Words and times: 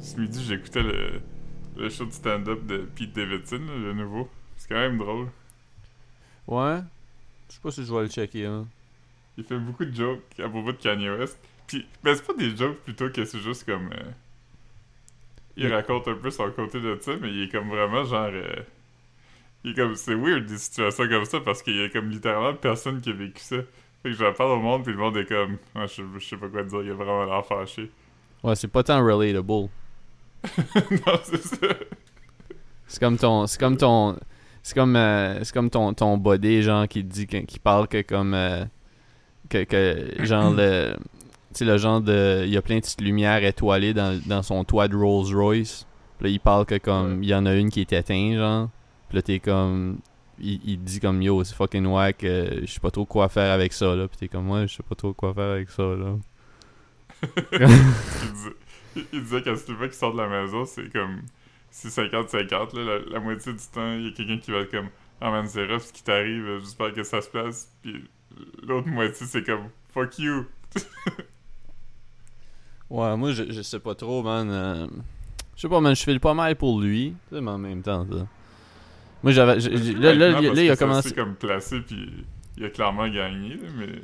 ce 0.00 0.18
midi, 0.20 0.42
j'écoutais 0.44 0.82
le, 0.82 1.20
le 1.76 1.88
show 1.88 2.04
de 2.06 2.12
stand-up 2.12 2.64
de 2.66 2.78
Pete 2.94 3.12
Davidson, 3.14 3.60
le 3.60 3.92
nouveau. 3.92 4.28
C'est 4.56 4.68
quand 4.68 4.74
même 4.80 4.98
drôle. 4.98 5.28
Ouais. 6.46 6.80
Je 7.48 7.54
sais 7.54 7.60
pas 7.62 7.70
si 7.70 7.84
je 7.84 7.92
vais 7.94 8.02
le 8.02 8.08
checker, 8.08 8.46
hein. 8.46 8.66
Il 9.36 9.44
fait 9.44 9.58
beaucoup 9.58 9.84
de 9.84 9.94
jokes 9.94 10.22
à 10.40 10.48
propos 10.48 10.72
de 10.72 10.78
Kanye 10.78 11.08
West. 11.10 11.38
Puis, 11.66 11.86
ben, 12.02 12.14
c'est 12.14 12.26
pas 12.26 12.34
des 12.34 12.56
jokes 12.56 12.78
plutôt 12.78 13.08
que 13.10 13.24
c'est 13.24 13.38
juste 13.38 13.64
comme. 13.64 13.90
euh, 13.92 14.10
il 15.56 15.72
raconte 15.72 16.08
un 16.08 16.14
peu 16.14 16.30
son 16.30 16.50
côté 16.50 16.80
de 16.80 16.98
ça, 17.00 17.12
mais 17.20 17.30
il 17.30 17.42
est 17.44 17.48
comme 17.48 17.68
vraiment 17.68 18.04
genre. 18.04 18.30
euh, 18.32 18.62
il 19.64 19.70
est 19.70 19.74
comme. 19.74 19.94
C'est 19.94 20.14
weird 20.14 20.46
des 20.46 20.58
situations 20.58 21.08
comme 21.08 21.24
ça 21.24 21.40
parce 21.40 21.62
qu'il 21.62 21.76
y 21.76 21.82
a 21.84 21.88
comme 21.88 22.10
littéralement 22.10 22.54
personne 22.54 23.00
qui 23.00 23.10
a 23.10 23.12
vécu 23.12 23.40
ça. 23.40 23.56
Fait 24.02 24.10
que 24.10 24.12
j'en 24.12 24.32
parle 24.32 24.52
au 24.52 24.60
monde, 24.60 24.82
puis 24.84 24.92
le 24.92 24.98
monde 24.98 25.16
est 25.16 25.26
comme. 25.26 25.58
Ah, 25.74 25.86
je, 25.86 26.02
je 26.18 26.24
sais 26.24 26.36
pas 26.36 26.48
quoi 26.48 26.62
dire, 26.64 26.82
il 26.82 26.90
a 26.90 26.94
vraiment 26.94 27.24
l'air 27.24 27.44
fâché. 27.46 27.90
Ouais, 28.42 28.56
c'est 28.56 28.68
pas 28.68 28.82
tant 28.82 29.04
relatable. 29.04 29.68
non, 30.74 31.18
c'est 31.24 31.42
ça. 31.42 31.66
C'est 32.86 33.00
comme 33.00 33.16
ton. 33.16 33.46
C'est 33.46 33.58
comme 33.58 33.76
ton. 33.76 34.16
C'est 34.62 34.74
comme, 34.74 34.96
euh, 34.96 35.42
c'est 35.44 35.52
comme 35.52 35.70
ton, 35.70 35.94
ton 35.94 36.16
body, 36.18 36.62
genre, 36.62 36.86
qui 36.88 37.02
dit, 37.04 37.26
qui 37.26 37.58
parle 37.58 37.88
que 37.88 38.02
comme. 38.02 38.34
euh, 38.34 38.64
que, 39.48 39.64
que, 39.64 40.24
genre, 40.24 40.52
le. 40.52 40.94
Tu 41.52 41.58
sais, 41.60 41.64
le 41.64 41.78
genre 41.78 42.00
de. 42.00 42.42
Il 42.44 42.50
y 42.50 42.56
a 42.56 42.62
plein 42.62 42.76
de 42.76 42.80
petites 42.80 43.00
lumières 43.00 43.42
étoilées 43.44 43.94
dans, 43.94 44.20
dans 44.26 44.42
son 44.42 44.64
toit 44.64 44.88
de 44.88 44.96
Rolls 44.96 45.34
Royce. 45.34 45.86
Puis 46.18 46.26
là, 46.28 46.30
il 46.30 46.40
parle 46.40 46.66
que 46.66 46.78
comme. 46.78 47.22
Il 47.22 47.28
y 47.28 47.34
en 47.34 47.46
a 47.46 47.54
une 47.54 47.70
qui 47.70 47.80
est 47.80 47.92
éteinte, 47.92 48.36
genre. 48.36 48.68
Puis 49.08 49.16
là, 49.16 49.22
t'es 49.22 49.38
comme. 49.40 49.98
Il, 50.40 50.60
il 50.64 50.80
dit 50.80 51.00
comme 51.00 51.20
yo, 51.20 51.42
c'est 51.42 51.54
fucking 51.56 51.84
wack, 51.86 52.22
euh, 52.22 52.60
je 52.60 52.72
sais 52.72 52.78
pas 52.78 52.92
trop 52.92 53.04
quoi 53.04 53.28
faire 53.28 53.50
avec 53.52 53.72
ça, 53.72 53.96
là. 53.96 54.06
Puis 54.06 54.18
t'es 54.18 54.28
comme, 54.28 54.48
ouais, 54.50 54.68
je 54.68 54.76
sais 54.76 54.84
pas 54.88 54.94
trop 54.94 55.12
quoi 55.12 55.34
faire 55.34 55.50
avec 55.50 55.68
ça, 55.68 55.82
là. 55.82 56.14
il, 58.96 59.22
disait, 59.22 59.42
qu'à 59.42 59.54
chaque 59.54 59.76
fois 59.76 59.88
qu'il 59.88 59.94
sort 59.96 60.12
de 60.12 60.18
la 60.18 60.28
maison, 60.28 60.64
c'est 60.64 60.90
comme. 60.92 61.22
C'est 61.70 61.88
50-50, 61.88 62.76
là. 62.76 62.84
La, 62.84 62.98
la 63.12 63.20
moitié 63.20 63.52
du 63.52 63.64
temps, 63.72 63.94
il 63.94 64.06
y 64.06 64.08
a 64.08 64.12
quelqu'un 64.12 64.38
qui 64.38 64.50
va 64.50 64.58
être 64.58 64.70
comme. 64.70 64.88
Ah 65.20 65.30
man, 65.30 65.46
c'est 65.46 65.66
rough 65.66 65.82
ce 65.82 65.92
qui 65.92 66.02
t'arrive, 66.02 66.60
j'espère 66.60 66.92
que 66.92 67.02
ça 67.02 67.20
se 67.20 67.28
place. 67.28 67.72
Puis 67.82 68.04
l'autre 68.62 68.88
moitié, 68.88 69.26
c'est 69.26 69.42
comme. 69.42 69.68
Fuck 69.92 70.18
you. 70.18 70.46
Ouais, 72.90 73.16
moi, 73.16 73.32
je, 73.32 73.44
je 73.52 73.62
sais 73.62 73.80
pas 73.80 73.94
trop, 73.94 74.22
man. 74.22 74.48
euh, 74.50 74.86
je 75.56 75.62
sais 75.62 75.68
pas, 75.68 75.80
man, 75.80 75.94
je 75.94 76.02
file 76.02 76.20
pas 76.20 76.34
mal 76.34 76.56
pour 76.56 76.80
lui. 76.80 77.14
Mais 77.30 77.50
en 77.50 77.58
même 77.58 77.82
temps, 77.82 78.06
ça. 78.10 78.26
Moi, 79.22 79.32
j'avais. 79.32 79.58
Là, 79.58 80.14
là, 80.14 80.40
il 80.40 80.70
a 80.70 80.76
commencé. 80.76 81.12
comme 81.12 81.34
placé, 81.34 81.80
puis 81.80 82.24
il 82.56 82.64
a 82.64 82.70
clairement 82.70 83.08
gagné, 83.08 83.58
mais. 83.76 84.00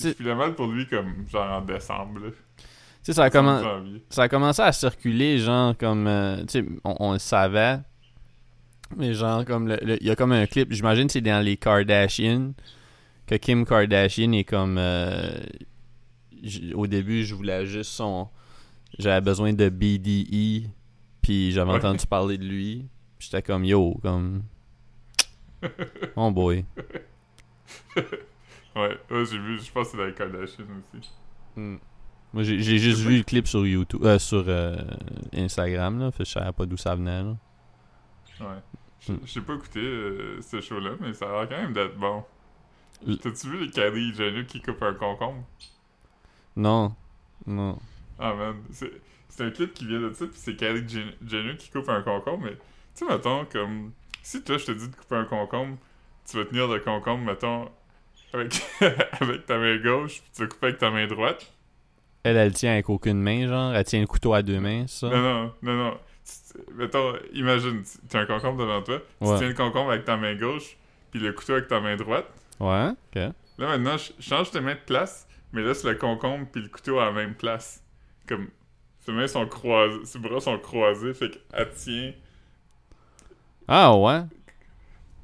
Je 0.00 0.12
filais 0.12 0.34
mal 0.36 0.54
pour 0.54 0.68
lui, 0.68 0.86
comme 0.86 1.26
genre 1.28 1.50
en 1.50 1.60
décembre, 1.60 2.20
là. 2.20 2.30
Sais, 3.04 3.12
ça 3.12 3.24
a 3.24 3.28
Décembre, 3.30 3.50
commen- 3.50 3.62
janvier. 3.62 4.02
ça 4.10 4.22
a 4.24 4.28
commencé 4.28 4.62
à 4.62 4.72
circuler, 4.72 5.38
genre, 5.38 5.76
comme. 5.76 6.06
euh, 6.06 6.38
tu 6.40 6.44
sais, 6.48 6.64
on, 6.84 6.96
on 7.00 7.12
le 7.12 7.18
savait. 7.18 7.78
Mais 8.96 9.12
genre, 9.14 9.44
comme. 9.44 9.68
le- 9.68 9.78
le- 9.82 9.98
Il 10.02 10.06
y 10.06 10.10
a 10.10 10.16
comme 10.16 10.32
un 10.32 10.46
clip, 10.46 10.72
j'imagine 10.72 11.06
que 11.06 11.12
c'est 11.12 11.20
dans 11.20 11.44
les 11.44 11.56
Kardashian. 11.56 12.52
Que 13.26 13.34
Kim 13.36 13.64
Kardashian 13.66 14.32
est 14.32 14.44
comme. 14.44 14.76
euh, 14.78 15.38
au 16.74 16.86
début, 16.86 17.24
je 17.24 17.34
voulais 17.34 17.66
juste 17.66 17.90
son. 17.92 18.28
J'avais 18.98 19.20
besoin 19.20 19.52
de 19.52 19.68
BDE. 19.68 20.68
Puis 21.22 21.52
j'avais 21.52 21.70
Ouais. 21.72 21.76
entendu 21.78 22.06
parler 22.06 22.38
de 22.38 22.44
lui. 22.44 22.86
Puis 23.18 23.28
J'étais 23.30 23.42
comme 23.42 23.64
yo, 23.64 23.98
comme. 24.02 24.42
Oh 26.16 26.30
boy. 26.30 26.64
Ouais, 28.76 28.98
ouais 29.10 29.24
j'ai 29.30 29.38
vu, 29.38 29.58
je 29.60 29.70
pense 29.72 29.86
que 29.86 29.90
c'est 29.92 29.96
dans 29.98 30.04
les 30.06 30.14
Kardashian 30.14 30.64
aussi. 30.98 31.10
Hmm. 31.56 31.76
Moi, 32.34 32.42
j'ai 32.42 32.78
juste 32.78 33.00
vu 33.00 33.18
le 33.18 33.22
clip 33.24 33.46
sur 33.46 33.66
YouTube, 33.66 34.04
euh, 34.04 34.18
sur 34.18 34.44
euh, 34.48 34.76
Instagram, 35.34 35.98
là. 36.00 36.10
Fait 36.10 36.24
je 36.24 36.32
savais 36.32 36.52
pas 36.52 36.66
d'où 36.66 36.76
ça 36.76 36.94
venait, 36.96 37.22
là. 37.22 37.36
Ouais. 38.40 38.46
J'ai 39.00 39.12
Hmm. 39.12 39.18
j'ai 39.24 39.40
pas 39.42 39.54
écouté 39.54 39.80
euh, 39.80 40.40
ce 40.42 40.60
show-là, 40.60 40.92
mais 41.00 41.12
ça 41.14 41.26
a 41.26 41.32
l'air 41.44 41.48
quand 41.48 41.62
même 41.62 41.72
d'être 41.74 41.96
bon. 41.96 42.24
T'as-tu 43.22 43.48
vu 43.50 43.58
le 43.58 43.66
Kylie 43.70 44.14
Jenner 44.14 44.46
qui 44.46 44.62
coupe 44.62 44.82
un 44.82 44.94
concombre? 44.94 45.44
Non. 46.56 46.94
Non. 47.46 47.78
Ah 48.18 48.32
man, 48.34 48.56
c'est 48.70 49.44
un 49.44 49.50
clip 49.50 49.74
qui 49.74 49.86
vient 49.86 50.00
de 50.00 50.12
ça, 50.12 50.26
puis 50.26 50.36
c'est 50.36 50.58
Jen- 50.58 51.14
Jenner 51.26 51.56
qui 51.56 51.70
coupe 51.70 51.88
un 51.88 52.00
concombre, 52.02 52.44
mais 52.44 52.52
tu 52.52 52.58
sais, 52.94 53.06
mettons, 53.06 53.44
comme, 53.46 53.92
si 54.22 54.42
toi 54.42 54.56
je 54.56 54.66
te 54.66 54.72
dis 54.72 54.88
de 54.88 54.94
couper 54.96 55.16
un 55.16 55.24
concombre, 55.24 55.76
tu 56.28 56.36
vas 56.38 56.44
tenir 56.46 56.66
le 56.68 56.78
concombre, 56.80 57.24
mettons, 57.24 57.68
avec, 58.32 58.54
avec 59.20 59.46
ta 59.46 59.58
main 59.58 59.76
gauche, 59.78 60.22
puis 60.22 60.30
tu 60.34 60.42
vas 60.42 60.48
couper 60.48 60.66
avec 60.68 60.78
ta 60.78 60.90
main 60.90 61.06
droite. 61.06 61.52
Elle, 62.24 62.36
elle 62.36 62.52
tient 62.52 62.72
avec 62.72 62.88
aucune 62.90 63.20
main, 63.20 63.46
genre. 63.46 63.74
Elle 63.74 63.84
tient 63.84 64.00
le 64.00 64.06
couteau 64.06 64.34
à 64.34 64.42
deux 64.42 64.58
mains, 64.58 64.86
ça? 64.86 65.08
Non, 65.08 65.20
non, 65.22 65.52
non, 65.62 65.74
non. 65.76 65.98
Mettons, 66.74 67.12
imagine, 67.32 67.82
tu- 67.82 67.98
t'as 68.08 68.20
un 68.20 68.26
concombre 68.26 68.58
devant 68.58 68.80
toi, 68.82 68.98
tu 69.20 69.26
tiens 69.38 69.48
le 69.48 69.54
concombre 69.54 69.90
avec 69.90 70.04
ta 70.04 70.16
main 70.16 70.34
gauche, 70.34 70.76
puis 71.10 71.20
le 71.20 71.32
couteau 71.32 71.52
avec 71.52 71.68
ta 71.68 71.80
main 71.80 71.96
droite. 71.96 72.26
Ouais, 72.60 72.90
ok. 72.90 73.16
Là, 73.16 73.32
maintenant, 73.58 73.96
je 73.98 74.10
change 74.20 74.50
tes 74.50 74.60
mains 74.60 74.74
de 74.74 74.80
place, 74.86 75.28
mais 75.52 75.62
laisse 75.62 75.84
le 75.84 75.94
concombre 75.94 76.46
puis 76.50 76.62
le 76.62 76.68
couteau 76.68 76.98
à 76.98 77.06
la 77.06 77.12
même 77.12 77.34
place. 77.34 77.82
Comme, 78.26 78.48
ses 79.00 79.12
mains 79.12 79.26
sont 79.26 79.46
croisées, 79.46 80.04
ses 80.04 80.18
bras 80.18 80.40
sont 80.40 80.58
croisés, 80.58 81.12
fait 81.12 81.30
qu'elle 81.30 81.70
tient... 81.72 82.12
Ah, 83.68 83.94
ouais? 83.96 84.22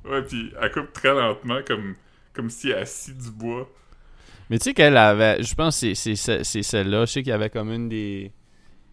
Ouais, 0.05 0.23
puis 0.23 0.53
elle 0.61 0.73
coupe 0.73 0.93
très 0.93 1.15
lentement, 1.15 1.61
comme, 1.67 1.95
comme 2.33 2.51
si 2.51 2.71
elle 2.71 2.87
scie 2.87 3.15
du 3.15 3.31
bois. 3.31 3.69
Mais 4.51 4.59
tu 4.59 4.65
sais 4.65 4.75
qu'elle 4.75 4.97
avait. 4.97 5.43
Je 5.43 5.55
pense 5.55 5.81
que 5.81 5.95
c'est- 5.95 5.95
c'est 5.95 6.17
ce- 6.17 6.43
c'est 6.43 6.63
celle-là. 6.63 7.07
Je 7.07 7.13
sais 7.13 7.23
qu'il 7.23 7.31
y 7.31 7.33
avait 7.33 7.51
comme 7.51 7.71
une 7.73 7.89
des. 7.89 8.33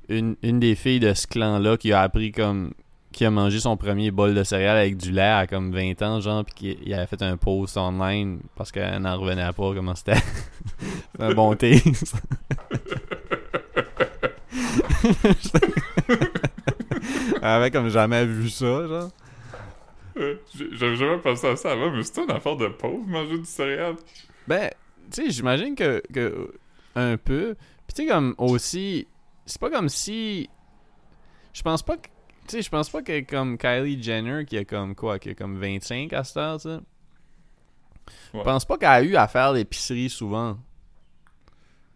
Une, 0.07 0.37
une 0.43 0.59
des 0.59 0.75
filles 0.75 1.01
de 1.01 1.13
ce 1.13 1.27
clan-là 1.27 1.75
qui 1.77 1.91
a 1.91 2.01
appris 2.01 2.31
comme. 2.31 2.73
Qui 3.11 3.25
a 3.25 3.31
mangé 3.31 3.59
son 3.59 3.75
premier 3.77 4.11
bol 4.11 4.35
de 4.35 4.43
céréales 4.43 4.77
avec 4.77 4.95
du 4.97 5.11
lait 5.11 5.21
à 5.23 5.47
comme 5.47 5.71
20 5.73 5.99
ans, 6.03 6.19
genre, 6.21 6.45
puis 6.45 6.53
qui 6.53 6.77
il 6.85 6.93
avait 6.93 7.07
fait 7.07 7.21
un 7.23 7.35
post 7.37 7.75
online 7.75 8.41
parce 8.55 8.71
qu'elle 8.71 8.99
n'en 9.01 9.17
revenait 9.17 9.45
pas 9.53 9.73
comment 9.73 9.95
c'était. 9.95 10.13
C'est 11.17 11.23
un 11.23 11.33
bon 11.33 11.55
taste. 11.55 12.13
Elle 17.41 17.43
avait 17.43 17.71
comme 17.71 17.89
jamais 17.89 18.25
vu 18.25 18.49
ça, 18.49 18.87
genre. 18.87 19.09
J'avais 20.73 20.95
jamais 20.95 21.17
pensé 21.19 21.47
à 21.47 21.55
ça 21.55 21.71
avant, 21.71 21.91
mais 21.91 22.03
c'est 22.03 22.21
une 22.23 22.31
affaire 22.31 22.55
de 22.55 22.67
pauvre, 22.67 23.05
manger 23.07 23.37
du 23.37 23.45
céréal. 23.45 23.95
Ben, 24.47 24.69
tu 25.11 25.23
sais, 25.25 25.29
j'imagine 25.31 25.75
que, 25.75 26.01
que. 26.13 26.53
Un 26.95 27.17
peu. 27.17 27.55
Puis 27.87 27.95
tu 27.95 28.03
sais, 28.03 28.07
comme 28.07 28.35
aussi. 28.37 29.07
C'est 29.45 29.59
pas 29.61 29.69
comme 29.69 29.89
si. 29.89 30.49
Je 31.53 31.61
pense 31.61 31.81
pas 31.83 31.97
que. 31.97 32.07
Tu 32.47 32.55
sais, 32.57 32.61
je 32.61 32.69
pense 32.69 32.89
pas 32.89 33.01
que 33.01 33.21
comme 33.21 33.57
Kylie 33.57 34.01
Jenner, 34.01 34.45
qui 34.45 34.57
a 34.57 34.63
comme 34.65 34.95
quoi, 34.95 35.19
qui 35.19 35.29
a 35.29 35.33
comme 35.35 35.57
25 35.59 36.13
à 36.13 36.23
cette 36.23 36.37
heure, 36.37 36.59
tu 36.61 36.69
sais. 36.69 36.79
Je 38.33 38.37
Ouais. 38.37 38.43
pense 38.43 38.63
pas 38.63 38.77
qu'elle 38.77 38.89
a 38.89 39.01
eu 39.01 39.15
à 39.17 39.27
faire 39.27 39.51
l'épicerie 39.51 40.09
souvent. 40.09 40.57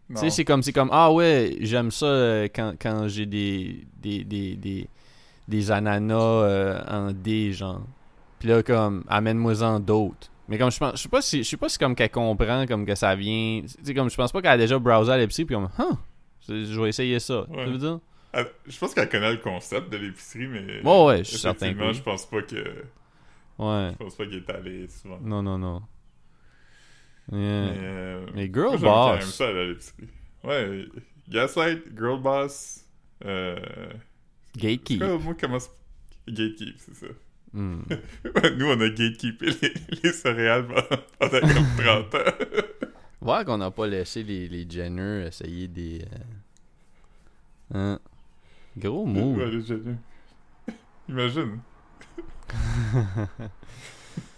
Tu 0.10 0.18
sais, 0.18 0.30
c'est 0.30 0.44
comme, 0.44 0.62
comme, 0.62 0.90
ah 0.92 1.10
ouais, 1.14 1.56
j'aime 1.62 1.90
ça 1.90 2.06
euh, 2.06 2.50
quand, 2.54 2.74
quand 2.82 3.08
j'ai 3.08 3.26
des, 3.26 3.88
des, 4.02 4.26
des, 4.26 4.58
des, 4.58 4.90
des 5.48 5.72
ananas 5.72 6.16
euh, 6.20 6.82
en 6.90 7.12
D, 7.14 7.54
genre. 7.54 7.82
Puis 8.40 8.50
là, 8.50 8.62
comme, 8.62 9.06
amène-moi-en 9.08 9.80
d'autres. 9.80 10.30
Mais 10.52 10.58
comme, 10.58 10.70
je 10.70 10.78
pense, 10.78 10.98
je 10.98 11.04
sais 11.04 11.08
pas 11.08 11.22
si, 11.22 11.44
je 11.46 11.50
sais 11.50 11.56
pas 11.56 11.70
si 11.70 11.78
comme 11.80 11.96
qu'elle 11.96 12.12
comprend, 12.12 12.66
comme 12.68 12.86
que 12.86 12.94
ça 12.94 13.16
vient, 13.16 13.62
tu 13.62 13.86
sais, 13.86 13.94
comme, 13.94 14.10
je 14.10 14.16
pense 14.18 14.34
pas 14.34 14.42
qu'elle 14.42 14.52
a 14.52 14.58
déjà 14.58 14.78
browsé 14.78 15.10
à 15.10 15.18
l'épicerie, 15.18 15.46
puis 15.46 15.56
comme, 15.56 15.70
huh, 15.80 15.96
je 16.46 16.66
je 16.66 16.82
vais 16.82 16.90
essayer 16.90 17.20
ça. 17.22 17.50
Ouais. 17.50 17.64
Tu 17.64 17.72
veux 17.72 17.78
dire? 17.78 18.00
Elle- 18.34 18.52
Je 18.68 18.78
pense 18.78 18.94
qu'elle 18.94 19.08
connaît 19.08 19.32
le 19.32 19.38
concept 19.38 19.90
de 19.90 19.96
l'épicerie, 19.96 20.48
mais... 20.48 20.82
Ouais, 20.84 21.06
ouais, 21.06 21.18
je 21.20 21.30
suis 21.30 21.38
certain 21.38 21.74
que 21.74 21.94
je 21.94 22.02
pense 22.02 22.26
pas 22.26 22.42
que... 22.42 22.84
Ouais. 23.60 23.92
Je 23.94 23.96
pense 23.98 24.16
pas 24.16 24.26
qu'il 24.26 24.36
est 24.40 24.50
allé 24.50 24.90
souvent. 24.90 25.20
Non, 25.22 25.42
non, 25.42 25.58
non. 25.58 25.82
Yeah. 27.32 27.40
Mais, 27.40 27.78
euh, 27.82 28.26
Mais 28.34 28.52
girl 28.54 28.78
boss. 28.78 29.24
ça 29.34 29.48
à 29.48 29.54
l'épicerie. 29.54 30.10
Ouais, 30.44 30.86
Gaslight, 31.30 31.84
Girl 31.98 32.22
Boss, 32.22 32.86
euh... 33.24 33.56
Gatekeep. 34.58 35.02
moi, 35.02 35.34
comment... 35.40 35.60
Gatekeep, 36.28 36.76
c'est 36.78 36.94
ça. 36.96 37.06
Hmm. 37.54 37.82
Nous, 38.58 38.66
on 38.66 38.80
a 38.80 38.90
gatekeepé 38.90 39.46
les, 39.62 39.74
les 40.04 40.12
céréales 40.14 40.68
pendant, 40.68 41.02
pendant 41.20 41.40
comme 41.40 42.10
30 42.10 42.16
ans. 42.16 42.20
Voir 43.22 43.46
qu'on 43.46 43.58
n'a 43.58 43.70
pas 43.72 43.88
laissé 43.88 44.24
les, 44.24 44.48
les 44.48 44.68
Jenner 44.70 45.28
essayer 45.28 45.68
des. 45.68 46.02
euh, 47.76 47.96
hein. 47.96 48.00
Gros 48.78 49.06
move. 49.06 49.38
Ouais, 49.38 49.52
les 49.52 49.62
génies. 49.62 49.98
Imagine. 51.10 51.60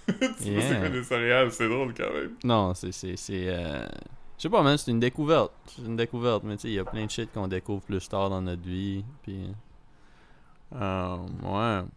tu 0.08 0.14
sais 0.14 0.20
pas 0.20 0.34
c'est 0.38 0.50
Yeah. 0.52 0.80
quoi 0.80 0.90
des 0.90 1.04
céréales, 1.04 1.52
c'est 1.52 1.70
drôle 1.70 1.94
quand 1.94 2.12
même. 2.14 2.32
Non, 2.44 2.74
c'est. 2.74 2.92
c'est, 2.92 3.16
c'est 3.16 3.48
euh, 3.48 3.88
Je 4.38 4.44
sais 4.44 4.50
pas, 4.50 4.62
man, 4.64 4.78
c'est 4.78 4.92
une 4.92 5.00
découverte. 5.00 5.52
C'est 5.68 5.84
une 5.84 5.96
découverte, 5.96 6.44
mais 6.44 6.56
tu 6.58 6.64
sais, 6.64 6.68
il 6.70 6.74
y 6.74 6.80
a 6.80 6.84
plein 6.86 7.06
de 7.06 7.12
shit 7.12 7.32
qu'on 7.32 7.48
découvre 7.48 7.82
plus 7.84 8.08
tard 8.10 8.30
dans 8.30 8.42
notre 8.42 8.64
vie. 8.64 9.04
Puis. 9.22 9.48
Euh, 10.76 11.18
ouais. 11.44 11.88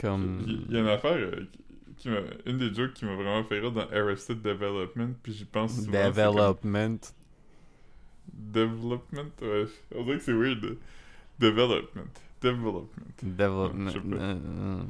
Comme. 0.00 0.44
Il 0.46 0.72
y 0.74 0.76
a 0.76 0.80
une 0.80 0.88
affaire 0.88 1.12
euh, 1.16 1.46
qui- 1.98 2.08
m'a. 2.08 2.18
Une 2.46 2.58
des 2.58 2.74
jokes 2.74 2.94
qui 2.94 3.04
m'a 3.04 3.14
vraiment 3.14 3.44
fait 3.44 3.60
rire 3.60 3.72
dans 3.72 3.88
Arrested 3.90 4.40
Development, 4.42 5.14
puis 5.22 5.32
j'y 5.32 5.44
pense 5.44 5.74
souvent. 5.74 5.86
comme- 5.92 5.92
Development. 6.12 6.98
Development, 8.32 9.30
ouais. 9.42 9.66
On 9.94 10.04
dirait 10.04 10.18
que 10.18 10.22
c'est 10.24 10.32
weird. 10.32 10.76
Development. 11.38 12.08
Development. 12.40 12.88
Development. 13.22 13.90
Euh, 14.20 14.36
euh. 14.46 14.82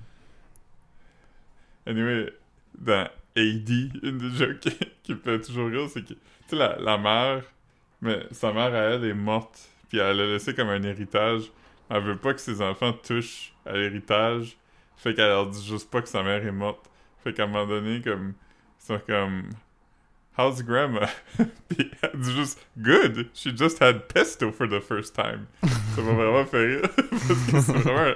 Anyway, 1.86 2.32
dans 2.78 3.08
AD, 3.36 3.70
une 4.02 4.18
des 4.18 4.30
jokes 4.30 4.60
qui, 4.60 4.70
qui 5.02 5.12
me 5.14 5.18
fait 5.18 5.40
toujours 5.40 5.68
rire, 5.68 5.88
c'est 5.88 6.02
que, 6.02 6.08
tu 6.14 6.18
sais, 6.48 6.56
la, 6.56 6.78
la 6.78 6.98
mère, 6.98 7.42
mais 8.00 8.26
sa 8.30 8.52
mère, 8.52 8.72
à 8.74 8.94
elle, 8.94 9.04
est 9.04 9.14
morte, 9.14 9.68
puis 9.88 9.98
elle 9.98 10.20
a 10.20 10.26
laissé 10.26 10.54
comme 10.54 10.68
un 10.68 10.82
héritage. 10.82 11.50
Elle 11.90 12.02
veut 12.02 12.16
pas 12.16 12.32
que 12.34 12.40
ses 12.40 12.62
enfants 12.62 12.92
touchent 12.92 13.52
à 13.66 13.72
l'héritage, 13.76 14.56
fait 15.02 15.14
qu'elle 15.14 15.28
leur 15.28 15.48
dit 15.48 15.64
juste 15.64 15.90
pas 15.90 16.00
que 16.00 16.08
sa 16.08 16.22
mère 16.22 16.46
est 16.46 16.52
morte. 16.52 16.88
Fait 17.24 17.32
qu'à 17.32 17.44
un 17.44 17.46
moment 17.46 17.66
donné, 17.66 18.00
comme, 18.00 18.34
ils 18.80 18.86
sont 18.86 19.00
comme, 19.06 19.50
How's 20.38 20.62
grandma? 20.62 21.08
puis 21.68 21.90
elle 22.00 22.20
dit 22.20 22.32
juste, 22.32 22.58
Good! 22.78 23.28
She 23.34 23.54
just 23.54 23.82
had 23.82 24.08
pesto 24.08 24.50
for 24.50 24.66
the 24.66 24.80
first 24.80 25.14
time. 25.14 25.46
Ça 25.94 26.02
m'a 26.02 26.12
vraiment 26.12 26.46
fait 26.46 26.76
rire, 26.76 26.82
parce 27.10 27.26
que 27.26 27.60
c'est 27.60 27.72
vraiment 27.72 28.14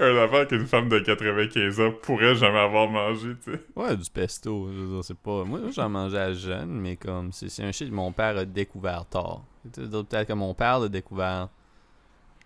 un, 0.00 0.04
un 0.04 0.24
affaire 0.24 0.48
qu'une 0.48 0.66
femme 0.66 0.88
de 0.88 0.98
95 0.98 1.80
ans 1.80 1.92
pourrait 2.02 2.34
jamais 2.34 2.58
avoir 2.58 2.88
mangé, 2.88 3.36
tu 3.44 3.52
sais. 3.52 3.60
Ouais, 3.76 3.96
du 3.96 4.10
pesto. 4.10 4.70
Je 4.72 4.80
veux 4.80 5.02
c'est 5.02 5.16
pas. 5.16 5.44
Moi, 5.44 5.60
j'en 5.70 5.88
mangeais 5.88 6.18
à 6.18 6.32
jeune, 6.32 6.70
mais 6.80 6.96
comme. 6.96 7.30
C'est 7.32 7.62
un 7.62 7.72
shit 7.72 7.90
que 7.90 7.94
mon 7.94 8.10
père 8.10 8.36
a 8.38 8.44
découvert 8.44 9.06
tard. 9.06 9.42
Peut-être 9.72 10.26
que 10.26 10.32
mon 10.32 10.54
père 10.54 10.80
l'a 10.80 10.88
découvert 10.88 11.48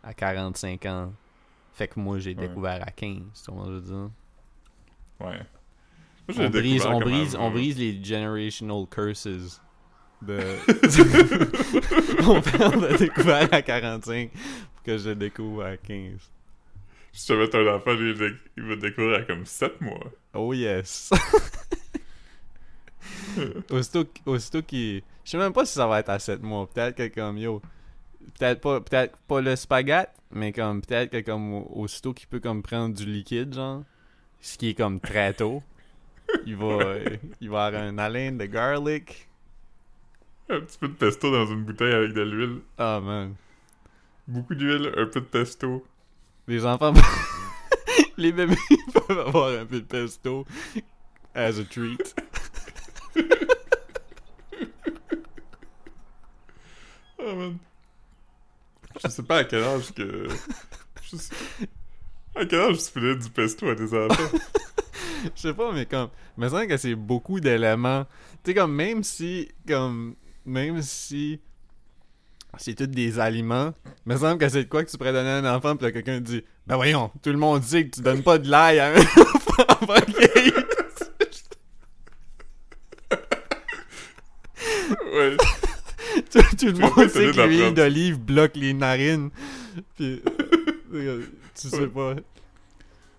à 0.02 0.12
45 0.12 0.86
ans. 0.86 1.12
Fait 1.76 1.88
que 1.88 2.00
moi, 2.00 2.18
j'ai 2.18 2.34
Ouais. 2.34 2.48
découvert 2.48 2.82
à 2.82 2.90
15. 2.90 3.20
Tu 3.44 3.52
vois 3.52 3.66
je 3.66 3.72
veux 3.72 3.80
dire? 3.82 4.10
Ouais. 5.20 5.38
Moi, 6.34 6.46
On 6.46 6.50
brise, 6.50 6.86
on, 6.86 6.98
brise, 7.00 7.36
on 7.38 7.50
brise 7.50 7.78
les 7.78 8.02
generational 8.02 8.86
curses 8.90 9.60
de. 10.22 10.38
mon 12.24 12.40
père 12.40 12.74
l'a 12.76 12.96
découvert 12.96 13.48
à 13.52 13.60
45 13.62 14.30
pour 14.32 14.82
que 14.82 14.96
je 14.98 15.10
le 15.10 15.14
découvre 15.16 15.64
à 15.64 15.76
15. 15.76 16.18
Si 17.12 17.26
tu 17.26 17.36
mettre 17.36 17.58
un 17.58 17.76
enfant, 17.76 17.92
il 17.92 18.14
va- 18.14 18.76
découvrir 18.76 19.18
à 19.18 19.22
comme 19.22 19.44
7 19.46 19.80
mois. 19.82 20.00
Oh 20.34 20.52
yes. 20.54 21.10
aussitôt, 23.70 24.04
aussitôt 24.24 24.62
qu'il. 24.62 25.02
Je 25.24 25.30
sais 25.30 25.38
même 25.38 25.52
pas 25.52 25.64
si 25.66 25.74
ça 25.74 25.86
va 25.86 26.00
être 26.00 26.08
à 26.10 26.18
7 26.18 26.42
mois. 26.42 26.66
Peut-être 26.66 26.96
que 26.96 27.08
comme 27.14 27.36
yo. 27.38 27.60
Peut-être 28.38 28.60
pas, 28.60 28.80
peut-être 28.80 29.16
pas 29.28 29.40
le 29.40 29.56
spaghette, 29.56 30.10
mais 30.30 30.52
comme 30.52 30.82
peut-être 30.82 31.10
que 31.10 31.20
comme 31.20 31.54
au- 31.54 31.70
aussitôt 31.74 32.12
qu'il 32.12 32.28
peut 32.28 32.40
comme 32.40 32.62
prendre 32.62 32.94
du 32.94 33.06
liquide, 33.06 33.54
genre. 33.54 33.82
Ce 34.40 34.58
qui 34.58 34.70
est 34.70 34.74
comme 34.74 35.00
très 35.00 35.32
tôt. 35.32 35.62
Il 36.46 36.56
va, 36.56 36.66
euh, 36.66 37.16
il 37.40 37.48
va 37.50 37.66
avoir 37.66 37.82
un 37.82 37.98
haleine 37.98 38.36
de 38.36 38.46
garlic. 38.46 39.28
Un 40.50 40.60
petit 40.60 40.76
peu 40.78 40.88
de 40.88 40.92
pesto 40.94 41.30
dans 41.30 41.46
une 41.46 41.62
bouteille 41.64 41.92
avec 41.94 42.12
de 42.12 42.20
l'huile. 42.22 42.60
Oh 42.78 43.00
man. 43.00 43.34
Beaucoup 44.26 44.54
d'huile, 44.56 44.92
un 44.96 45.06
peu 45.06 45.20
de 45.20 45.26
pesto. 45.26 45.86
Les 46.48 46.66
enfants. 46.66 46.92
les 48.16 48.32
bébés 48.32 48.56
peuvent 49.06 49.20
avoir 49.20 49.50
un 49.60 49.64
peu 49.66 49.80
de 49.80 49.86
pesto 49.86 50.44
as 51.34 51.58
a 51.58 51.64
treat. 51.64 52.14
Oh 57.18 57.34
man. 57.36 57.58
Je 59.04 59.10
sais 59.10 59.22
pas 59.22 59.38
à 59.38 59.44
quel 59.44 59.62
âge 59.62 59.92
que. 59.92 60.28
Je 61.02 61.16
sais... 61.16 61.34
À 62.34 62.44
quel 62.44 62.60
âge 62.60 62.78
tu 62.78 62.92
filer 62.92 63.16
du 63.16 63.30
pesto 63.30 63.68
à 63.68 63.74
des 63.74 63.94
enfants? 63.94 64.38
Je 65.34 65.40
sais 65.40 65.54
pas, 65.54 65.72
mais 65.72 65.86
comme. 65.86 66.10
Me 66.36 66.48
semble 66.48 66.68
que 66.68 66.76
c'est 66.76 66.94
beaucoup 66.94 67.40
d'éléments. 67.40 68.04
Tu 68.44 68.50
sais, 68.50 68.54
comme 68.54 68.74
même 68.74 69.02
si. 69.02 69.48
Comme. 69.66 70.14
Même 70.44 70.82
si. 70.82 71.40
C'est 72.58 72.74
tous 72.74 72.86
des 72.86 73.18
aliments. 73.18 73.74
Il 74.06 74.12
me 74.12 74.18
semble 74.18 74.38
que 74.38 74.48
c'est 74.48 74.64
de 74.64 74.68
quoi 74.68 74.84
que 74.84 74.90
tu 74.90 74.96
pourrais 74.96 75.12
donner 75.12 75.28
à 75.28 75.36
un 75.36 75.56
enfant, 75.56 75.76
puis 75.76 75.86
là, 75.86 75.92
quelqu'un 75.92 76.20
dit 76.20 76.42
Ben 76.66 76.76
voyons, 76.76 77.10
tout 77.22 77.30
le 77.30 77.36
monde 77.36 77.60
dit 77.60 77.90
que 77.90 77.96
tu 77.96 78.00
donnes 78.00 78.22
pas 78.22 78.38
de 78.38 78.48
l'ail 78.48 78.78
à 78.78 78.92
un 78.92 78.96
enfant 78.96 79.62
avant 79.68 80.00
qu'il 80.00 80.52
ouais. 85.12 85.36
tout, 86.30 86.40
tout 86.58 86.66
le 86.66 86.72
pas 86.74 86.90
monde 86.96 87.08
sait 87.08 87.30
que 87.32 87.46
l'huile 87.46 87.74
d'olive 87.74 88.18
bloque 88.18 88.56
les 88.56 88.72
narines. 88.72 89.30
Puis. 89.96 90.22
tu 90.92 91.68
sais 91.68 91.86
pas. 91.88 92.14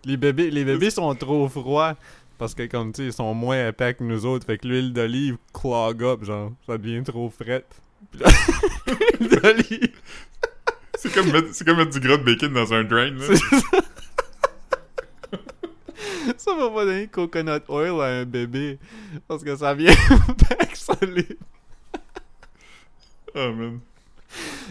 Les 0.05 0.17
bébés, 0.17 0.49
les 0.49 0.63
bébés 0.65 0.89
sont 0.89 1.13
trop 1.15 1.47
froids. 1.49 1.95
Parce 2.37 2.53
que 2.53 2.67
comme 2.67 2.91
tu 2.91 3.01
sais, 3.01 3.07
ils 3.07 3.13
sont 3.13 3.33
moins 3.33 3.67
épais 3.67 3.95
que 3.95 4.03
nous 4.03 4.25
autres. 4.25 4.45
Fait 4.45 4.57
que 4.57 4.67
l'huile 4.67 4.93
d'olive 4.93 5.37
clog 5.53 6.03
up, 6.03 6.23
genre. 6.23 6.51
Ça 6.65 6.77
devient 6.77 7.03
trop 7.03 7.29
frette. 7.29 7.67
L'huile 8.13 9.29
d'olive. 9.29 10.01
C'est 10.97 11.13
comme, 11.13 11.31
mettre... 11.31 11.47
c'est 11.53 11.65
comme 11.65 11.77
mettre 11.77 11.91
du 11.91 11.99
gras 11.99 12.17
de 12.17 12.23
bacon 12.23 12.53
dans 12.53 12.73
un 12.73 12.83
drain, 12.83 13.11
là. 13.11 13.25
Ça 16.37 16.53
va 16.55 16.69
pas 16.69 16.85
donner 16.85 17.07
coconut 17.07 17.61
oil 17.69 18.01
à 18.01 18.19
un 18.19 18.25
bébé. 18.25 18.79
Parce 19.27 19.43
que 19.43 19.55
ça 19.55 19.73
vient 19.73 19.95
back 20.49 20.75
solide. 20.75 21.37
Oh 23.39 23.53
man. 23.53 23.79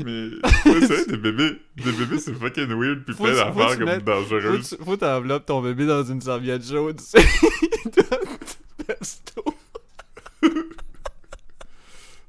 Mais. 0.04 0.28
Ouais, 0.70 0.86
c'est 0.86 1.08
des 1.10 1.16
bébés. 1.16 1.58
Des 1.76 1.92
bébés, 1.92 2.18
c'est 2.18 2.34
fucking 2.34 2.68
weird 2.68 3.04
pis 3.04 3.12
Faut- 3.14 3.24
plein 3.24 3.32
faut 3.52 3.58
d'affaires 3.60 3.78
comme 3.78 3.88
Faut 3.88 4.00
dangereuses. 4.00 4.76
tu- 4.78 4.84
faut 4.84 4.96
t'enveloppes 4.96 5.46
ton 5.46 5.62
bébé 5.62 5.86
dans 5.86 6.02
une 6.04 6.20
serviette 6.20 6.66
chaude. 6.68 6.98
Tu 6.98 7.04
sais. 7.04 7.26
Pesto. 8.86 9.44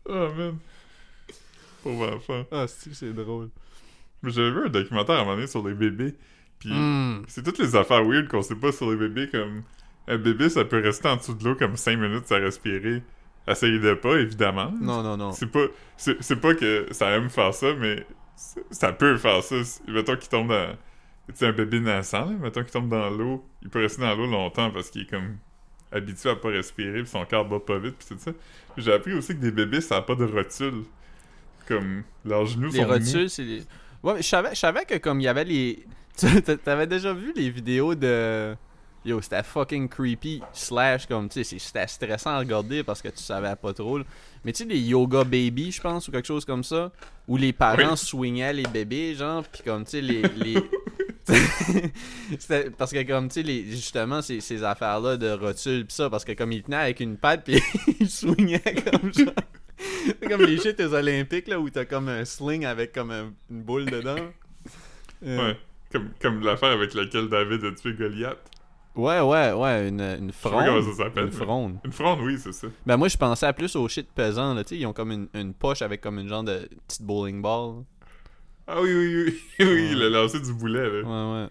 Oh 0.10 0.30
man. 0.38 0.57
Pauvre 1.84 2.16
enfant. 2.16 2.45
Ah, 2.51 2.66
si, 2.68 2.94
c'est 2.95 3.13
drôle? 3.13 3.50
Mais 4.24 4.31
j'avais 4.31 4.51
vu 4.51 4.66
un 4.66 4.69
documentaire 4.69 5.16
à 5.16 5.19
un 5.19 5.24
moment 5.24 5.36
donné 5.36 5.48
sur 5.48 5.68
les 5.68 5.74
bébés. 5.74 6.16
Pis 6.60 6.69
Mm. 6.74 7.24
c'est 7.28 7.44
toutes 7.44 7.60
les 7.60 7.75
affaires 7.75 8.04
weird 8.04 8.28
qu'on 8.28 8.42
sait 8.42 8.56
pas 8.56 8.72
sur 8.72 8.90
les 8.90 8.98
bébés. 8.98 9.30
Comme 9.30 9.63
un 10.07 10.18
bébé, 10.18 10.50
ça 10.50 10.66
peut 10.66 10.81
rester 10.81 11.07
en 11.07 11.18
dessous 11.18 11.33
de 11.36 11.44
l'eau 11.44 11.56
comme 11.56 11.75
5 11.78 11.98
minutes 11.98 12.31
à 12.31 12.38
respirer. 12.38 13.04
Essayez 13.48 13.80
de 13.80 13.94
pas, 13.94 14.16
évidemment. 14.18 14.72
Non, 14.82 15.02
non, 15.02 15.16
non. 15.16 15.32
C'est 15.32 15.48
pas, 15.48 15.66
c'est, 15.96 16.22
c'est 16.22 16.36
pas 16.36 16.54
que 16.54 16.88
ça 16.92 17.12
aime 17.12 17.30
faire 17.30 17.54
ça, 17.54 17.74
mais 17.76 18.06
ça 18.72 18.92
peut 18.92 19.18
faire 19.18 19.42
ça. 19.44 19.56
Mettons 19.88 20.18
qu'il 20.18 20.30
tombe 20.30 20.50
dans. 20.50 20.76
Tu 21.30 21.36
sais, 21.36 21.48
un 21.48 21.52
bébé 21.52 21.82
naissant, 21.82 22.26
là, 22.26 22.32
mettons 22.40 22.64
qu'il 22.64 22.72
tombe 22.72 22.90
dans 22.90 23.10
l'eau, 23.10 23.46
il 23.62 23.70
peut 23.70 23.82
rester 23.82 24.02
dans 24.02 24.16
l'eau 24.16 24.28
longtemps 24.28 24.72
parce 24.72 24.90
qu'il 24.90 25.02
est 25.02 25.10
comme 25.10 25.38
habitué 25.92 26.30
à 26.30 26.36
pas 26.36 26.50
respirer, 26.50 27.02
puis 27.02 27.10
son 27.10 27.26
cœur 27.26 27.44
bat 27.45 27.60
pas 27.60 27.80
vite, 27.80 27.95
puis 27.98 28.07
tout 28.07 28.21
ça. 28.21 28.31
J'ai 28.78 28.94
appris 28.94 29.14
aussi 29.14 29.36
que 29.36 29.42
des 29.42 29.52
bébés, 29.52 29.81
ça 29.81 29.98
a 29.98 30.02
pas 30.02 30.16
de 30.16 30.26
rotule. 30.26 30.83
Comme, 31.68 32.04
leurs 32.24 32.45
genoux 32.45 32.69
Les 32.69 32.80
sont 32.80 32.88
rotules, 32.88 33.30
c'est 33.30 33.44
les. 33.44 33.64
Ouais, 34.04 34.14
mais 34.14 34.21
je 34.21 34.28
savais, 34.28 34.50
je 34.52 34.60
savais 34.60 34.86
que 34.86 34.95
comme 34.98 35.19
il 35.19 35.24
y 35.24 35.28
avait 35.28 35.44
les. 35.44 35.86
T'avais 36.64 36.88
déjà 36.88 37.14
vu 37.14 37.33
les 37.36 37.50
vidéos 37.50 37.94
de. 37.94 38.56
Yo, 39.07 39.21
c'était 39.21 39.42
fucking 39.44 39.87
creepy, 39.87 40.42
slash, 40.52 41.06
comme, 41.07 41.30
tu 41.30 41.44
sais, 41.44 41.57
c'était 41.59 41.87
stressant 41.87 42.31
à 42.31 42.40
regarder 42.40 42.83
parce 42.83 43.02
que 43.02 43.07
tu 43.07 43.23
savais 43.23 43.56
pas 43.56 43.73
trop. 43.73 43.97
là. 43.99 44.04
Mais 44.44 44.52
tu 44.52 44.64
sais, 44.64 44.69
les 44.69 44.80
yoga 44.80 45.23
baby, 45.23 45.71
je 45.71 45.80
pense, 45.81 46.07
ou 46.07 46.11
quelque 46.11 46.28
chose 46.28 46.44
comme 46.45 46.64
ça, 46.64 46.92
où 47.28 47.37
les 47.37 47.54
parents 47.54 47.92
Oui. 47.92 47.97
swingaient 47.97 48.54
les 48.54 48.64
bébés, 48.64 49.16
genre, 49.16 49.44
pis 49.45 49.64
comme, 49.64 49.85
tu 49.85 49.92
sais, 49.92 50.02
les. 50.02 50.21
les... 50.21 50.57
Parce 52.78 52.92
que 52.94 53.04
comme 53.04 53.28
tu 53.30 53.44
sais 53.44 53.64
justement 53.66 54.21
ces, 54.21 54.40
ces 54.40 54.64
affaires 54.64 54.99
là 55.02 55.18
de 55.18 55.30
rotules 55.31 55.85
pis 55.85 55.94
ça 55.95 56.09
parce 56.09 56.23
que 56.23 56.31
comme 56.31 56.54
ils 56.54 56.64
tenaient 56.64 56.78
avec 56.78 57.02
une 57.02 57.18
patte 57.18 57.44
puis 57.44 57.61
ils 57.99 58.09
swingaient 58.09 58.61
comme 58.90 59.14
genre 59.14 59.33
c'est 59.78 60.28
comme 60.30 60.44
les 60.44 60.57
shit 60.57 60.80
aux 60.80 60.94
olympiques 60.94 61.49
là 61.49 61.59
où 61.59 61.69
t'as 61.69 61.83
comme 61.83 62.07
un 62.07 62.23
sling 62.23 62.66
avec 62.66 62.94
comme 62.94 63.11
un- 63.11 63.33
une 63.52 63.61
boule 63.61 63.85
dedans 63.85 64.16
Euh, 65.26 65.37
Ouais. 65.49 65.57
Comme, 65.92 66.09
comme 66.21 66.42
l'affaire 66.44 66.69
avec 66.71 66.94
laquelle 66.94 67.28
David 67.28 67.64
a 67.66 67.71
tué 67.71 67.94
Goliath. 67.94 68.37
Ouais 68.97 69.21
ouais 69.21 69.51
ouais 69.54 69.87
une, 69.89 70.01
une 70.01 70.31
sais 70.31 70.49
pas 70.49 70.49
comment 70.66 70.81
fronde 70.81 70.83
ça 70.83 71.04
s'appelle, 71.04 71.25
une 71.25 71.31
fronde 71.31 71.77
Une 71.85 71.92
fronde, 71.92 72.19
oui, 72.21 72.37
c'est 72.39 72.51
ça. 72.51 72.68
ben 72.85 72.97
moi 72.97 73.07
je 73.07 73.18
pensais 73.18 73.45
à 73.45 73.54
plus 73.54 73.75
au 73.75 73.87
shit 73.87 74.07
pesant 74.13 74.54
là 74.54 74.63
tu 74.63 74.69
sais 74.75 74.77
ils 74.81 74.85
ont 74.85 74.94
comme 74.94 75.11
une, 75.11 75.27
une 75.33 75.54
poche 75.54 75.81
avec 75.81 76.01
comme 76.01 76.19
une 76.19 76.27
genre 76.27 76.44
de 76.44 76.68
petite 76.87 77.04
bowling 77.04 77.42
ball 77.42 77.83
Ah 78.68 78.81
oui, 78.81 78.94
oui, 78.94 79.23
oui. 79.25 79.66
oui, 79.66 79.89
il 79.94 80.01
a 80.04 80.09
lancé 80.09 80.39
du 80.39 80.54
boulet, 80.54 80.89
là. 81.01 81.01
ouais 81.01 81.42
ouais 81.44 81.47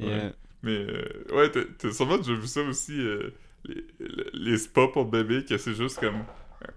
Yeah. 0.00 0.26
Ouais. 0.26 0.32
Mais, 0.62 0.76
euh, 0.76 1.24
ouais, 1.34 1.50
t'as- 1.50 1.64
t'as 1.76 1.90
sûrement 1.92 2.18
déjà 2.18 2.32
vu 2.34 2.46
ça 2.46 2.62
aussi, 2.62 3.00
euh, 3.00 3.30
les, 3.64 3.84
les 4.32 4.56
spas 4.58 4.86
pour 4.88 5.06
bébé, 5.06 5.44
que 5.44 5.58
c'est 5.58 5.74
juste 5.74 5.98
comme 5.98 6.22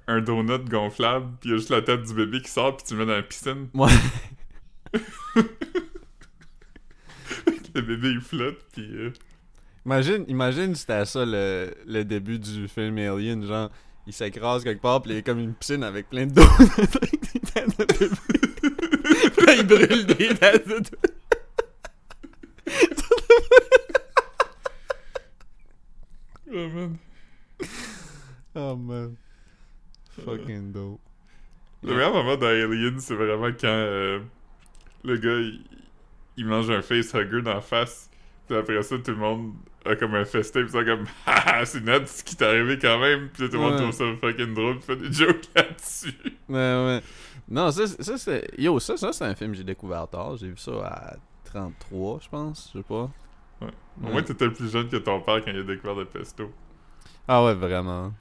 un 0.08 0.22
donut 0.22 0.64
gonflable, 0.68 1.28
puis 1.40 1.50
il 1.50 1.52
y 1.52 1.56
a 1.56 1.58
juste 1.58 1.70
la 1.70 1.82
tête 1.84 2.02
du 2.04 2.14
bébé 2.16 2.42
qui 2.42 2.50
sort, 2.50 2.76
puis 2.78 2.86
tu 2.88 2.94
le 2.96 3.00
mets 3.00 3.06
dans 3.06 3.14
la 3.18 3.22
piscine. 3.24 3.68
Ouais. 3.76 3.92
le 7.76 7.82
bébé, 7.82 8.10
il 8.12 8.22
flotte, 8.22 8.60
puis... 8.74 8.90
euh, 8.92 9.12
Imagine, 9.86 10.26
imagine 10.28 10.76
c'était 10.76 11.06
ça 11.06 11.26
le, 11.26 11.74
le 11.88 12.04
début 12.04 12.38
du 12.38 12.68
film 12.68 12.98
Alien, 12.98 13.44
genre 13.46 13.70
il 14.08 14.14
s'écrase 14.14 14.64
quelque 14.64 14.82
part 14.82 15.02
puis 15.02 15.12
il 15.14 15.18
a 15.18 15.22
comme 15.22 15.40
une 15.40 15.54
piscine 15.54 15.84
avec 15.84 16.10
plein 16.10 16.26
de 16.28 16.34
dos 16.34 16.42
avec 16.42 17.34
des 17.34 17.40
têtes 17.40 17.80
de 17.80 17.86
bébé. 17.86 18.16
Puis 19.36 19.46
là, 19.46 19.54
il 19.56 19.68
brûle 19.68 20.06
des 20.06 20.36
têtes 20.36 20.68
de. 20.68 20.82
Oh, 26.54 26.68
man. 26.68 26.98
Oh 28.56 28.76
man. 28.76 29.16
Fucking 30.26 30.72
dope. 30.74 31.00
Le 31.84 31.94
meilleur 31.96 32.14
moment 32.14 32.36
dans 32.36 32.48
Alien, 32.48 33.00
c'est 33.00 33.16
vraiment 33.16 33.48
quand 33.60 33.68
euh, 33.68 34.20
le 35.04 35.18
gars, 35.18 35.40
il, 35.40 35.64
il 36.38 36.46
mange 36.46 36.70
un 36.70 36.82
facehugger 36.82 37.42
dans 37.42 37.56
la 37.56 37.62
face. 37.62 38.11
Puis 38.52 38.60
après 38.60 38.84
ça, 38.84 38.98
tout 38.98 39.12
le 39.12 39.18
monde 39.18 39.54
a 39.86 39.96
comme 39.96 40.14
un 40.14 40.26
festin. 40.26 40.60
Ils 40.60 40.70
sont 40.70 40.84
comme, 40.84 41.06
ah, 41.26 41.64
c'est 41.66 41.82
net 41.86 42.06
ce 42.10 42.22
qui 42.22 42.36
t'est 42.36 42.46
arrivé 42.46 42.78
quand 42.78 43.00
même. 43.00 43.30
Puis 43.30 43.48
tout 43.48 43.54
le 43.56 43.60
monde 43.60 43.74
Ouais. 43.76 43.78
trouve 43.80 43.92
ça 43.94 44.04
fucking 44.20 44.54
drôle. 44.54 44.78
Puis 44.80 44.88
fait 44.88 44.96
des 44.98 45.12
jokes 45.14 45.46
là-dessus. 45.56 46.14
Ouais, 46.50 46.56
ouais. 46.58 47.02
Non, 47.48 47.72
ça, 47.72 47.88
ça 47.88 48.18
c'est. 48.18 48.48
Yo, 48.58 48.78
ça, 48.80 48.98
ça 48.98 49.14
c'est 49.14 49.24
un 49.24 49.36
film 49.36 49.52
que 49.52 49.58
j'ai 49.58 49.64
découvert 49.64 50.06
tard. 50.10 50.36
J'ai 50.36 50.48
vu 50.50 50.58
ça 50.58 50.72
à 50.86 51.16
33, 51.46 52.20
je 52.24 52.28
pense. 52.30 52.72
Je 52.74 52.80
sais 52.80 52.84
pas. 52.84 53.10
Ouais. 53.62 53.68
Au 54.02 54.06
Ouais. 54.08 54.12
moins, 54.12 54.22
t'étais 54.24 54.50
plus 54.50 54.70
jeune 54.70 54.90
que 54.90 54.98
ton 54.98 55.22
père 55.22 55.44
quand 55.46 55.52
il 55.52 55.60
a 55.60 55.64
découvert 55.64 55.96
le 55.96 56.06
pesto. 56.06 56.52
Ah 57.28 57.42
ouais, 57.46 57.54
vraiment. 57.54 58.12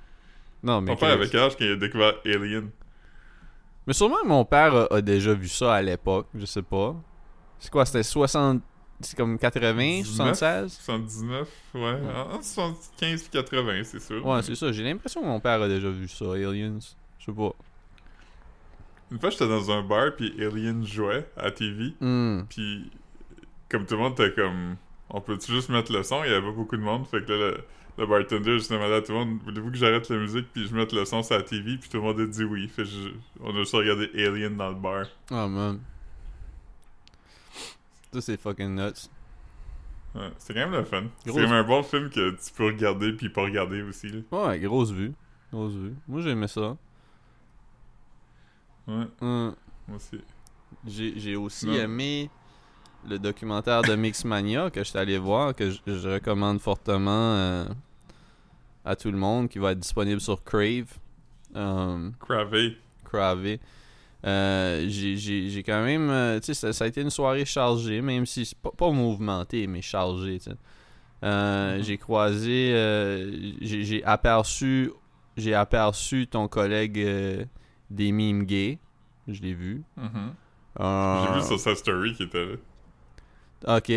Non, 0.63 0.81
mais. 0.81 0.93
Ton 0.93 0.97
père 1.01 1.11
avait 1.15 1.29
quel 1.29 1.41
âge 1.41 1.57
quand 1.57 1.65
il 1.65 1.73
a 1.73 1.77
découvert 1.77 2.15
Alien? 2.25 2.71
Mais 3.87 3.95
sûrement 3.95 4.25
mon 4.25 4.45
père 4.45 4.75
a, 4.77 4.95
a 4.95 5.01
déjà 5.01 5.35
vu 5.35 5.49
ça 5.49 5.75
à 5.75 5.83
l'époque, 5.83 6.29
je 6.35 6.45
sais 6.47 6.63
pas. 6.63 6.95
C'est 7.59 7.71
quoi, 7.71 7.85
c'était 7.85 8.03
60. 8.05 8.63
C'est 9.02 9.16
comme 9.16 9.38
80, 9.38 10.02
76 10.04 10.73
79, 10.83 11.49
ouais. 11.75 11.80
En 12.14 12.37
en 12.37 12.42
75 12.42 13.23
et 13.25 13.28
80, 13.30 13.80
c'est 13.85 14.00
sûr. 14.00 14.25
Ouais, 14.26 14.42
c'est 14.42 14.54
ça. 14.54 14.71
J'ai 14.73 14.85
l'impression 14.85 15.23
que 15.23 15.26
mon 15.26 15.40
père 15.40 15.62
a 15.62 15.69
déjà 15.69 15.88
vu 15.88 16.07
ça, 16.09 16.26
Aliens. 16.35 16.78
Je 17.19 17.25
sais 17.25 17.33
pas. 17.33 17.52
Une 19.11 19.19
fois, 19.19 19.30
j'étais 19.30 19.49
dans 19.49 19.71
un 19.71 19.83
bar, 19.83 20.11
puis 20.16 20.33
Alien 20.45 20.87
jouait 20.87 21.26
à 21.37 21.50
TV. 21.50 21.95
Hmm. 22.00 22.42
Puis, 22.49 22.90
comme 23.69 23.85
tout 23.87 23.95
le 23.95 24.00
monde 24.00 24.12
était 24.12 24.33
comme, 24.35 24.76
on 25.09 25.21
peut-tu 25.21 25.50
juste 25.52 25.69
mettre 25.71 25.92
le 25.92 26.02
son? 26.02 26.23
Il 26.25 26.30
y 26.30 26.35
avait 26.35 26.47
pas 26.47 26.52
beaucoup 26.52 26.76
de 26.76 26.83
monde. 26.83 27.07
Fait 27.09 27.25
que 27.25 27.33
là, 27.33 27.38
le, 27.50 27.61
le 27.99 28.07
bartender, 28.07 28.52
juste 28.59 28.71
demandé 28.71 28.95
à 28.95 29.00
tout 29.02 29.12
le 29.12 29.19
monde, 29.19 29.38
voulez-vous 29.45 29.71
que 29.73 29.76
j'arrête 29.78 30.09
la 30.11 30.16
musique 30.19 30.47
puis 30.52 30.66
je 30.69 30.75
mette 30.76 30.92
le 30.92 31.04
son 31.04 31.23
sur 31.25 31.37
la 31.37 31.42
TV? 31.42 31.76
Puis 31.78 31.88
tout 31.88 31.97
le 31.97 32.02
monde 32.04 32.21
a 32.21 32.26
dit 32.26 32.45
oui. 32.45 32.69
Fait 32.69 32.85
je- 32.85 33.11
on 33.40 33.50
a 33.54 33.59
juste 33.59 33.73
regardé 33.75 34.11
Alien 34.14 34.57
dans 34.57 34.69
le 34.69 34.76
bar. 34.76 35.07
Oh 35.33 35.49
man. 35.49 35.80
Ça, 38.12 38.21
c'est 38.21 38.40
fucking 38.40 38.75
nuts. 38.75 39.09
Ouais, 40.14 40.31
c'est 40.38 40.52
quand 40.55 40.61
même 40.61 40.73
le 40.73 40.85
fun. 40.85 41.05
C'est 41.25 41.31
quand 41.31 41.38
même 41.38 41.52
un 41.52 41.62
bon 41.64 41.83
film 41.85 42.11
que 42.11 42.31
tu 42.31 42.52
peux 42.57 42.67
regarder 42.67 43.12
puis 43.12 43.29
pas 43.29 43.43
regarder 43.43 43.83
aussi. 43.83 44.09
Là. 44.09 44.21
Ouais, 44.33 44.59
grosse 44.59 44.90
vue. 44.90 45.12
Grosse 45.52 45.73
vue. 45.75 45.95
Moi, 46.09 46.21
j'aimais 46.23 46.49
ça. 46.49 46.76
Ouais, 48.88 49.05
Hmm. 49.21 49.50
moi 49.87 49.97
aussi. 49.97 50.21
J'ai 50.87 51.19
j'ai 51.19 51.37
aussi 51.37 51.67
Non. 51.67 51.75
aimé 51.75 52.31
le 53.09 53.19
documentaire 53.19 53.83
de 53.83 53.95
Mixmania 53.95 54.71
que 54.71 54.81
je 54.81 54.88
suis 54.88 54.99
allé 54.99 55.19
voir, 55.19 55.55
que 55.55 55.71
je, 55.71 55.79
je 55.87 56.09
recommande 56.09 56.61
fortement 56.61 57.35
euh, 57.35 57.64
à 58.85 58.97
tout 58.97 59.11
le 59.11 59.19
monde, 59.19 59.49
qui 59.49 59.59
va 59.59 59.73
être 59.73 59.79
disponible 59.81 60.21
sur 60.21 60.43
Crave. 60.43 60.87
Um, 61.55 62.12
Cravé. 62.21 62.79
Cravé. 63.05 63.61
Euh, 64.27 64.85
j'ai- 64.89 65.62
quand 65.65 65.83
même. 65.85 66.11
euh, 66.11 66.39
tu 66.41 66.47
sais, 66.47 66.55
ça, 66.55 66.73
ça 66.73 66.85
a 66.85 66.89
été 66.89 67.00
une 67.00 67.11
soirée 67.11 67.45
chargée, 67.45 68.03
même 68.03 68.27
si 68.27 68.45
c'est 68.45 68.59
pas, 68.59 68.71
pas 68.71 68.91
mouvementé, 68.91 69.67
mais 69.67 69.81
chargée. 69.83 70.39
Euh, 71.25 71.77
Mhm. 71.79 71.83
J'ai 71.83 71.99
croisé. 71.99 72.73
euh, 72.75 73.53
j'ai 73.61 74.05
aperçu. 74.05 74.91
J'ai 75.37 75.55
aperçu 75.55 76.27
ton 76.27 76.49
collègue 76.49 77.47
des 77.91 78.12
mimes 78.12 78.45
gays. 78.45 78.79
Je 79.29 79.41
l'ai 79.43 79.55
vu. 79.55 79.83
Mhm. 79.97 80.35
Euh, 80.81 81.25
J'ai 81.27 81.35
vu 81.41 81.47
sur 81.47 81.59
sa 81.61 81.75
story 81.75 82.15
qui 82.15 82.25
était 82.25 82.45
là. 82.47 83.77
Ok. 83.77 83.93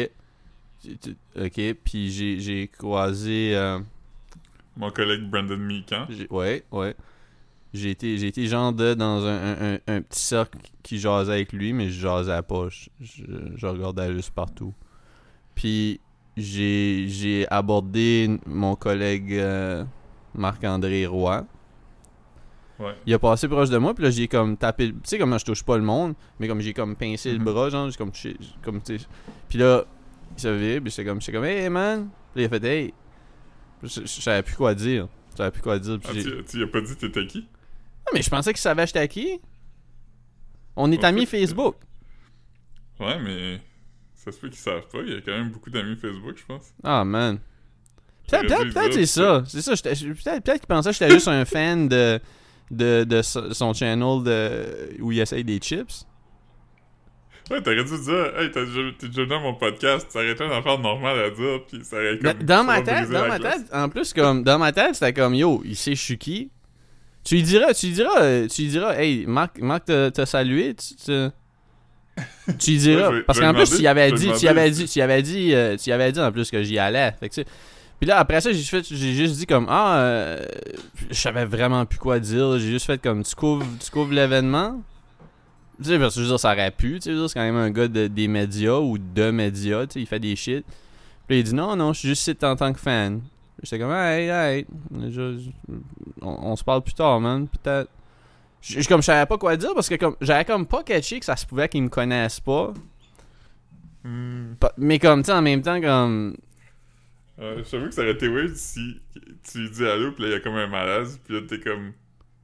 Ok, 1.38 1.62
puis 1.84 2.12
j'ai 2.12 2.40
j'ai 2.40 2.68
croisé. 2.68 3.56
Mon 4.76 4.90
collègue 4.90 5.30
Brandon 5.30 5.58
Meekan. 5.58 6.08
ouais, 6.30 6.64
ouais. 6.72 6.96
J'ai 7.74 7.90
été, 7.90 8.18
j'ai 8.18 8.28
été 8.28 8.46
genre 8.46 8.72
de 8.72 8.94
dans 8.94 9.26
un, 9.26 9.74
un- 9.88 10.02
petit 10.02 10.20
cercle 10.20 10.60
qui 10.84 11.00
jasait 11.00 11.32
avec 11.34 11.54
lui, 11.54 11.74
mais 11.74 11.90
je 11.90 12.02
jasais 12.02 12.42
pas. 12.44 12.68
Je, 12.70 12.90
je, 13.02 13.24
je 13.56 13.66
regardais 13.66 14.14
juste 14.14 14.30
partout. 14.32 14.74
Puis 15.56 16.00
j'ai 16.38 17.06
j'ai 17.08 17.48
abordé 17.50 18.40
mon 18.46 18.76
collègue 18.76 19.34
euh, 19.34 19.84
Marc-André 20.36 21.06
Roy. 21.08 21.46
Ouais. 22.80 22.96
Il 23.06 23.14
a 23.14 23.20
passé 23.20 23.48
proche 23.48 23.70
de 23.70 23.78
moi, 23.78 23.94
puis 23.94 24.04
là 24.04 24.10
j'ai 24.10 24.28
comme 24.28 24.58
tapé. 24.58 24.90
Tu 24.92 24.96
sais, 25.04 25.18
comment 25.18 25.38
je 25.38 25.46
touche 25.46 25.64
pas 25.64 25.78
le 25.78 25.84
monde, 25.84 26.14
mais 26.40 26.48
comme 26.48 26.60
j'ai 26.62 26.74
comme 26.74 26.96
pincé 26.96 27.32
Mhm. 27.34 27.38
le 27.40 27.44
bras, 27.52 27.70
genre, 27.70 27.90
j'ai 27.90 27.98
comme 27.98 28.12
touché. 28.12 28.36
Comme, 28.64 28.82
tu 28.82 28.98
sais. 29.00 29.06
Puis 29.50 29.58
là, 29.60 29.86
il 30.36 30.42
se 30.42 30.48
vire, 30.48 30.82
puis 30.82 30.90
j'étais 30.92 31.06
comme, 31.06 31.20
comme, 31.20 31.46
hey 31.46 31.70
man. 31.70 32.10
Puis 32.34 32.44
il 32.44 32.46
a 32.46 32.50
fait, 32.50 32.64
hey. 32.64 32.94
Je, 33.84 34.02
je 34.02 34.08
savais 34.22 34.42
plus 34.44 34.56
quoi 34.56 34.74
dire. 34.74 35.08
Je 35.32 35.38
savais 35.38 35.52
plus 35.52 35.62
quoi 35.62 35.78
dire. 35.80 36.00
Puis 36.00 36.10
Ah, 36.20 36.22
tu, 36.22 36.44
tu 36.46 36.64
as 36.64 36.68
pas 36.68 36.82
dit 36.82 36.96
t'étais 36.96 37.28
qui? 37.28 37.48
Ah, 38.06 38.10
mais 38.14 38.22
je 38.22 38.30
pensais 38.30 38.52
qu'il 38.54 38.62
savait 38.62 38.86
j'étais 38.86 39.08
qui. 39.08 39.40
On 40.76 40.92
est 40.92 41.04
amis 41.04 41.26
fait, 41.26 41.40
Facebook. 41.40 41.76
Ouais, 43.00 43.20
mais 43.20 43.62
ça 44.16 44.32
se 44.32 44.38
peut 44.40 44.50
qu'ils 44.50 44.58
savent 44.58 44.88
pas. 44.88 45.00
Il 45.06 45.14
y 45.14 45.16
a 45.16 45.22
quand 45.22 45.32
même 45.32 45.52
beaucoup 45.52 45.70
d'amis 45.70 45.96
Facebook, 45.96 46.36
je 46.38 46.46
pense. 46.46 46.74
Ah, 46.84 47.04
man. 47.04 47.40
Peut-être 48.30 48.48
peut-être 48.48 48.74
dire 48.74 48.94
c'est 48.94 49.06
ça. 49.06 49.44
C'est 49.48 49.62
ça. 49.62 49.72
Peut-être 49.76 50.44
peut-être 50.44 50.60
qu'il 50.62 50.68
pensait 50.68 50.90
que 50.92 50.96
j'étais 50.96 51.12
juste 51.12 51.28
un 51.28 51.46
fan 51.46 51.88
de, 51.90 52.20
de, 52.72 53.04
de 53.04 53.22
so- 53.22 53.54
son 53.54 53.74
channel 53.74 54.24
de, 54.24 55.02
où 55.02 55.12
il 55.12 55.20
essaye 55.20 55.44
des 55.44 55.60
chips. 55.60 56.06
Ouais, 57.52 57.62
t'aurais 57.62 57.84
dû 57.84 58.00
dire, 58.00 58.40
hey, 58.40 58.50
t'as 58.52 58.64
déjà, 58.66 58.82
t'es 58.98 59.08
déjà 59.10 59.26
dans 59.26 59.42
mon 59.42 59.54
podcast, 59.56 60.08
ça 60.10 60.20
aurait 60.20 60.32
été 60.32 60.46
une 60.46 60.52
affaire 60.54 60.80
normale 60.80 61.20
à 61.20 61.30
dire, 61.30 61.60
puis 61.68 61.84
ça 61.84 61.98
aurait 61.98 62.16
Dans, 62.18 62.32
comme. 62.32 62.44
dans 62.44 62.64
ma 62.64 62.82
tête, 62.82 63.10
dans 63.10 63.28
ma 63.28 63.38
tête, 63.38 63.66
en 63.74 63.90
plus, 63.90 64.14
comme, 64.14 64.44
dans 64.46 64.58
ma 64.58 64.72
tête, 64.72 64.96
c'était 64.96 65.12
comme, 65.12 65.36
yo, 65.36 65.62
il 65.66 65.76
sait 65.76 65.94
je 65.94 66.02
suis 66.02 66.18
qui. 66.18 66.50
Tu 67.24 67.36
lui 67.36 67.44
diras, 67.44 67.74
tu 67.74 67.86
lui 67.88 67.94
diras, 67.94 68.22
euh, 68.22 68.48
tu 68.48 68.64
lui 68.64 68.70
diras, 68.70 68.96
hey, 68.98 69.26
Marc, 69.26 69.60
Marc 69.60 69.86
t'a 69.86 70.26
salué, 70.26 70.76
tu, 70.76 70.96
tu, 70.96 71.30
tu 72.60 72.72
lui 72.72 72.78
diras. 72.78 73.10
Ouais, 73.10 73.12
je 73.12 73.18
vais- 73.18 73.24
parce 73.24 73.40
qu'en 73.40 73.54
plus, 73.54 73.70
tu 73.78 73.82
y 73.84 73.88
avais 73.88 74.12
dit, 74.12 74.26
tu 74.40 74.46
y 74.46 74.48
avais 74.50 74.72
dit, 74.72 74.86
tu 74.86 75.00
y 75.00 75.02
avais 75.02 75.22
dit, 75.22 75.54
euh, 75.54 75.78
tu 75.78 75.90
y 75.90 75.94
avais 75.94 76.12
dit 76.12 76.20
en 76.20 76.32
plus 76.32 76.52
que 76.52 76.62
j'y 76.64 76.78
allais. 76.80 77.14
Fait 77.20 77.30
que, 77.30 77.34
tu 77.36 77.42
sais. 77.42 77.48
Puis 78.00 78.08
là, 78.10 78.18
après 78.18 78.42
ça, 78.42 78.52
j'ai 78.52 79.14
juste 79.14 79.38
dit 79.38 79.46
comme, 79.46 79.68
ah, 79.70 79.98
euh, 80.00 80.46
je 81.10 81.16
savais 81.16 81.46
vraiment 81.46 81.86
plus 81.86 82.00
quoi 82.00 82.20
dire. 82.20 82.60
J'ai 82.60 82.68
juste 82.72 82.86
fait 82.86 83.02
comme, 83.02 83.24
tu 83.24 83.34
couvres, 83.36 83.66
tu 83.84 83.90
couvres 83.90 84.12
l'événement. 84.12 84.82
Tu 85.82 85.90
sais, 85.90 86.00
parce 86.00 86.14
que 86.16 86.20
je 86.20 86.26
veux 86.26 86.32
dire, 86.32 86.40
ça 86.40 86.52
aurait 86.52 86.72
pu, 86.72 87.00
tu 87.00 87.16
sais, 87.16 87.28
c'est 87.28 87.34
quand 87.34 87.42
même 87.46 87.56
un 87.56 87.70
gars 87.72 87.88
de- 87.88 88.08
des 88.08 88.28
médias 88.28 88.78
ou 88.80 88.98
de 88.98 89.32
médias, 89.32 89.88
tu 89.88 89.94
sais, 89.94 90.02
il 90.02 90.06
fait 90.08 90.20
des 90.20 90.36
shit. 90.36 90.66
Puis 91.28 91.38
là, 91.38 91.40
il 91.40 91.44
dit 91.44 91.54
non, 91.56 91.76
non, 91.78 91.94
je 91.94 92.00
suis 92.00 92.08
juste 92.10 92.28
ici 92.28 92.36
en 92.46 92.56
tant 92.58 92.74
que 92.74 92.80
fan. 92.80 93.22
J'étais 93.64 93.80
comme, 93.80 93.92
hey, 93.94 94.28
hey, 94.30 94.66
je- 95.10 95.38
je- 95.40 95.74
on, 96.22 96.52
on 96.52 96.56
se 96.56 96.64
parle 96.64 96.82
plus 96.84 96.94
tard, 96.94 97.20
man, 97.22 97.48
peut-être. 97.48 97.90
Je, 98.62 98.80
je- 98.82 98.88
comme, 98.88 99.02
je 99.02 99.06
savais 99.08 99.26
pas 99.26 99.38
quoi 99.38 99.56
dire 99.58 99.74
parce 99.74 99.90
que 99.90 99.96
comme, 99.96 100.16
j'avais 100.22 100.46
comme 100.46 100.66
pas 100.68 100.84
catché 100.84 101.20
que 101.20 101.26
ça 101.26 101.36
se 101.36 101.46
pouvait 101.46 101.68
qu'ils 101.70 101.84
me 101.84 101.90
connaissent 101.90 102.40
pas. 102.40 102.74
Hmm. 104.04 104.56
Pa- 104.60 104.74
Mais 104.78 105.00
comme, 105.00 105.22
tu 105.22 105.28
sais, 105.28 105.34
en 105.34 105.42
même 105.42 105.62
temps, 105.62 105.80
comme, 105.82 106.36
Ouais, 107.38 107.64
J'avoue 107.70 107.86
que 107.88 107.94
ça 107.94 108.02
aurait 108.04 108.12
été 108.12 108.28
weird 108.28 108.56
si 108.56 109.02
tu 109.52 109.58
lui 109.60 109.70
dis 109.72 109.86
allô, 109.88 110.12
puis 110.12 110.24
là, 110.24 110.30
il 110.30 110.34
y 110.34 110.36
a 110.36 110.40
comme 110.40 110.56
un 110.56 110.68
malaise, 110.68 111.20
puis 111.26 111.34
là, 111.36 111.42
t'es 111.48 111.60
comme. 111.60 111.94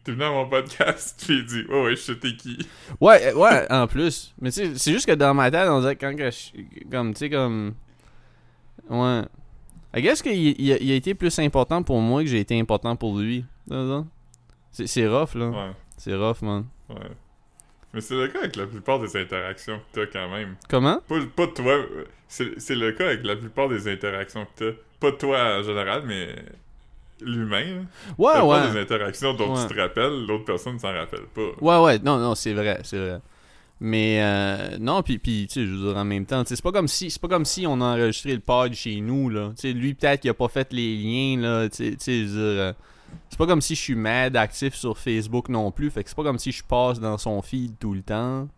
T'es 0.04 0.14
venu 0.14 0.24
à 0.24 0.32
mon 0.32 0.50
podcast, 0.50 1.22
puis 1.26 1.40
il 1.40 1.46
dit, 1.46 1.64
ouais, 1.70 1.84
ouais, 1.84 1.96
je 1.96 2.02
sais 2.02 2.16
t'es 2.18 2.36
qui. 2.36 2.58
ouais, 3.00 3.28
euh, 3.28 3.36
ouais, 3.36 3.72
en 3.72 3.86
plus. 3.86 4.34
Mais 4.42 4.50
tu 4.52 4.66
sais, 4.66 4.72
c'est 4.78 4.92
juste 4.92 5.06
que 5.06 5.12
dans 5.12 5.34
ma 5.36 5.52
tête, 5.52 5.68
on 5.70 5.82
dirait 5.82 5.96
que 5.96 6.06
quand 6.06 6.16
que 6.16 6.32
je, 6.32 6.90
comme, 6.90 7.14
tu 7.14 7.20
sais, 7.20 7.30
comme, 7.30 7.76
ouais. 8.90 9.22
I 9.96 10.02
guess 10.02 10.22
qu'il 10.22 10.34
il 10.62 10.72
a, 10.74 10.78
il 10.80 10.92
a 10.92 10.96
été 10.96 11.16
plus 11.16 11.38
important 11.40 11.82
pour 11.84 12.00
moi 12.00 12.22
que 12.24 12.30
j'ai 12.30 12.40
été 12.40 12.60
important 12.60 12.96
pour 12.96 13.18
lui. 13.18 13.46
C'est 14.72 15.08
rough, 15.08 15.34
là. 15.36 15.48
Ouais, 15.50 15.72
C'est 15.98 16.16
rough, 16.16 16.42
man. 16.42 16.66
ouais. 16.90 16.96
Mais 17.94 18.02
c'est 18.02 18.14
le 18.16 18.28
cas 18.28 18.40
avec 18.42 18.56
la 18.56 18.68
plupart 18.68 19.00
des 19.00 19.18
interactions 19.18 19.80
que 19.92 20.06
t'as 20.06 20.12
quand 20.12 20.30
même. 20.30 20.56
Comment? 20.70 21.00
Pas, 21.08 21.16
pas 21.36 21.48
toi, 21.48 21.80
c'est 22.28 22.76
le 22.76 22.92
cas 22.92 23.06
avec 23.08 23.26
la 23.26 23.36
plupart 23.36 23.68
des 23.68 23.88
interactions 23.92 24.46
que 24.46 24.72
t'as. 24.72 24.78
Pas 25.00 25.12
toi 25.14 25.58
en 25.60 25.64
général, 25.64 26.04
mais 26.06 26.36
l'humain. 27.22 27.64
là. 27.66 27.82
Ouais, 28.20 28.34
la 28.34 28.40
plupart 28.42 28.48
ouais. 28.66 28.72
des 28.74 28.80
interactions 28.80 29.34
dont 29.34 29.56
Ouais. 29.56 29.68
tu 29.68 29.74
te 29.74 29.80
rappelles, 29.80 30.26
l'autre 30.28 30.46
personne 30.46 30.74
ne 30.76 30.80
s'en 30.80 30.94
rappelle 30.94 31.26
pas. 31.34 31.50
Ouais, 31.62 31.84
ouais, 31.84 32.00
non, 32.00 32.18
non, 32.20 32.36
c'est 32.36 32.54
vrai, 32.54 32.80
c'est 32.84 33.00
vrai. 33.00 33.20
Mais 33.82 34.20
euh, 34.22 34.78
non, 34.80 35.02
puis, 35.04 35.20
puis 35.20 35.48
tu 35.48 35.54
sais, 35.62 35.66
je 35.66 35.72
veux 35.74 35.88
dire, 35.90 35.98
en 35.98 36.04
même 36.04 36.26
temps, 36.26 36.44
c'est 36.46 36.62
pas 36.62 36.72
comme 36.74 36.90
si 36.90 37.10
c'est 37.10 37.22
pas 37.22 37.30
comme 37.30 37.46
si 37.46 37.66
on 37.66 37.80
a 37.80 37.86
enregistré 37.96 38.34
le 38.34 38.42
pod 38.42 38.74
chez 38.74 39.00
nous, 39.00 39.30
là. 39.30 39.52
Tu 39.56 39.62
sais, 39.62 39.74
lui, 39.74 39.94
peut-être 39.94 40.20
qu'il 40.22 40.30
a 40.30 40.34
pas 40.34 40.50
fait 40.50 40.74
les 40.74 40.98
liens, 40.98 41.40
là, 41.40 41.70
tu 41.70 41.96
sais, 41.98 42.24
je 42.26 42.26
veux 42.26 42.54
dire, 42.56 42.62
euh, 42.62 42.74
c'est 43.30 43.38
pas 43.38 43.48
comme 43.48 43.62
si 43.62 43.76
je 43.76 43.80
suis 43.82 43.96
mad 43.96 44.36
actif 44.36 44.76
sur 44.76 44.98
Facebook 44.98 45.48
non 45.48 45.72
plus, 45.72 45.90
fait 45.92 46.04
que 46.04 46.10
c'est 46.10 46.16
pas 46.16 46.24
comme 46.24 46.40
si 46.40 46.52
je 46.52 46.62
passe 46.64 47.00
dans 47.00 47.18
son 47.18 47.42
feed 47.42 47.80
tout 47.80 47.94
le 47.94 48.02
temps. 48.02 48.50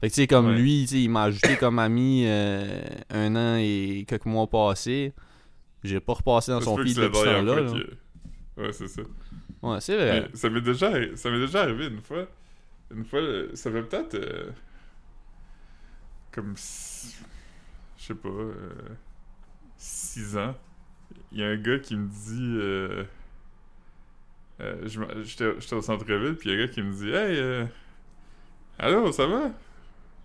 Fait 0.00 0.08
que 0.08 0.14
tu 0.14 0.20
sais, 0.20 0.26
comme 0.28 0.46
Ouais. 0.48 0.56
lui, 0.56 0.82
tu 0.82 0.86
sais, 0.94 1.02
il 1.02 1.08
m'a 1.10 1.24
ajouté 1.24 1.56
comme 1.56 1.78
ami 1.80 2.24
euh, 2.26 2.80
un 3.10 3.34
an 3.34 3.56
et 3.58 4.04
quelques 4.06 4.26
mois 4.26 4.46
passés. 4.46 5.12
J'ai 5.82 5.98
pas 6.00 6.12
repassé 6.14 6.52
dans 6.52 6.60
son 6.60 6.76
feed 6.78 6.96
depuis 6.96 7.18
ce 7.18 7.24
temps-là. 7.24 7.62
Ouais, 8.56 8.72
c'est 8.72 8.86
ça. 8.88 9.02
Ouais, 9.62 9.80
c'est 9.80 9.96
vrai. 9.96 10.28
Mais 10.30 10.38
ça 10.38 10.48
m'est 10.48 10.60
déjà, 10.60 10.90
arri- 10.92 11.16
ça 11.16 11.28
m'est 11.30 11.40
déjà 11.40 11.62
arrivé 11.62 11.86
une 11.88 12.00
fois. 12.00 12.26
Une 12.90 13.04
fois, 13.04 13.20
euh, 13.20 13.50
ça 13.54 13.70
fait 13.70 13.82
peut-être 13.82 14.14
euh, 14.14 14.50
comme 16.34 16.54
je 16.56 18.08
sais 18.08 18.14
pas, 18.14 18.28
euh, 18.28 18.70
six 19.76 20.36
ans. 20.36 20.54
Il 21.32 21.38
y 21.38 21.44
a 21.44 21.48
un 21.48 21.56
gars 21.56 21.78
qui 21.78 21.96
me 21.96 22.08
dit, 22.08 22.58
euh, 22.60 23.04
euh, 24.60 25.22
j'étais 25.22 25.74
au 25.74 25.82
centre-ville, 25.82 26.36
puis 26.36 26.50
il 26.50 26.56
y 26.56 26.60
a 26.60 26.62
un 26.62 26.66
gars 26.66 26.72
qui 26.72 26.82
me 26.82 26.92
dit, 26.92 27.08
hey, 27.08 27.38
euh, 27.38 27.64
allô, 28.78 29.12
ça 29.12 29.26
va? 29.26 29.50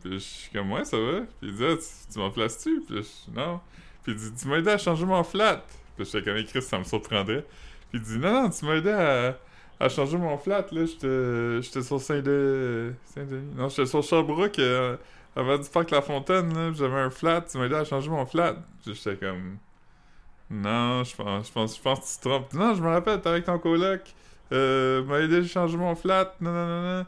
Puis 0.02 0.14
je 0.14 0.18
suis 0.18 0.52
comme, 0.52 0.72
ouais, 0.72 0.86
ça 0.86 0.98
va. 0.98 1.22
Puis 1.40 1.50
il 1.50 1.56
dit, 1.56 1.66
ah, 1.66 1.76
tu, 1.76 2.14
tu 2.14 2.20
m'en 2.20 2.32
places-tu? 2.32 2.82
Puis 2.82 2.98
je 2.98 3.32
non. 3.32 3.60
Puis 4.04 4.14
il 4.14 4.18
dit, 4.18 4.34
tu 4.34 4.48
m'as 4.48 4.58
à 4.58 4.78
changer 4.78 5.06
mon 5.06 5.24
flat. 5.24 5.64
Puis 5.96 6.06
j'étais 6.06 6.24
comme, 6.24 6.44
Chris, 6.44 6.62
ça 6.62 6.80
me 6.80 6.84
surprendrait. 6.84 7.46
Puis 7.92 8.00
il 8.00 8.02
dit, 8.02 8.18
non, 8.18 8.44
non, 8.44 8.50
tu 8.50 8.66
m'as 8.66 8.78
à, 8.78 9.38
à 9.80 9.90
changer 9.90 10.18
mon 10.18 10.38
flat, 10.38 10.66
là. 10.72 10.86
J'étais 11.62 11.82
sur 11.82 12.00
Saint-Denis. 12.02 12.96
Saint-Denis. 13.06 13.54
Non, 13.56 13.70
j'étais 13.70 13.86
sur 13.86 14.04
Sherbrooke, 14.04 14.60
euh, 14.60 14.98
avant 15.36 15.58
du 15.58 15.70
parc 15.70 15.92
La 15.92 16.02
Fontaine, 16.02 16.54
là. 16.54 16.72
J'avais 16.74 17.00
un 17.00 17.10
flat, 17.10 17.42
tu 17.42 17.58
m'as 17.58 17.66
aidé 17.66 17.76
à 17.76 17.86
changer 17.86 18.10
mon 18.10 18.26
flat. 18.26 18.56
J'étais 18.86 19.16
comme, 19.18 19.58
non, 20.50 21.04
je 21.04 21.16
pense, 21.16 21.48
je 21.48 21.52
pense, 21.54 21.78
je 21.78 21.82
pense 21.82 22.00
que 22.00 22.06
tu 22.06 22.18
te 22.24 22.30
trompes. 22.30 22.54
Non, 22.54 22.74
je 22.76 22.82
me 22.82 22.90
rappelle, 22.90 23.22
t'es 23.22 23.30
avec 23.30 23.46
ton 23.46 23.60
coloc. 23.60 24.02
Euh, 24.52 25.04
m'a 25.04 25.20
aidé 25.20 25.38
à 25.38 25.44
changer 25.44 25.78
mon 25.78 25.96
flat. 25.96 26.36
Non, 26.42 26.52
non, 26.52 26.68
non, 26.68 26.98
non. 27.00 27.06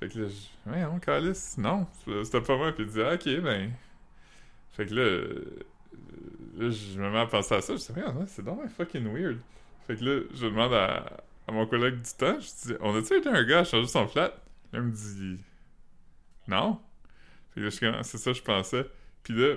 Fait 0.00 0.08
que 0.08 0.18
là, 0.18 0.28
je. 0.28 0.70
Ouais, 0.70 0.84
on 0.84 0.98
calice. 0.98 1.56
Non, 1.58 1.86
c'était 2.24 2.40
pas 2.40 2.56
moi. 2.56 2.72
Puis 2.72 2.84
il 2.84 2.90
dit, 2.90 3.00
ah, 3.02 3.14
ok, 3.14 3.40
ben. 3.42 3.70
Fait 4.72 4.86
que 4.86 4.94
là. 4.94 5.02
euh, 5.02 5.44
Là, 6.58 6.68
je 6.70 7.00
me 7.00 7.10
mets 7.10 7.20
à 7.20 7.26
penser 7.26 7.54
à 7.54 7.60
ça. 7.62 7.74
Je 7.74 7.78
dis, 7.80 7.92
ouais, 7.92 8.04
c'est 8.26 8.42
vraiment 8.44 8.68
fucking 8.68 9.04
weird. 9.12 9.38
Fait 9.86 9.96
que 9.96 10.04
là, 10.04 10.20
je 10.34 10.46
demande 10.46 10.74
à, 10.74 11.04
à 11.48 11.52
mon 11.52 11.66
collègue 11.66 12.00
du 12.00 12.10
temps, 12.12 12.38
je 12.38 12.68
dis, 12.68 12.74
on 12.80 12.96
a-tu 12.96 13.16
été 13.16 13.28
un 13.28 13.44
gars 13.44 13.60
à 13.60 13.64
changer 13.64 13.88
son 13.88 14.06
flat? 14.06 14.32
Là, 14.72 14.78
il 14.78 14.82
me 14.82 14.90
dit, 14.90 15.40
non. 16.48 16.80
C'est 17.54 18.18
ça, 18.18 18.32
je 18.32 18.42
pensais. 18.42 18.86
Puis 19.22 19.34
là, 19.34 19.56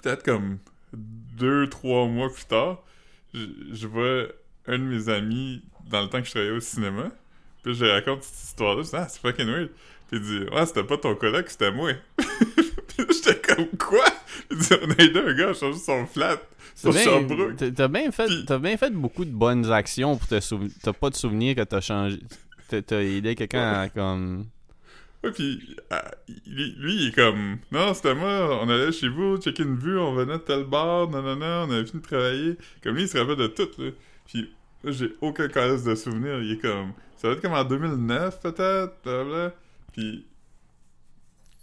peut-être 0.00 0.24
comme 0.24 0.58
deux, 0.92 1.68
trois 1.68 2.06
mois 2.06 2.32
plus 2.32 2.44
tard, 2.44 2.82
je, 3.32 3.86
vois 3.86 4.26
un 4.66 4.78
de 4.78 4.84
mes 4.84 5.08
amis 5.08 5.62
dans 5.86 6.02
le 6.02 6.08
temps 6.08 6.20
que 6.20 6.26
je 6.26 6.32
travaillais 6.32 6.52
au 6.52 6.60
cinéma. 6.60 7.10
Puis 7.62 7.74
je 7.74 7.84
raconte 7.84 8.24
cette 8.24 8.48
histoire-là. 8.48 8.82
Je 8.82 8.88
dis, 8.88 8.96
ah, 8.96 9.08
c'est 9.08 9.20
fucking 9.20 9.46
weird. 9.46 9.70
Puis 10.08 10.18
il 10.18 10.22
dit, 10.22 10.44
ouais, 10.52 10.66
c'était 10.66 10.84
pas 10.84 10.98
ton 10.98 11.14
collègue, 11.14 11.46
c'était 11.48 11.70
moi. 11.70 11.92
Puis 12.16 13.06
j'étais 13.10 13.40
comme, 13.40 13.68
quoi? 13.78 14.04
Il 14.50 14.58
dit, 14.58 14.74
on 14.82 14.90
a 14.90 15.02
aidé 15.02 15.20
un 15.20 15.34
gars 15.34 15.50
à 15.50 15.54
changer 15.54 15.78
son 15.78 16.06
flat 16.06 16.40
T'as 17.74 17.88
bien- 17.88 18.10
fait, 18.10 18.28
t'as 18.46 18.58
bien 18.58 18.76
fait 18.76 18.90
beaucoup 18.90 19.24
de 19.24 19.30
bonnes 19.30 19.70
actions 19.70 20.16
pour 20.16 20.28
te 20.28 20.40
souvenir. 20.40 20.72
T'as 20.82 20.92
pas 20.92 21.10
de 21.10 21.16
souvenir 21.16 21.54
que 21.56 21.62
t'as 21.62 21.80
changé. 21.80 22.20
T'as 22.68 23.02
aidé 23.02 23.34
quelqu'un 23.34 23.72
à 23.72 23.88
comme. 23.88 24.46
Ouais, 25.22 25.30
puis 25.30 25.76
ah, 25.90 26.10
lui, 26.46 26.74
lui, 26.78 26.94
il 26.94 27.08
est 27.08 27.14
comme, 27.14 27.58
non, 27.70 27.94
c'était 27.94 28.14
moi, 28.14 28.58
on 28.60 28.68
allait 28.68 28.90
chez 28.90 29.08
vous, 29.08 29.36
checker 29.36 29.62
une 29.62 29.76
vue, 29.76 29.96
on 29.96 30.14
venait 30.14 30.32
de 30.32 30.38
tel 30.38 30.64
bar, 30.64 31.08
non, 31.10 31.22
non, 31.22 31.36
non, 31.36 31.66
on 31.68 31.70
avait 31.70 31.84
fini 31.86 32.02
de 32.02 32.06
travailler. 32.06 32.56
Comme 32.82 32.96
lui, 32.96 33.02
il 33.02 33.08
se 33.08 33.16
rappelle 33.18 33.36
de 33.36 33.46
tout, 33.46 33.68
là. 33.78 33.90
Puis 34.26 34.50
là, 34.82 34.90
j'ai 34.90 35.14
aucun 35.20 35.46
calice 35.46 35.84
de 35.84 35.94
souvenir. 35.94 36.42
Il 36.42 36.52
est 36.52 36.58
comme, 36.58 36.92
ça 37.16 37.28
va 37.28 37.34
être 37.34 37.40
comme 37.40 37.52
en 37.52 37.62
2009, 37.62 38.40
peut-être, 38.40 38.94
blablabla. 39.04 39.54
Puis 39.92 40.26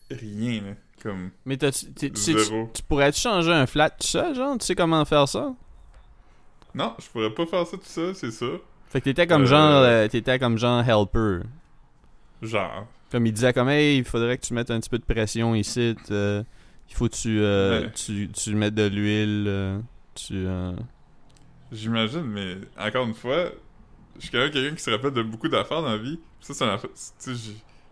rien, 0.09 0.61
là. 0.61 0.75
Comme, 1.01 1.32
Mais 1.46 1.56
t'as- 1.58 1.72
tu 1.72 2.12
tu- 2.12 2.84
pourrais-tu 2.88 3.20
changer 3.22 3.51
un 3.53 3.65
flat 3.65 3.89
tout 3.91 4.06
seul, 4.08 4.36
genre? 4.36 4.58
Tu 4.58 4.65
sais 4.65 4.75
comment 4.75 5.03
faire 5.06 5.27
ça? 5.27 5.53
Non, 6.75 6.94
je 7.00 7.08
pourrais 7.10 7.34
pas 7.34 7.46
faire 7.46 7.65
ça 7.65 7.77
tout 7.77 7.84
ça, 7.86 8.13
c'est 8.13 8.32
ça. 8.32 8.46
Fait 8.89 9.00
que 9.00 9.06
t'étais 9.06 9.25
comme 9.27 9.44
Euh. 9.44 9.46
genre. 9.46 9.82
euh, 9.84 10.08
t'étais 10.08 10.38
comme 10.39 10.58
genre 10.58 10.82
helper. 10.88 11.39
Genre. 12.41 12.86
Comme 13.12 13.25
il 13.25 13.34
disait 13.34 13.53
comme 13.53 13.70
hey, 13.70 13.98
il 13.98 14.03
faudrait 14.03 14.38
que 14.38 14.46
tu 14.46 14.53
mettes 14.53 14.70
un 14.72 14.79
petit 14.79 14.89
peu 14.89 15.00
de 15.00 15.03
pression 15.06 15.56
ici. 15.56 15.96
euh, 16.12 16.44
il 16.89 16.96
faut 16.96 17.08
que 17.08 17.15
tu, 17.15 17.39
Ouais. 17.39 17.91
tu, 17.94 18.29
tu 18.29 18.56
mettes 18.56 18.75
de 18.75 18.88
l'huile. 18.88 19.82
tu. 20.15 20.46
J'imagine, 21.72 22.24
mais 22.24 22.58
encore 22.79 23.06
une 23.06 23.13
fois, 23.13 23.51
je 24.18 24.22
suis 24.22 24.31
quand 24.31 24.40
même 24.40 24.51
quelqu'un 24.51 24.75
qui 24.75 24.81
se 24.83 24.90
rappelle 24.90 25.12
de 25.14 25.22
beaucoup 25.22 25.48
d'affaires 25.48 25.81
dans 25.83 25.90
la 25.92 25.98
vie. 25.98 26.20
Ça, 26.42 26.53
c'est 26.55 27.35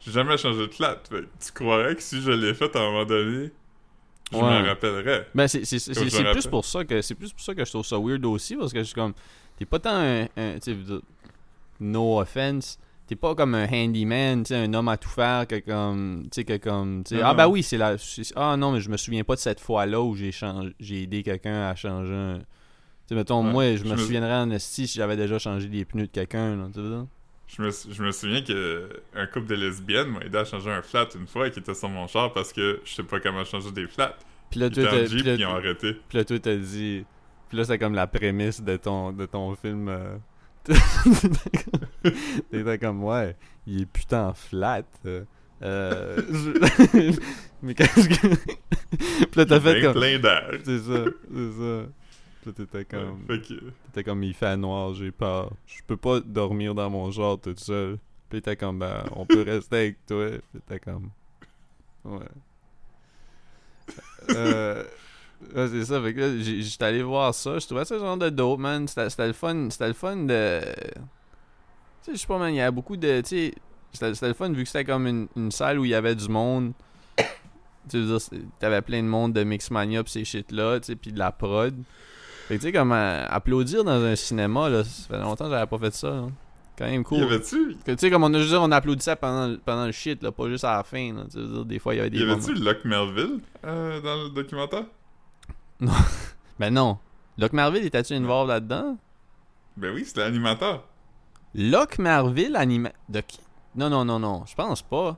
j'ai- 0.08 0.12
jamais 0.14 0.38
changé 0.38 0.68
de 0.68 0.74
flat. 0.74 0.98
Fait 1.10 1.22
tu 1.44 1.52
croirais 1.54 1.96
que 1.96 2.02
si 2.02 2.22
je 2.22 2.32
l'ai 2.32 2.54
fait 2.54 2.76
à 2.76 2.80
un 2.80 2.92
moment 2.92 3.06
donné, 3.06 3.52
je 4.32 4.38
Ouais. 4.38 4.42
m'en 4.44 4.64
rappellerais. 4.66 5.28
Ben 5.36 5.48
c'est 5.48 5.60
me 5.62 6.32
plus 6.34 6.48
pour 6.48 6.66
ça 6.66 6.84
que 6.84 7.02
c'est 7.02 7.16
plus 7.16 7.32
pour 7.32 7.42
ça 7.42 7.54
que 7.56 7.64
je 7.64 7.70
trouve 7.70 7.86
ça 7.86 7.98
weird 8.00 8.26
aussi 8.26 8.56
parce 8.56 8.74
que 8.74 8.80
je 8.80 8.84
suis 8.86 8.94
comme 8.96 9.14
t'es 9.58 9.66
pas 9.66 9.80
tant 9.80 9.96
un, 9.96 10.24
un- 10.38 10.58
no 11.80 12.20
offense 12.20 12.78
t'es 13.08 13.16
pas 13.16 13.36
comme 13.36 13.56
un 13.56 13.68
handyman 13.72 14.44
tu 14.44 14.50
sais 14.50 14.56
un 14.56 14.74
homme 14.74 14.90
à 14.90 14.98
tout 14.98 15.10
faire 15.10 15.48
que 15.48 15.60
comme 15.60 16.24
tu 16.24 16.30
sais 16.42 16.44
que 16.44 16.58
comme 16.58 17.04
ah 17.24 17.34
bah 17.34 17.48
oui 17.48 17.64
c'est 17.64 17.78
la 17.78 17.96
ah 18.36 18.58
non 18.58 18.72
mais 18.72 18.82
je 18.82 18.90
me 18.90 18.98
souviens 18.98 19.24
pas 19.24 19.36
de 19.36 19.40
cette 19.40 19.60
fois 19.60 19.86
là 19.86 20.02
où 20.02 20.16
j'ai 20.16 20.32
changé 20.32 20.74
j'ai 20.80 21.04
aidé 21.04 21.24
quelqu'un 21.24 21.70
à 21.70 21.76
changer 21.76 22.14
un 22.14 22.40
tu 23.08 23.16
mettons 23.16 23.46
Ouais. 23.46 23.52
moi 23.52 23.72
je 23.72 23.78
Je 23.78 23.84
me 23.86 23.92
me- 23.92 23.98
souviendrais 23.98 24.34
en 24.36 24.50
esti 24.52 24.88
si 24.88 24.98
j'avais 24.98 25.16
déjà 25.16 25.40
changé 25.40 25.70
les 25.70 25.86
pneus 25.86 26.08
de 26.08 26.12
quelqu'un 26.12 26.70
tu 26.74 26.80
Je 27.48 27.62
me, 27.62 27.70
je 27.72 28.04
me 28.04 28.12
souviens 28.12 28.42
que 28.42 28.90
un 29.16 29.26
couple 29.26 29.48
de 29.48 29.56
lesbiennes 29.56 30.10
m'a 30.10 30.20
aidé 30.20 30.38
à 30.38 30.46
changer 30.46 30.70
un 30.70 30.82
flat 30.82 31.08
une 31.16 31.28
fois 31.28 31.50
qui 31.50 31.60
était 31.60 31.74
sur 31.74 31.88
mon 31.90 32.06
char 32.08 32.34
parce 32.34 32.52
que 32.52 32.82
je 32.84 32.94
sais 32.94 33.04
pas 33.04 33.20
comment 33.22 33.44
changer 33.46 33.72
des 33.72 33.88
flats. 33.88 34.16
puis 34.70 34.84
là 34.84 34.92
puis 35.06 35.20
ils 35.42 35.46
ont 35.46 35.56
arrêté. 35.56 35.94
Puis 36.10 36.18
là, 36.18 36.26
toi, 36.26 36.40
t'as 36.40 36.56
dit. 36.56 37.06
Puis 37.50 37.58
là, 37.58 37.64
c'est 37.64 37.78
comme 37.80 37.94
la 37.96 38.06
prémisse 38.08 38.62
de 38.62 38.76
ton, 38.78 39.14
de 39.14 39.26
ton 39.26 39.56
film. 39.56 39.88
euh, 39.90 40.18
T'étais 42.52 42.78
comme, 42.78 43.04
ouais, 43.04 43.36
il 43.66 43.82
est 43.84 43.86
putain 43.86 44.34
flat. 44.34 44.84
euh, 45.06 45.24
euh, 45.64 46.18
je- 46.32 47.20
Mais 47.64 47.74
qu'est-ce 47.74 48.08
que. 48.10 48.28
Puis 48.98 49.30
là, 49.36 49.46
t'as 49.46 49.60
fait 49.60 49.82
comme. 49.82 49.94
plein 49.94 50.20
d'air. 50.20 50.52
C'est 50.64 50.80
ça, 50.80 51.04
c'est 51.34 51.52
ça. 51.52 51.86
Là, 52.48 52.54
t'étais 52.54 52.86
comme. 52.86 53.26
Que, 53.28 53.38
T'étais 53.88 54.04
comme, 54.06 54.24
il 54.24 54.34
fait 54.34 54.56
noir, 54.56 54.94
j'ai 54.94 55.12
peur. 55.12 55.52
Je 55.66 55.82
peux 55.86 55.98
pas 55.98 56.22
dormir 56.22 56.74
dans 56.74 56.90
mon 56.90 57.12
genre 57.12 57.40
tout 57.40 57.54
seul. 57.58 57.98
Puis 58.30 58.42
t'étais 58.42 58.56
comme, 58.56 58.80
ben, 58.80 59.04
on 59.16 59.26
peut 59.26 59.42
rester 59.46 59.76
avec 59.76 60.06
toi. 60.06 60.30
Puis 60.30 60.62
t'étais 60.62 60.80
comme. 60.80 61.10
Ouais. 62.06 62.26
Euh. 64.30 64.84
Ouais, 65.56 65.68
c'est 65.68 65.86
ça, 65.86 66.02
fait 66.02 66.14
que 66.14 66.20
là, 66.20 66.40
j'étais 66.40 66.86
allé 66.86 67.04
voir 67.04 67.34
ça, 67.34 67.60
je 67.60 67.68
trouvais 67.68 67.86
ça 67.86 68.00
genre 68.00 68.18
de 68.18 68.30
dope, 68.30 68.60
man. 68.60 68.88
C'était 68.88 69.28
le 69.28 69.34
fun, 69.34 69.68
c'était 69.70 69.88
le 69.90 69.94
fun 69.94 70.16
de... 70.16 70.62
Tu 70.62 71.02
sais, 72.02 72.12
je 72.14 72.18
sais 72.18 72.28
pas, 72.28 72.40
man, 72.40 72.52
il 72.52 72.58
y 72.58 72.62
avait 72.62 72.72
beaucoup 72.72 72.98
de... 72.98 73.22
Tu 73.22 73.28
sais, 73.28 73.54
c'était 73.92 74.28
le 74.30 74.34
fun 74.34 74.52
vu 74.52 74.64
que 74.64 74.70
c'était 74.70 74.84
comme 74.84 75.06
une, 75.06 75.28
une 75.36 75.52
salle 75.52 75.78
où 75.78 75.86
il 75.86 75.92
y 75.92 75.94
avait 75.94 76.16
du 76.16 76.28
monde. 76.28 76.74
Tu 77.88 78.00
veux 78.00 78.18
dire, 78.18 78.40
t'avais 78.60 78.82
plein 78.82 79.04
de 79.04 79.08
monde 79.08 79.34
de 79.34 79.44
Mixmania 79.44 80.04
pis 80.04 80.12
ces 80.12 80.26
shit-là, 80.26 80.80
tu 80.80 80.88
sais, 80.88 80.96
pis 80.96 81.12
de 81.12 81.20
la 81.20 81.32
prod. 81.32 81.76
Fait 82.48 82.56
que 82.56 82.62
tu 82.62 82.68
sais, 82.68 82.72
comme 82.72 82.92
euh, 82.94 83.26
applaudir 83.30 83.84
dans 83.84 84.02
un 84.04 84.16
cinéma, 84.16 84.70
là, 84.70 84.84
ça 84.84 85.08
fait 85.10 85.20
longtemps 85.22 85.46
que 85.46 85.52
j'avais 85.52 85.68
pas 85.68 85.78
fait 85.78 85.94
ça, 85.94 86.10
là. 86.10 86.28
Quand 86.78 86.86
même 86.86 87.02
y 87.02 87.04
cool. 87.04 87.24
avait-tu? 87.24 87.76
Que, 87.86 87.92
Tu 87.92 87.98
sais, 87.98 88.12
comme 88.12 88.24
on 88.24 88.34
a 88.34 88.38
juste 88.38 88.52
dit, 88.52 88.56
on 88.58 88.72
applaudissait 88.72 89.16
pendant, 89.16 89.48
le- 89.48 89.58
pendant 89.58 89.86
le 89.86 89.92
shit, 89.92 90.22
là, 90.22 90.32
pas 90.32 90.48
juste 90.48 90.64
à 90.64 90.78
la 90.78 90.84
fin, 90.84 91.12
là. 91.14 91.24
Tu 91.32 91.38
veux 91.40 91.48
dire, 91.48 91.66
des 91.66 91.80
fois, 91.80 91.94
il 91.96 91.98
y 91.98 92.00
avait 92.00 92.10
des 92.12 92.20
y 92.20 92.22
moments... 92.22 92.34
avait-tu 92.34 92.54
Locke 92.54 92.86
Melville 92.86 93.40
euh, 93.66 94.00
dans 94.02 94.24
le 94.24 94.30
documentaire? 94.30 94.86
Ben 96.60 96.74
non. 96.74 96.98
Locke 97.38 97.54
Marville, 97.54 97.86
était-tu 97.86 98.14
involved 98.14 98.50
là-dedans? 98.50 98.98
Ben 99.76 99.94
oui, 99.94 100.04
c'était 100.06 100.22
l'animateur. 100.22 100.84
Locke 101.54 102.00
Marville, 102.00 102.56
anima... 102.56 102.90
De 103.10 103.22
qui? 103.22 103.40
Non, 103.76 103.90
non, 103.90 104.04
non, 104.06 104.18
non. 104.20 104.44
Je 104.48 104.56
pense 104.56 104.82
pas. 104.82 105.18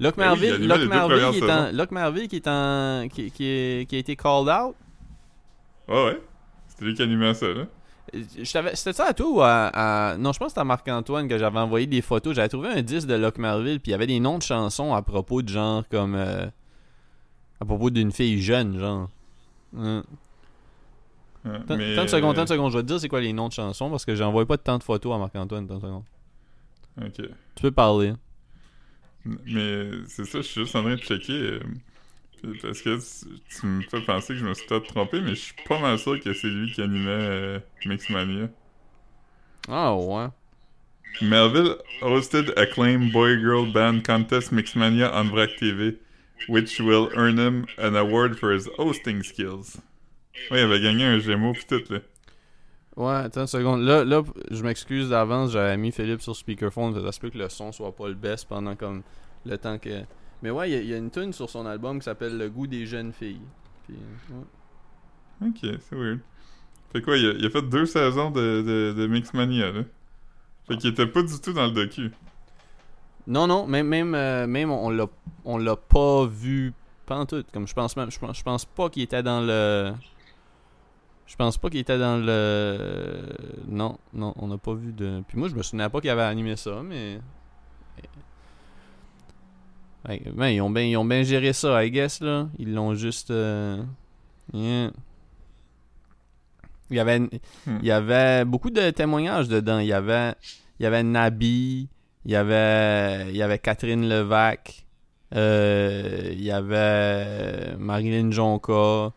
Locke 0.00 0.16
Ben 0.16 0.32
oui, 0.32 0.38
il 0.42 0.48
Marville, 0.48 0.54
animait 0.54 0.66
Locke 0.68 0.78
deux 0.80 0.88
Marville, 0.88 1.30
qui 1.32 1.38
est 1.46 1.50
en... 1.50 1.72
Locke 1.72 1.90
Marville 1.90 2.28
qui 2.28 2.36
est 2.36 2.48
en... 2.48 3.08
Qui, 3.10 3.30
qui, 3.30 3.44
est- 3.46 3.86
qui 3.88 3.96
a 3.96 3.98
été 3.98 4.16
called 4.16 4.48
out? 4.48 4.74
Ouais, 5.88 6.04
ouais. 6.06 6.22
C'était 6.82 6.86
lui 6.86 6.94
qui 6.94 7.02
animait 7.02 7.34
ça, 7.34 7.46
là? 7.48 7.66
Euh, 8.14 8.22
C'était 8.74 8.92
ça 8.92 9.06
à 9.06 9.14
toi 9.14 9.26
ou 9.30 9.40
à, 9.42 9.66
à- 10.12 10.16
Non, 10.16 10.32
je 10.32 10.38
pense 10.38 10.46
que 10.46 10.50
c'était 10.50 10.60
à 10.60 10.64
Marc-Antoine 10.64 11.28
que 11.28 11.38
j'avais 11.38 11.58
envoyé 11.60 11.86
des 11.86 12.02
photos. 12.02 12.34
J'avais 12.34 12.48
trouvé 12.48 12.68
un 12.68 12.82
disque 12.82 13.06
de 13.08 13.14
Locke 13.14 13.38
Marville, 13.38 13.80
puis 13.80 13.90
il 13.90 13.92
y 13.92 13.94
avait 13.94 14.06
des 14.06 14.20
noms 14.20 14.38
de 14.38 14.42
chansons 14.42 14.92
à 14.94 15.02
propos 15.02 15.40
de 15.42 15.48
genre 15.48 15.84
comme... 15.88 16.14
euh, 16.14 16.46
À 17.60 17.64
propos 17.64 17.90
d'une 17.90 18.10
fille 18.12 18.42
jeune, 18.42 18.78
genre. 18.78 19.08
Hum. 19.76 20.02
Ouais, 21.44 21.58
Tant 21.66 21.76
mais, 21.76 21.96
tant 21.96 22.02
de 22.04 22.08
secondes, 22.08 22.34
tant 22.36 22.42
euh, 22.42 22.44
de 22.44 22.48
secondes. 22.50 22.70
Je 22.72 22.76
vais 22.78 22.82
te 22.82 22.88
dire 22.88 23.00
c'est 23.00 23.08
quoi 23.08 23.20
les 23.20 23.32
noms 23.32 23.48
de 23.48 23.52
chansons 23.52 23.90
parce 23.90 24.04
que 24.04 24.14
j'envoie 24.14 24.46
pas 24.46 24.58
tant 24.58 24.78
de 24.78 24.82
photos 24.84 25.14
à 25.14 25.18
Marc-Antoine. 25.18 25.66
tant 25.66 25.76
de 25.76 25.80
secondes. 25.80 26.04
Ok. 27.00 27.14
Tu 27.54 27.62
peux 27.62 27.70
parler. 27.70 28.12
Mais 29.24 29.90
c'est 30.08 30.24
ça, 30.24 30.38
je 30.38 30.46
suis 30.46 30.60
juste 30.62 30.74
en 30.76 30.82
train 30.82 30.94
de 30.96 31.00
checker. 31.00 31.60
Parce 32.62 32.82
que 32.82 32.98
tu, 32.98 33.40
tu 33.48 33.66
me 33.66 33.82
fais 33.82 34.00
penser 34.00 34.34
que 34.34 34.40
je 34.40 34.44
me 34.44 34.54
suis 34.54 34.66
peut-être 34.66 34.86
trompé, 34.86 35.20
mais 35.20 35.30
je 35.30 35.40
suis 35.40 35.54
pas 35.68 35.78
mal 35.78 35.98
sûr 35.98 36.18
que 36.20 36.32
c'est 36.32 36.48
lui 36.48 36.72
qui 36.72 36.82
animait 36.82 37.10
euh, 37.10 37.58
Mixmania. 37.86 38.48
Ah 39.68 39.94
ouais. 39.94 40.28
Melville 41.20 41.76
hosted 42.00 42.52
acclaimed 42.56 43.12
boy 43.12 43.38
girl 43.38 43.70
band 43.70 44.00
contest 44.04 44.50
Mixmania 44.50 45.10
on 45.14 45.30
VRAC 45.30 45.56
TV, 45.56 45.98
which 46.48 46.80
will 46.80 47.10
earn 47.14 47.38
him 47.38 47.66
an 47.78 47.94
award 47.94 48.38
for 48.38 48.52
his 48.52 48.68
hosting 48.78 49.22
skills. 49.22 49.80
Ouais, 50.50 50.60
il 50.60 50.64
avait 50.64 50.80
gagné 50.80 51.04
un 51.04 51.18
Gémeaux 51.18 51.52
pis 51.52 51.66
tout, 51.66 51.92
là. 51.92 52.00
Ouais, 52.96 53.24
attends 53.24 53.42
une 53.42 53.46
seconde. 53.46 53.82
Là, 53.82 54.04
là 54.04 54.22
je 54.50 54.62
m'excuse 54.62 55.08
d'avance, 55.08 55.52
j'avais 55.52 55.76
mis 55.76 55.92
Philippe 55.92 56.20
sur 56.20 56.36
speakerphone. 56.36 56.94
Ça 57.02 57.12
se 57.12 57.20
peut 57.20 57.30
que 57.30 57.38
le 57.38 57.48
son 57.48 57.72
soit 57.72 57.94
pas 57.94 58.08
le 58.08 58.14
best 58.14 58.48
pendant 58.48 58.76
comme 58.76 59.02
le 59.46 59.56
temps 59.56 59.78
que. 59.78 60.02
Mais 60.42 60.50
ouais, 60.50 60.70
il 60.70 60.72
y 60.74 60.76
a- 60.76 60.80
il 60.80 60.88
y, 60.88 60.94
a 60.94 60.96
une 60.98 61.10
tune 61.10 61.32
sur 61.32 61.48
son 61.48 61.64
album 61.66 61.98
qui 61.98 62.04
s'appelle 62.04 62.36
Le 62.36 62.50
goût 62.50 62.66
des 62.66 62.84
jeunes 62.86 63.12
filles. 63.12 63.40
Puis, 63.86 63.96
ouais. 64.30 65.48
Ok, 65.48 65.58
c'est 65.62 65.96
weird. 65.96 66.20
Fait 66.92 67.00
quoi, 67.00 67.16
il 67.16 67.26
a, 67.26 67.32
il 67.32 67.46
a 67.46 67.50
fait 67.50 67.62
deux 67.62 67.86
saisons 67.86 68.30
de, 68.30 68.62
de, 68.62 68.94
de 69.00 69.06
Mixmania, 69.06 69.72
là. 69.72 69.82
Fait 70.68 70.76
qu'il 70.76 70.90
était 70.90 71.06
pas 71.06 71.22
du 71.22 71.40
tout 71.40 71.52
dans 71.52 71.66
le 71.66 71.72
docu. 71.72 72.10
Non, 73.26 73.46
non, 73.46 73.66
même, 73.66 73.86
même, 73.86 74.14
euh, 74.14 74.46
même 74.46 74.70
on 74.70 74.90
l'a 74.90 75.06
on 75.44 75.56
l'a 75.58 75.76
pas 75.76 76.26
vu 76.26 76.72
pas 77.06 77.16
en 77.18 77.26
tout. 77.26 77.44
Comme 77.52 77.66
je 77.66 77.74
pense 77.74 77.96
même, 77.96 78.10
je 78.10 78.18
pense, 78.18 78.38
je 78.38 78.42
pense 78.42 78.64
pas 78.64 78.90
qu'il 78.90 79.02
était 79.02 79.22
dans 79.22 79.40
le. 79.40 79.92
Je 81.26 81.36
pense 81.36 81.56
pas 81.56 81.70
qu'il 81.70 81.80
était 81.80 81.98
dans 81.98 82.18
le. 82.24 83.22
Non, 83.68 83.98
non, 84.12 84.34
on 84.36 84.48
n'a 84.48 84.58
pas 84.58 84.74
vu 84.74 84.92
de. 84.92 85.22
Puis 85.26 85.38
moi, 85.38 85.48
je 85.48 85.54
me 85.54 85.62
souvenais 85.62 85.88
pas 85.88 86.00
qu'il 86.00 86.10
avait 86.10 86.22
animé 86.22 86.56
ça, 86.56 86.82
mais. 86.82 87.20
Ben, 90.04 90.48
ils 90.48 90.60
ont 90.60 90.70
bien 90.70 90.82
ils 90.82 90.96
ont 90.96 91.04
bien 91.04 91.22
géré 91.22 91.52
ça, 91.52 91.84
I 91.84 91.90
guess, 91.90 92.20
là. 92.20 92.48
Ils 92.58 92.74
l'ont 92.74 92.94
juste. 92.94 93.30
euh, 93.30 93.82
yeah. 94.52 94.90
Il 96.90 96.96
y 96.96 97.00
avait 97.00 97.20
il 97.66 97.84
y 97.84 97.90
avait 97.90 98.44
beaucoup 98.44 98.70
de 98.70 98.90
témoignages 98.90 99.48
dedans. 99.48 99.78
Il 99.78 99.86
y 99.86 99.92
avait 99.92 100.34
il 100.78 100.82
y 100.82 100.86
avait 100.86 101.02
Nabi, 101.02 101.88
il 102.24 102.30
y 102.32 102.36
avait 102.36 103.30
il 103.30 103.36
y 103.36 103.42
avait 103.42 103.58
Catherine 103.58 104.08
Levac, 104.08 104.84
euh, 105.34 106.28
il 106.32 106.42
y 106.42 106.50
avait 106.50 107.76
Marilyn 107.78 108.30
Jonca, 108.30 109.12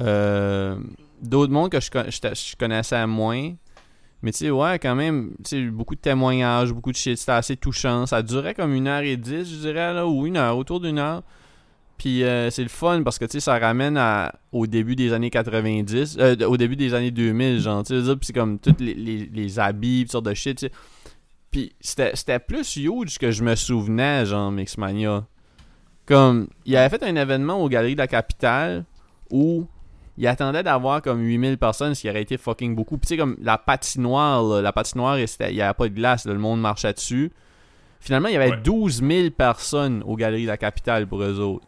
euh, 0.00 0.76
d'autres 1.22 1.52
mondes 1.52 1.70
que 1.70 1.80
je, 1.80 1.88
je 1.90 2.56
connaissais 2.56 3.04
moins. 3.06 3.52
Mais 4.22 4.32
tu 4.32 4.38
sais, 4.38 4.50
ouais, 4.50 4.78
quand 4.78 4.96
même, 4.96 5.34
tu 5.44 5.50
sais, 5.50 5.62
beaucoup 5.70 5.94
de 5.94 6.00
témoignages, 6.00 6.72
beaucoup 6.72 6.90
de 6.90 6.96
shit, 6.96 7.16
c'était 7.16 7.32
assez 7.32 7.56
touchant. 7.56 8.06
Ça 8.06 8.22
durait 8.22 8.54
comme 8.54 8.74
une 8.74 8.88
heure 8.88 9.02
et 9.02 9.16
dix, 9.16 9.48
je 9.48 9.60
dirais, 9.60 9.94
là, 9.94 10.06
ou 10.06 10.26
une 10.26 10.36
heure, 10.36 10.56
autour 10.56 10.80
d'une 10.80 10.98
heure. 10.98 11.22
Puis 11.98 12.22
euh, 12.22 12.50
c'est 12.50 12.62
le 12.62 12.68
fun 12.68 13.02
parce 13.02 13.18
que, 13.18 13.24
tu 13.24 13.32
sais, 13.32 13.40
ça 13.40 13.58
ramène 13.58 13.96
à, 13.96 14.34
au 14.52 14.66
début 14.66 14.96
des 14.96 15.12
années 15.12 15.30
90, 15.30 16.16
euh, 16.18 16.36
au 16.46 16.56
début 16.56 16.76
des 16.76 16.94
années 16.94 17.10
2000, 17.10 17.60
genre, 17.60 17.82
tu 17.84 18.04
sais, 18.04 18.12
c'est 18.22 18.32
comme 18.32 18.58
tous 18.58 18.76
les, 18.80 18.94
les, 18.94 19.30
les 19.32 19.58
habits, 19.58 20.02
toutes 20.02 20.12
sortes 20.12 20.26
de 20.26 20.34
shit, 20.34 20.58
tu 20.58 20.66
sais. 20.66 20.72
Puis 21.50 21.72
c'était 21.80 22.38
plus 22.38 22.76
huge 22.76 23.18
que 23.18 23.30
je 23.30 23.42
me 23.42 23.54
souvenais, 23.54 24.26
genre, 24.26 24.50
Mixmania. 24.50 25.26
Comme, 26.06 26.48
il 26.64 26.76
avait 26.76 26.88
fait 26.88 27.02
un 27.02 27.16
événement 27.16 27.62
aux 27.62 27.68
Galeries 27.68 27.94
de 27.94 27.98
la 27.98 28.06
Capitale 28.06 28.84
où 29.30 29.66
il 30.18 30.26
attendait 30.26 30.64
d'avoir 30.64 31.00
comme 31.00 31.20
8000 31.20 31.58
personnes, 31.58 31.94
ce 31.94 32.00
qui 32.02 32.10
aurait 32.10 32.22
été 32.22 32.36
fucking 32.36 32.74
beaucoup. 32.74 32.98
Puis 32.98 33.06
tu 33.06 33.14
sais, 33.14 33.16
comme 33.16 33.36
la 33.40 33.56
patinoire, 33.56 34.42
là, 34.42 34.60
la 34.60 34.72
patinoire, 34.72 35.16
il 35.18 35.26
n'y 35.52 35.60
avait 35.60 35.74
pas 35.74 35.88
de 35.88 35.94
glace, 35.94 36.24
là, 36.26 36.32
le 36.32 36.40
monde 36.40 36.60
marchait 36.60 36.92
dessus. 36.92 37.30
Finalement, 38.00 38.28
il 38.28 38.34
y 38.34 38.36
avait 38.36 38.50
Ouais. 38.50 38.60
12 38.62 39.02
000 39.02 39.30
personnes 39.30 40.02
aux 40.04 40.16
Galeries 40.16 40.42
de 40.42 40.48
la 40.48 40.56
Capitale 40.56 41.06
pour 41.06 41.22
eux 41.22 41.38
autres. 41.38 41.66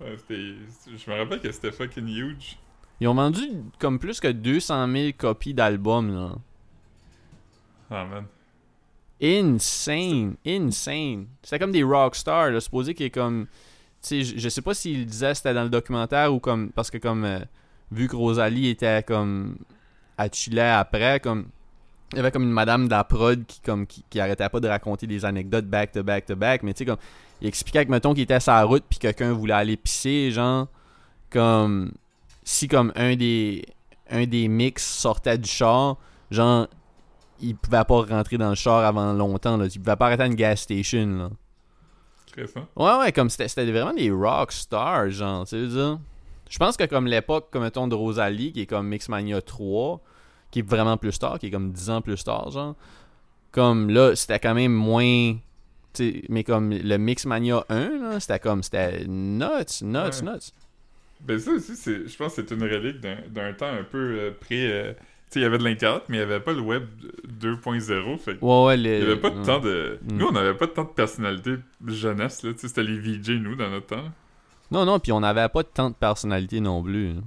Ouais, 0.00 0.16
je 0.28 1.10
me 1.10 1.18
rappelle 1.18 1.40
que 1.40 1.52
c'était 1.52 1.72
fucking 1.72 2.08
huge. 2.08 2.58
Ils 3.00 3.08
ont 3.08 3.14
vendu 3.14 3.42
comme 3.78 3.98
plus 3.98 4.18
que 4.18 4.28
200 4.28 4.90
000 4.90 5.08
copies 5.16 5.52
d'albums, 5.52 6.14
là. 6.14 6.32
Ah, 7.90 8.04
man. 8.06 8.24
Insane, 9.22 10.36
insane. 10.46 11.26
C'était 11.42 11.58
comme 11.58 11.72
des 11.72 11.82
rockstars, 11.82 12.50
là, 12.50 12.60
supposé 12.60 12.94
qu'il 12.94 13.06
est 13.06 13.10
comme... 13.10 13.46
Je, 14.08 14.22
je 14.36 14.48
sais 14.48 14.62
pas 14.62 14.74
s'il 14.74 15.06
disait 15.06 15.34
c'était 15.34 15.54
dans 15.54 15.62
le 15.62 15.70
documentaire 15.70 16.32
ou 16.32 16.38
comme... 16.40 16.70
Parce 16.70 16.90
que 16.90 16.98
comme... 16.98 17.24
euh, 17.24 17.40
vu 17.90 18.08
que 18.08 18.16
Rosalie 18.16 18.68
était 18.68 19.02
comme... 19.02 19.56
à 20.18 20.28
Chile 20.30 20.60
après, 20.60 21.20
comme... 21.20 21.46
Il 22.12 22.16
y 22.16 22.20
avait 22.20 22.30
comme 22.30 22.44
une 22.44 22.52
madame 22.52 22.86
d'Aprod 22.86 23.44
qui, 23.46 23.60
comme, 23.60 23.86
qui, 23.86 24.20
arrêtait 24.20 24.48
pas 24.48 24.60
de 24.60 24.68
raconter 24.68 25.06
des 25.06 25.24
anecdotes 25.24 25.66
back 25.66 25.90
to 25.90 26.04
back 26.04 26.26
to 26.26 26.36
back, 26.36 26.62
mais 26.62 26.74
tu 26.74 26.78
sais, 26.78 26.84
comme... 26.84 26.98
Il 27.40 27.48
expliquait 27.48 27.84
que, 27.84 27.90
mettons, 27.90 28.14
qu'il 28.14 28.22
était 28.22 28.40
sur 28.40 28.52
la 28.52 28.64
route 28.64 28.84
puis 28.88 28.98
quelqu'un 28.98 29.32
voulait 29.32 29.54
aller 29.54 29.76
pisser, 29.76 30.30
genre... 30.30 30.68
Comme... 31.30 31.92
Si 32.44 32.68
comme 32.68 32.92
un 32.96 33.16
des... 33.16 33.64
Un 34.10 34.26
des 34.26 34.48
mix 34.48 34.84
sortait 34.84 35.38
du 35.38 35.48
char, 35.48 35.96
genre 36.30 36.68
il 37.40 37.56
pouvait 37.56 37.84
pas 37.84 38.02
rentrer 38.02 38.38
dans 38.38 38.50
le 38.50 38.54
char 38.54 38.84
avant 38.84 39.12
longtemps. 39.12 39.56
Là. 39.56 39.66
Il 39.66 39.80
pouvait 39.80 39.96
pas 39.96 40.06
arrêter 40.06 40.22
à 40.22 40.26
une 40.26 40.34
gas 40.34 40.56
station. 40.56 41.06
Là. 41.06 41.30
Ça. 42.36 42.66
Ouais, 42.76 42.98
ouais, 43.04 43.12
comme 43.12 43.30
c'était, 43.30 43.70
vraiment 43.70 43.92
des 43.92 44.10
rock 44.10 44.52
stars, 44.52 45.10
genre, 45.10 45.46
tu 45.46 45.50
sais, 45.50 45.66
dire. 45.66 45.98
Je 46.50 46.58
pense 46.58 46.76
que 46.76 46.84
comme 46.84 47.06
l'époque, 47.06 47.48
comme 47.50 47.62
mettons, 47.62 47.88
de 47.88 47.94
Rosalie, 47.94 48.52
qui 48.52 48.62
est 48.62 48.66
comme 48.66 48.86
Mixmania 48.88 49.40
3, 49.40 50.00
qui 50.50 50.58
est 50.60 50.68
vraiment 50.68 50.96
plus 50.96 51.18
tard, 51.18 51.38
qui 51.38 51.46
est 51.46 51.50
comme 51.50 51.72
10 51.72 51.90
ans 51.90 52.00
plus 52.02 52.22
tard, 52.22 52.50
genre, 52.50 52.74
comme 53.50 53.88
là, 53.90 54.14
c'était 54.14 54.38
quand 54.38 54.54
même 54.54 54.72
moins. 54.72 55.36
mais 56.28 56.44
comme 56.44 56.70
le 56.72 56.96
Mixmania 56.96 57.64
1, 57.68 57.88
là, 57.98 58.20
c'était 58.20 58.38
comme, 58.40 58.62
c'était 58.62 59.04
nuts, 59.06 59.82
nuts, 59.82 59.96
Ouais. 59.96 60.10
nuts. 60.22 60.52
Ben 61.20 61.38
ça 61.38 61.52
aussi, 61.52 61.74
je 61.84 62.16
pense 62.16 62.34
que 62.34 62.42
c'est 62.46 62.54
une 62.54 62.62
relique 62.64 63.00
d'un, 63.00 63.52
temps 63.54 63.66
un 63.72 63.84
peu 63.84 63.98
euh, 64.18 64.30
pré... 64.38 64.70
euh, 64.70 64.92
il 65.36 65.42
y 65.42 65.46
avait 65.46 65.58
de 65.58 65.64
l'internet, 65.64 66.02
mais 66.08 66.16
il 66.18 66.20
n'y 66.20 66.24
avait 66.32 66.40
pas 66.40 66.52
le 66.52 66.60
web 66.60 66.84
2.0, 67.40 68.18
fait 68.18 68.38
Ouais, 68.40 68.64
ouais, 68.64 68.76
les. 68.76 68.98
il 68.98 69.04
n'y 69.04 69.12
avait 69.12 69.20
pas 69.20 69.30
de 69.30 69.38
ouais. 69.38 69.44
temps 69.44 69.60
de... 69.60 69.98
Mm. 70.02 70.16
Nous, 70.16 70.26
on 70.26 70.32
n'avait 70.32 70.54
pas 70.54 70.66
de 70.66 70.72
temps 70.72 70.84
de 70.84 70.88
personnalité 70.90 71.56
jeunesse, 71.86 72.42
là, 72.42 72.52
tu 72.52 72.60
sais, 72.60 72.68
c'était 72.68 72.82
les 72.82 72.98
VJ, 72.98 73.30
nous, 73.40 73.54
dans 73.56 73.70
notre 73.70 73.86
temps. 73.86 74.04
Non, 74.70 74.84
non, 74.84 74.98
puis 74.98 75.12
on 75.12 75.20
n'avait 75.20 75.48
pas 75.48 75.62
tant 75.64 75.90
de 75.90 75.94
personnalité 75.94 76.60
non 76.60 76.82
plus. 76.82 77.14
là. 77.14 77.20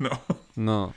Non. 0.00 0.10
Non. 0.56 0.92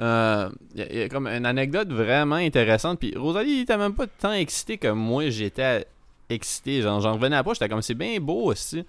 Euh, 0.00 0.48
Il 0.74 0.80
y, 0.80 0.82
a- 0.82 0.92
y 0.94 1.02
a 1.02 1.08
comme 1.08 1.26
une 1.26 1.44
anecdote 1.46 1.88
vraiment 1.90 2.36
intéressante. 2.36 2.98
Puis 3.00 3.14
Rosalie 3.16 3.60
était 3.60 3.76
même 3.78 3.94
pas 3.94 4.06
tant 4.06 4.32
excitée 4.32 4.78
que 4.78 4.88
moi 4.88 5.28
j'étais 5.30 5.86
excité. 6.30 6.80
Genre, 6.82 7.00
j'en 7.00 7.14
revenais 7.14 7.42
pas. 7.42 7.52
J'étais 7.54 7.68
comme 7.68 7.82
c'est 7.82 7.94
bien 7.94 8.18
beau 8.20 8.44
aussi. 8.50 8.84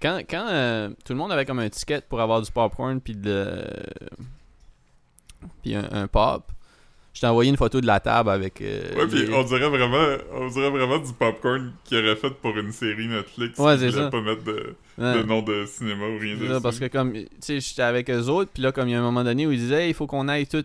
Quand, 0.00 0.20
quand 0.28 0.46
euh, 0.50 0.88
tout 1.04 1.12
le 1.14 1.18
monde 1.18 1.32
avait 1.32 1.44
comme 1.46 1.58
un 1.58 1.68
ticket 1.70 2.02
pour 2.08 2.20
avoir 2.20 2.42
du 2.42 2.50
popcorn 2.50 3.00
puis 3.00 3.14
de. 3.14 3.62
Puis 5.62 5.74
un, 5.74 5.88
un 5.92 6.06
pop, 6.06 6.50
je 7.14 7.20
t'ai 7.20 7.26
envoyé 7.26 7.48
une 7.50 7.56
photo 7.56 7.80
de 7.80 7.86
la 7.86 7.98
table 8.00 8.28
avec. 8.30 8.60
euh, 8.60 8.94
Ouais, 8.94 9.06
puis 9.06 9.32
on 9.32 9.42
dirait 9.44 9.68
vraiment, 9.68 10.16
on 10.34 10.48
dirait 10.48 10.70
vraiment 10.70 10.98
du 10.98 11.12
popcorn 11.14 11.72
qu'il 11.84 11.98
aurait 11.98 12.16
fait 12.16 12.30
pour 12.30 12.56
une 12.58 12.72
série 12.72 13.08
Netflix. 13.08 13.58
Ouais, 13.58 13.78
c'est 13.78 13.90
ça. 13.92 14.10
pas 14.10 14.20
mettre 14.20 14.44
de, 14.44 14.74
Ouais. 14.98 15.18
de 15.18 15.22
nom 15.24 15.42
de 15.42 15.64
cinéma 15.66 16.06
ou 16.08 16.18
rien 16.18 16.36
dessus. 16.36 16.48
ça, 16.48 16.60
parce 16.60 16.78
que 16.78 16.86
comme, 16.88 17.12
tu 17.12 17.26
sais, 17.40 17.60
j'étais 17.60 17.82
avec 17.82 18.08
eux 18.10 18.26
autres, 18.28 18.50
puis 18.52 18.62
là, 18.62 18.72
comme 18.72 18.88
il 18.88 18.92
y 18.92 18.94
a 18.94 18.98
un 18.98 19.02
moment 19.02 19.24
donné 19.24 19.46
où 19.46 19.52
ils 19.52 19.58
disaient, 19.58 19.84
Hey, 19.84 19.90
il 19.90 19.94
faut 19.94 20.06
qu'on 20.06 20.28
aille 20.28 20.46
tout 20.46 20.64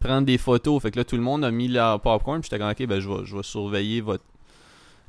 prendre 0.00 0.26
des 0.26 0.38
photos. 0.38 0.80
Fait 0.82 0.90
que 0.92 0.98
là, 0.98 1.04
tout 1.04 1.16
le 1.16 1.22
monde 1.22 1.44
a 1.44 1.50
mis 1.50 1.66
leur 1.68 2.00
popcorn, 2.00 2.40
puis 2.40 2.48
j'étais 2.50 2.60
comme, 2.62 2.70
ok, 2.70 2.86
ben, 2.86 3.00
je 3.00 3.08
vais, 3.08 3.24
je 3.24 3.36
vais 3.36 3.42
surveiller 3.42 4.00
votre, 4.00 4.22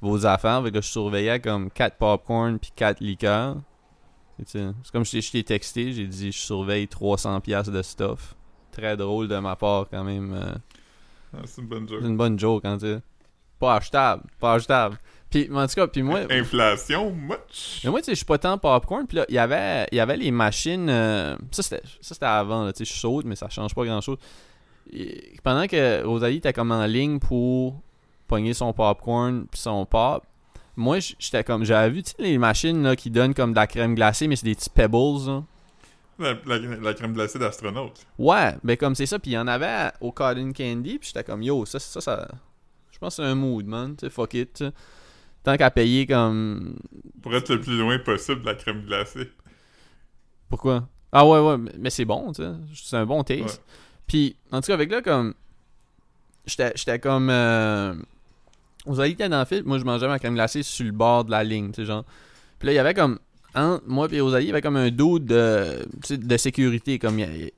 vos 0.01 0.25
affaires. 0.25 0.63
Fait 0.63 0.69
que 0.71 0.75
là, 0.75 0.81
je 0.81 0.87
surveillais 0.87 1.39
comme 1.39 1.69
4 1.71 1.97
popcorn, 1.97 2.57
puis 2.59 2.71
4 2.75 2.99
liqueurs. 3.01 3.57
C'est 4.45 4.71
comme 4.93 5.03
je 5.05 5.31
t'ai- 5.31 5.43
texté, 5.43 5.91
j'ai 5.91 6.05
dit, 6.07 6.31
je 6.31 6.37
surveille 6.39 6.85
300$ 6.87 7.41
piastres 7.41 7.71
de 7.73 7.81
stuff. 7.81 8.35
Très 8.79 8.97
drôle 8.97 9.27
de 9.27 9.37
ma 9.37 9.55
part, 9.55 9.87
quand 9.89 10.03
même. 10.03 10.33
euh, 10.33 10.53
Ah, 11.33 11.41
c'est 11.45 11.61
une 11.61 11.67
bonne 11.67 11.87
c'est 11.87 11.95
joke. 11.95 12.03
une 12.03 12.17
bonne 12.17 12.39
joke, 12.39 12.65
hein, 12.65 12.77
tu. 12.79 12.97
Pas 13.59 13.75
achetable, 13.75 14.23
pas 14.39 14.53
achetable. 14.53 14.97
Puis, 15.29 15.47
en 15.53 15.67
tout 15.67 15.75
cas, 15.75 15.87
puis 15.87 16.01
moi, 16.01 16.21
Inflation, 16.29 17.11
much. 17.11 17.81
mais 17.83 17.89
moi, 17.91 17.99
tu 17.99 18.05
sais, 18.05 18.11
je 18.13 18.15
suis 18.17 18.25
pas 18.25 18.37
tant 18.39 18.57
popcorn. 18.57 19.05
Puis 19.05 19.17
là, 19.17 19.25
il 19.29 19.35
y 19.35 19.37
avait, 19.37 19.85
il 19.91 19.97
y 19.97 19.99
avait 19.99 20.17
les 20.17 20.31
machines. 20.31 20.89
euh, 20.89 21.35
ça, 21.51 21.61
c'était 22.01 22.25
avant. 22.25 22.63
là, 22.65 22.73
Tu 22.73 22.85
sais, 22.85 22.93
je 22.93 22.97
saute, 22.99 23.25
mais 23.25 23.35
ça 23.35 23.47
change 23.49 23.75
pas 23.75 23.85
grand 23.85 24.01
chose. 24.01 24.17
pendant 25.43 25.67
que 25.67 26.03
Rosalie 26.03 26.37
était 26.37 26.53
comme 26.53 26.71
en 26.71 26.85
ligne 26.85 27.19
pour 27.19 27.79
pogner 28.27 28.53
son 28.53 28.73
popcorn 28.73 29.45
puis 29.51 29.59
son 29.59 29.85
pop, 29.85 30.23
moi, 30.75 30.97
j'étais 30.99 31.43
comme. 31.43 31.63
J'avais 31.65 31.89
vu, 31.91 32.01
tu 32.03 32.11
sais, 32.11 32.15
les 32.23 32.37
machines 32.37 32.81
là, 32.83 32.95
qui 32.95 33.09
donnent 33.11 33.33
comme 33.33 33.51
de 33.51 33.57
la 33.57 33.67
crème 33.67 33.95
glacée, 33.95 34.27
mais 34.27 34.35
c'est 34.35 34.45
des 34.45 34.55
petits 34.55 34.69
pebbles. 34.69 35.27
là. 35.27 35.43
La, 36.19 36.33
la- 36.45 36.57
la 36.59 36.93
crème 36.93 37.13
glacée 37.13 37.39
d'astronaute. 37.39 38.05
Ouais, 38.17 38.55
ben 38.63 38.75
comme 38.77 38.93
c'est 38.95 39.05
ça. 39.05 39.17
Puis 39.19 39.31
il 39.31 39.33
y 39.35 39.37
en 39.37 39.47
avait 39.47 39.65
à- 39.65 39.93
au 40.01 40.11
Cotton 40.11 40.51
Candy. 40.55 40.99
Puis 40.99 41.07
j'étais 41.13 41.23
comme, 41.23 41.41
yo, 41.41 41.65
ça, 41.65 41.79
ça, 41.79 42.01
ça. 42.01 42.27
Je 42.91 42.97
pense 42.99 43.15
que 43.17 43.23
c'est 43.23 43.29
un 43.29 43.35
mood, 43.35 43.65
man. 43.65 43.95
Tu 43.95 44.05
sais, 44.05 44.09
fuck 44.09 44.33
it. 44.33 44.53
tu 44.53 44.65
sais. 44.65 44.71
Tant 45.43 45.55
qu'à 45.55 45.71
payer 45.71 46.05
comme 46.05 46.75
Pour 47.21 47.33
être 47.35 47.49
le 47.53 47.61
plus 47.61 47.77
loin 47.79 47.97
possible 47.99 48.41
de 48.41 48.45
la 48.47 48.55
crème 48.55 48.83
glacée. 48.85 49.31
Pourquoi? 50.49 50.87
Ah 51.11 51.25
ouais, 51.25 51.39
ouais, 51.39 51.57
mais- 51.77 51.89
c'est 51.89 52.05
bon, 52.05 52.31
tu 52.33 52.43
sais. 52.43 52.49
C'est 52.75 52.97
un 52.97 53.05
bon 53.05 53.23
taste. 53.23 53.41
Ouais. 53.43 53.63
Puis, 54.05 54.35
en 54.51 54.59
tout 54.61 54.67
cas, 54.67 54.73
avec 54.73 54.91
là, 54.91 55.01
comme. 55.01 55.33
J'étais 56.45 56.71
j'étais 56.75 56.99
comme. 56.99 57.29
Euh... 57.29 57.93
Rosalie 58.85 59.11
était 59.13 59.29
dans 59.29 59.39
le 59.39 59.45
fil, 59.45 59.63
moi 59.65 59.77
je 59.77 59.83
mangeais 59.83 60.07
ma 60.07 60.17
crème 60.19 60.33
glacée 60.35 60.63
sur 60.63 60.85
le 60.85 60.91
bord 60.91 61.25
de 61.25 61.31
la 61.31 61.43
ligne, 61.43 61.69
tu 61.69 61.81
sais, 61.81 61.85
genre. 61.85 62.03
Puis 62.57 62.65
là, 62.67 62.71
il 62.73 62.75
y 62.75 62.79
avait 62.79 62.93
comme. 62.93 63.19
Entre 63.55 63.83
moi 63.87 64.07
et 64.11 64.21
Rosalie, 64.21 64.45
il 64.45 64.49
y 64.49 64.51
avait 64.51 64.61
comme 64.61 64.77
un 64.77 64.91
dos 64.91 65.19
de, 65.19 65.87
de 66.09 66.37
sécurité, 66.37 66.99
comme. 66.99 67.19
il 67.19 67.51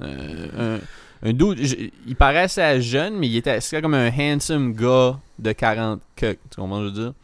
euh, 0.00 0.78
un, 0.78 0.80
il 1.26 2.16
paraissait 2.16 2.80
jeune, 2.80 3.18
mais 3.18 3.26
il 3.26 3.36
était 3.36 3.60
c'était 3.60 3.82
comme 3.82 3.94
un 3.94 4.10
handsome 4.16 4.72
gars 4.72 5.18
de 5.38 5.52
40 5.52 6.00
que, 6.14 6.32
tu 6.32 6.38
comprends, 6.56 6.78
ce 6.78 6.90
que 6.90 6.94
je 6.94 7.00
veux 7.00 7.04
dire? 7.06 7.14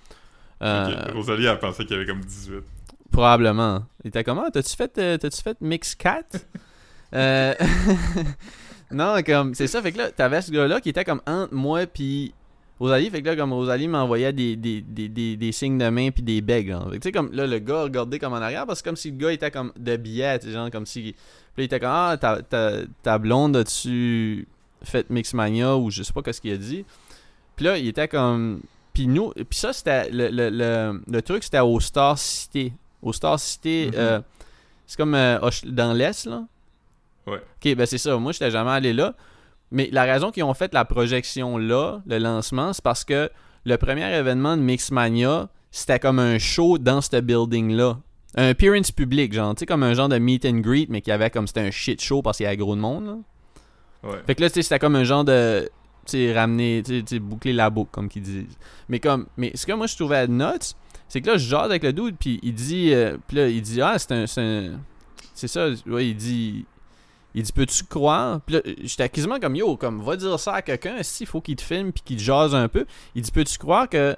Euh, 0.62 1.12
Rosalie, 1.14 1.46
elle 1.46 1.58
pensait 1.58 1.84
qu'il 1.84 1.96
avait 1.96 2.06
comme 2.06 2.20
18. 2.20 2.62
Probablement. 3.10 3.84
Il 4.02 4.08
était 4.08 4.24
comment? 4.24 4.50
T'as-tu 4.50 4.74
fait, 4.74 4.98
euh, 4.98 5.16
t'as-tu 5.16 5.42
fait 5.42 5.56
Mix 5.60 5.94
4? 5.94 6.38
Euh, 7.12 7.54
non, 8.90 9.22
comme, 9.24 9.54
c'est 9.54 9.68
ça. 9.68 9.80
Fait 9.80 9.92
que 9.92 9.98
là, 9.98 10.10
t'avais 10.10 10.42
ce 10.42 10.50
gars-là 10.50 10.80
qui 10.80 10.88
était 10.88 11.04
comme 11.04 11.20
entre 11.28 11.54
moi 11.54 11.86
puis 11.86 12.34
Rosalie. 12.80 13.10
Fait 13.10 13.22
que 13.22 13.26
là, 13.26 13.36
comme 13.36 13.52
Rosalie 13.52 13.88
m'envoyait 13.88 14.32
des, 14.32 14.56
des, 14.56 14.80
des, 14.80 15.08
des, 15.08 15.36
des 15.36 15.52
signes 15.52 15.78
de 15.78 15.88
main 15.88 16.10
puis 16.10 16.22
des 16.22 16.40
begs. 16.40 16.68
genre. 16.70 16.84
Fait 16.90 16.96
que 16.98 17.02
tu 17.02 17.08
sais, 17.08 17.12
comme 17.12 17.32
là, 17.32 17.46
le 17.46 17.58
gars 17.58 17.82
regardait 17.82 18.18
comme 18.18 18.32
en 18.32 18.36
arrière 18.36 18.66
parce 18.66 18.82
que 18.82 18.88
comme 18.88 18.96
si 18.96 19.10
le 19.10 19.16
gars 19.16 19.32
était 19.32 19.50
comme 19.50 19.72
de 19.78 19.98
sais, 20.04 20.50
genre 20.50 20.70
comme 20.70 20.86
si. 20.86 21.14
Puis 21.54 21.62
il 21.62 21.64
était 21.64 21.78
comme, 21.78 21.90
ah, 21.92 22.16
ta, 22.20 22.42
ta, 22.42 22.78
ta 23.02 23.18
blonde, 23.18 23.56
as-tu 23.56 24.48
fait 24.82 25.08
Mixmania 25.08 25.76
ou 25.76 25.90
je 25.90 26.02
sais 26.02 26.12
pas 26.12 26.22
qu'est-ce 26.22 26.40
qu'il 26.40 26.52
a 26.52 26.56
dit. 26.56 26.84
Puis 27.56 27.64
là, 27.64 27.78
il 27.78 27.86
était 27.88 28.08
comme. 28.08 28.60
Puis 28.92 29.06
nous. 29.06 29.30
Puis 29.30 29.58
ça, 29.58 29.72
c'était. 29.72 30.10
Le, 30.10 30.28
le, 30.28 30.50
le, 30.50 31.00
le 31.06 31.22
truc, 31.22 31.44
c'était 31.44 31.60
au 31.60 31.78
Star 31.80 32.18
City. 32.18 32.72
Au 33.02 33.12
Star 33.12 33.38
City. 33.38 33.86
Mhm. 33.88 33.92
euh, 33.96 34.20
c'est 34.86 34.96
comme 34.96 35.14
euh, 35.14 35.38
dans 35.64 35.92
l'Est, 35.92 36.26
là. 36.26 36.44
Ouais. 37.26 37.38
Ok, 37.38 37.74
ben 37.74 37.86
c'est 37.86 37.98
ça. 37.98 38.16
Moi, 38.18 38.32
j'étais 38.32 38.50
jamais 38.50 38.70
allé 38.70 38.92
là. 38.92 39.14
Mais 39.70 39.88
la 39.92 40.04
raison 40.04 40.30
qu'ils 40.30 40.44
ont 40.44 40.54
fait 40.54 40.72
la 40.74 40.84
projection 40.84 41.58
là, 41.58 42.00
le 42.06 42.18
lancement, 42.18 42.72
c'est 42.72 42.82
parce 42.84 43.04
que 43.04 43.30
le 43.64 43.76
premier 43.76 44.14
événement 44.16 44.56
de 44.56 44.62
Mixmania, 44.62 45.48
c'était 45.70 45.98
comme 45.98 46.18
un 46.18 46.38
show 46.38 46.78
dans 46.78 47.00
ce 47.00 47.20
building-là. 47.20 47.98
Un 48.36 48.48
appearance 48.50 48.90
public, 48.90 49.32
genre, 49.32 49.54
tu 49.54 49.60
sais, 49.60 49.66
comme 49.66 49.82
un 49.84 49.94
genre 49.94 50.08
de 50.08 50.18
meet 50.18 50.44
and 50.44 50.58
greet, 50.58 50.88
mais 50.90 51.00
qui 51.00 51.10
avait 51.12 51.30
comme 51.30 51.46
c'était 51.46 51.60
un 51.60 51.70
shit 51.70 52.00
show 52.02 52.20
parce 52.20 52.36
qu'il 52.38 52.44
y 52.44 52.46
avait 52.48 52.56
gros 52.56 52.74
de 52.76 52.80
monde, 52.80 53.06
là. 53.06 53.16
Ouais. 54.10 54.18
Fait 54.26 54.34
que 54.34 54.42
là, 54.42 54.50
tu 54.50 54.54
sais, 54.54 54.62
c'était 54.62 54.78
comme 54.78 54.96
un 54.96 55.04
genre 55.04 55.24
de. 55.24 55.68
Tu 56.04 56.10
sais, 56.18 56.32
ramener, 56.34 56.82
tu 56.84 57.02
sais, 57.06 57.18
boucler 57.18 57.52
la 57.54 57.70
boucle, 57.70 57.90
comme 57.92 58.08
qu'ils 58.08 58.22
disent. 58.22 58.58
Mais 58.88 58.98
comme. 59.00 59.26
Mais 59.38 59.52
ce 59.54 59.64
que 59.66 59.72
moi, 59.72 59.86
je 59.86 59.94
trouvais 59.96 60.26
nuts, 60.28 60.74
c'est 61.08 61.20
que 61.22 61.28
là, 61.30 61.36
je 61.38 61.48
jase 61.48 61.64
avec 61.70 61.82
le 61.84 61.92
dude, 61.94 62.16
puis 62.18 62.38
il 62.42 62.52
dit. 62.54 62.92
euh, 62.92 63.16
puis 63.26 63.36
là, 63.38 63.48
il 63.48 63.62
dit, 63.62 63.80
ah, 63.80 63.98
c'est 63.98 64.12
un. 64.12 64.26
C'est 64.26 64.40
un- 64.42 64.80
c'est 65.32 65.48
ça, 65.48 65.68
ouais, 65.86 66.08
il 66.08 66.14
dit. 66.16 66.66
Il 67.34 67.42
dit, 67.42 67.52
peux-tu 67.52 67.82
croire? 67.84 68.40
Puis 68.42 68.54
là, 68.54 68.60
j'étais 68.82 69.08
quasiment 69.08 69.40
comme, 69.40 69.56
yo, 69.56 69.76
comme, 69.76 70.00
va 70.02 70.16
dire 70.16 70.38
ça 70.38 70.54
à 70.54 70.62
quelqu'un, 70.62 71.02
s'il 71.02 71.26
faut 71.26 71.40
qu'il 71.40 71.56
te 71.56 71.62
filme, 71.62 71.92
puis 71.92 72.02
qu'il 72.04 72.16
te 72.16 72.22
jase 72.22 72.54
un 72.54 72.68
peu. 72.68 72.86
Il 73.14 73.22
dit, 73.22 73.30
peux-tu 73.32 73.58
croire 73.58 73.88
que. 73.88 74.16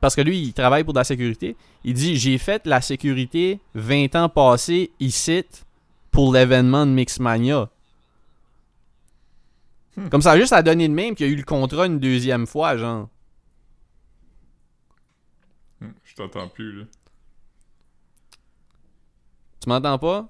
Parce 0.00 0.14
que 0.14 0.20
lui, 0.20 0.38
il 0.40 0.52
travaille 0.52 0.84
pour 0.84 0.92
de 0.92 0.98
la 0.98 1.04
sécurité. 1.04 1.56
Il 1.84 1.94
dit, 1.94 2.16
j'ai 2.16 2.38
fait 2.38 2.66
la 2.66 2.80
sécurité 2.80 3.60
20 3.74 4.14
ans 4.14 4.28
passés 4.28 4.92
ici 5.00 5.44
pour 6.12 6.32
l'événement 6.32 6.86
de 6.86 6.92
Mixmania. 6.92 7.68
Hmm. 9.96 10.08
Comme 10.08 10.22
ça, 10.22 10.38
juste 10.38 10.52
à 10.52 10.62
donner 10.62 10.88
de 10.88 10.94
même, 10.94 11.16
puis 11.16 11.24
il 11.24 11.28
a 11.28 11.30
eu 11.30 11.36
le 11.36 11.42
contrat 11.42 11.86
une 11.86 11.98
deuxième 11.98 12.46
fois, 12.46 12.76
genre. 12.76 13.08
Hum, 15.82 15.92
Je 16.04 16.14
t'entends 16.14 16.48
plus, 16.48 16.80
là. 16.80 16.84
Tu 19.60 19.68
m'entends 19.68 19.98
pas? 19.98 20.28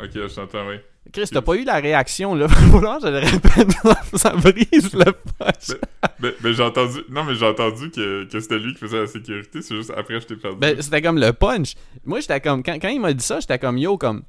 Ok, 0.00 0.10
je 0.14 0.34
t'entends, 0.34 0.68
oui. 0.68 0.76
Chris, 1.12 1.28
t'as 1.30 1.40
pas 1.40 1.54
eu 1.54 1.64
la 1.64 1.76
réaction, 1.76 2.34
là. 2.34 2.46
Vraiment, 2.48 2.98
je 3.00 3.06
le 3.06 3.18
répète, 3.18 3.68
ça 4.14 4.30
brise 4.30 4.92
le 4.92 5.12
punch. 5.12 5.78
Ben, 6.18 6.32
ben, 6.40 6.52
j'ai 6.52 6.62
entendu... 6.62 6.98
Non, 7.08 7.24
mais 7.24 7.34
j'ai 7.36 7.46
entendu 7.46 7.90
que, 7.90 8.24
que 8.24 8.40
c'était 8.40 8.58
lui 8.58 8.74
qui 8.74 8.80
faisait 8.80 9.00
la 9.00 9.06
sécurité, 9.06 9.62
c'est 9.62 9.76
juste 9.76 9.92
après, 9.96 10.20
je 10.20 10.26
t'ai 10.26 10.36
perdu. 10.36 10.58
Ben, 10.58 10.80
c'était 10.82 11.00
comme 11.00 11.18
le 11.18 11.32
punch. 11.32 11.74
Moi, 12.04 12.20
j'étais 12.20 12.40
comme. 12.40 12.62
Quand, 12.62 12.74
quand 12.80 12.88
il 12.88 13.00
m'a 13.00 13.12
dit 13.12 13.24
ça, 13.24 13.38
j'étais 13.40 13.58
comme 13.58 13.78
yo, 13.78 13.96
comme. 13.96 14.22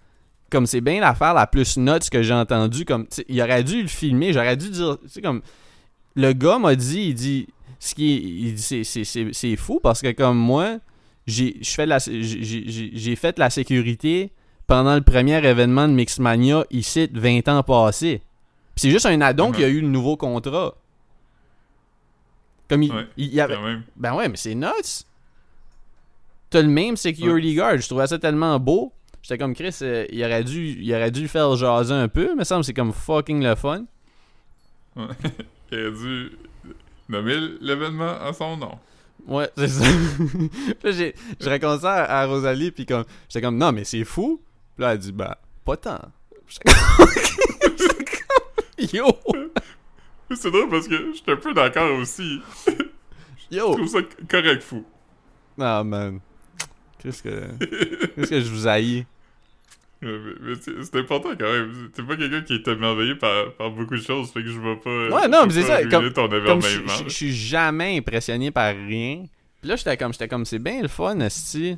Comme 0.49 0.65
c'est 0.65 0.79
bien 0.79 1.01
l'affaire 1.01 1.33
la 1.33 1.45
plus 1.47 1.77
nuts 1.77 2.09
que 2.11 2.21
j'ai 2.21 2.33
entendue. 2.33 2.85
Comme, 2.85 3.07
il 3.27 3.41
aurait 3.41 3.63
dû 3.63 3.81
le 3.81 3.87
filmer, 3.89 4.31
j'aurais 4.31 4.55
dû 4.55 4.69
dire. 4.69 4.97
Tu 5.01 5.09
sais, 5.09 5.21
comme. 5.21 5.41
Le 6.15 6.31
gars 6.33 6.59
m'a 6.59 6.75
dit, 6.75 7.07
il 7.09 7.13
dit. 7.15 7.47
Ce 7.79 7.93
qui 7.93 8.53
c'est, 8.57 8.83
c'est, 8.83 9.03
c'est, 9.03 9.27
c'est 9.33 9.55
fou 9.55 9.79
parce 9.81 10.01
que, 10.01 10.11
comme 10.11 10.37
moi, 10.37 10.77
j'ai, 11.27 11.59
la, 11.79 11.99
j'ai- 11.99 12.91
j'ai 12.93 13.15
fait 13.15 13.37
la 13.37 13.49
sécurité 13.51 14.31
pendant 14.67 14.95
le 14.95 15.01
premier 15.01 15.43
événement 15.45 15.87
de 15.87 15.93
Mixmania 15.93 16.65
ici, 16.71 17.09
20 17.13 17.47
ans 17.47 17.63
passés. 17.63 18.21
Puis 18.75 18.81
c'est 18.81 18.91
juste 18.91 19.05
un 19.05 19.19
addon 19.21 19.49
Mhm. 19.49 19.55
qui 19.55 19.63
a 19.63 19.67
eu 19.69 19.81
le 19.81 19.87
nouveau 19.87 20.17
contrat. 20.17 20.75
Comme 22.69 22.83
il, 22.83 22.91
Ouais, 22.91 23.07
il 23.15 23.33
y 23.33 23.39
avait, 23.41 23.55
ben 23.95 24.13
ouais, 24.13 24.27
mais 24.27 24.35
c'est 24.37 24.53
nuts. 24.53 25.05
T'as 26.49 26.61
le 26.61 26.67
même 26.67 26.97
security 26.97 27.55
guard. 27.55 27.77
Je 27.77 27.87
trouvais 27.87 28.07
ça 28.07 28.19
tellement 28.19 28.59
beau. 28.59 28.91
J'étais 29.21 29.37
comme 29.37 29.53
Chris, 29.53 29.75
euh, 29.81 30.05
il, 30.11 30.23
aurait 30.23 30.43
dû, 30.43 30.77
il 30.81 30.93
aurait 30.93 31.11
dû 31.11 31.27
faire 31.27 31.55
jaser 31.55 31.93
un 31.93 32.07
peu. 32.07 32.35
Mais 32.37 32.45
ça 32.45 32.57
me 32.57 32.63
c'est 32.63 32.73
comme 32.73 32.93
fucking 32.93 33.43
le 33.43 33.55
fun. 33.55 33.85
Il 34.95 35.03
aurait 35.79 35.91
dû 35.91 36.31
nommer 37.09 37.35
l'événement 37.61 38.19
à 38.21 38.31
son 38.33 38.55
nom. 38.57 38.77
Ouais, 39.27 39.49
c'est 39.57 39.67
ça. 39.67 39.83
Là, 40.83 40.91
j'ai, 40.91 41.13
je 41.41 41.49
raconte 41.49 41.81
ça 41.81 42.05
à, 42.05 42.21
à 42.21 42.25
Rosalie, 42.25 42.71
puis 42.71 42.85
comme, 42.85 43.03
j'étais 43.27 43.41
comme, 43.45 43.57
non, 43.57 43.71
mais 43.73 43.83
c'est 43.83 44.05
fou. 44.05 44.39
Puis 44.77 44.83
là, 44.83 44.93
elle 44.93 44.99
dit, 44.99 45.11
bah, 45.11 45.37
pas 45.65 45.75
tant. 45.75 45.99
Yo, 48.93 49.05
C'est 50.35 50.51
drôle 50.51 50.69
parce 50.69 50.87
que 50.87 50.95
je 51.11 51.17
suis 51.17 51.23
un 51.31 51.35
peu 51.35 51.53
d'accord 51.53 51.97
aussi. 51.99 52.39
Je 53.51 53.57
yo. 53.57 53.73
trouve 53.73 53.87
ça 53.87 53.99
correct 54.29 54.61
fou. 54.61 54.85
Ah, 55.59 55.83
man. 55.83 56.19
Qu'est-ce 56.99 57.23
que, 57.23 57.29
qu'est-ce 58.15 58.29
que 58.29 58.41
je 58.41 58.49
vous 58.51 58.67
haïs? 58.67 59.05
Mais, 60.01 60.11
mais 60.41 60.53
c'est 60.61 60.95
important 60.99 61.29
quand 61.39 61.51
même. 61.51 61.89
T'es 61.93 62.03
pas 62.03 62.15
quelqu'un 62.17 62.41
qui 62.41 62.53
est 62.53 62.67
émerveillé 62.67 63.15
par, 63.15 63.51
par 63.53 63.71
beaucoup 63.71 63.95
de 63.95 64.01
choses, 64.01 64.31
fait 64.31 64.43
que 64.43 64.49
je 64.49 64.59
vais 64.59 64.75
pas. 64.75 64.89
Ouais, 65.15 65.27
non, 65.27 65.39
je 65.41 65.45
mais 65.47 65.53
c'est 65.53 65.63
ça, 65.63 65.83
comme- 65.85 66.11
ton 66.13 66.29
comme 66.29 66.61
je 66.61 66.81
je- 66.87 67.03
je 67.05 67.09
suis 67.09 67.33
jamais 67.33 67.97
impressionné 67.97 68.51
par 68.51 68.75
rien. 68.75 69.23
Puis 69.61 69.69
là, 69.69 69.75
j'étais 69.75 69.97
comme, 69.97 70.13
j'étais 70.13 70.27
comme, 70.27 70.45
c'est 70.45 70.59
bien 70.59 70.83
le 70.83 70.87
fun, 70.87 71.19
esti. 71.19 71.77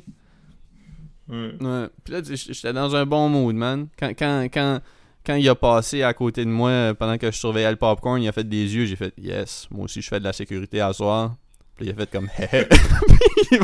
Ouais. 1.30 1.52
Ouais. 1.60 1.86
Puis 2.04 2.12
là, 2.14 2.20
j'étais 2.24 2.72
dans 2.72 2.94
un 2.96 3.06
bon 3.06 3.28
mood, 3.28 3.54
man. 3.54 3.86
Quand, 3.98 4.10
quand, 4.18 4.48
quand, 4.52 4.80
quand 5.24 5.34
il 5.34 5.48
a 5.48 5.54
passé 5.54 6.02
à 6.02 6.12
côté 6.12 6.44
de 6.44 6.50
moi 6.50 6.70
euh, 6.70 6.94
pendant 6.94 7.16
que 7.18 7.30
je 7.30 7.36
surveillais 7.36 7.70
le 7.70 7.76
popcorn, 7.76 8.20
il 8.22 8.28
a 8.28 8.32
fait 8.32 8.48
des 8.48 8.74
yeux, 8.74 8.84
j'ai 8.86 8.96
fait 8.96 9.12
yes, 9.18 9.68
moi 9.70 9.84
aussi 9.84 10.02
je 10.02 10.08
fais 10.08 10.18
de 10.18 10.24
la 10.24 10.32
sécurité 10.32 10.80
à 10.80 10.92
soir. 10.92 11.34
Puis 11.76 11.86
il 11.86 11.90
a 11.92 11.94
fait 11.94 12.10
comme 12.10 12.28
hé 12.38 12.44
hé. 12.52 12.64
Puis. 12.66 13.58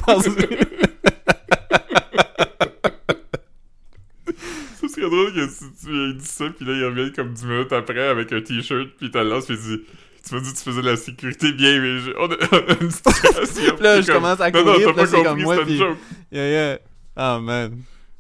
Ça 4.81 4.89
serait 4.89 5.11
drôle 5.11 5.35
que 5.35 5.49
si 5.49 5.65
tu 5.85 6.15
dit 6.15 6.25
ça, 6.25 6.45
puis 6.57 6.67
là, 6.67 6.73
il 6.75 6.85
revient 6.85 7.13
comme 7.13 7.33
10 7.33 7.45
minutes 7.47 7.73
après 7.73 8.09
avec 8.09 8.33
un 8.33 8.41
t-shirt, 8.41 8.89
puis 8.99 9.11
le 9.13 9.23
lance, 9.25 9.47
puis 9.47 9.57
il 9.57 9.61
dit 9.79 9.83
Tu 10.27 10.35
m'as 10.35 10.41
dit 10.41 10.53
que 10.53 10.57
tu 10.59 10.63
faisais 10.65 10.83
de 10.83 10.87
la 10.87 10.97
sécurité 10.97 11.53
bien, 11.53 11.81
mais 11.81 11.99
je- 12.01 12.13
on 12.19 12.31
a, 12.31 12.83
une 12.83 12.91
situation. 12.93 13.77
Là, 13.81 14.01
je 14.01 14.07
comme, 14.07 14.17
commence 14.23 14.41
à 14.41 14.51
Non, 14.51 14.63
courir, 14.63 14.67
non, 14.67 14.77
puis 14.77 14.85
t'as 14.87 14.93
pas 14.95 15.07
c'est 15.07 15.17
comme 15.17 15.27
compris, 15.27 15.43
moi, 15.45 15.57
c'était 15.59 15.73
une 15.73 15.79
joke. 15.79 15.97
Yeah, 16.33 16.49
yeah. 16.51 16.79
Ah, 17.17 17.39
man. 17.41 17.73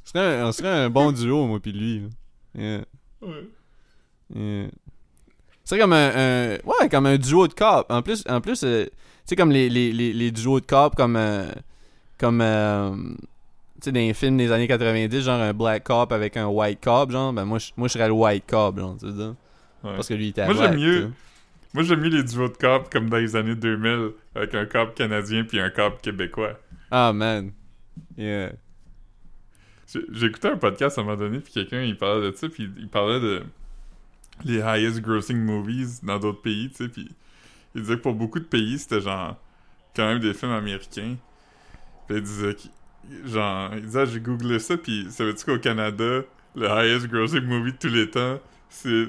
On 0.04 0.09
serait 0.09 0.38
un, 0.40 0.46
on 0.46 0.52
serait 0.52 0.68
un 0.68 0.90
bon 0.90 1.12
duo, 1.12 1.46
moi, 1.46 1.61
puis 1.61 1.72
lui. 1.72 2.02
Yeah. 2.56 2.85
Ouais. 3.22 3.48
Yeah. 4.35 4.68
C'est 5.64 5.78
comme 5.78 5.92
un, 5.92 6.11
un- 6.14 6.52
ouais 6.64 6.88
comme 6.90 7.06
un 7.06 7.16
duo 7.18 7.48
de 7.48 7.52
cop. 7.54 7.87
En 7.90 8.02
plus 8.02 8.22
en 8.28 8.40
plus 8.40 8.62
euh, 8.64 8.85
tu 8.85 8.90
sais 9.26 9.37
comme 9.37 9.50
les, 9.50 9.68
les, 9.68 9.92
les, 9.92 10.12
les 10.12 10.30
duos 10.30 10.61
de 10.61 10.66
cop 10.66 10.94
comme 10.94 11.16
euh, 11.16 11.48
comme 12.18 12.40
euh, 12.40 12.94
tu 12.94 13.82
sais 13.82 13.92
dans 13.92 13.98
les 14.00 14.14
films 14.14 14.37
des 14.37 14.52
années 14.52 14.68
90 14.68 15.20
genre 15.22 15.40
un 15.40 15.52
black 15.52 15.85
cop 15.85 16.12
avec 16.12 16.37
un 16.37 16.46
white 16.46 16.82
cop 16.82 17.11
genre 17.11 17.32
ben 17.32 17.44
moi 17.44 17.59
je 17.59 17.72
moi 17.76 17.88
je 17.88 17.94
serais 17.94 18.06
le 18.06 18.12
white 18.14 18.44
cop 18.48 18.78
genre 18.78 18.96
tu 18.98 19.06
sais. 19.09 19.12
Ouais. 19.22 19.35
parce 19.82 20.09
que 20.09 20.14
lui 20.14 20.26
il 20.26 20.28
était 20.30 20.44
Moi, 20.46 20.54
j'aime 20.54 20.76
mieux-. 20.76 21.11
Moi, 21.74 21.82
j'aime 21.85 22.00
mieux 22.00 22.09
les 22.11 22.22
duos 22.22 22.48
de 22.48 22.56
cops 22.56 22.88
comme 22.90 23.11
dans 23.11 23.18
les 23.18 23.37
années 23.37 23.54
2000, 23.56 24.12
avec 24.35 24.54
un 24.54 24.66
cop 24.66 24.94
canadien 24.94 25.44
puis 25.44 25.61
un 25.61 25.68
cop 25.70 26.00
québécois. 26.00 26.59
Ah 26.90 27.12
man. 27.12 27.50
Yeah. 28.16 28.52
Écouté 29.94 30.49
un 30.49 30.57
podcast 30.57 30.99
à 30.99 31.01
un 31.01 31.05
moment 31.05 31.16
donné, 31.16 31.38
puis 31.38 31.53
quelqu'un, 31.53 31.83
il 31.83 31.96
parlait 31.96 32.31
de 32.31 32.37
ça, 32.37 32.49
puis 32.49 32.68
il 32.77 32.88
parlait 32.88 33.20
de 33.20 33.42
les 34.44 34.61
highest 34.61 35.01
grossing 35.01 35.38
movies 35.38 36.01
dans 36.03 36.18
d'autres 36.18 36.42
pays, 36.42 36.68
tu 36.70 36.85
sais, 36.85 36.88
puis 36.88 37.09
il 37.75 37.83
disait 37.83 37.96
que 37.96 38.03
pour 38.03 38.14
beaucoup 38.14 38.38
de 38.38 38.44
pays, 38.44 38.79
c'était 38.79 39.01
genre 39.01 39.37
quand 39.94 40.07
même 40.07 40.18
des 40.18 40.35
films 40.35 40.53
américains. 40.53 41.16
Puis 42.07 42.16
il 42.16 42.22
disait 42.22 42.55
que, 42.55 43.29
genre, 43.29 43.70
il 43.75 43.83
disait, 43.83 44.01
ah, 44.01 44.05
j'ai 44.05 44.20
googlé 44.20 44.59
ça, 44.59 44.77
puis 44.77 45.07
savais-tu 45.11 45.44
qu'au 45.44 45.59
Canada, 45.59 46.22
le 46.55 46.66
highest 46.66 47.07
grossing 47.09 47.42
movie 47.42 47.72
de 47.72 47.79
tous 47.79 47.88
les 47.88 48.11
temps, 48.11 48.38
c'est 48.68 49.07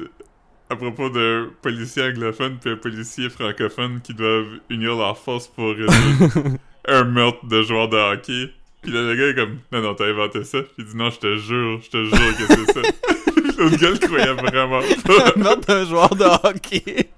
à 0.70 0.76
propos 0.76 1.10
d'un 1.10 1.50
policier 1.62 2.04
anglophone 2.04 2.58
puis 2.60 2.72
un 2.72 2.76
policier 2.76 3.30
francophone 3.30 4.02
qui 4.02 4.14
doivent 4.14 4.60
unir 4.70 4.96
leurs 4.98 5.18
forces 5.18 5.48
pour 5.48 5.74
résoudre 5.74 6.58
un 6.88 7.04
meurtre 7.06 7.46
de 7.46 7.62
joueur 7.62 7.88
de 7.90 7.98
hockey. 7.98 8.54
Puis 8.82 8.92
là, 8.92 9.02
le 9.02 9.16
gars 9.16 9.28
est 9.30 9.36
comme, 9.36 9.60
non, 9.72 9.82
non, 9.82 9.96
t'as 9.96 10.06
inventé 10.08 10.44
ça. 10.44 10.62
Puis 10.62 10.72
il 10.80 10.86
dit, 10.86 10.96
non, 10.96 11.10
je 11.10 11.20
te 11.20 11.36
jure, 11.38 11.82
je 11.82 11.90
te 11.90 12.04
jure 12.06 12.38
que 12.38 12.56
c'est 12.56 12.74
ça. 12.74 12.82
le 13.64 13.76
gars 13.78 13.90
le 13.90 13.98
croyait 13.98 14.34
vraiment 14.34 14.80
pas. 15.06 15.34
Meurtre 15.36 15.68
d'un 15.68 15.86
joueur 15.86 16.10
de 16.16 16.24
hockey. 16.48 17.10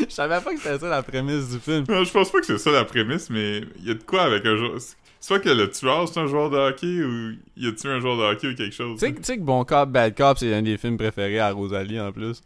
Je 0.00 0.12
savais 0.12 0.40
pas 0.40 0.52
que 0.52 0.60
c'était 0.60 0.78
ça 0.78 0.88
la 0.88 1.02
prémisse 1.02 1.50
du 1.50 1.58
film. 1.60 1.84
Non, 1.88 2.02
je 2.04 2.10
pense 2.10 2.30
pas 2.30 2.40
que 2.40 2.46
c'est 2.46 2.58
ça 2.58 2.72
la 2.72 2.84
prémisse, 2.84 3.30
mais 3.30 3.62
il 3.78 3.86
y 3.86 3.90
a 3.90 3.94
de 3.94 4.02
quoi 4.02 4.22
avec 4.22 4.44
un 4.44 4.56
joueur. 4.56 4.72
Soit 5.20 5.38
que 5.40 5.48
le 5.48 5.70
tueur, 5.70 6.08
c'est 6.08 6.20
un 6.20 6.26
joueur 6.26 6.50
de 6.50 6.56
hockey, 6.56 7.02
ou 7.04 7.34
il 7.56 7.68
a 7.68 7.72
tué 7.72 7.88
un 7.90 8.00
joueur 8.00 8.16
de 8.16 8.22
hockey 8.22 8.48
ou 8.48 8.54
quelque 8.54 8.74
chose. 8.74 8.98
Tu 8.98 9.06
sais 9.06 9.12
que- 9.12 9.18
tu 9.18 9.24
sais 9.24 9.36
que 9.36 9.42
Bon 9.42 9.64
Cop, 9.64 9.88
Bad 9.90 10.16
Cop, 10.16 10.38
c'est 10.38 10.52
un 10.54 10.62
des 10.62 10.76
films 10.78 10.96
préférés 10.96 11.38
à 11.40 11.50
Rosalie 11.52 11.98
en 12.00 12.12
plus. 12.12 12.42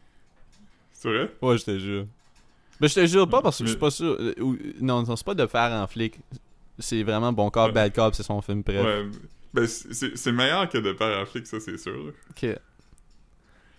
C'est 0.93 1.09
vrai? 1.09 1.31
Ouais, 1.43 1.59
je 1.59 1.65
te 1.65 1.79
jure. 1.79 2.07
Mais 2.81 2.88
je 2.88 2.95
te 2.95 3.07
jure 3.07 3.29
pas 3.29 3.41
parce 3.43 3.59
que 3.59 3.65
je 3.65 3.71
suis 3.71 3.79
pas 3.79 3.91
sûr. 3.91 4.17
euh, 4.19 4.35
non, 4.81 5.03
non, 5.03 5.17
c'est 5.17 5.25
pas 5.27 5.35
de 5.35 5.47
faire 5.47 5.71
en 5.73 5.87
flic. 5.87 6.15
C'est 6.79 7.03
vraiment 7.03 7.33
Bon 7.33 7.51
Cop, 7.51 7.67
Ouais. 7.67 7.73
Bad 7.73 7.95
Cop, 7.95 8.15
c'est 8.15 8.23
son 8.23 8.41
film 8.43 8.63
préféré. 8.65 9.03
Ouais. 9.03 9.11
Ben, 9.55 9.67
c'est 9.67 9.93
c'est- 9.93 10.17
c'est 10.17 10.33
meilleur 10.33 10.69
que 10.69 10.79
de 10.79 10.93
Père 10.93 11.19
Affleck, 11.21 11.47
ça, 11.47 11.61
c'est 11.61 11.77
sûr. 11.77 12.13
Ok. 12.31 12.47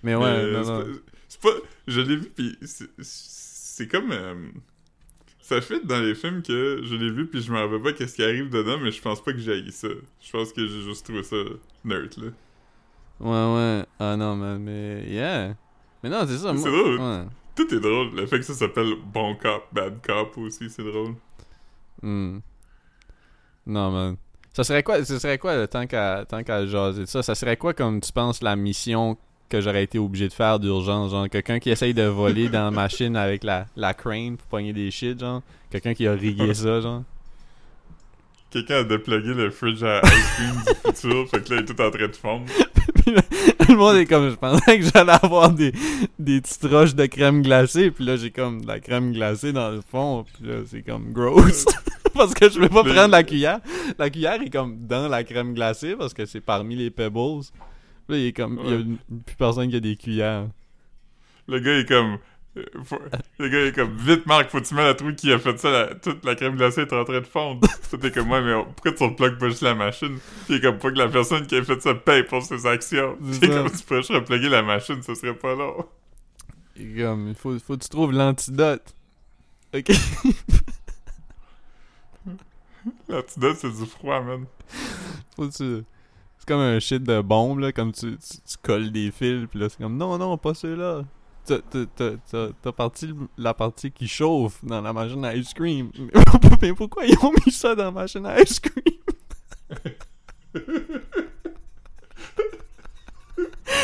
Mais 0.03 0.15
ouais, 0.15 0.43
Mais, 0.45 0.51
non, 0.51 0.63
c'est 0.63 0.71
non. 0.71 0.85
C'est 1.27 1.41
pas. 1.41 1.49
Je 1.87 2.01
l'ai 2.01 2.15
vu, 2.17 2.29
pis 2.29 2.57
c'est- 2.61 2.89
c'est 3.01 3.87
comme. 3.87 4.11
euh, 4.11 4.35
ça 5.41 5.59
fait 5.61 5.85
dans 5.85 5.99
les 5.99 6.13
films 6.15 6.41
que 6.43 6.81
je 6.83 6.95
l'ai 6.95 7.09
vu, 7.09 7.25
puis 7.27 7.41
je 7.41 7.51
me 7.51 7.57
rappelle 7.59 7.81
pas 7.81 7.93
qu'est-ce 7.93 8.15
qui 8.15 8.23
arrive 8.23 8.49
dedans, 8.49 8.77
mais 8.79 8.91
je 8.91 9.01
pense 9.01 9.21
pas 9.23 9.33
que 9.33 9.39
j'ai 9.39 9.69
ça. 9.71 9.87
Je 10.21 10.31
pense 10.31 10.53
que 10.53 10.65
j'ai 10.65 10.81
juste 10.83 11.05
trouvé 11.05 11.23
ça 11.23 11.37
nerd, 11.83 12.09
là. 12.17 12.29
Ouais, 13.19 13.55
ouais. 13.79 13.85
Ah 13.99 14.15
non, 14.15 14.35
man, 14.35 14.59
mais 14.61 15.05
yeah. 15.09 15.55
Mais 16.03 16.09
non, 16.09 16.25
c'est 16.27 16.37
ça. 16.37 16.53
C'est 16.55 16.69
Moi, 16.69 16.69
drôle. 16.69 16.99
ouais. 16.99 17.23
Tout 17.55 17.73
est 17.73 17.79
drôle. 17.79 18.15
Le 18.15 18.25
fait 18.25 18.39
que 18.39 18.45
ça 18.45 18.53
s'appelle 18.53 18.93
Bon 19.13 19.35
Cop, 19.35 19.67
Bad 19.71 20.05
Cop 20.05 20.37
aussi, 20.37 20.69
c'est 20.69 20.83
drôle. 20.83 21.15
Hmm. 22.01 22.39
Non, 23.65 23.91
man. 23.91 24.15
Ça 24.53 24.63
serait 24.63 24.83
quoi, 24.83 25.03
ça 25.03 25.19
serait 25.19 25.37
quoi, 25.37 25.67
tant 25.67 25.87
qu'à 25.87 26.25
qu'à 26.25 26.65
jaser 26.67 27.01
de 27.01 27.05
ça, 27.05 27.23
ça 27.23 27.33
serait 27.33 27.57
quoi, 27.57 27.73
comme 27.73 28.01
tu 28.01 28.11
penses, 28.11 28.43
la 28.43 28.55
mission 28.55 29.17
que 29.49 29.61
j'aurais 29.61 29.83
été 29.83 29.99
obligé 29.99 30.27
de 30.27 30.33
faire 30.33 30.59
d'urgence, 30.59 31.11
genre 31.11 31.29
quelqu'un 31.29 31.59
qui 31.59 31.69
essaye 31.69 31.93
de 31.93 32.03
voler 32.03 32.49
dans 32.49 32.65
la 32.65 32.71
machine 32.83 33.15
avec 33.15 33.43
la, 33.43 33.65
la 33.75 33.93
crane 33.93 34.37
pour 34.37 34.47
pogner 34.47 34.73
des 34.73 34.91
shit, 34.91 35.19
genre? 35.19 35.41
Quelqu'un 35.71 35.93
qui 35.93 36.07
a 36.07 36.13
rigué 36.13 36.53
ça, 36.53 36.81
genre? 36.81 37.03
Quelqu'un 38.51 38.81
a 38.81 38.83
déplugué 38.83 39.33
le 39.33 39.49
fridge 39.49 39.81
à 39.81 40.01
ice 40.03 40.31
cream 40.35 40.55
du 40.67 40.91
futur, 41.01 41.29
fait 41.29 41.43
que 41.43 41.53
là, 41.53 41.59
il 41.59 41.63
est 41.63 41.73
tout 41.73 41.81
en 41.81 41.89
train 41.89 42.07
de 42.07 42.15
fondre. 42.15 42.45
Puis 43.03 43.13
là, 43.13 43.21
le 43.67 43.75
monde 43.75 43.95
est 43.95 44.05
comme, 44.05 44.29
je 44.29 44.35
pensais 44.35 44.79
que 44.79 44.85
j'allais 44.85 45.17
avoir 45.23 45.49
des, 45.49 45.73
des 46.19 46.41
petites 46.41 46.65
roches 46.65 46.93
de 46.93 47.07
crème 47.07 47.41
glacée, 47.41 47.89
puis 47.89 48.05
là 48.05 48.17
j'ai 48.17 48.29
comme 48.29 48.61
de 48.61 48.67
la 48.67 48.79
crème 48.79 49.13
glacée 49.13 49.51
dans 49.51 49.71
le 49.71 49.81
fond, 49.81 50.25
puis 50.33 50.47
là 50.47 50.57
c'est 50.69 50.83
comme 50.83 51.11
gross. 51.11 51.65
parce 52.15 52.33
que 52.33 52.49
je 52.49 52.59
vais 52.59 52.69
pas 52.69 52.83
prendre 52.83 53.11
la 53.11 53.23
cuillère. 53.23 53.59
La 53.97 54.09
cuillère 54.09 54.41
est 54.41 54.49
comme 54.49 54.85
dans 54.85 55.07
la 55.07 55.23
crème 55.23 55.53
glacée 55.53 55.95
parce 55.95 56.13
que 56.13 56.25
c'est 56.25 56.41
parmi 56.41 56.75
les 56.75 56.89
pebbles. 56.91 57.41
Là 58.09 58.17
il 58.17 58.25
est 58.27 58.33
comme, 58.33 58.59
il 58.65 58.69
y 58.71 58.73
a 58.73 58.83
plus 59.25 59.35
personne 59.35 59.69
qui 59.69 59.75
a 59.75 59.79
des 59.79 59.95
cuillères. 59.95 60.47
Le 61.47 61.59
gars 61.59 61.77
est 61.79 61.87
comme. 61.87 62.17
euh, 62.57 62.63
faut- 62.83 62.99
Le 63.39 63.49
gars 63.49 63.65
est 63.65 63.71
comme 63.73 63.95
vite 63.97 64.25
Marc, 64.25 64.49
faut 64.49 64.59
que 64.59 64.65
tu 64.65 64.75
mets 64.75 64.83
la 64.83 64.93
truc 64.93 65.15
qui 65.15 65.31
a 65.31 65.39
fait 65.39 65.57
ça, 65.59 65.69
la- 65.71 65.95
toute 65.95 66.23
la 66.25 66.35
crème 66.35 66.55
glacée 66.55 66.81
est 66.81 66.93
en 66.93 67.03
train 67.03 67.19
de 67.21 67.25
fondre. 67.25 67.67
T'es 68.01 68.11
comme 68.11 68.29
ouais 68.31 68.41
mais 68.41 68.53
on- 68.53 68.65
pourquoi 68.65 68.91
tu 68.93 69.03
replugues 69.03 69.37
pas 69.39 69.49
juste 69.49 69.61
la 69.61 69.75
machine? 69.75 70.17
Puis 70.45 70.53
il 70.53 70.55
est 70.55 70.61
comme 70.61 70.77
pas 70.79 70.91
que 70.91 70.97
la 70.97 71.07
personne 71.07 71.45
qui 71.47 71.55
a 71.55 71.63
fait 71.63 71.81
ça 71.81 71.95
paye 71.95 72.23
pour 72.23 72.41
ses 72.43 72.65
actions. 72.65 73.17
C'est 73.31 73.47
comme 73.49 73.69
tu 73.71 73.83
pourrais 73.83 73.99
juste 74.01 74.11
repluguer 74.13 74.49
la 74.49 74.61
machine, 74.63 75.01
ça 75.01 75.15
serait 75.15 75.35
pas 75.35 75.55
long. 75.55 75.85
Il 76.75 76.97
est 76.99 77.03
comme, 77.03 77.27
il 77.29 77.35
faut, 77.35 77.57
faut 77.59 77.77
que 77.77 77.83
tu 77.83 77.89
trouves 77.89 78.11
l'antidote. 78.13 78.95
Ok. 79.75 79.91
L'antidote 83.07 83.57
c'est 83.59 83.71
du 83.71 83.85
froid, 83.85 84.21
man. 84.21 84.45
Faut 85.35 85.47
que 85.47 85.53
tu. 85.53 85.83
C'est 86.37 86.47
comme 86.47 86.59
un 86.59 86.79
shit 86.79 87.01
de 87.03 87.21
bombe, 87.21 87.59
là, 87.59 87.71
comme 87.71 87.93
tu, 87.93 88.17
tu, 88.17 88.37
tu 88.45 88.57
colles 88.61 88.91
des 88.91 89.11
fils, 89.11 89.47
puis 89.49 89.59
là, 89.59 89.69
c'est 89.69 89.77
comme, 89.81 89.95
non, 89.95 90.17
non, 90.17 90.37
pas 90.37 90.53
ceux-là. 90.53 91.03
T'as- 91.45 92.71
parti 92.73 93.13
la 93.37 93.53
partie 93.53 93.91
qui 93.91 94.07
chauffe 94.07 94.63
dans 94.63 94.81
la 94.81 94.91
machine 94.93 95.23
à 95.25 95.35
ice 95.35 95.53
cream. 95.53 95.89
Mais 96.61 96.73
pourquoi 96.73 97.05
ils 97.05 97.17
ont 97.19 97.33
mis 97.45 97.51
ça 97.51 97.75
dans 97.75 97.85
la 97.85 97.91
machine 97.91 98.25
à 98.25 98.41
ice 98.41 98.59
cream? 98.59 98.97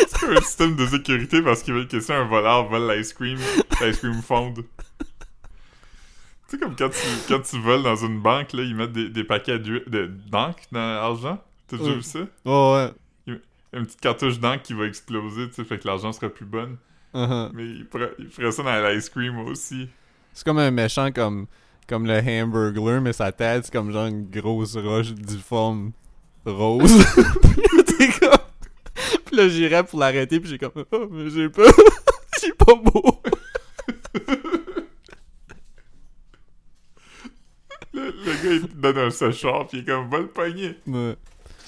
C'est 0.08 0.28
un 0.38 0.42
système 0.42 0.76
de 0.76 0.86
sécurité 0.86 1.42
parce 1.42 1.64
qu'ils 1.64 1.74
veulent 1.74 1.88
que 1.88 2.00
si 2.00 2.12
un 2.12 2.26
voleur 2.26 2.68
vole 2.70 2.92
l'ice 2.92 3.14
cream, 3.14 3.38
l'ice 3.82 3.98
cream 3.98 4.22
fonde. 4.22 4.64
Tu 6.50 6.58
sais, 6.58 6.64
comme 6.64 6.76
quand 6.76 6.90
tu, 6.90 7.08
quand 7.28 7.42
tu 7.42 7.60
voles 7.60 7.84
dans 7.84 7.96
une 7.96 8.20
banque, 8.20 8.54
là, 8.54 8.64
ils 8.64 8.76
mettent 8.76 8.92
des, 8.92 9.10
des 9.10 9.24
paquets 9.24 9.60
d'encre 9.60 10.64
dans 10.72 10.80
l'argent. 10.80 11.40
T'as 11.68 11.78
déjà 11.78 11.94
vu 11.94 12.02
ça? 12.02 12.20
Oh, 12.46 12.76
ouais. 12.76 12.92
Une 13.72 13.86
petite 13.86 14.02
cartouche 14.02 14.40
d'encre 14.40 14.64
qui 14.64 14.74
va 14.74 14.86
exploser, 14.86 15.48
tu 15.50 15.56
sais, 15.56 15.64
fait 15.64 15.78
que 15.78 15.88
l'argent 15.88 16.12
sera 16.12 16.28
plus 16.28 16.46
bonne. 16.46 16.78
Uh-huh. 17.14 17.52
Mais 17.54 17.66
ils 17.66 17.86
feraient, 17.86 18.52
ça 18.52 18.64
dans 18.64 18.90
l'ice 18.90 19.10
cream 19.10 19.38
aussi. 19.40 19.88
C'est 20.34 20.44
comme 20.44 20.58
un 20.58 20.72
méchant 20.72 21.12
comme, 21.12 21.46
comme 21.88 22.08
le 22.08 22.20
Hamburglar, 22.20 23.00
mais 23.00 23.14
sa 23.14 23.32
tête, 23.32 23.66
c'est 23.66 23.72
comme 23.72 23.92
genre 23.92 24.08
une 24.08 24.28
grosse 24.28 24.76
roche 24.76 25.12
difforme 25.14 25.92
rose. 26.46 27.06
Puis 29.26 29.38
là, 29.38 29.48
j'irais 29.48 29.84
pour 29.84 30.00
l'arrêter, 30.00 30.40
puis 30.40 30.50
j'ai 30.50 30.58
comme... 30.58 30.72
Oh, 30.92 31.08
mais 31.12 31.30
j'ai 31.30 31.50
pas... 31.50 31.70
j'ai 32.42 32.54
pas 32.54 32.74
beau. 32.74 33.19
Le, 38.26 38.44
gars, 38.44 38.54
il 38.54 38.68
te 38.68 38.76
donne 38.76 38.98
un 38.98 39.10
séchard, 39.10 39.68
pis 39.68 39.78
il 39.78 39.80
est 39.82 39.86
comme, 39.86 40.10
va 40.10 40.20
le 40.20 40.28
pogner. 40.28 40.76
Ouais. 40.88 41.16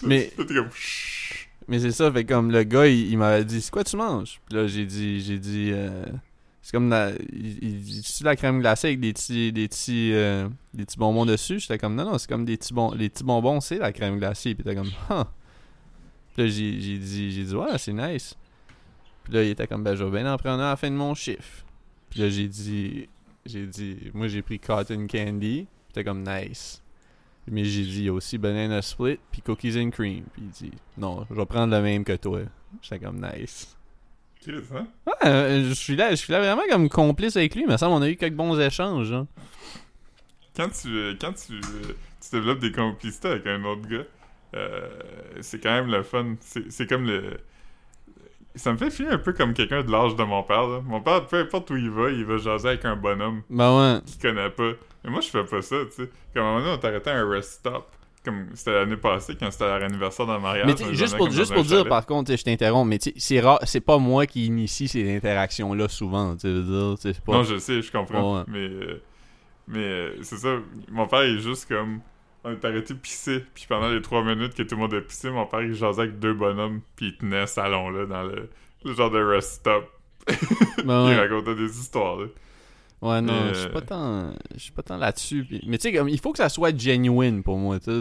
Mais, 0.04 0.32
t'es 0.36 0.46
comme, 0.46 0.72
chut. 0.74 1.48
mais 1.68 1.80
c'est 1.80 1.92
ça, 1.92 2.12
fait 2.12 2.26
comme 2.26 2.52
le 2.52 2.64
gars, 2.64 2.88
il, 2.88 3.12
il 3.12 3.18
m'avait 3.18 3.46
dit, 3.46 3.62
c'est 3.62 3.72
quoi 3.72 3.84
tu 3.84 3.96
manges? 3.96 4.42
Puis 4.48 4.58
là, 4.58 4.68
j'ai 4.68 4.86
dit, 4.86 5.22
j'ai 5.22 5.38
dit, 5.38 5.70
euh, 5.72 6.06
c'est 6.62 6.72
comme 6.72 6.90
la, 6.90 7.12
il, 7.34 7.82
la 8.24 8.36
crème 8.36 8.60
glacée 8.60 8.88
avec 8.88 9.00
des 9.00 9.14
petits, 9.14 9.52
des 9.52 9.68
petits, 9.68 10.12
euh, 10.14 10.48
des 10.74 10.86
petits 10.86 10.98
bonbons 10.98 11.26
dessus? 11.26 11.60
J'étais 11.60 11.78
comme, 11.78 11.96
non, 11.96 12.06
non, 12.06 12.18
c'est 12.18 12.30
comme 12.30 12.46
des 12.46 12.58
petits 12.58 12.74
bonbons, 12.74 12.96
les 12.96 13.10
petits 13.10 13.24
bonbons, 13.24 13.62
c'est 13.62 13.78
la 13.78 13.92
crème 13.92 14.18
glacée. 14.18 14.56
Puis 14.56 14.64
t'es 14.64 14.76
comme, 14.76 14.92
huh. 15.10 15.24
Puis 16.34 16.44
là, 16.44 16.48
j'ai, 16.48 16.80
j'ai 16.80 16.98
dit, 16.98 17.32
j'ai 17.32 17.44
dit, 17.44 17.56
ouais, 17.56 17.78
c'est 17.78 17.94
nice. 17.94 18.36
Puis 19.24 19.34
là, 19.34 19.44
il 19.44 19.50
était 19.50 19.68
comme, 19.68 19.84
ben, 19.84 19.96
je 19.96 20.04
vais 20.04 20.22
bien 20.22 20.32
en 20.32 20.38
prendre 20.38 20.62
un 20.62 20.68
à 20.68 20.70
la 20.72 20.76
fin 20.76 20.90
de 20.90 20.96
mon 20.96 21.14
chiffre. 21.14 21.66
Puis 22.10 22.22
là, 22.22 22.30
j'ai 22.30 22.48
dit, 22.48 23.10
j'ai 23.46 23.66
dit, 23.66 24.12
moi, 24.14 24.28
j'ai 24.28 24.42
pris 24.42 24.60
cotton 24.60 25.08
candy. 25.08 25.68
T'es 25.94 26.04
comme, 26.04 26.24
nice. 26.24 26.82
Mais 27.48 27.66
j'ai 27.66 27.84
dit, 27.84 28.00
il 28.00 28.06
y 28.06 28.10
a 28.10 28.14
aussi 28.14 28.38
banana 28.38 28.82
split, 28.82 29.20
puis 29.32 29.42
cookies 29.42 29.80
and 29.80 29.90
cream. 29.90 30.24
Puis 30.34 30.44
il 30.44 30.50
dit, 30.50 30.72
non, 30.98 31.26
je 31.30 31.36
vais 31.36 31.46
prendre 31.46 31.76
le 31.76 31.82
même 31.82 32.04
que 32.04 32.16
toi. 32.16 32.42
J'étais 32.82 33.00
comme, 33.00 33.20
nice. 33.20 33.76
Chris, 34.42 34.64
hein? 34.76 34.88
Ouais, 35.06 35.14
euh, 35.28 35.70
je 35.70 35.74
suis 35.74 35.96
là, 35.96 36.10
je 36.12 36.16
suis 36.16 36.32
là 36.32 36.40
vraiment 36.40 36.64
comme 36.70 36.90
complice 36.90 37.36
avec 37.38 37.56
lui. 37.56 37.66
Mais 37.68 37.78
ça, 37.78 37.90
on 37.90 38.02
a 38.02 38.10
eu 38.10 38.16
quelques 38.16 38.36
bons 38.36 38.60
échanges. 38.60 39.12
Hein. 39.12 39.28
quand 40.56 40.70
tu 40.70 40.88
euh, 40.88 41.14
quand 41.20 41.34
tu, 41.34 41.54
euh, 41.54 41.94
tu 42.22 42.30
développes 42.32 42.60
des 42.60 42.72
complicités 42.72 43.28
avec 43.28 43.46
un 43.46 43.64
autre 43.66 43.88
gars, 43.88 44.06
euh, 44.56 44.90
c'est 45.42 45.62
quand 45.62 45.70
même 45.72 45.92
le 45.92 46.02
fun. 46.04 46.36
C'est 46.40 46.72
c'est 46.72 46.88
comme 46.88 47.06
le. 47.06 47.38
Ça 48.56 48.74
me 48.74 48.78
fait 48.78 48.90
filer 48.90 49.10
un 49.10 49.20
peu 49.20 49.32
comme 49.32 49.54
quelqu'un 49.54 49.84
de 49.84 49.92
l'âge 49.92 50.16
de 50.16 50.24
mon 50.24 50.42
père. 50.44 50.68
Là. 50.68 50.82
Mon 50.84 51.02
père, 51.02 51.26
peu 51.28 51.40
importe 51.40 51.70
où 51.70 51.78
il 51.78 51.90
va, 51.90 52.10
il 52.10 52.26
va 52.26 52.38
jaser 52.38 52.70
avec 52.70 52.84
un 52.86 52.96
bonhomme 52.96 53.44
Ben 53.50 53.78
ouais. 53.78 54.02
qu'il 54.06 54.22
connaît 54.22 54.50
pas. 54.50 54.72
Mais 55.04 55.10
moi, 55.10 55.22
je 55.22 55.30
fais 55.30 55.44
pas 55.44 55.62
ça, 55.62 55.78
tu 55.86 56.04
sais. 56.04 56.10
Comme 56.34 56.44
à 56.44 56.46
un 56.46 56.50
moment 56.52 56.60
donné, 56.60 56.74
on 56.74 56.78
t'arrêtait 56.78 57.10
à 57.10 57.18
un 57.18 57.30
rest 57.30 57.54
stop. 57.54 57.88
Comme 58.24 58.50
c'était 58.54 58.74
l'année 58.74 58.98
passée, 58.98 59.36
quand 59.40 59.50
c'était 59.50 59.66
leur 59.66 59.84
anniversaire 59.84 60.28
d'un 60.28 60.38
mariage. 60.38 60.68
Mais 60.68 60.94
juste 60.94 61.18
pour, 61.18 61.32
juste 61.32 61.52
pour 61.52 61.64
dire, 61.64 61.78
chalet. 61.78 61.90
par 61.90 62.06
contre, 62.06 62.36
je 62.36 62.44
t'interromps, 62.44 62.88
mais 62.88 63.00
c'est 63.18 63.40
rare, 63.40 63.60
c'est 63.64 63.82
pas 63.82 63.98
moi 63.98 64.28
qui 64.28 64.46
initie 64.46 64.88
ces 64.88 65.16
interactions-là 65.16 65.88
souvent. 65.88 66.36
Tu 66.36 66.46
veux 66.48 66.96
dire, 66.96 67.14
pas. 67.26 67.34
Non, 67.34 67.44
je 67.44 67.58
sais, 67.58 67.82
je 67.82 67.92
comprends. 67.92 68.38
Ouais. 68.38 68.44
Mais, 68.48 68.60
euh, 68.60 69.02
mais 69.68 69.80
euh, 69.80 70.16
c'est 70.22 70.38
ça. 70.38 70.58
Mon 70.92 71.08
père 71.08 71.22
est 71.22 71.40
juste 71.40 71.68
comme. 71.68 72.02
On 72.44 72.52
est 72.52 72.64
arrêté 72.64 72.94
pisser. 72.94 73.44
Puis 73.56 73.66
pendant 73.68 73.90
les 73.90 74.02
trois 74.02 74.24
minutes 74.24 74.54
que 74.54 74.64
tout 74.64 74.76
le 74.76 74.82
monde 74.82 74.94
a 74.94 75.02
pissé, 75.02 75.32
mon 75.32 75.48
père 75.48 75.62
il 75.62 75.74
jasait 75.74 76.04
avec 76.04 76.20
deux 76.20 76.34
bonhommes. 76.34 76.82
Puis 76.96 77.08
il 77.08 77.18
tenait 77.18 77.48
salon 77.48 77.90
là 77.90 78.06
dans 78.06 78.24
le, 78.24 78.50
le 78.84 78.94
genre 78.94 79.10
de 79.12 79.24
rest 79.24 79.54
stop. 79.54 79.84
Ben 80.86 81.10
Il 81.12 81.20
racontait 81.20 81.56
des 81.56 81.80
histoires 81.80 82.18
là. 82.18 82.26
Ouais, 83.02 83.20
non, 83.22 83.34
Mais, 83.46 83.50
je 83.50 83.60
suis 83.60 83.68
euh, 83.68 83.72
pas 83.74 83.82
tant, 83.82 84.32
je 84.54 84.60
suis 84.60 84.72
pas 84.72 84.84
tant 84.84 84.98
là-dessus. 84.98 85.48
Mais 85.66 85.78
tu 85.78 85.92
sais, 85.92 86.04
il 86.08 86.20
faut 86.20 86.32
que 86.32 86.38
ça 86.38 86.50
soit 86.50 86.78
genuine 86.78 87.42
pour 87.42 87.58
moi, 87.58 87.80
tu 87.80 87.86
sais. 87.86 87.92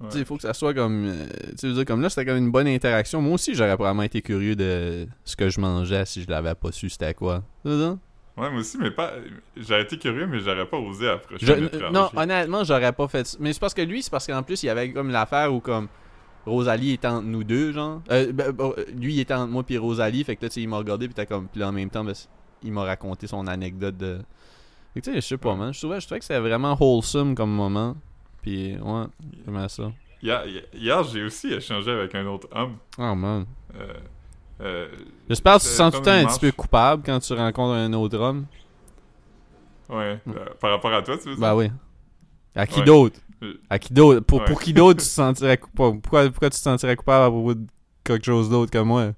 Ouais. 0.00 0.06
Tu 0.06 0.12
sais, 0.12 0.18
il 0.20 0.24
faut 0.24 0.36
que 0.36 0.42
ça 0.42 0.54
soit 0.54 0.74
comme, 0.74 1.06
euh, 1.06 1.26
tu 1.58 1.66
veux 1.66 1.74
dire, 1.74 1.84
comme 1.84 2.00
là, 2.00 2.08
c'était 2.08 2.24
comme 2.24 2.36
une 2.36 2.52
bonne 2.52 2.68
interaction. 2.68 3.20
Moi 3.20 3.34
aussi, 3.34 3.56
j'aurais 3.56 3.74
probablement 3.74 4.04
été 4.04 4.22
curieux 4.22 4.54
de 4.54 5.08
ce 5.24 5.34
que 5.34 5.50
je 5.50 5.58
mangeais 5.60 6.06
si 6.06 6.22
je 6.22 6.30
l'avais 6.30 6.54
pas 6.54 6.70
su 6.70 6.88
c'était 6.88 7.14
quoi. 7.14 7.42
Tu? 7.64 7.70
Ouais, 7.70 7.96
moi 8.36 8.60
aussi, 8.60 8.78
mais 8.78 8.92
pas. 8.92 9.14
J'aurais 9.56 9.82
été 9.82 9.98
curieux, 9.98 10.28
mais 10.28 10.38
j'aurais 10.38 10.66
pas 10.66 10.76
osé 10.78 11.08
approcher 11.08 11.44
Je- 11.44 11.52
étranger. 11.64 11.92
non, 11.92 12.10
honnêtement, 12.14 12.62
j'aurais 12.62 12.92
pas 12.92 13.08
fait 13.08 13.26
ça. 13.26 13.36
Mais 13.40 13.52
c'est 13.52 13.58
parce 13.58 13.74
que 13.74 13.82
lui, 13.82 14.00
c'est 14.00 14.10
parce 14.10 14.28
qu'en 14.28 14.44
plus, 14.44 14.62
il 14.62 14.66
y 14.66 14.68
avait 14.68 14.92
comme 14.92 15.10
l'affaire 15.10 15.52
où 15.52 15.58
comme 15.58 15.88
Rosalie 16.46 16.92
était 16.92 17.08
entre 17.08 17.26
nous 17.26 17.42
deux, 17.42 17.72
genre. 17.72 18.00
Euh, 18.12 18.30
ben, 18.32 18.54
euh, 18.60 18.72
lui, 18.94 19.14
il 19.14 19.20
était 19.20 19.34
entre 19.34 19.50
moi 19.50 19.64
puis 19.64 19.76
Rosalie, 19.78 20.22
fait 20.22 20.36
que 20.36 20.44
là, 20.44 20.48
tu 20.48 20.54
sais, 20.54 20.60
il 20.62 20.68
m'a 20.68 20.76
regardé 20.76 21.06
puis 21.08 21.14
t'as 21.14 21.26
comme. 21.26 21.48
Puis 21.48 21.60
là, 21.60 21.70
en 21.70 21.72
même 21.72 21.90
temps, 21.90 22.04
ben, 22.04 22.14
il 22.62 22.72
m'a 22.72 22.84
raconté 22.84 23.26
son 23.26 23.46
anecdote 23.46 23.96
de. 23.96 24.18
Tu 24.94 25.02
sais, 25.02 25.14
je 25.14 25.20
sais 25.20 25.36
pas, 25.36 25.54
man. 25.54 25.72
Je 25.72 25.78
trouvais, 25.78 26.00
je 26.00 26.06
trouvais 26.06 26.18
que 26.18 26.24
c'était 26.24 26.40
vraiment 26.40 26.76
wholesome 26.80 27.34
comme 27.34 27.50
moment. 27.52 27.94
Puis, 28.42 28.76
ouais, 28.76 29.04
j'aimais 29.44 29.68
ça. 29.68 29.92
Hier, 30.22 31.04
j'ai 31.04 31.22
aussi 31.22 31.52
échangé 31.52 31.90
avec 31.92 32.14
un 32.14 32.26
autre 32.26 32.48
homme. 32.52 32.76
Oh, 32.98 33.14
man. 33.14 33.46
Euh, 33.76 33.92
euh, 34.60 34.88
J'espère 35.28 35.54
que 35.58 35.62
tu 35.62 35.66
te 35.66 35.70
sens 35.72 35.92
tout 35.92 36.00
le 36.00 36.04
temps 36.04 36.10
un 36.10 36.26
petit 36.26 36.40
peu 36.40 36.50
coupable 36.52 37.02
quand 37.06 37.20
tu 37.20 37.32
rencontres 37.34 37.74
un 37.74 37.92
autre 37.92 38.18
homme. 38.18 38.46
ouais, 39.88 40.18
euh, 40.28 40.44
par 40.60 40.70
rapport 40.72 40.92
à 40.92 41.02
toi, 41.02 41.16
tu 41.16 41.28
veux 41.28 41.34
dire? 41.36 41.40
Bah 41.40 41.54
oui. 41.54 41.70
À 42.56 42.66
qui 42.66 42.80
Ouais. 42.80 42.84
d'autre? 42.86 43.20
À 43.70 43.78
qui 43.78 43.92
d'autre? 43.92 44.20
Pour, 44.26 44.40
Ouais. 44.40 44.46
pour 44.46 44.60
qui 44.60 44.72
d'autre 44.72 45.00
tu 45.00 45.06
te 45.06 45.10
sentirais 45.12 45.58
coupable 45.58 46.00
Pourquoi, 46.00 46.28
pourquoi 46.28 46.50
tu 46.50 46.56
te 46.56 46.62
sentirais 46.62 46.96
coupable 46.96 47.24
à 47.26 47.30
propos 47.30 47.54
de 47.54 47.64
quelque 48.02 48.24
chose 48.24 48.50
d'autre 48.50 48.72
que 48.72 48.78
moi? 48.78 49.12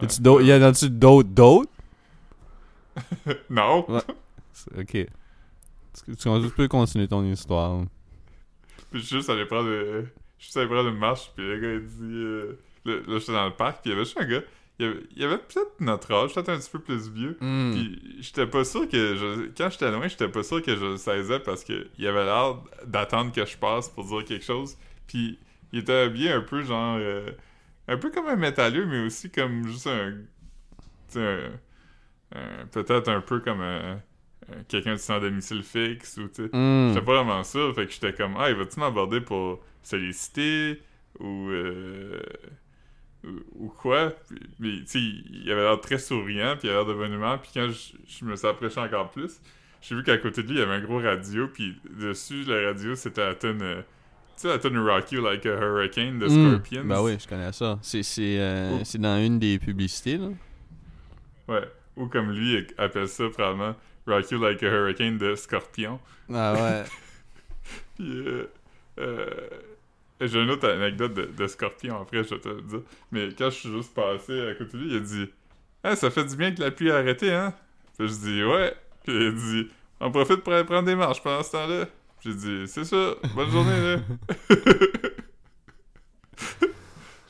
Ouais. 0.00 0.44
Y 0.44 0.52
en 0.54 0.62
a-tu 0.62 0.88
d'autres 0.88 1.28
d'autres? 1.28 1.70
Non! 3.50 3.84
Ouais. 3.90 4.00
Ok. 4.78 5.06
Tu, 6.16 6.50
peux 6.56 6.68
continuer 6.68 7.08
ton 7.08 7.24
histoire? 7.24 7.84
Puis 8.90 9.00
je 9.00 9.06
suis 9.06 9.16
juste 9.16 9.30
allé 9.30 9.44
prendre, 9.44 9.68
euh, 9.68 10.02
je 10.38 10.44
suis 10.44 10.46
juste 10.46 10.56
allé 10.56 10.66
prendre 10.66 10.88
une 10.88 10.98
marche, 10.98 11.30
puis 11.34 11.46
le 11.46 11.58
gars 11.58 11.72
il 11.74 11.86
dit, 11.86 12.14
euh, 12.14 12.58
là, 12.84 12.94
là, 13.06 13.18
j'étais 13.18 13.32
dans 13.32 13.46
le 13.46 13.54
parc, 13.54 13.82
puis 13.82 13.90
il 13.90 13.94
y 13.94 13.96
avait 13.96 14.04
juste 14.04 14.18
un 14.18 14.24
gars, 14.24 14.42
il 14.78 14.86
y 14.86 14.88
avait, 14.88 15.00
il 15.16 15.22
y 15.22 15.24
avait 15.24 15.38
peut-être 15.38 15.80
notre 15.80 16.12
âge, 16.14 16.34
peut-être 16.34 16.48
un 16.50 16.58
petit 16.58 16.70
peu 16.70 16.78
plus 16.78 17.08
vieux, 17.10 17.36
Hmm. 17.40 17.72
puis 17.72 18.16
j'étais 18.20 18.46
pas 18.46 18.64
sûr 18.64 18.88
que, 18.88 19.16
je, 19.16 19.48
quand 19.56 19.70
j'étais 19.70 19.90
loin, 19.90 20.06
j'étais 20.08 20.28
pas 20.28 20.42
sûr 20.42 20.62
que 20.62 20.74
je 20.76 20.84
le 20.84 20.96
saisais 20.96 21.40
parce 21.40 21.64
que 21.64 21.88
il 21.98 22.06
avait 22.06 22.24
l'air 22.24 22.56
d'attendre 22.86 23.32
que 23.32 23.44
je 23.44 23.56
passe 23.56 23.88
pour 23.88 24.04
dire 24.04 24.24
quelque 24.24 24.44
chose, 24.44 24.76
puis 25.06 25.38
il 25.72 25.80
était 25.80 25.92
habillé 25.92 26.30
un 26.30 26.40
peu 26.42 26.62
genre, 26.62 26.96
euh, 26.98 27.30
un 27.88 27.96
peu 27.96 28.10
comme 28.10 28.26
un 28.26 28.36
métalleux, 28.36 28.86
mais 28.86 29.04
aussi 29.04 29.30
comme 29.30 29.66
juste 29.66 29.86
un, 29.86 30.12
tu 30.12 31.14
sais, 31.14 31.20
un, 31.20 31.50
euh, 32.36 32.64
peut-être 32.72 33.08
un 33.08 33.20
peu 33.20 33.40
comme 33.40 33.60
euh, 33.60 33.94
euh, 34.50 34.54
quelqu'un 34.68 34.92
de 34.94 34.98
sans 34.98 35.20
domicile 35.20 35.62
fixe 35.62 36.16
ou 36.18 36.28
tu 36.28 36.44
sais. 36.44 36.50
Hmm. 36.52 36.88
J'étais 36.88 37.04
pas 37.04 37.22
vraiment 37.22 37.42
sûr, 37.44 37.74
fait 37.74 37.86
que 37.86 37.92
j'étais 37.92 38.12
comme 38.12 38.34
Ah, 38.38 38.50
il 38.50 38.56
va-tu 38.56 38.78
m'aborder 38.80 39.20
pour 39.20 39.60
solliciter 39.82 40.80
ou, 41.20 41.48
euh, 41.50 42.20
ou, 43.24 43.30
ou 43.64 43.68
quoi? 43.68 44.12
Puis, 44.60 44.80
tu 44.84 44.86
sais, 44.86 44.98
il 45.00 45.50
avait 45.50 45.62
l'air 45.62 45.80
très 45.80 45.98
souriant, 45.98 46.56
puis 46.58 46.68
il 46.68 46.70
avait 46.70 46.78
l'air 46.84 46.86
de 46.86 46.94
bonne 46.94 47.12
humeur, 47.12 47.40
puis 47.40 47.50
quand 47.54 47.68
je, 47.68 47.96
je 48.06 48.24
me 48.24 48.36
suis 48.36 48.46
approché 48.46 48.78
encore 48.80 49.10
plus, 49.10 49.40
j'ai 49.80 49.94
vu 49.94 50.02
qu'à 50.02 50.18
côté 50.18 50.42
de 50.42 50.48
lui, 50.48 50.56
il 50.56 50.60
y 50.60 50.62
avait 50.62 50.74
un 50.74 50.80
gros 50.80 50.98
radio, 51.00 51.48
puis 51.48 51.76
dessus, 51.98 52.44
la 52.44 52.68
radio, 52.68 52.94
c'était 52.94 53.24
la 53.26 53.34
tonne. 53.34 53.58
tu 53.58 53.64
sais, 54.36 54.48
la 54.48 54.58
tonne 54.58 54.78
Rock 54.78 55.10
You 55.12 55.22
Like 55.22 55.46
a 55.46 55.56
Hurricane 55.56 56.18
de 56.18 56.26
Hmm. 56.26 56.48
Scorpions. 56.50 56.84
Ben 56.84 57.00
oui, 57.02 57.16
je 57.18 57.26
connais 57.28 57.52
ça. 57.52 57.78
C'est 57.82 58.02
euh, 58.18 58.76
Oh. 58.78 58.80
c'est 58.84 59.00
dans 59.00 59.18
une 59.24 59.38
des 59.38 59.58
publicités, 59.58 60.18
là. 60.18 60.28
Ouais. 61.48 61.62
Ou 61.98 62.06
comme 62.06 62.30
lui 62.30 62.66
appelle 62.78 63.08
ça 63.08 63.28
probablement 63.28 63.74
Rock 64.06 64.30
You 64.30 64.40
Like 64.40 64.62
a 64.62 64.66
Hurricane 64.66 65.18
de 65.18 65.34
Scorpion. 65.34 65.98
Ah 66.32 66.54
ouais. 66.54 66.84
Puis, 67.96 68.26
euh, 68.26 68.50
euh, 69.00 69.26
j'ai 70.20 70.40
une 70.40 70.50
autre 70.50 70.68
anecdote 70.68 71.14
de, 71.14 71.26
de 71.26 71.46
Scorpion 71.46 72.00
après, 72.00 72.22
je 72.22 72.34
vais 72.34 72.40
te 72.40 72.48
le 72.48 72.62
dire. 72.62 72.82
Mais 73.10 73.28
quand 73.36 73.50
je 73.50 73.56
suis 73.56 73.70
juste 73.70 73.92
passé 73.94 74.48
à 74.48 74.54
côté 74.54 74.78
de 74.78 74.82
lui, 74.82 74.90
il 74.92 74.96
a 74.96 75.00
dit 75.00 75.28
Ah, 75.82 75.96
ça 75.96 76.10
fait 76.10 76.24
du 76.24 76.36
bien 76.36 76.54
que 76.54 76.60
la 76.60 76.70
pluie 76.70 76.90
a 76.90 76.98
arrêté, 76.98 77.32
hein 77.32 77.52
Puis 77.98 78.08
je 78.08 78.14
dis 78.14 78.44
Ouais. 78.44 78.74
Puis 79.04 79.14
il 79.14 79.26
a 79.26 79.30
dit 79.32 79.68
On 80.00 80.12
profite 80.12 80.44
pour 80.44 80.52
aller 80.52 80.64
prendre 80.64 80.86
des 80.86 80.94
marches 80.96 81.22
pendant 81.22 81.42
ce 81.42 81.52
temps-là. 81.52 81.86
J'ai 82.20 82.34
dit 82.34 82.68
C'est 82.68 82.84
ça, 82.84 83.14
bonne 83.34 83.50
journée, 83.50 83.80
là. 83.80 83.98
fait 86.36 86.68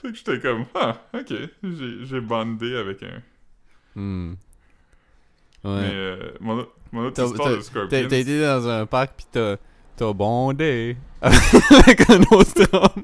que 0.03 0.14
j'étais 0.14 0.41
comme 0.41 0.66
Ah, 0.75 1.03
ok. 1.14 1.33
J'ai 1.62 2.21
bondé 2.21 2.77
avec 2.77 3.03
un. 3.03 3.23
Hmm. 5.65 5.75
Mais 5.77 5.81
Ouais. 5.81 5.91
euh, 5.93 6.31
mon, 6.41 6.59
autre 7.07 7.25
histoire 7.25 7.51
de 7.51 7.87
T'as 7.89 8.01
été 8.19 8.41
dans 8.41 8.69
un 8.69 8.87
parc 8.87 9.15
pis 9.17 9.27
t'as 9.33 9.57
t'as 9.97 10.13
bondé 10.13 10.97
avec 11.21 12.09
un 12.11 12.21
autre 12.31 12.63
homme. 12.73 13.03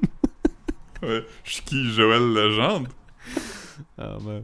Ouais, 1.03 1.25
je 1.43 1.51
suis 1.51 1.63
qui? 1.63 1.91
Joël 1.93 2.21
Legendre? 2.33 2.89
Ah 3.97 4.17
ben. 4.21 4.43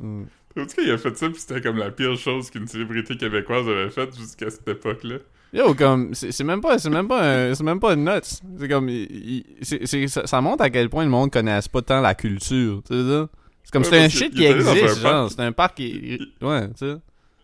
Hmm. 0.00 0.24
En 0.56 0.62
tout 0.66 0.74
cas, 0.76 0.82
il 0.82 0.90
a 0.90 0.98
fait 0.98 1.16
ça, 1.16 1.28
puis 1.28 1.38
c'était 1.38 1.60
comme 1.60 1.76
la 1.76 1.90
pire 1.90 2.16
chose 2.16 2.50
qu'une 2.50 2.66
célébrité 2.66 3.16
québécoise 3.16 3.68
avait 3.68 3.90
faite 3.90 4.16
jusqu'à 4.18 4.50
cette 4.50 4.66
époque-là. 4.66 5.16
Yo, 5.52 5.72
comme, 5.74 6.14
c'est 6.14 6.42
même 6.44 6.60
pas, 6.60 6.78
c'est 6.78 6.90
même 6.90 7.06
pas, 7.08 7.22
un- 7.22 7.54
c'est 7.54 7.62
même 7.64 7.78
pas 7.80 7.94
nuts. 7.96 8.10
C'est 8.58 8.68
comme, 8.68 8.88
il- 8.88 9.06
il- 9.10 9.44
c'est, 9.62 9.86
c'est- 9.86 10.08
ça, 10.08 10.26
ça 10.26 10.40
montre 10.40 10.62
à 10.64 10.70
quel 10.70 10.90
point 10.90 11.04
le 11.04 11.10
monde 11.10 11.30
connaisse 11.30 11.68
pas 11.68 11.80
tant 11.82 12.00
la 12.00 12.14
culture, 12.14 12.82
tu 12.86 12.94
sais 12.94 13.08
ça? 13.08 13.28
C'est 13.68 13.72
comme, 13.72 13.84
c'est 13.84 13.98
un 13.98 14.08
shit 14.08 14.32
qui 14.34 14.46
existe, 14.46 15.00
genre, 15.02 15.30
c'est 15.30 15.40
un 15.40 15.52
parc 15.52 15.74
qui, 15.76 16.18
ouais, 16.40 16.68
tu 16.68 16.86
sais. 16.86 16.96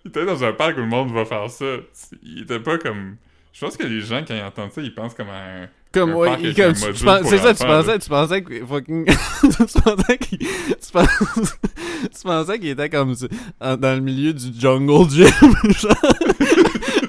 Il 0.07 0.09
était 0.09 0.25
dans 0.25 0.43
un 0.43 0.53
parc 0.55 0.77
où 0.79 0.81
le 0.81 0.87
monde 0.87 1.13
va 1.13 1.27
faire 1.27 1.51
ça. 1.51 1.67
Il 2.23 2.45
était 2.45 2.61
pas 2.61 2.79
comme... 2.79 3.17
Je 3.53 3.61
pense 3.61 3.77
que 3.77 3.87
les 3.87 4.01
gens, 4.01 4.25
quand 4.27 4.35
ils 4.35 4.43
entendent 4.43 4.73
ça, 4.73 4.81
ils 4.81 4.95
pensent 4.95 5.13
comme 5.13 5.29
à 5.29 5.65
un... 5.65 5.69
Comme, 5.93 6.13
Un 6.13 6.15
ouais, 6.15 6.29
parc 6.29 6.41
il- 6.43 6.55
comme, 6.55 6.75
c'est 6.75 6.95
ça, 7.39 7.55
tu 7.55 7.65
pensais, 7.67 7.99
tu 7.99 8.09
pensais 8.09 8.43
que 8.43 8.65
fucking, 8.67 9.05
tu 9.43 9.49
pensais 9.83 10.19
qu'il, 10.19 10.39
tu 10.39 10.93
pensais, 10.93 11.09
tu 12.03 12.23
pensais 12.23 12.59
qu'il 12.59 12.69
était 12.71 12.89
comme, 12.89 13.15
dans 13.61 13.95
le 13.95 14.01
milieu 14.01 14.33
du 14.33 14.59
jungle 14.59 15.09
gym, 15.11 15.27
genre, 15.79 15.95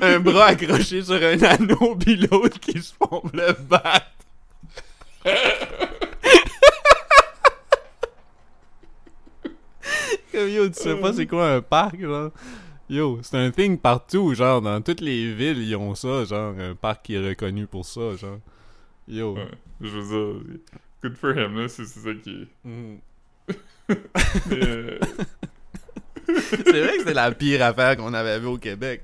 un 0.02 0.20
bras 0.20 0.48
accroché 0.48 1.02
sur 1.02 1.16
un 1.16 1.42
anneau 1.42 1.96
pis 1.96 2.18
l'autre 2.18 2.60
qui 2.60 2.82
se 2.82 2.94
pompe 3.00 3.34
le 3.34 3.54
bat. 3.68 4.04
Comme 10.36 10.50
yo, 10.50 10.68
tu 10.68 10.74
sais 10.74 10.96
pas 10.96 11.14
c'est 11.14 11.28
quoi 11.28 11.50
un 11.54 11.62
parc, 11.62 12.00
genre. 12.02 12.32
Yo, 12.90 13.20
c'est 13.24 13.38
un 13.38 13.52
thing 13.52 13.78
partout, 13.80 14.34
genre, 14.36 14.62
dans 14.62 14.82
toutes 14.82 15.00
les 15.00 15.34
villes, 15.34 15.62
ils 15.62 15.76
ont 15.78 15.96
ça, 15.96 16.26
genre, 16.26 16.54
un 16.60 16.76
parc 16.76 17.06
qui 17.06 17.16
est 17.16 17.30
reconnu 17.30 17.68
pour 17.68 17.86
ça, 17.86 18.16
genre. 18.16 18.40
Yo. 19.08 19.36
Ouais, 19.36 19.48
je 19.80 19.88
veux 19.88 20.42
dire... 20.42 20.58
Good 21.02 21.16
for 21.16 21.32
him, 21.32 21.58
là, 21.58 21.70
c'est 21.70 21.86
c'est 21.86 22.00
ça 22.00 22.14
qui 22.14 22.30
est... 22.32 22.68
Mm. 22.68 22.98
Euh, 24.52 24.98
C'est 26.28 26.82
vrai 26.82 26.94
que 26.94 27.00
c'était 27.00 27.14
la 27.14 27.32
pire 27.32 27.62
affaire 27.64 27.96
qu'on 27.96 28.16
avait 28.16 28.40
vue 28.40 28.48
au 28.48 28.58
Québec. 28.58 29.04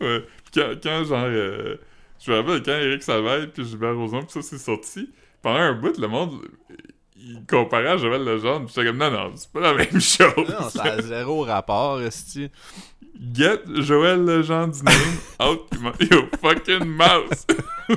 ouais. 0.00 0.24
Quand, 0.52 0.72
quand 0.82 1.04
genre... 1.04 1.26
euh, 1.26 1.76
je 2.18 2.32
me 2.32 2.36
rappelle 2.38 2.62
quand 2.64 2.72
Eric 2.72 3.02
Salvaille 3.04 3.46
puis 3.46 3.64
Gilbert 3.64 3.96
Rozon, 3.96 4.22
puis 4.22 4.32
ça, 4.32 4.42
c'est 4.42 4.58
sorti, 4.58 5.08
pendant 5.40 5.60
un 5.60 5.72
bout, 5.74 5.96
le 5.96 6.08
monde... 6.08 6.42
Il 7.22 7.44
comparait 7.46 7.88
à 7.88 7.96
Joël 7.98 8.24
Legendre, 8.24 8.68
j'étais 8.68 8.86
comme, 8.86 8.96
non, 8.96 9.10
non, 9.10 9.32
c'est 9.34 9.50
pas 9.52 9.60
la 9.60 9.74
même 9.74 10.00
chose. 10.00 10.48
Non, 10.48 10.68
ça 10.70 10.84
a 10.84 11.02
zéro 11.02 11.42
rapport, 11.42 12.00
esti. 12.00 12.50
Get 13.34 13.60
Joël 13.82 14.24
Legendre's 14.24 14.82
name 14.82 15.18
out 15.38 15.68
your 16.10 16.24
fucking 16.40 16.84
mouth. 16.86 17.46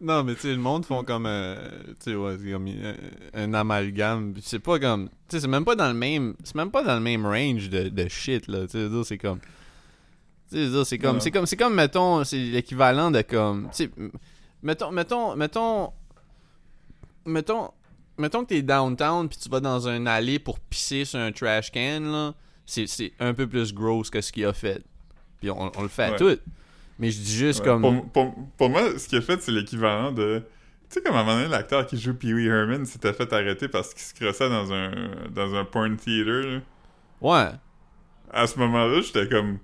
Non, 0.00 0.22
mais 0.22 0.36
tu 0.36 0.42
sais, 0.42 0.52
le 0.52 0.58
monde 0.58 0.84
font 0.84 1.02
comme, 1.02 1.26
euh, 1.26 1.56
tu 1.98 2.12
sais, 2.12 2.14
ouais, 2.14 2.36
c'est 2.40 2.52
comme 2.52 2.68
euh, 2.68 2.94
un 3.34 3.52
amalgame. 3.52 4.34
C'est 4.40 4.60
pas 4.60 4.78
comme, 4.78 5.08
tu 5.08 5.14
sais, 5.30 5.40
c'est 5.40 5.48
même 5.48 5.64
pas 5.64 5.74
dans 5.74 5.88
le 5.88 5.94
même, 5.94 6.34
c'est 6.44 6.54
même 6.54 6.70
pas 6.70 6.84
dans 6.84 6.94
le 6.94 7.00
même 7.00 7.26
range 7.26 7.68
de, 7.68 7.88
de 7.88 8.08
shit 8.08 8.46
là. 8.46 8.68
Tu 8.68 8.78
sais, 8.78 8.88
c'est 9.04 9.18
comme, 9.18 9.40
tu 10.52 10.56
sais, 10.70 10.84
c'est 10.84 10.98
comme, 10.98 11.20
c'est 11.20 11.32
comme, 11.32 11.46
c'est 11.46 11.56
comme, 11.56 11.74
mettons, 11.74 12.22
c'est 12.22 12.38
l'équivalent 12.38 13.10
de 13.10 13.22
comme, 13.22 13.70
tu 13.74 13.86
sais, 13.86 13.90
mettons, 14.62 14.92
mettons, 14.92 15.34
mettons, 15.34 15.92
mettons, 17.26 17.70
mettons 18.16 18.42
que 18.44 18.48
t'es 18.48 18.62
downtown 18.62 19.28
puis 19.28 19.38
tu 19.38 19.48
vas 19.48 19.60
dans 19.60 19.86
un 19.88 20.06
allée 20.06 20.38
pour 20.38 20.58
pisser 20.60 21.04
sur 21.04 21.18
un 21.20 21.32
trash 21.32 21.70
can 21.70 22.00
là, 22.00 22.34
c'est, 22.66 22.86
un 23.18 23.32
peu 23.34 23.46
plus 23.46 23.72
gross 23.72 24.10
que 24.10 24.20
ce 24.20 24.30
qu'il 24.32 24.44
a 24.44 24.52
fait. 24.52 24.82
Puis 25.40 25.50
on, 25.50 25.70
on 25.76 25.82
le 25.82 25.88
fait 25.88 26.10
Ouais. 26.10 26.16
tout. 26.16 26.38
Mais 26.98 27.10
je 27.10 27.20
dis 27.20 27.34
juste 27.36 27.60
Ouais, 27.60 27.66
comme, 27.66 27.80
pour, 27.82 28.08
pour- 28.10 28.34
pour 28.56 28.70
moi, 28.70 28.98
ce 28.98 29.06
qu'il 29.08 29.18
a 29.18 29.20
fait, 29.22 29.40
c'est 29.40 29.52
l'équivalent 29.52 30.10
de. 30.12 30.42
Tu 30.90 30.94
sais, 30.94 31.00
comme 31.02 31.14
à 31.14 31.20
un 31.20 31.22
moment 31.24 31.36
donné, 31.36 31.48
l'acteur 31.48 31.86
qui 31.86 31.96
joue 31.98 32.14
Pee 32.14 32.32
Wee 32.34 32.46
Herman 32.46 32.84
s'était 32.86 33.12
fait 33.12 33.32
arrêter 33.32 33.68
parce 33.68 33.94
qu'il 33.94 34.02
se 34.02 34.14
crossait 34.14 34.48
dans 34.48 34.72
un, 34.72 34.90
dans 35.30 35.54
un 35.54 35.64
porn 35.64 35.96
theater. 35.96 36.42
là. 36.46 36.60
ouais. 37.20 37.50
À 38.30 38.46
ce 38.46 38.58
moment-là, 38.58 39.00
j'étais 39.00 39.28
comme. 39.28 39.58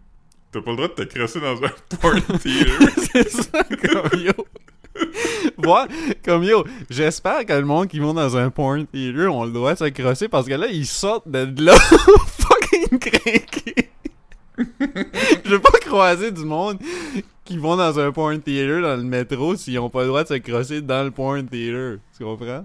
T'as 0.53 0.63
pas 0.63 0.71
le 0.71 0.77
droit 0.77 0.89
de 0.89 0.93
te 0.95 1.03
crosser 1.03 1.41
dans 1.41 1.57
un 1.65 1.69
porn 2.01 2.21
theater. 2.39 2.89
c'est 3.13 3.29
ça, 3.31 3.65
comme 3.65 4.21
yo. 4.21 4.33
Ouais, 5.59 5.87
comme 6.25 6.43
yo, 6.45 6.65
j'espère 6.91 7.45
que 7.47 7.53
le 7.53 7.65
monde 7.65 7.89
qui 7.89 7.99
vont 7.99 8.15
dans 8.15 8.37
un 8.37 8.51
porn 8.51 8.87
theater 8.87 9.33
ont 9.35 9.45
le 9.45 9.51
droit 9.53 9.75
de 9.75 9.79
se 9.79 9.85
crosser 9.89 10.29
parce 10.29 10.47
que 10.47 10.55
là, 10.55 10.67
ils 10.69 10.87
sortent 10.87 11.29
de 11.29 11.65
là 11.65 11.75
fucking 12.39 12.99
craqués. 12.99 13.91
Je 14.59 15.51
veux 15.51 15.61
pas 15.61 15.79
croiser 15.81 16.31
du 16.31 16.45
monde 16.45 16.79
qui 17.45 17.59
vont 17.59 17.77
dans 17.77 17.99
un 17.99 18.13
porn 18.13 18.41
theater 18.41 18.81
dans 18.83 18.97
le 18.97 19.03
métro 19.03 19.57
s'ils 19.57 19.79
ont 19.79 19.91
pas 19.91 20.03
le 20.03 20.09
droit 20.09 20.23
de 20.23 20.29
se 20.29 20.35
crosser 20.35 20.81
dans 20.81 21.03
le 21.05 21.11
porn 21.11 21.47
theater. 21.47 21.99
Tu 22.17 22.25
comprends? 22.25 22.65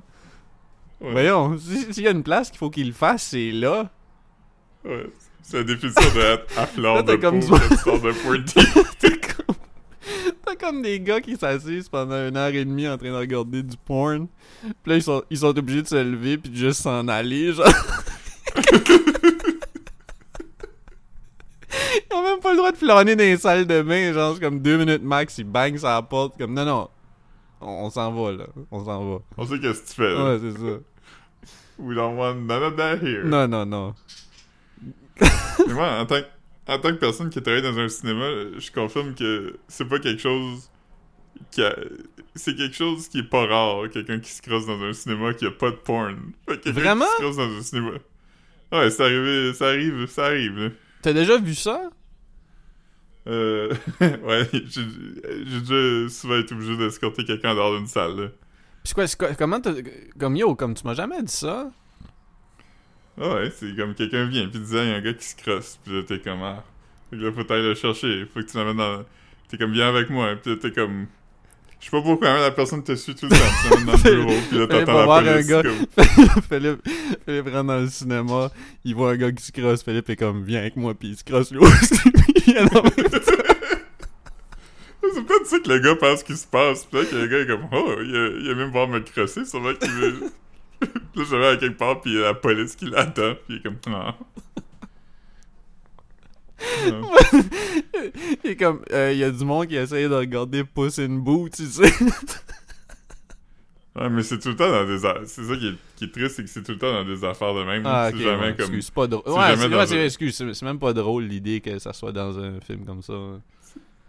Ouais. 1.01 1.11
Voyons, 1.11 1.57
si- 1.57 1.93
s'il 1.93 2.03
y 2.03 2.07
a 2.07 2.11
une 2.11 2.23
place 2.23 2.49
qu'il 2.49 2.57
faut 2.59 2.69
qu'ils 2.69 2.88
le 2.88 2.93
fassent, 2.93 3.27
c'est 3.32 3.51
là. 3.51 3.89
Ouais. 4.86 5.07
C'est 5.41 5.57
la 5.57 5.63
définition 5.63 6.01
de 6.15 6.59
à 6.59 6.67
fleur 6.67 7.03
de 7.03 7.15
comme 7.15 7.39
peau 7.39 7.57
du- 7.57 7.63
de 7.63 8.11
porn 8.21 8.43
theater. 8.45 9.18
T'as 10.45 10.55
comme... 10.55 10.82
Des 10.82 10.99
gars 10.99 11.22
qui 11.22 11.36
s'assisent 11.36 11.89
pendant 11.89 12.28
une 12.28 12.38
heure 12.38 12.53
et 12.53 12.66
demie 12.66 12.88
en 12.88 12.97
train 12.97 13.12
de 13.12 13.16
regarder 13.16 13.64
du 13.64 13.76
porn. 13.78 14.28
Puis 14.62 14.72
là, 14.86 14.95
ils 14.95 15.03
sont, 15.03 15.24
ils 15.30 15.38
sont 15.38 15.57
obligés 15.57 15.82
de 15.82 15.88
se 15.88 16.01
lever 16.01 16.38
puis 16.38 16.51
de 16.51 16.55
juste 16.55 16.82
s'en 16.82 17.07
aller, 17.07 17.53
genre. 17.53 17.68
ils 22.12 22.16
ont 22.16 22.24
même 22.24 22.39
pas 22.39 22.51
le 22.51 22.57
droit 22.57 22.72
de 22.72 22.78
flâner 22.78 23.16
dans 23.16 23.24
les 23.24 23.38
salles 23.38 23.66
de 23.68 23.82
bain, 23.82 24.14
genre, 24.14 24.36
c'est 24.36 24.41
comme 24.41 24.60
deux 24.60 24.78
minutes 24.78 25.03
max, 25.03 25.38
ils 25.38 25.43
bangent 25.43 25.80
sur 25.80 25.88
la 25.88 26.01
porte, 26.01 26.38
comme 26.38 26.53
non, 26.53 26.66
non. 26.66 26.89
On, 27.62 27.86
on 27.86 27.89
s'en 27.89 28.12
va, 28.12 28.32
là. 28.32 28.45
On 28.72 28.84
s'en 28.84 29.12
va. 29.12 29.20
On 29.38 29.45
sait 29.45 29.60
qu'est-ce 29.60 29.82
que 29.82 29.88
tu 29.88 29.93
fais. 29.95 30.14
là. 30.14 30.32
Ouais, 30.32 30.39
c'est 30.41 30.57
ça. 30.57 30.80
We 31.78 31.95
don't 31.95 32.18
want 32.18 32.36
none 32.45 32.64
of 32.64 32.76
that 32.76 32.97
here. 32.97 33.24
Non, 33.24 33.47
non, 33.47 33.66
non. 33.66 33.95
Moi, 35.68 35.99
en 35.99 36.05
tant, 36.05 36.22
que, 36.22 36.26
en 36.70 36.80
tant 36.80 36.89
que 36.89 36.97
personne 36.99 37.30
qui 37.30 37.41
travaille 37.41 37.61
dans 37.61 37.78
un 37.78 37.89
cinéma, 37.89 38.26
je 38.57 38.72
confirme 38.72 39.15
que 39.15 39.57
c'est 39.67 39.88
pas 39.88 39.99
quelque 39.99 40.22
chose 40.22 40.70
qui 41.51 41.63
a... 41.63 41.76
C'est 42.36 42.55
quelque 42.55 42.76
chose 42.76 43.07
qui 43.07 43.20
est 43.20 43.30
pas 43.30 43.45
rare, 43.47 43.89
quelqu'un 43.91 44.20
qui 44.20 44.32
se 44.32 44.41
crosse 44.41 44.65
dans 44.65 44.82
un 44.82 44.93
cinéma 44.93 45.34
qui 45.34 45.45
a 45.45 45.51
pas 45.51 45.72
de 45.72 45.76
porn. 45.78 46.32
Vraiment? 46.65 47.05
qui 47.05 47.11
se 47.11 47.22
crosse 47.22 47.38
dans 47.38 47.57
un 47.57 47.61
cinéma. 47.61 47.91
Ouais, 48.72 48.89
c'est 48.91 49.03
arrivé, 49.03 49.53
ça 49.53 49.67
arrive, 49.70 50.05
ça 50.07 50.26
arrive. 50.28 50.72
T'as 51.01 51.13
déjà 51.13 51.38
vu 51.38 51.55
ça? 51.55 51.89
Euh... 53.28 53.74
ouais, 54.01 54.47
j'ai 54.53 55.59
déjà 55.59 56.09
souvent 56.09 56.38
été 56.38 56.53
obligé 56.53 56.78
d'escorter 56.78 57.26
quelqu'un 57.26 57.55
dehors 57.55 57.76
d'une 57.78 57.88
salle, 57.88 58.15
là. 58.15 58.28
Pis 58.84 58.93
quoi- 58.93 59.34
comment 59.38 59.59
t'as. 59.59 59.74
Comme 60.20 60.36
yo, 60.36 60.55
comme 60.55 60.74
tu 60.74 60.86
m'as 60.86 60.93
jamais 60.93 61.22
dit 61.24 61.32
ça? 61.34 61.70
Ah 63.22 63.36
ouais, 63.36 63.51
c'est 63.57 63.76
comme 63.76 63.93
quelqu'un 63.95 64.26
vient 64.26 64.47
puis 64.47 64.59
disait, 64.59 64.86
il 64.86 64.89
y 64.89 64.93
a 64.93 64.95
un 64.95 65.01
gars 65.01 65.13
qui 65.13 65.26
se 65.26 65.36
crosse, 65.36 65.78
puis 65.84 65.93
là 65.95 66.03
t'es 66.07 66.20
comme 66.20 66.41
ah. 66.41 66.63
Fait 67.09 67.17
que 67.17 67.22
là 67.24 67.32
faut 67.32 67.43
t'aller 67.43 67.63
le 67.63 67.76
chercher, 67.76 68.26
faut 68.34 68.39
que 68.41 68.45
tu 68.49 68.57
l'amènes 68.57 68.78
dans. 68.78 69.03
T'es 69.49 69.57
comme 69.57 69.72
viens 69.74 69.89
avec 69.89 70.09
moi, 70.09 70.36
puis 70.41 70.51
là 70.53 70.57
t'es 70.61 70.72
comme. 70.72 71.07
Je 71.80 71.86
sais 71.86 71.91
pas 71.91 72.01
pourquoi 72.01 72.34
mais 72.34 72.41
la 72.41 72.51
personne 72.51 72.84
te 72.84 72.93
suit 72.95 73.15
tout 73.15 73.26
le 73.26 73.32
temps, 73.32 73.78
tu 73.78 73.86
dans 73.86 73.91
le 73.93 73.97
bureau, 74.26 74.39
puis 74.49 74.57
là 74.59 74.67
t'entends 74.67 74.97
la 74.97 75.05
voir 75.05 75.20
un 75.20 75.24
police. 75.34 75.47
gars. 75.47 75.63
comme- 75.63 76.41
Philippe, 76.49 76.82
Philippe 77.26 77.45
rentre 77.47 77.63
dans 77.63 77.80
le 77.80 77.88
cinéma, 77.88 78.51
il 78.84 78.95
voit 78.95 79.11
un 79.11 79.15
gars 79.17 79.32
qui 79.32 79.43
se 79.43 79.51
crosse, 79.53 79.84
Philippe 79.84 80.09
est 80.09 80.15
comme, 80.17 80.43
viens 80.43 80.59
avec 80.59 80.76
moi, 80.76 80.93
puis 80.93 81.09
il 81.09 81.17
se 81.17 81.24
crosse 81.24 81.51
lui 81.51 81.59
aussi, 81.59 81.95
puis 82.11 82.34
il 82.47 82.53
vient 82.53 82.65
dans 82.65 82.84
le- 82.84 82.89
C'est 85.13 85.26
peut-être 85.26 85.47
ça 85.47 85.59
que 85.59 85.70
le 85.70 85.80
gars 85.80 85.95
pense 85.95 86.24
qu'il 86.24 86.38
se 86.38 86.45
passe. 86.47 86.86
Peut-être 86.86 87.09
que 87.11 87.15
le 87.15 87.28
gars 87.28 87.39
est 87.39 87.47
comme, 87.47 87.67
oh, 87.72 87.95
il 88.03 88.15
a, 88.15 88.28
il 88.41 88.51
a 88.51 88.55
même 88.55 88.70
voir 88.72 88.88
me 88.88 88.99
crosser, 88.99 89.43
sûrement 89.45 89.74
qu'il 89.74 89.89
veut. 89.91 90.20
là, 91.15 91.23
je 91.30 91.36
vais 91.36 91.47
à 91.47 91.57
quelque 91.57 91.77
part, 91.77 92.01
puis 92.01 92.11
il 92.11 92.17
y 92.19 92.23
a 92.23 92.27
la 92.27 92.34
police 92.34 92.75
qui 92.75 92.86
l'attend, 92.86 93.34
puis 93.47 93.55
il 93.55 93.55
est 93.57 93.63
comme, 93.63 93.77
non. 93.91 94.13
Non. 96.91 97.09
Il 98.43 98.51
est 98.51 98.55
comme, 98.57 98.82
euh, 98.91 99.11
il 99.13 99.19
y 99.19 99.23
a 99.23 99.32
du 99.32 99.45
monde 99.45 99.67
qui 99.67 99.75
essaye 99.77 100.09
de 100.09 100.13
regarder 100.13 100.63
Puss 100.65 100.99
in 100.99 101.09
Boots, 101.09 101.51
tu 101.55 101.65
sais. 101.65 101.91
Ouais, 103.95 104.09
mais 104.09 104.23
c'est 104.23 104.39
tout 104.39 104.49
le 104.49 104.55
temps 104.55 104.69
dans 104.69 104.86
des. 104.86 105.05
a- 105.05 105.21
C'est 105.25 105.43
ça 105.43 105.55
qui 105.55 105.67
est, 105.69 105.75
qui 105.95 106.03
est 106.05 106.11
triste, 106.11 106.36
c'est 106.36 106.43
que 106.43 106.49
c'est 106.49 106.61
tout 106.63 106.73
le 106.73 106.77
temps 106.77 106.91
dans 106.91 107.05
des 107.05 107.23
affaires 107.23 107.53
de 107.53 107.63
même. 107.63 107.84
Ah, 107.86 108.09
c'est 108.11 108.17
ok, 108.17 108.21
jamais 108.21 108.41
ouais, 108.47 108.55
comme. 108.55 108.65
excuse, 108.65 108.86
c'est 108.86 108.93
pas 108.93 109.07
drôle. 109.07 109.23
Ouais, 109.34 109.55
c'est 109.57 109.69
dans 109.69 110.03
excuse, 110.03 110.36
c'est 110.53 110.61
même 110.65 110.80
pas 110.80 110.93
drôle 110.93 111.23
l'idée 111.23 111.59
que 111.61 111.80
ça 111.80 111.91
soit 111.93 112.11
dans 112.11 112.38
un 112.39 112.59
film 112.61 112.86
comme 112.86 113.01
ça. 113.01 113.13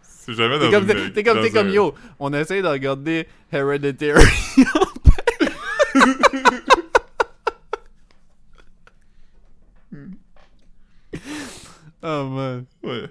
C'est 0.02 0.34
jamais 0.34 0.58
T'es 0.58 0.70
dans 0.70 0.80
comme, 0.80 0.90
une- 0.90 1.12
t'es 1.12 1.22
comme, 1.22 1.36
dans 1.38 1.42
t'es 1.42 1.50
comme, 1.50 1.68
un- 1.68 1.72
yo, 1.72 1.94
on 2.18 2.32
essaye 2.34 2.62
de 2.62 2.68
regarder 2.68 3.26
Hereditary. 3.52 4.24
oh 12.03 12.24
man. 12.28 12.64
Ouais. 12.82 13.11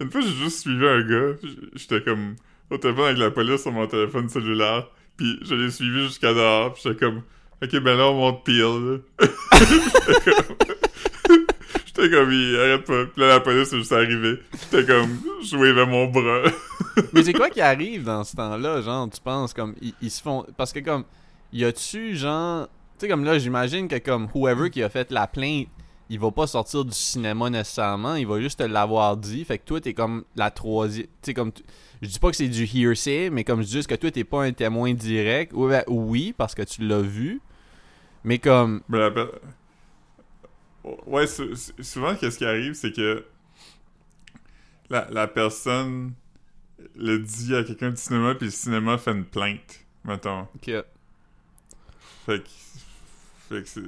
Une 0.00 0.10
fois, 0.10 0.20
j'ai 0.22 0.32
juste 0.32 0.60
suivi 0.60 0.86
un 0.86 1.02
gars. 1.02 1.36
J'étais 1.74 2.02
comme 2.02 2.36
au 2.70 2.78
téléphone 2.78 3.04
avec 3.06 3.18
la 3.18 3.30
police 3.30 3.62
sur 3.62 3.72
mon 3.72 3.86
téléphone 3.86 4.28
cellulaire. 4.28 4.88
Puis 5.16 5.38
je 5.42 5.54
l'ai 5.54 5.70
suivi 5.70 6.06
jusqu'à 6.06 6.32
dehors. 6.32 6.72
Puis 6.72 6.82
j'étais 6.84 7.04
comme, 7.04 7.22
ok, 7.62 7.80
ben 7.80 7.96
là, 7.96 8.08
on 8.08 8.14
monte 8.14 8.44
pile. 8.44 8.62
là. 8.62 8.98
J'étais 10.08 10.32
comme, 10.32 10.56
j'étais 11.86 12.10
comme, 12.10 12.32
il 12.32 12.56
arrête 12.56 12.84
pas. 12.86 13.04
Puis 13.06 13.20
là, 13.20 13.28
la 13.28 13.40
police 13.40 13.72
est 13.72 13.76
juste 13.76 13.92
arrivée. 13.92 14.38
J'étais 14.52 14.86
comme, 14.86 15.18
je 15.42 15.56
wavais 15.56 15.86
mon 15.86 16.06
bras. 16.06 16.50
Mais 17.12 17.22
c'est 17.22 17.34
quoi 17.34 17.50
qui 17.50 17.60
arrive 17.60 18.04
dans 18.04 18.24
ce 18.24 18.34
temps-là, 18.36 18.80
genre, 18.80 19.08
tu 19.10 19.20
penses, 19.20 19.52
comme, 19.52 19.74
ils, 19.82 19.94
ils 20.00 20.10
se 20.10 20.22
font... 20.22 20.46
Parce 20.56 20.72
que, 20.72 20.80
comme, 20.80 21.04
y 21.52 21.64
a-tu, 21.64 22.16
genre... 22.16 22.68
Tu 22.98 23.06
sais, 23.06 23.08
comme 23.08 23.24
là, 23.24 23.38
j'imagine 23.38 23.88
que, 23.88 23.98
comme, 23.98 24.28
whoever 24.34 24.70
qui 24.70 24.82
a 24.82 24.88
fait 24.88 25.10
la 25.10 25.26
plainte, 25.26 25.68
il 26.10 26.18
va 26.20 26.30
pas 26.30 26.46
sortir 26.46 26.84
du 26.84 26.92
cinéma 26.92 27.48
nécessairement, 27.48 28.16
il 28.16 28.26
va 28.26 28.38
juste 28.40 28.58
te 28.58 28.64
l'avoir 28.64 29.16
dit. 29.16 29.44
Fait 29.44 29.58
que 29.58 29.64
toi, 29.64 29.80
t'es 29.80 29.94
comme 29.94 30.24
la 30.36 30.50
troisième... 30.50 31.06
Tu 31.06 31.12
sais, 31.22 31.34
comme... 31.34 31.52
Je 32.02 32.08
dis 32.08 32.18
pas 32.18 32.30
que 32.30 32.36
c'est 32.36 32.48
du 32.48 32.64
hearsay, 32.64 33.30
mais 33.30 33.44
comme 33.44 33.60
je 33.62 33.66
dis 33.66 33.72
juste 33.72 33.88
que 33.88 33.94
toi, 33.94 34.10
t'es 34.10 34.24
pas 34.24 34.42
un 34.44 34.52
témoin 34.52 34.92
direct? 34.92 35.52
Ouais, 35.52 35.68
ben, 35.68 35.84
oui, 35.86 36.34
parce 36.36 36.54
que 36.54 36.62
tu 36.62 36.82
l'as 36.86 37.00
vu. 37.02 37.40
Mais 38.24 38.38
comme... 38.38 38.82
Ouais, 41.06 41.26
sou- 41.26 41.54
sou- 41.54 41.72
souvent, 41.80 42.14
qu'est-ce 42.16 42.38
qui 42.38 42.44
arrive, 42.44 42.72
c'est 42.74 42.92
que 42.92 43.24
la, 44.88 45.06
la 45.10 45.28
personne 45.28 46.12
le 46.96 47.18
dit 47.18 47.54
à 47.54 47.62
quelqu'un 47.62 47.90
du 47.90 47.96
cinéma, 47.98 48.34
puis 48.34 48.46
le 48.46 48.50
cinéma 48.50 48.96
fait 48.98 49.12
une 49.12 49.26
plainte, 49.26 49.80
mettons. 50.04 50.48
que- 50.62 50.84
Fait 52.26 52.42
que. 52.42 52.48
Fait 53.50 53.62
que. 53.64 53.80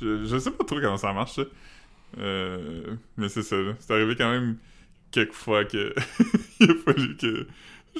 Je, 0.00 0.24
je 0.24 0.38
sais 0.38 0.50
pas 0.50 0.64
trop 0.64 0.80
comment 0.80 0.96
ça 0.96 1.12
marche, 1.12 1.36
ça. 1.36 1.42
Euh, 2.18 2.96
mais 3.16 3.28
c'est 3.28 3.42
ça. 3.42 3.56
C'est 3.78 3.92
arrivé 3.92 4.16
quand 4.16 4.30
même 4.30 4.56
quelques 5.12 5.32
fois 5.32 5.64
que. 5.64 5.94
il 6.60 6.70
a 6.70 6.74
fallu 6.84 7.16
que 7.16 7.46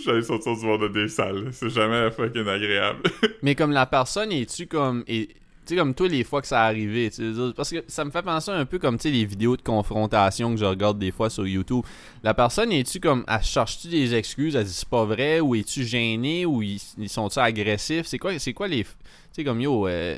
j'aille 0.05 0.24
sortir 0.24 0.57
du 0.57 0.62
bord 0.62 0.80
de 0.80 0.88
des 0.88 1.09
salles. 1.09 1.51
C'est 1.53 1.70
jamais 1.70 2.11
fucking 2.11 2.47
agréable. 2.47 3.03
Mais 3.43 3.55
comme 3.55 3.70
la 3.70 3.86
personne, 3.86 4.32
es-tu 4.32 4.66
comme. 4.66 5.05
Tu 5.05 5.28
sais, 5.66 5.76
comme 5.76 5.95
toi, 5.95 6.09
les 6.09 6.24
fois 6.24 6.41
que 6.41 6.49
ça 6.49 6.62
arrivé, 6.64 7.11
tu 7.11 7.32
sais, 7.32 7.53
parce 7.55 7.70
que 7.70 7.84
ça 7.86 8.05
me 8.05 8.11
fait 8.11 8.22
penser 8.22 8.51
un 8.51 8.64
peu 8.64 8.80
comme, 8.80 8.99
tu 8.99 9.11
les 9.11 9.24
vidéos 9.24 9.57
de 9.57 9.62
confrontation 9.62 10.53
que 10.53 10.57
je 10.57 10.64
regarde 10.64 10.99
des 10.99 11.12
fois 11.12 11.30
sur 11.30 11.47
YouTube. 11.47 11.84
La 12.24 12.34
personne, 12.34 12.72
es-tu 12.72 12.99
comme, 12.99 13.24
elle 13.28 13.43
cherche-tu 13.43 13.86
des 13.86 14.14
excuses, 14.14 14.57
elle 14.57 14.64
dit 14.64 14.72
c'est 14.72 14.88
pas 14.88 15.05
vrai, 15.05 15.38
ou 15.38 15.55
es-tu 15.55 15.84
gêné, 15.84 16.45
ou 16.47 16.62
ils, 16.62 16.80
ils 16.99 17.09
sont-tu 17.09 17.38
agressifs? 17.38 18.07
C'est 18.07 18.18
quoi, 18.18 18.36
c'est 18.38 18.55
quoi 18.55 18.66
les... 18.66 18.84
Tu 19.33 19.37
sais, 19.43 19.45
comme, 19.45 19.61
yo, 19.61 19.87
euh, 19.87 20.16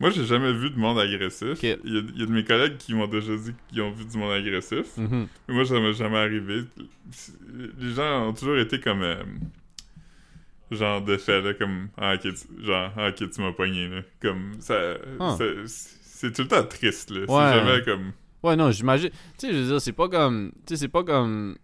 Moi, 0.00 0.10
j'ai 0.10 0.24
jamais 0.24 0.52
vu 0.52 0.70
de 0.70 0.76
monde 0.76 0.98
agressif. 0.98 1.58
Il, 1.62 1.68
y 1.68 1.72
a, 1.72 1.76
il 1.84 2.18
y 2.18 2.22
a 2.22 2.26
de 2.26 2.32
mes 2.32 2.42
collègues 2.44 2.76
qui 2.76 2.92
m'ont 2.92 3.06
déjà 3.06 3.36
dit 3.36 3.52
qu'ils 3.68 3.82
ont 3.82 3.92
vu 3.92 4.04
du 4.04 4.18
monde 4.18 4.32
agressif. 4.32 4.96
mhm. 4.96 5.28
Mais 5.48 5.54
moi, 5.54 5.64
ça 5.64 5.78
m'est 5.78 5.92
jamais 5.92 6.18
arrivé. 6.18 6.62
Les 7.78 7.92
gens 7.94 8.28
ont 8.28 8.32
toujours 8.32 8.58
été 8.58 8.80
comme. 8.80 9.02
euh, 9.02 9.22
genre 10.70 11.02
de 11.02 11.16
fait, 11.16 11.40
là, 11.40 11.54
comme. 11.54 11.88
Ah, 11.96 12.14
ok, 12.14 12.20
tu, 12.22 12.64
genre, 12.64 12.90
ah, 12.96 13.08
ok, 13.10 13.30
tu 13.30 13.40
m'as 13.40 13.52
pogné, 13.52 13.88
là. 13.88 14.00
Comme. 14.20 14.54
Ça. 14.58 14.96
Ah. 15.20 15.36
ça- 15.38 15.44
C'est 16.02 16.32
tout 16.32 16.42
le 16.42 16.48
temps 16.48 16.64
triste, 16.64 17.10
là. 17.10 17.20
Ouais. 17.20 17.26
C'est 17.28 17.58
jamais 17.66 17.82
comme. 17.84 18.12
Ouais, 18.42 18.56
non, 18.56 18.70
j'imagine. 18.70 19.10
Tu 19.10 19.46
sais, 19.46 19.52
je 19.52 19.58
veux 19.58 19.66
dire, 19.68 19.80
c'est 19.80 19.92
pas 19.92 20.08
comme. 20.08 20.52
Tu 20.66 20.74
sais, 20.74 20.76
c'est 20.76 20.88
pas 20.88 21.04
comme. 21.04 21.56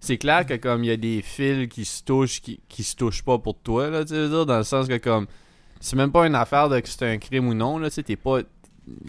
C'est 0.00 0.16
clair 0.18 0.46
que 0.46 0.54
comme 0.54 0.84
il 0.84 0.88
y 0.88 0.90
a 0.92 0.96
des 0.96 1.22
fils 1.22 1.68
qui 1.68 1.84
se 1.84 2.04
touchent, 2.04 2.40
qui, 2.40 2.60
qui 2.68 2.84
se 2.84 2.94
touchent 2.94 3.22
pas 3.24 3.38
pour 3.38 3.58
toi, 3.60 3.90
là, 3.90 4.04
tu 4.04 4.14
veux 4.14 4.28
dire, 4.28 4.46
dans 4.46 4.58
le 4.58 4.62
sens 4.64 4.86
que 4.88 4.96
comme. 4.98 5.26
C'est 5.80 5.96
même 5.96 6.10
pas 6.12 6.26
une 6.26 6.34
affaire 6.34 6.68
de 6.68 6.80
que 6.80 6.88
c'est 6.88 7.08
un 7.08 7.18
crime 7.18 7.48
ou 7.48 7.54
non, 7.54 7.78
là, 7.78 7.90
t'es 7.90 8.16
pas. 8.16 8.40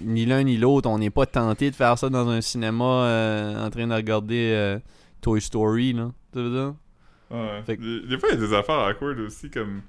Ni 0.04 0.26
l'un 0.26 0.44
ni 0.44 0.58
l'autre, 0.58 0.90
on 0.90 0.98
n'est 1.00 1.10
pas 1.10 1.26
tenté 1.26 1.72
de 1.72 1.76
faire 1.76 1.98
ça 1.98 2.10
dans 2.10 2.28
un 2.28 2.42
cinéma 2.42 2.84
euh, 3.06 3.66
en 3.66 3.70
train 3.70 3.88
de 3.88 3.94
regarder 3.94 4.52
euh, 4.54 4.80
Toy 5.22 5.40
Story, 5.42 5.94
là. 5.94 6.12
Tu 6.34 6.40
veux 6.40 6.50
dire? 6.52 6.74
Ouais. 7.32 7.62
Fait 7.66 7.78
que- 7.78 8.06
Des, 8.08 8.20
fois, 8.20 8.30
il 8.32 8.40
y 8.40 8.44
a 8.44 8.48
des 8.48 8.54
affaires 8.54 8.80
awkward 8.80 9.20
aussi, 9.20 9.50
comme. 9.50 9.82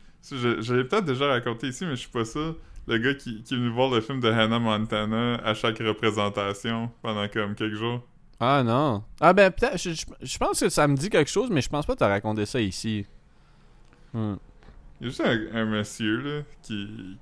l'ai 0.75 0.85
peut-être 0.85 1.05
déjà 1.07 1.27
raconté 1.27 1.69
ici, 1.69 1.85
mais 1.85 1.93
je 1.97 2.01
suis 2.03 2.09
pas 2.11 2.25
sûr. 2.25 2.57
Le 2.87 2.99
gars 2.99 3.15
qui, 3.15 3.43
qui 3.43 3.55
est 3.55 3.57
venu 3.57 3.69
voir 3.71 3.91
le 3.91 4.01
film 4.01 4.21
de 4.21 4.29
Hannah 4.31 4.59
Montana 4.59 5.35
à 5.45 5.55
chaque 5.55 5.79
représentation 5.79 6.91
pendant 7.03 7.27
comme 7.29 7.55
quelques 7.55 7.75
jours. 7.77 8.01
Ah 8.39 8.63
non. 8.65 9.03
Ah 9.21 9.33
ben 9.33 9.51
peut-être. 9.51 9.77
Je, 9.79 9.91
je- 9.91 10.05
je 10.23 10.39
pense 10.39 10.61
que 10.61 10.69
ça 10.69 10.87
me 10.89 10.97
dit 10.97 11.11
quelque 11.11 11.31
chose, 11.31 11.51
mais 11.51 11.61
je 11.61 11.69
pense 11.69 11.85
pas 11.85 11.95
que 11.95 11.99
t'as 11.99 12.09
raconté 12.09 12.47
ça 12.47 12.61
ici. 12.61 13.05
Hmm. 14.15 14.35
Il 15.01 15.05
y 15.05 15.07
a 15.07 15.09
juste 15.11 15.21
un, 15.23 15.57
un 15.57 15.65
monsieur, 15.67 16.17
là, 16.21 16.43
qui... 16.63 17.17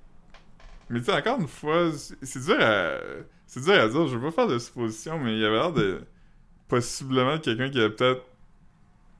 Mais 0.91 1.01
tu 1.01 1.07
sais, 1.07 1.13
encore 1.13 1.41
une 1.41 1.49
fois, 1.49 1.91
c'est 2.23 2.43
dur 2.45 2.57
à... 2.61 2.95
C'est 3.47 3.63
dur 3.63 3.75
à 3.75 3.89
dire, 3.89 4.07
je 4.09 4.17
veux 4.17 4.31
pas 4.31 4.33
faire 4.33 4.49
de 4.49 4.59
suppositions, 4.59 5.19
mais 5.19 5.35
il 5.35 5.41
y 5.41 5.45
avait 5.45 5.57
l'air 5.57 5.73
de... 5.73 6.03
Possiblement 6.69 7.39
quelqu'un 7.39 7.71
qui 7.71 7.81
a 7.81 7.89
peut-être... 7.91 8.23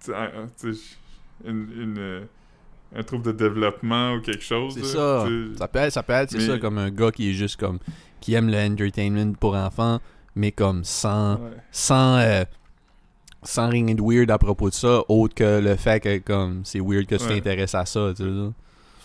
tu 0.05 0.75
sais, 0.75 0.97
une... 1.45 1.69
une, 1.77 1.99
euh, 1.99 2.21
un 2.97 3.03
trouble 3.03 3.25
de 3.27 3.33
développement 3.33 4.15
ou 4.15 4.21
quelque 4.23 4.43
chose. 4.43 4.73
C'est 4.75 4.85
ça. 4.85 5.27
Ça 5.59 5.69
peut 5.69 5.79
être, 5.79 5.93
ça 5.93 6.03
peut 6.03 6.15
être 6.15 6.31
c'est 6.31 6.39
Mais- 6.39 6.47
ça, 6.47 6.59
comme 6.59 6.79
un 6.79 6.91
gars 6.91 7.13
qui 7.13 7.29
est 7.29 7.35
juste 7.35 7.61
comme. 7.61 7.79
qui 8.19 8.33
aime 8.33 8.49
le 8.49 8.57
entertainment 8.57 9.35
pour 9.35 9.55
enfants, 9.57 10.01
mais 10.35 10.53
comme 10.53 10.85
sans. 10.85 11.35
Ouais. 11.35 11.51
sans. 11.71 12.17
euh, 12.17 12.45
sans 13.43 13.69
rien 13.69 13.85
de 13.95 14.03
weird 14.03 14.31
à 14.31 14.39
propos 14.39 14.69
de 14.71 14.75
ça, 14.75 15.03
autre 15.09 15.35
que 15.35 15.61
le 15.61 15.77
fait 15.77 16.01
que 16.01 16.19
comme 16.19 16.65
c'est 16.65 16.81
weird 16.81 17.07
que 17.07 17.15
tu 17.17 17.23
Ouais. 17.25 17.37
t'intéresses 17.37 17.75
à 17.75 17.87
ça, 17.87 18.13
tu 18.17 18.25
sais. 18.25 18.51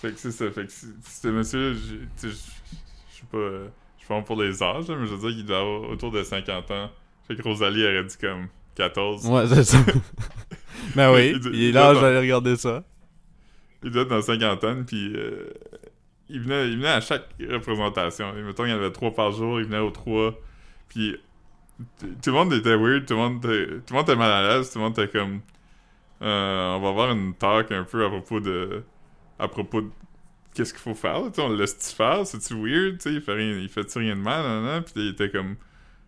Fait 0.02 0.12
que 0.14 0.20
c'est 0.20 0.32
ça. 0.32 0.52
Fait 0.52 0.66
que 0.66 0.72
c'est- 0.72 0.88
ce 1.22 1.44
sais, 1.44 2.28
je 2.28 2.28
suis 3.14 3.26
pas... 3.32 3.38
Je 3.98 4.06
suis 4.06 4.14
pas 4.14 4.22
pour 4.22 4.42
les 4.42 4.62
âges, 4.62 4.90
mais 4.90 5.06
je 5.08 5.16
veux 5.16 5.30
dire 5.30 5.38
qu'il 5.38 5.46
doit 5.46 5.60
avoir 5.60 5.90
autour 5.90 6.12
de 6.12 6.22
50 6.24 6.70
ans. 6.72 6.90
Fait 7.26 7.38
que 7.38 7.42
Rosalie 7.42 7.86
aurait 7.86 8.04
dit 8.04 8.18
comme 8.20 8.48
14. 8.76 9.26
Ouais, 9.28 9.48
c'est 9.48 9.64
ça. 9.64 9.78
ben 10.96 11.14
oui, 11.14 11.34
Il- 11.46 11.56
il 11.56 11.64
est 11.70 11.72
là, 11.72 11.94
j'allais 11.94 12.20
regarder 12.20 12.58
ça. 12.58 12.84
Il 13.82 13.92
doit 13.92 14.02
être 14.02 14.10
dans 14.10 14.18
la 14.18 14.22
cinquantaine, 14.22 14.84
puis 14.84 15.14
euh, 15.16 15.54
il, 16.28 16.42
venait, 16.42 16.68
il 16.68 16.76
venait 16.78 16.90
à 16.90 17.00
chaque 17.00 17.30
représentation. 17.50 18.36
Et 18.38 18.42
mettons, 18.42 18.66
il 18.66 18.72
y 18.72 18.74
en 18.74 18.78
avait 18.78 18.92
trois 18.92 19.14
par 19.16 19.32
jour, 19.32 19.62
il 19.62 19.68
venait 19.68 19.80
aux 19.80 19.92
trois, 19.92 20.38
puis 20.90 21.16
tout 22.00 22.30
le 22.30 22.32
monde 22.32 22.54
était 22.54 22.76
weird, 22.76 23.06
tout 23.06 23.14
le 23.14 23.20
monde 23.20 23.46
était, 23.46 23.68
tout 23.68 23.94
le 23.94 23.96
monde 23.96 24.10
était 24.10 24.16
mal 24.16 24.32
à 24.32 24.42
l'aise, 24.42 24.72
tout 24.72 24.80
le 24.80 24.84
monde 24.86 25.00
était 25.00 25.08
comme... 25.08 25.42
euh, 26.22 26.76
on 26.76 26.80
va 26.80 26.90
avoir 26.90 27.12
une 27.12 27.34
talk 27.34 27.72
un 27.72 27.84
peu 27.84 28.06
à 28.06 28.10
propos 28.10 28.40
de... 28.40 28.84
à 29.40 29.48
propos 29.48 29.82
de 29.82 29.90
qu'est-ce 30.54 30.74
qu'il 30.74 30.82
faut 30.82 30.96
faire, 30.96 31.20
là, 31.20 31.30
on 31.40 31.50
le 31.50 31.56
laisse-tu 31.58 31.96
faire, 31.96 32.26
c'est-tu 32.26 32.54
weird, 32.54 32.98
tu 32.98 33.10
sais, 33.10 33.14
il 33.14 33.22
fait 33.22 33.34
rien, 33.34 33.58
il 33.58 33.70
fait-tu 33.70 33.98
rien 34.00 34.16
de 34.16 34.22
mal, 34.22 34.44
nan, 34.44 34.84
puis 34.84 34.94
il 34.98 35.08
était 35.10 35.30
comme... 35.30 35.56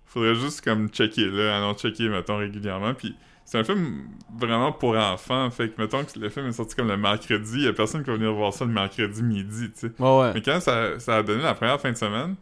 Faudrait 0.05 0.35
juste 0.35 0.63
comme 0.63 0.87
checker, 0.89 1.29
là, 1.31 1.57
allons 1.57 1.73
checker, 1.73 2.07
mettons, 2.09 2.37
régulièrement, 2.37 2.93
puis 2.93 3.15
c'est 3.43 3.59
un 3.59 3.63
film 3.63 4.07
vraiment 4.39 4.71
pour 4.71 4.95
enfants. 4.95 5.49
Fait 5.51 5.69
que, 5.69 5.79
mettons 5.79 6.03
que 6.03 6.17
le 6.17 6.29
film 6.29 6.47
est 6.47 6.51
sorti 6.53 6.75
comme 6.75 6.87
le 6.87 6.97
mercredi, 6.97 7.57
il 7.57 7.63
y 7.63 7.67
a 7.67 7.73
personne 7.73 8.03
qui 8.03 8.09
va 8.09 8.15
venir 8.15 8.33
voir 8.33 8.53
ça 8.53 8.65
le 8.65 8.71
mercredi 8.71 9.21
midi, 9.21 9.71
tu 9.71 9.79
sais. 9.81 9.91
Ouais, 9.99 10.19
ouais. 10.19 10.33
Mais 10.33 10.41
quand 10.41 10.59
ça, 10.59 10.99
ça 10.99 11.17
a 11.17 11.23
donné 11.23 11.43
la 11.43 11.53
première 11.53 11.79
fin 11.79 11.91
de 11.91 11.97
semaine, 11.97 12.31
là, 12.31 12.35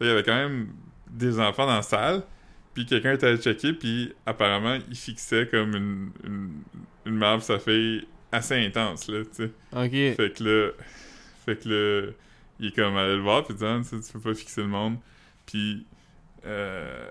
il 0.00 0.06
y 0.06 0.10
avait 0.10 0.22
quand 0.22 0.34
même 0.34 0.68
des 1.10 1.40
enfants 1.40 1.66
dans 1.66 1.74
la 1.74 1.82
salle, 1.82 2.22
puis 2.74 2.86
quelqu'un 2.86 3.12
était 3.14 3.28
allé 3.28 3.38
checker, 3.38 3.72
puis 3.72 4.12
apparemment, 4.26 4.76
il 4.88 4.96
fixait 4.96 5.46
comme 5.46 5.74
une, 5.74 6.10
une, 6.24 6.62
une 7.06 7.16
marbre 7.16 7.42
sa 7.42 7.58
fille 7.58 8.06
assez 8.32 8.54
intense, 8.66 9.08
là, 9.08 9.22
tu 9.24 9.44
sais. 9.44 9.50
Ok. 9.72 10.16
Fait 10.16 10.34
que 10.36 10.44
là, 10.44 10.70
fait 11.44 11.62
que 11.62 11.68
là, 11.68 12.12
il 12.58 12.66
est 12.66 12.74
comme 12.74 12.96
allé 12.96 13.16
le 13.16 13.22
voir, 13.22 13.44
puis 13.44 13.54
dit, 13.54 13.64
Ah, 13.64 13.78
tu 13.82 13.88
sais, 13.88 14.00
tu 14.00 14.12
peux 14.12 14.20
pas 14.20 14.34
fixer 14.34 14.62
le 14.62 14.68
monde. 14.68 14.96
Puis, 15.46 15.86
euh, 16.44 17.10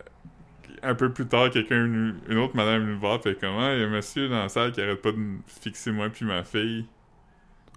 un 0.82 0.96
peu 0.96 1.12
plus 1.14 1.28
tard, 1.28 1.50
quelqu'un, 1.50 1.86
une 1.86 2.38
autre 2.38 2.56
madame 2.56 2.76
est 2.76 2.80
venue 2.80 2.92
le 2.94 2.98
voir, 2.98 3.22
fait 3.22 3.36
comment, 3.40 3.72
il 3.72 3.80
y 3.80 3.84
a 3.84 3.88
un 3.88 3.90
monsieur 3.90 4.28
dans 4.28 4.40
la 4.40 4.50
salle 4.50 4.72
qui 4.74 4.82
arrête 4.82 5.02
pas 5.02 5.12
de 5.12 5.18
fixer 5.48 5.92
moi 5.92 6.10
puis 6.10 6.26
ma 6.26 6.44
fille. 6.44 6.86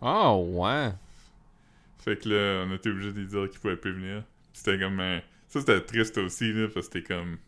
Oh, 0.03 0.45
ouais. 0.49 0.91
Fait 1.99 2.17
que 2.17 2.29
là, 2.29 2.65
on 2.67 2.75
était 2.75 2.91
obligé 2.91 3.13
de 3.13 3.21
lui 3.21 3.27
dire 3.27 3.49
qu'il 3.51 3.61
pouvait 3.61 3.77
plus 3.77 3.93
venir. 3.93 4.23
C'était 4.53 4.79
comme 4.79 4.99
un... 5.01 5.21
Ça, 5.49 5.61
c'était 5.61 5.81
triste 5.81 6.19
aussi, 6.19 6.53
là, 6.53 6.69
parce 6.73 6.89
que 6.89 6.99
c'était 6.99 7.15
comme... 7.15 7.39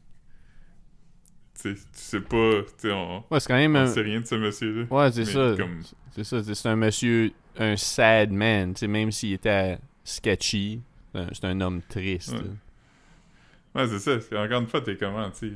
Tu 1.60 1.76
sais, 1.92 2.20
pas... 2.20 2.62
Tu 2.62 2.68
sais, 2.78 2.92
on... 2.92 3.24
Ouais, 3.30 3.40
c'est 3.40 3.48
quand 3.48 3.56
même 3.56 3.74
On 3.74 3.80
un... 3.80 3.86
sait 3.86 4.02
rien 4.02 4.20
de 4.20 4.26
ce 4.26 4.34
monsieur-là. 4.36 4.84
Ouais, 4.90 5.10
c'est 5.12 5.24
ça. 5.24 5.54
comme- 5.58 5.82
C'est 6.12 6.24
ça. 6.24 6.42
c'est- 6.54 6.68
un 6.68 6.76
monsieur, 6.76 7.32
un 7.58 7.76
sad 7.76 8.30
man, 8.30 8.74
tu 8.74 8.80
sais, 8.80 8.86
même 8.86 9.10
s'il 9.10 9.32
était 9.32 9.78
sketchy. 10.04 10.80
c'est 11.32 11.44
un- 11.44 11.60
homme 11.60 11.80
triste. 11.88 12.34
Ouais. 13.74 13.86
c'est 13.88 13.98
ça. 13.98 14.42
Encore 14.44 14.60
une 14.60 14.66
fois, 14.68 14.80
t'es 14.80 14.96
comment, 14.96 15.28
tu 15.30 15.48
sais... 15.48 15.52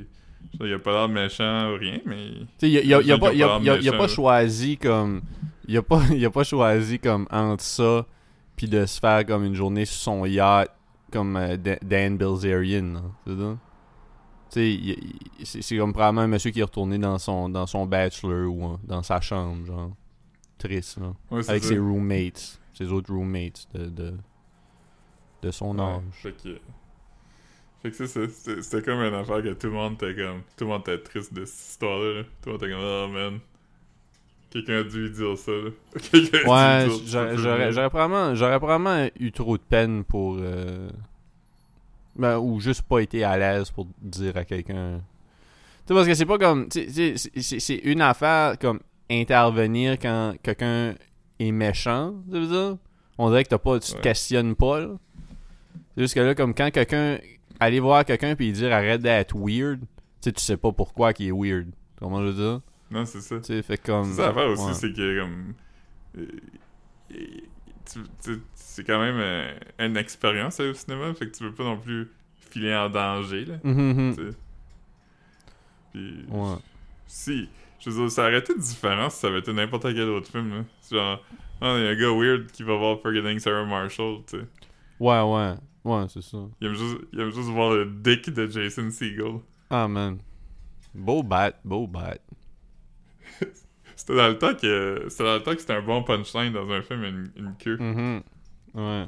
Il 0.59 0.73
a 0.73 0.77
pas 0.79 0.91
l'air 0.91 1.07
méchant 1.09 1.71
ou 1.71 1.77
rien, 1.77 1.99
mais... 2.05 2.31
Tu 2.59 2.69
sais, 2.69 2.69
il 2.69 2.93
a, 2.93 3.17
pas, 3.17 3.29
a- 3.29 3.97
pas 3.97 4.07
choisi 4.09 4.77
comme. 4.77 5.21
Il 5.69 5.77
a 5.77 5.81
pas, 5.81 6.01
il 6.11 6.23
a 6.25 6.29
pas 6.29 6.43
choisi 6.43 6.99
comme 6.99 7.25
entre 7.31 7.63
ça 7.63 8.05
puis 8.57 8.67
de 8.67 8.85
se 8.85 8.99
faire 8.99 9.25
comme 9.25 9.45
une 9.45 9.55
journée 9.55 9.85
sur 9.85 9.95
son 10.01 10.25
yacht 10.25 10.69
comme 11.13 11.37
euh, 11.37 11.55
Da- 11.55 11.77
Dan 11.81 12.17
Bilzerian. 12.17 13.13
C'est 13.25 13.37
ça? 13.37 13.57
Tu 13.57 13.57
sais, 13.57 13.57
il- 13.57 14.42
il- 14.42 14.42
c'est 14.53 15.61
c'est 15.61 15.77
comme 15.77 15.93
probablement 15.93 16.21
un 16.21 16.27
monsieur 16.27 16.51
qui 16.51 16.59
est 16.59 16.63
retourné 16.63 16.97
dans 16.97 17.17
son, 17.17 17.49
dans 17.49 17.65
son 17.67 17.85
bachelor 17.85 18.51
ou 18.53 18.65
euh, 18.73 18.77
dans 18.83 19.03
sa 19.03 19.19
chambre, 19.21 19.65
genre. 19.65 19.91
Triste, 20.57 20.97
là. 20.99 21.13
Ouais, 21.31 21.49
Avec 21.49 21.63
ça. 21.63 21.69
ses 21.69 21.77
roommates. 21.79 22.59
Ses 22.73 22.91
autres 22.91 23.13
roommates 23.13 23.67
de, 23.73 23.85
de, 23.87 24.13
de 25.41 25.51
son 25.51 25.77
Ouais, 25.77 25.83
âge. 25.83 26.01
fait 26.13 26.31
que... 26.41 26.59
Fait 27.81 27.91
que 27.91 28.05
ça. 28.07 28.21
C'était 28.61 28.81
comme 28.81 28.99
une 29.01 29.13
affaire 29.13 29.43
que 29.43 29.53
tout 29.53 29.67
le 29.67 29.73
monde 29.73 29.93
était 29.95 30.15
comme... 30.15 30.41
Tout 30.55 30.63
le 30.63 30.67
monde 30.67 30.81
était 30.81 30.99
triste 30.99 31.33
de 31.33 31.43
cette 31.43 31.71
histoire-là. 31.71 32.13
là. 32.19 32.23
Tout 32.41 32.49
le 32.49 32.51
monde 32.53 32.63
était 32.63 32.71
comme... 32.71 32.81
Oh, 32.83 33.07
man... 33.09 33.39
Quelqu'un 34.51 34.73
a 34.79 34.83
dû 34.83 35.01
lui 35.07 35.09
dire 35.11 35.37
ça, 35.37 35.51
là. 35.51 35.69
Quelqu'un 36.11 36.49
Ouais, 36.49 36.87
j'aurais 37.71 37.89
probablement, 37.89 38.33
probablement 38.59 39.09
eu 39.19 39.31
trop 39.31 39.57
de 39.57 39.63
peine 39.63 40.03
pour. 40.05 40.37
euh, 40.39 40.89
ben, 42.15 42.37
ou 42.37 42.59
juste 42.59 42.81
pas 42.83 42.99
été 42.99 43.23
à 43.23 43.37
l'aise 43.37 43.71
pour 43.71 43.87
dire 44.01 44.35
à 44.37 44.45
quelqu'un. 44.45 45.01
Tu 45.85 45.87
sais, 45.87 45.93
parce 45.93 46.07
que 46.07 46.13
c'est 46.13 46.25
pas 46.25 46.37
comme. 46.37 46.67
c'est- 46.71 47.81
une 47.83 48.01
affaire 48.01 48.57
comme 48.59 48.79
intervenir 49.09 49.99
quand 49.99 50.33
quelqu'un 50.41 50.95
est 51.39 51.51
méchant, 51.51 52.13
tu 52.31 52.39
veux 52.39 52.47
dire? 52.47 52.77
On 53.17 53.29
dirait 53.29 53.43
que 53.43 53.49
t'as 53.49 53.57
pas, 53.57 53.79
tu 53.79 53.91
te 53.91 53.95
Ouais. 53.97 54.01
questionnes 54.01 54.55
pas, 54.55 54.79
là. 54.79 54.87
C'est 55.95 56.01
juste 56.03 56.13
que 56.15 56.19
là, 56.21 56.33
comme 56.35 56.53
quand 56.53 56.71
quelqu'un. 56.71 57.17
Aller 57.59 57.79
voir 57.79 58.03
quelqu'un 58.03 58.35
puis 58.35 58.51
dire 58.51 58.73
arrête 58.73 59.01
d'être 59.01 59.37
weird, 59.37 59.79
tu 59.79 59.85
sais, 60.21 60.31
tu 60.31 60.41
sais 60.43 60.57
pas 60.57 60.71
pourquoi 60.71 61.13
qu'il 61.13 61.27
est 61.27 61.31
weird. 61.31 61.67
Comment 61.99 62.19
je 62.21 62.25
veux 62.31 62.33
dire? 62.33 62.61
Non, 62.89 63.05
c'est 63.05 63.21
ça. 63.21 63.37
Tu 63.37 63.43
sais, 63.45 63.61
fait 63.61 63.77
comme. 63.77 64.05
C'est 64.05 64.17
ça 64.21 64.27
l'affaire 64.27 64.47
aussi, 64.49 64.63
ouais. 64.65 64.73
c'est 64.73 64.91
que 64.93 65.19
comme. 65.21 65.53
C'est 68.55 68.83
quand 68.85 68.99
même 68.99 69.17
euh, 69.19 69.53
une 69.79 69.97
expérience 69.97 70.59
au 70.59 70.73
cinéma, 70.73 71.13
fait 71.13 71.27
que 71.29 71.35
tu 71.37 71.43
veux 71.43 71.53
pas 71.53 71.63
non 71.63 71.77
plus 71.77 72.09
filer 72.49 72.73
en 72.75 72.89
danger, 72.89 73.45
là. 73.45 73.55
Mhm, 73.63 73.93
mhm. 74.15 74.33
Puis, 75.91 76.25
Ouais. 76.29 76.55
si. 77.07 77.49
Je 77.79 77.89
veux 77.89 78.01
dire, 78.03 78.11
ça 78.11 78.23
aurait 78.23 78.39
été 78.39 78.55
différent 78.57 79.09
si 79.09 79.19
ça 79.19 79.27
avait 79.27 79.39
été 79.39 79.51
n'importe 79.51 79.83
quel 79.83 80.09
autre 80.09 80.29
film, 80.31 80.49
là. 80.49 80.63
Genre, 80.89 81.23
ah, 81.61 81.75
il 81.77 81.83
y 81.83 81.87
a 81.87 81.89
un 81.91 81.95
gars 81.95 82.11
weird 82.17 82.51
qui 82.51 82.63
va 82.63 82.75
voir 82.77 82.99
Forgetting 83.01 83.39
Sarah 83.39 83.65
Marshall, 83.65 84.19
tu 84.25 84.37
sais. 84.39 84.45
Ouais, 84.99 85.21
ouais. 85.21 85.53
Ouais, 85.83 86.05
c'est 86.07 86.21
ça. 86.23 86.37
Il 86.61 86.67
aime 86.67 86.75
juste, 86.75 86.97
il 87.11 87.19
aime 87.19 87.31
juste 87.31 87.49
voir 87.49 87.71
le 87.73 87.85
dick 87.85 88.29
de 88.29 88.47
Jason 88.47 88.89
Segel. 88.89 89.39
Ah, 89.69 89.87
man. 89.87 90.17
Beau 90.95 91.21
bat, 91.23 91.51
beau 91.65 91.85
bat. 91.87 92.17
C'était 93.95 94.15
dans 94.15 94.27
le 94.27 94.37
temps 94.37 94.53
que 94.55 95.05
c'était 95.09 95.23
dans 95.23 95.33
le 95.35 95.43
temps 95.43 95.53
que 95.53 95.59
c'était 95.61 95.73
un 95.73 95.81
bon 95.81 96.03
punchline 96.03 96.51
dans 96.53 96.69
un 96.71 96.81
film, 96.81 97.03
une, 97.03 97.31
une 97.35 97.55
queue. 97.57 97.77
Mhm. 97.77 98.21
Ouais. 98.75 99.05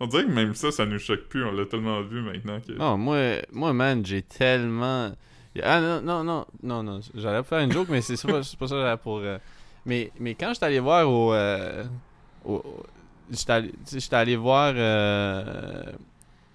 On 0.00 0.06
dirait 0.06 0.24
que 0.24 0.30
même 0.30 0.54
ça, 0.54 0.72
ça 0.72 0.84
nous 0.86 0.98
choque 0.98 1.28
plus. 1.28 1.44
On 1.44 1.52
l'a 1.52 1.66
tellement 1.66 2.02
vu 2.02 2.20
maintenant 2.20 2.58
que. 2.60 2.72
Non, 2.72 2.98
moi, 2.98 3.16
moi 3.52 3.72
man, 3.72 4.04
j'ai 4.04 4.22
tellement. 4.22 5.12
Ah 5.62 5.80
non, 5.80 6.00
non, 6.02 6.24
non, 6.24 6.44
non, 6.62 6.82
non. 6.82 7.00
J'allais 7.14 7.44
faire 7.44 7.60
une 7.60 7.70
joke, 7.72 7.88
mais 7.88 8.00
c'est 8.00 8.20
pas, 8.26 8.38
pas 8.38 8.42
ça 8.42 8.56
que 8.56 8.66
j'allais 8.68 8.96
pour. 8.96 9.18
euh, 9.18 9.38
Mais, 9.86 10.10
mais 10.18 10.34
quand 10.34 10.52
j'étais 10.52 10.66
allé 10.66 10.80
voir 10.80 11.08
au. 11.08 11.32
euh, 11.32 11.84
au- 12.44 12.62
J'étais 13.30 13.52
allé, 13.52 13.72
allé 14.12 14.36
voir. 14.36 14.72
euh, 14.76 15.84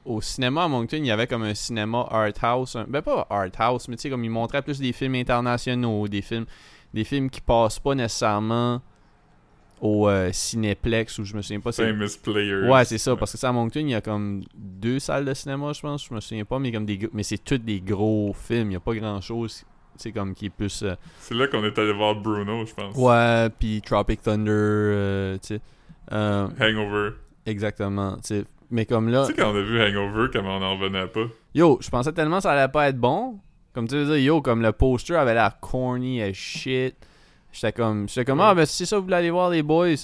Au 0.05 0.21
cinéma 0.21 0.63
à 0.65 0.67
Moncton, 0.67 0.97
il 0.97 1.05
y 1.05 1.11
avait 1.11 1.27
comme 1.27 1.43
un 1.43 1.53
cinéma 1.53 2.05
art 2.11 2.31
house. 2.41 2.75
un- 2.75 2.85
Ben 2.87 3.01
pas 3.01 3.25
art 3.29 3.47
house, 3.57 3.87
mais 3.87 3.95
tu 3.95 4.03
sais, 4.03 4.09
comme 4.09 4.23
ils 4.25 4.29
montraient 4.29 4.61
plus 4.61 4.79
des 4.79 4.91
films 4.93 5.15
internationaux, 5.15 6.07
des 6.07 6.21
films, 6.21 6.45
des 6.93 7.03
films 7.03 7.29
qui 7.29 7.41
passent 7.41 7.79
pas 7.79 7.95
nécessairement 7.95 8.81
au 9.81 10.09
euh, 10.09 10.29
Cinéplex, 10.33 11.19
ou 11.19 11.23
je 11.23 11.35
me 11.35 11.41
souviens 11.41 11.61
pas. 11.61 11.71
c'est 11.71 11.85
Famous 11.87 12.17
Players. 12.21 12.67
Ouais, 12.69 12.83
c'est 12.83 12.97
ça, 12.97 13.15
parce 13.15 13.31
que 13.31 13.37
ça 13.37 13.49
à 13.49 13.51
Moncton, 13.53 13.79
il 13.81 13.89
y 13.91 13.95
a 13.95 14.01
comme 14.01 14.43
deux 14.55 14.99
salles 14.99 15.23
de 15.25 15.33
cinéma, 15.33 15.71
je 15.73 15.79
pense, 15.81 16.05
je 16.09 16.13
me 16.13 16.19
souviens 16.19 16.43
pas, 16.45 16.59
mais 16.59 16.71
comme 16.71 16.85
des 16.85 17.09
mais 17.13 17.23
c'est 17.23 17.37
tous 17.37 17.57
des 17.59 17.79
gros 17.79 18.33
films, 18.33 18.71
il 18.71 18.73
y 18.73 18.77
a 18.77 18.81
pas 18.81 18.93
grand-chose, 18.93 19.63
c'est 19.95 20.11
comme 20.11 20.33
qui 20.33 20.47
est 20.47 20.49
plus 20.49 20.83
euh, 20.83 20.95
C'est 21.19 21.33
là 21.33 21.47
qu'on 21.47 21.63
est 21.63 21.77
allé 21.79 21.93
voir 21.93 22.15
Bruno, 22.15 22.65
je 22.65 22.73
pense. 22.73 22.93
ouais, 22.95 23.49
puis 23.57 23.81
Tropic 23.81 24.21
Thunder, 24.21 24.51
euh, 24.51 25.37
tu 25.37 25.47
sais. 25.55 25.61
Euh, 26.11 26.47
Hangover. 26.59 27.11
exactement, 27.45 28.15
tu 28.17 28.21
sais. 28.23 28.43
Mais 28.71 28.85
comme 28.85 29.07
là, 29.09 29.25
Tu 29.27 29.33
sais, 29.33 29.41
quand 29.41 29.51
on 29.51 29.55
a 29.55 29.61
vu 29.61 29.81
Hangover, 29.81 30.27
comment 30.33 30.57
on 30.57 30.61
en 30.61 30.77
revenait 30.77 31.07
pas? 31.07 31.25
yo, 31.55 31.77
je 31.81 31.89
pensais 31.89 32.11
tellement 32.11 32.37
que 32.37 32.43
ça 32.43 32.51
allait 32.51 32.71
pas 32.71 32.89
être 32.89 32.97
bon. 32.99 33.39
Comme 33.79 33.87
tu 33.87 33.95
veux 33.95 34.05
dire, 34.05 34.17
yo, 34.17 34.41
comme 34.41 34.61
le 34.61 34.73
poster 34.73 35.15
avait 35.15 35.33
l'air 35.33 35.57
corny 35.61 36.21
as 36.21 36.33
shit. 36.33 36.95
J'étais 37.53 37.71
comme, 37.71 38.09
j'étais 38.09 38.25
comme, 38.25 38.39
Ouais. 38.39 38.45
ah, 38.49 38.53
ben 38.53 38.65
c'est 38.65 38.85
ça, 38.85 38.97
vous 38.97 39.03
voulez 39.03 39.15
aller 39.15 39.29
voir 39.29 39.49
les 39.49 39.63
boys. 39.63 39.95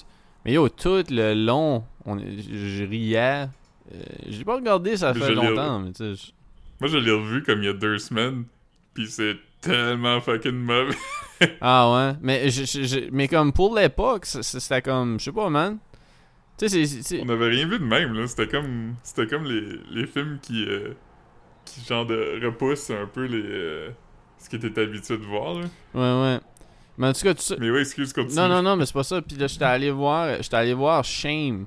Mais 0.46 0.54
yo, 0.54 0.70
tout 0.70 1.04
le 1.10 1.34
long, 1.34 1.84
on, 2.06 2.18
je 2.18 2.86
riais. 2.86 3.48
Euh, 3.94 3.98
j'ai 4.30 4.46
pas 4.46 4.56
regardé, 4.56 4.96
ça 4.96 5.12
Mais 5.14 5.20
fait 5.20 5.34
longtemps, 5.34 5.80
mais 5.82 5.92
tu 5.92 6.16
sais. 6.16 6.32
Moi, 6.80 6.90
je 6.90 6.98
l'ai 6.98 7.12
revu 7.12 7.44
comme 7.44 7.60
il 7.64 7.66
y 7.66 7.70
a 7.70 7.74
deux 7.74 7.98
semaines. 7.98 8.46
Pis 8.94 9.08
c'est 9.08 9.36
tellement 9.60 10.22
fucking 10.22 10.54
mauvais. 10.54 10.96
Ah 11.60 11.92
ouais, 11.94 12.18
mais, 12.22 12.50
je, 12.50 12.64
je- 12.64 12.84
je- 12.84 13.10
mais 13.12 13.28
comme 13.28 13.52
pour 13.52 13.76
l'époque, 13.76 14.26
c'était 14.26 14.82
comme, 14.82 15.20
je 15.20 15.26
sais 15.26 15.32
pas, 15.34 15.50
man. 15.50 15.80
Tu 16.58 16.70
sais, 16.70 16.86
c'est- 16.86 17.02
c'est. 17.04 17.22
on 17.22 17.28
avait 17.28 17.50
rien 17.50 17.68
vu 17.68 17.78
de 17.78 17.84
même, 17.84 18.14
là. 18.14 18.26
C'était 18.26 18.48
comme. 18.48 18.96
C'était 19.04 19.28
comme 19.28 19.44
les, 19.44 19.62
les 19.92 20.08
films 20.08 20.40
qui. 20.42 20.64
euh, 20.64 20.94
qui 21.66 21.82
genre 21.88 22.06
de 22.06 22.40
repoussent 22.46 22.90
un 22.92 23.08
peu 23.12 23.26
les. 23.26 23.42
euh, 23.44 23.90
ce 24.38 24.50
que 24.50 24.58
t'étais 24.58 24.82
habitué 24.82 25.18
de 25.18 25.24
voir, 25.24 25.56
là. 25.56 25.66
Ouais, 25.94 26.24
ouais. 26.34 26.40
Mais 26.98 27.08
en 27.08 27.14
tout 27.14 27.22
cas, 27.24 27.34
tout 27.34 27.42
ça. 27.42 27.56
Mais 27.60 27.70
ouais, 27.72 27.82
excuse, 27.82 28.14
continue. 28.14 28.36
Non, 28.36 28.48
non, 28.48 28.62
non, 28.62 28.76
mais 28.78 28.86
c'est 28.86 28.94
pas 28.94 29.04
ça. 29.04 29.22
Puis 29.22 29.36
là, 29.38 29.48
j'étais 29.48 29.66
allé 29.66 29.92
voir, 29.92 30.38
j'étais 30.42 30.56
allé 30.56 30.74
voir 30.74 31.04
Shame 31.04 31.66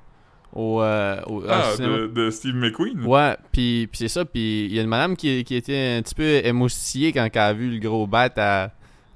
au, 0.53 0.81
euh, 0.81 1.21
au, 1.27 1.43
Ah, 1.49 1.77
de, 1.79 2.07
de 2.07 2.31
Steve 2.31 2.55
McQueen. 2.55 3.05
Ouais, 3.05 3.37
puis, 3.53 3.87
puis 3.89 3.99
c'est 3.99 4.09
ça. 4.09 4.25
Puis 4.25 4.67
il 4.67 4.73
y 4.75 4.79
a 4.79 4.83
une 4.83 4.89
madame 4.89 5.17
qui, 5.17 5.45
qui 5.45 5.55
était 5.57 5.97
un 5.99 6.03
petit 6.03 6.15
peu 6.15 6.23
émoustillée 6.47 7.13
quand 7.13 7.29
elle 7.31 7.39
a 7.41 7.53
vu 7.53 7.71
le 7.71 7.79
gros 7.81 8.07
bat 8.07 8.31
à, 8.37 8.71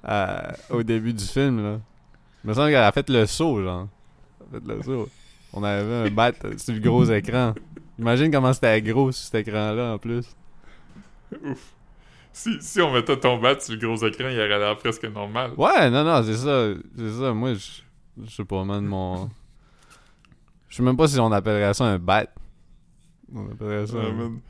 à- 0.05 0.53
au 0.71 0.83
début 0.83 1.15
du 1.15 1.25
film. 1.25 1.63
Là. 1.63 1.81
Il 2.45 2.49
me 2.51 2.55
semble 2.55 2.67
qu'elle 2.69 2.77
a 2.83 2.93
fait 2.93 3.09
le 3.09 3.25
saut, 3.27 3.63
genre. 3.63 3.89
Elle 4.53 4.59
a 4.59 4.61
fait 4.61 4.75
le 4.77 4.83
saut. 4.83 5.09
On 5.55 5.63
avait 5.63 6.09
un 6.09 6.11
bat 6.11 6.33
sur 6.59 6.75
le 6.75 6.81
gros 6.81 7.05
écran. 7.05 7.55
Imagine 7.99 8.31
comment 8.31 8.53
c'était 8.53 8.83
gros 8.83 9.13
sur 9.13 9.25
cet 9.25 9.47
écran-là 9.47 9.95
en 9.95 9.99
plus. 9.99 10.25
Ouf. 11.45 11.75
Si, 12.33 12.57
si 12.63 12.81
on 12.81 12.93
mettait 12.93 13.19
ton 13.19 13.39
bat 13.39 13.61
sur 13.61 13.75
le 13.75 13.79
gros 13.81 13.97
écran, 14.07 14.29
il 14.29 14.39
aurait 14.39 14.49
l'air 14.59 14.77
presque 14.79 15.05
normal. 15.05 15.53
Ouais, 15.57 15.91
non, 15.91 16.03
non, 16.05 16.23
c'est 16.23 16.37
ça. 16.37 16.73
C'est 16.97 17.13
ça. 17.13 17.33
Moi, 17.35 17.55
je 17.55 17.83
je 18.25 18.31
sais 18.31 18.45
pas, 18.45 18.65
man, 18.65 18.85
mon. 18.85 19.31
Je 20.69 20.77
sais 20.77 20.83
même 20.83 20.97
pas 20.97 21.09
si 21.09 21.19
on 21.21 21.31
appellerait 21.33 21.75
ça 21.75 21.85
un 21.85 21.99
bat. 21.99 22.27
On 23.35 23.51
appellerait 23.51 23.87
ça. 23.87 23.99
Un- 23.99 24.13
man. 24.13 24.41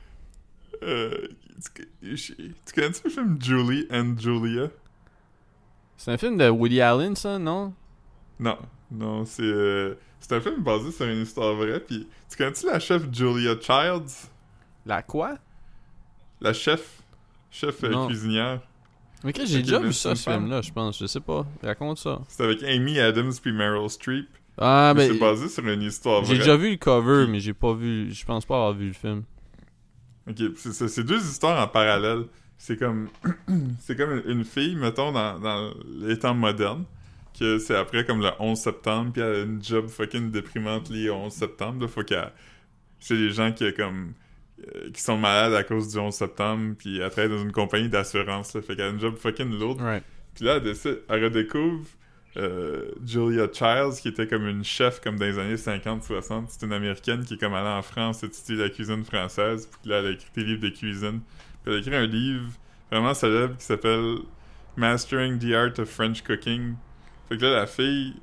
Euh, 0.83 1.29
tu, 1.75 1.87
tu 2.37 2.73
connais-tu 2.75 3.01
le 3.05 3.11
film 3.11 3.39
Julie 3.41 3.87
and 3.91 4.15
Julia? 4.19 4.69
C'est 5.97 6.11
un 6.13 6.19
film 6.19 6.37
de 6.37 6.49
Woody 6.49 6.81
Allen, 6.81 7.15
ça, 7.15 7.39
non? 7.39 7.73
Non, 8.41 8.59
non, 8.91 9.25
c'est 9.25 9.43
euh, 9.43 9.95
c'est 10.19 10.35
un 10.35 10.41
film 10.41 10.63
basé 10.63 10.91
sur 10.91 11.07
une 11.07 11.23
histoire 11.23 11.55
vraie. 11.55 11.79
Puis 11.81 12.09
tu 12.29 12.37
connais-tu 12.37 12.67
la 12.67 12.81
chef 12.81 13.03
Julia 13.13 13.55
Childs? 13.61 14.29
La 14.87 15.03
quoi? 15.03 15.37
La 16.43 16.53
chef, 16.53 17.03
chef 17.51 17.83
euh, 17.85 17.89
Non. 17.91 18.07
cuisinière. 18.07 18.61
Mais 19.25 19.33
que 19.33 19.47
j'ai 19.47 19.63
déjà 19.63 19.79
vu 19.79 19.93
ça, 19.93 20.17
ce 20.17 20.29
film-là, 20.29 20.61
je 20.63 20.73
pense. 20.73 20.99
Je 20.99 21.07
sais 21.07 21.21
pas. 21.21 21.47
Raconte 21.63 21.99
ça. 21.99 22.21
C'est 22.29 22.43
avec 22.43 22.63
Amy 22.65 22.99
Adams 22.99 23.33
puis 23.41 23.53
Meryl 23.53 23.89
Streep. 23.89 24.29
Ah, 24.59 24.93
Mais 24.97 25.09
c'est 25.09 25.19
basé 25.19 25.49
sur 25.49 25.67
une 25.67 25.83
histoire. 25.83 26.25
J'ai 26.25 26.39
déjà 26.39 26.57
vu 26.57 26.71
le 26.71 26.77
cover, 26.77 27.27
mais 27.29 27.41
j'ai 27.41 27.55
pas 27.55 27.73
vu. 27.73 28.13
Je 28.13 28.25
pense 28.25 28.45
pas 28.45 28.57
avoir 28.57 28.73
vu 28.75 28.89
le 28.89 28.93
film. 28.93 29.23
Ok, 30.29 30.37
c'est 30.57 31.05
deux 31.05 31.21
histoires 31.21 31.63
en 31.63 31.69
parallèle. 31.69 32.25
C'est 32.59 32.77
comme 32.77 33.09
c'est 33.81 33.97
comme 33.97 34.23
une 34.27 34.45
fille, 34.45 34.77
mettons, 34.77 35.11
dans, 35.13 35.39
dans 35.39 35.73
les 36.01 36.19
temps 36.19 36.35
modernes, 36.35 36.85
que 37.39 37.59
c'est 37.59 37.77
après 37.77 38.05
comme 38.05 38.21
le 38.21 38.31
11 38.39 38.57
septembre, 38.59 39.13
puis 39.13 39.23
elle 39.23 39.35
a 39.35 39.41
une 39.43 39.63
job 39.65 39.89
fucking 39.89 40.31
déprimante 40.31 40.91
liée 40.91 41.09
au 41.09 41.15
11 41.17 41.33
septembre. 41.33 41.83
Là, 41.83 41.89
faut 41.89 42.05
qu'elle... 42.05 42.31
C'est 43.01 43.15
les 43.15 43.31
gens 43.31 43.51
qui, 43.51 43.73
comme, 43.75 44.13
qui 44.93 45.01
sont 45.01 45.17
malades 45.17 45.55
à 45.55 45.63
cause 45.65 45.89
du 45.89 45.99
11 45.99 46.15
septembre, 46.15 46.75
puis 46.79 47.01
elle 47.01 47.11
travaille 47.11 47.31
dans 47.31 47.43
une 47.43 47.53
compagnie 47.53 47.89
d'assurance. 47.89 48.55
Là, 48.55 48.63
fait 48.63 48.77
qu'elle 48.77 48.87
a 48.87 48.91
une 48.91 49.01
job 49.01 49.17
fucking 49.17 49.59
lourde. 49.59 49.81
Ouais. 49.81 50.03
Puis 50.35 50.45
là, 50.45 50.57
elle, 50.57 50.63
décide, 50.63 51.01
elle 51.09 51.25
redécouvre 51.25 51.87
euh, 52.37 52.91
Julia 53.05 53.47
Childs, 53.53 54.01
qui 54.01 54.09
était 54.09 54.27
comme 54.27 54.47
une 54.47 54.65
chef 54.65 55.01
comme 55.01 55.19
dans 55.19 55.27
les 55.27 55.39
années 55.39 55.57
50-60. 55.57 56.45
C'est 56.49 56.65
une 56.65 56.73
américaine 56.73 57.25
qui 57.25 57.35
est 57.35 57.39
comme 57.39 57.55
allée 57.55 57.69
en 57.69 57.83
France 57.83 58.23
étudier 58.23 58.57
la 58.57 58.71
cuisine 58.71 59.05
française. 59.05 59.69
Puis 59.81 59.91
là, 59.91 59.99
elle 59.99 60.07
a 60.07 60.11
écrit 60.11 60.31
des 60.35 60.45
livres 60.45 60.63
de 60.63 60.71
cuisine. 60.71 61.21
Puis 61.63 61.73
elle 61.73 61.75
a 61.75 61.79
écrit 61.79 61.95
un 61.95 62.07
livre 62.07 62.51
vraiment 62.91 63.15
célèbre 63.15 63.57
qui 63.57 63.65
s'appelle 63.65 64.19
Mastering 64.77 65.39
the 65.39 65.53
Art 65.53 65.79
of 65.79 65.89
French 65.89 66.23
Cooking. 66.23 66.75
Fait 67.29 67.37
que 67.37 67.43
là, 67.43 67.51
la 67.53 67.67
fille 67.67 68.15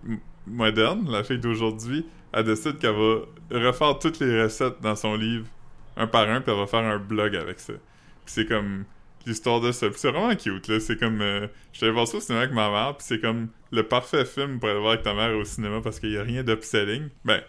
moderne, 0.47 1.09
la 1.11 1.23
fille 1.23 1.39
d'aujourd'hui, 1.39 2.05
elle 2.33 2.45
décide 2.45 2.77
qu'elle 2.79 2.95
va 2.95 3.19
refaire 3.51 3.99
toutes 3.99 4.19
les 4.19 4.43
recettes 4.43 4.81
dans 4.81 4.95
son 4.95 5.15
livre, 5.15 5.45
un 5.99 6.07
par 6.07 6.27
un, 6.27 6.41
puis 6.41 6.51
elle 6.51 6.59
va 6.59 6.65
faire 6.65 6.79
un 6.79 6.97
blog 6.97 7.35
avec 7.35 7.59
ça. 7.59 7.73
Puis 7.73 8.33
c'est 8.33 8.45
comme 8.45 8.85
l'histoire 9.25 9.61
de 9.61 9.71
ça. 9.71 9.87
Puis 9.89 9.99
c'est 9.99 10.11
vraiment 10.11 10.35
cute, 10.35 10.67
là. 10.67 10.79
C'est 10.79 10.97
comme... 10.97 11.21
Euh, 11.21 11.47
J'étais 11.73 11.91
voir 11.91 12.07
ça 12.07 12.17
au 12.17 12.19
cinéma 12.19 12.43
avec 12.43 12.55
ma 12.55 12.69
mère, 12.69 12.95
puis 12.97 13.05
c'est 13.07 13.19
comme 13.19 13.49
le 13.71 13.83
parfait 13.83 14.25
film 14.25 14.59
pour 14.59 14.69
aller 14.69 14.79
voir 14.79 14.93
avec 14.93 15.03
ta 15.03 15.13
mère 15.13 15.37
au 15.37 15.43
cinéma 15.43 15.81
parce 15.83 15.99
qu'il 15.99 16.11
y 16.11 16.17
a 16.17 16.23
rien 16.23 16.43
d'upselling. 16.43 17.09
Ben, 17.25 17.41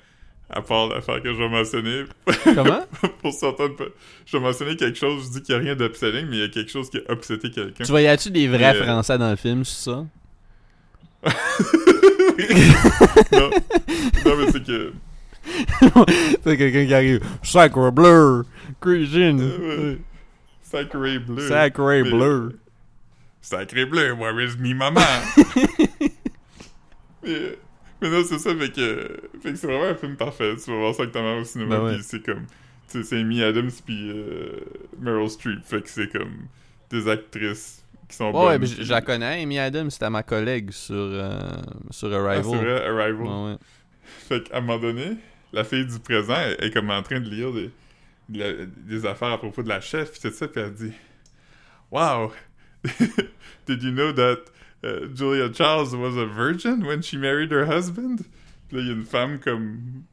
à 0.51 0.63
part 0.63 0.89
l'affaire 0.89 1.23
que 1.23 1.33
je 1.33 1.39
vais 1.39 1.49
mentionner. 1.49 2.05
Comment? 2.45 2.85
pour 3.23 3.33
certaines... 3.33 3.77
Je 4.27 4.37
vais 4.37 4.43
mentionner 4.43 4.77
quelque 4.77 4.99
chose, 4.99 5.27
je 5.27 5.39
dis 5.39 5.43
qu'il 5.43 5.55
y 5.55 5.59
a 5.59 5.61
rien 5.61 5.77
d'upselling, 5.77 6.27
mais 6.27 6.37
il 6.37 6.41
y 6.41 6.45
a 6.45 6.49
quelque 6.49 6.71
chose 6.71 6.91
qui 6.91 6.99
a 6.99 7.13
upseté 7.13 7.51
quelqu'un. 7.51 7.85
tu 7.85 7.91
voyais-tu 7.91 8.31
des 8.31 8.49
vrais 8.49 8.77
euh, 8.77 8.85
Français 8.85 9.17
dans 9.17 9.31
le 9.31 9.37
film, 9.37 9.65
c'est 9.65 9.85
ça? 9.85 10.05
non. 13.33 13.51
non, 14.25 14.37
mais 14.37 14.51
c'est 14.51 14.65
que... 14.65 14.93
c'est 16.45 16.57
quelqu'un 16.57 16.87
qui 16.87 16.95
arrive. 16.95 17.21
Sacre 17.43 17.91
bleu! 17.91 18.45
Cuisine! 18.81 19.99
Sacré 20.63 21.19
bleu. 21.19 21.49
Sacré 21.49 22.03
Mais- 22.03 22.11
bleu! 22.11 22.59
Sacré 23.43 23.87
bleu, 23.87 24.13
where 24.13 24.39
is 24.45 24.57
me 24.59 24.75
maman? 24.75 25.01
mais, 27.23 27.59
mais 28.01 28.11
non, 28.11 28.23
c'est 28.27 28.39
ça, 28.39 28.55
fait 28.55 28.71
que, 28.73 29.21
fait 29.43 29.53
que 29.53 29.57
c'est 29.57 29.67
vraiment 29.67 29.87
un 29.91 29.95
film 29.95 30.17
parfait. 30.17 30.55
Tu 30.63 30.71
vas 30.71 30.77
voir 30.77 30.95
ça 30.95 31.03
avec 31.03 31.13
ta 31.15 31.23
mère 31.23 31.39
au 31.39 31.45
cinéma, 31.45 31.79
Ben 31.79 31.85
ouais. 31.85 31.95
puis 31.95 32.03
c'est 32.05 32.23
comme... 32.25 32.45
Tu 32.91 32.99
sais, 32.99 33.03
c'est 33.05 33.21
Amy 33.21 33.43
Adams 33.43 33.71
puis 33.87 34.11
euh, 34.11 34.61
Meryl 35.01 35.31
Streep, 35.31 35.61
fait 35.65 35.81
que 35.81 35.89
c'est 35.89 36.09
comme 36.11 36.33
des 36.91 37.09
actrices 37.09 37.85
qui 38.09 38.17
sont 38.17 38.27
Ouais, 38.27 38.33
bonnes. 38.33 38.47
ouais, 38.49 38.59
mais 38.59 38.67
je 38.67 38.91
la 38.91 39.01
connais. 39.01 39.43
Amy 39.43 39.59
Adams, 39.59 39.91
c'était 39.91 40.11
ma 40.11 40.23
collègue 40.25 40.71
sur, 40.73 40.95
euh, 40.97 41.41
sur 41.91 42.13
Ah, 42.13 42.17
Arrival. 42.17 42.45
c'est 42.45 42.57
vrai, 42.57 42.87
Arrival. 42.87 43.23
Ouais, 43.23 43.45
ouais. 43.53 43.57
Fait 44.29 44.43
qu'à 44.43 44.59
un 44.59 44.61
moment 44.61 44.79
donné, 44.81 45.17
la 45.53 45.65
fille 45.65 45.87
du 45.87 45.99
présent 45.99 46.37
est 46.59 46.73
comme 46.73 46.91
en 46.91 47.03
train 47.03 47.21
de 47.21 47.29
lire 47.29 47.53
des, 47.53 48.67
des 48.77 49.07
affaires 49.07 49.33
à 49.33 49.39
propos 49.39 49.63
de 49.63 49.69
la 49.69 49.81
chef, 49.81 50.13
pis 50.13 50.21
tout 50.21 50.31
ça, 50.31 50.49
puis 50.49 50.61
elle 50.61 50.75
dit 50.75 50.93
Wow! 51.91 52.33
Did 53.67 53.83
you 53.83 53.91
know 53.91 54.13
that 54.13 54.45
uh, 54.83 55.07
Julia 55.15 55.53
Charles 55.53 55.95
was 55.95 56.17
a 56.17 56.27
virgin 56.27 56.87
when 56.87 57.03
she 57.03 57.17
married 57.17 57.51
her 57.51 57.67
husband? 57.67 58.25
Puis 58.69 58.77
là, 58.77 58.83
il 58.83 58.87
y 58.87 58.91
a 58.91 58.95
une 58.95 59.05
femme 59.05 59.39
comme 59.39 60.05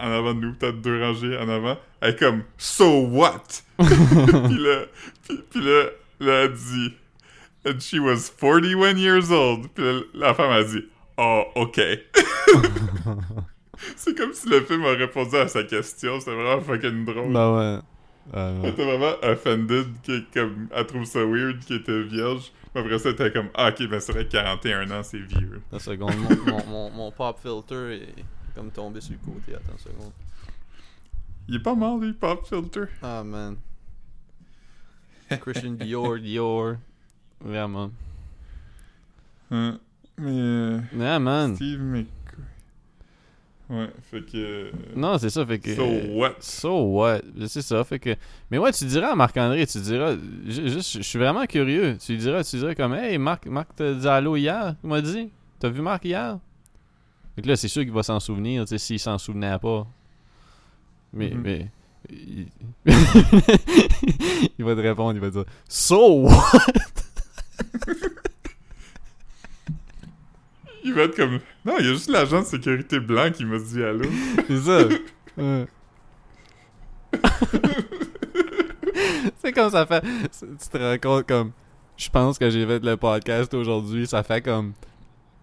en 0.00 0.10
avant 0.10 0.34
de 0.34 0.40
nous, 0.40 0.54
peut-être 0.54 0.80
deux 0.80 0.98
rangées 1.00 1.36
en 1.36 1.48
avant, 1.48 1.78
elle 2.00 2.14
est 2.14 2.18
comme 2.18 2.44
So 2.56 3.06
what? 3.06 3.62
puis 3.78 4.58
là, 4.58 4.86
puis, 5.22 5.44
puis 5.50 5.60
là, 5.60 5.84
là, 6.20 6.32
elle 6.44 6.52
dit 6.52 6.94
And 7.66 7.80
she 7.80 7.98
was 7.98 8.30
41 8.30 8.96
years 8.96 9.30
old. 9.30 9.68
Puis 9.74 9.84
la 10.14 10.32
femme 10.32 10.50
a 10.50 10.64
dit 10.64 10.84
Oh, 11.18 11.44
ok. 11.54 11.80
C'est 13.96 14.16
comme 14.16 14.32
si 14.32 14.48
le 14.48 14.60
film 14.62 14.84
a 14.84 14.90
répondu 14.92 15.36
à 15.36 15.48
sa 15.48 15.62
question. 15.64 16.20
C'était 16.20 16.34
vraiment 16.34 16.60
fucking 16.60 17.04
drôle. 17.04 17.32
Ben 17.32 17.56
ouais. 17.56 17.78
Ah, 18.32 18.52
Elle 18.62 18.68
était 18.70 18.84
vraiment 18.84 19.14
offended, 19.22 19.86
que, 20.06 20.20
comme, 20.34 20.68
elle 20.72 20.86
trouve 20.86 21.04
ça 21.04 21.24
weird 21.24 21.58
qu'il 21.60 21.76
était 21.76 22.02
vierge. 22.02 22.52
Mais 22.74 22.80
après 22.82 22.98
ça, 22.98 23.08
elle 23.08 23.14
était 23.14 23.32
comme, 23.32 23.48
ah 23.54 23.70
ok, 23.70 23.88
ben 23.88 23.98
c'est 23.98 24.12
vrai 24.12 24.26
que 24.26 24.30
41 24.32 24.90
ans, 24.90 25.02
c'est 25.02 25.18
vieux. 25.18 25.60
Attends 25.72 25.76
une 25.76 25.80
seconde. 25.80 26.14
Mon, 26.18 26.52
mon, 26.52 26.66
mon, 26.66 26.90
mon 26.90 27.10
pop 27.10 27.38
filter 27.42 27.94
est 28.02 28.24
comme 28.54 28.70
tombé 28.70 29.00
sur 29.00 29.14
le 29.14 29.18
côté. 29.32 29.54
Attends 29.54 29.72
une 29.72 29.78
seconde. 29.78 30.12
Il 31.48 31.56
est 31.56 31.60
pas 31.62 31.74
mort, 31.74 31.98
lui, 31.98 32.12
Pop 32.12 32.46
Filter. 32.46 32.84
Ah, 33.02 33.24
man. 33.24 33.56
Christian 35.40 35.72
Dior, 35.72 36.18
Dior. 36.18 36.76
Vraiment. 37.40 37.90
Hein. 39.50 39.80
Mais, 40.16 40.30
euh, 40.30 40.80
Ah, 41.00 41.18
man. 41.18 41.56
Steve 41.56 41.80
McQueen. 41.80 42.06
Ouais, 43.70 43.88
fait 44.10 44.22
que... 44.22 44.36
euh, 44.36 44.70
Non, 44.96 45.16
c'est 45.18 45.30
ça, 45.30 45.46
fait 45.46 45.60
que... 45.60 45.74
So 45.76 45.84
what? 46.16 46.34
So 46.40 46.82
what? 46.92 47.20
C'est 47.46 47.62
ça, 47.62 47.84
fait 47.84 48.00
que... 48.00 48.16
Mais 48.50 48.58
ouais, 48.58 48.72
tu 48.72 48.84
diras 48.84 49.12
à 49.12 49.14
Marc-André, 49.14 49.64
tu 49.66 49.78
diras... 49.78 50.16
Juste, 50.44 50.96
je 50.98 51.02
suis 51.02 51.18
vraiment 51.20 51.46
curieux. 51.46 51.96
Tu 52.04 52.16
diras, 52.16 52.42
tu 52.42 52.56
diras 52.58 52.74
comme, 52.74 52.94
hey, 52.94 53.16
Marc, 53.16 53.46
Marc 53.46 53.76
t'a 53.76 53.92
dit 53.94 54.08
allô 54.08 54.34
hier, 54.36 54.74
il 54.82 54.88
m'a 54.90 55.00
dit. 55.00 55.30
T'as 55.60 55.68
vu 55.68 55.82
Marc 55.82 56.04
hier? 56.04 56.38
Fait 57.36 57.42
que 57.42 57.46
là, 57.48 57.54
c'est 57.54 57.68
sûr 57.68 57.82
qu'il 57.84 57.92
va 57.92 58.02
s'en 58.02 58.18
souvenir, 58.18 58.64
tu 58.64 58.70
sais, 58.70 58.78
s'il 58.78 58.98
s'en 58.98 59.18
souvenait 59.18 59.56
pas. 59.60 59.86
Mais, 61.12 61.30
Mhm. 61.30 61.40
mais... 61.40 61.70
Il... 62.10 62.46
il 64.58 64.64
va 64.64 64.74
te 64.74 64.80
répondre, 64.80 65.14
il 65.14 65.20
va 65.20 65.30
dire, 65.30 65.44
So 65.68 66.22
what? 66.22 66.32
Il 70.84 70.94
va 70.94 71.02
être 71.02 71.16
comme... 71.16 71.40
Non, 71.64 71.74
il 71.78 71.86
y 71.86 71.88
a 71.88 71.92
juste 71.92 72.08
l'agent 72.08 72.40
de 72.40 72.46
sécurité 72.46 73.00
blanc 73.00 73.30
qui 73.30 73.44
m'a 73.44 73.58
dit 73.58 73.82
allô. 73.82 74.08
C'est 74.46 74.58
ça. 74.58 74.80
Ouais. 75.36 75.64
c'est 79.42 79.52
comme 79.52 79.70
ça 79.70 79.86
fait. 79.86 80.02
Tu 80.02 80.68
te 80.68 80.76
rends 80.76 80.98
compte 80.98 81.28
comme. 81.28 81.52
Je 81.96 82.10
pense 82.10 82.36
que 82.36 82.50
j'ai 82.50 82.66
fait 82.66 82.84
le 82.84 82.96
podcast 82.96 83.54
aujourd'hui. 83.54 84.06
Ça 84.08 84.22
fait 84.22 84.42
comme 84.42 84.72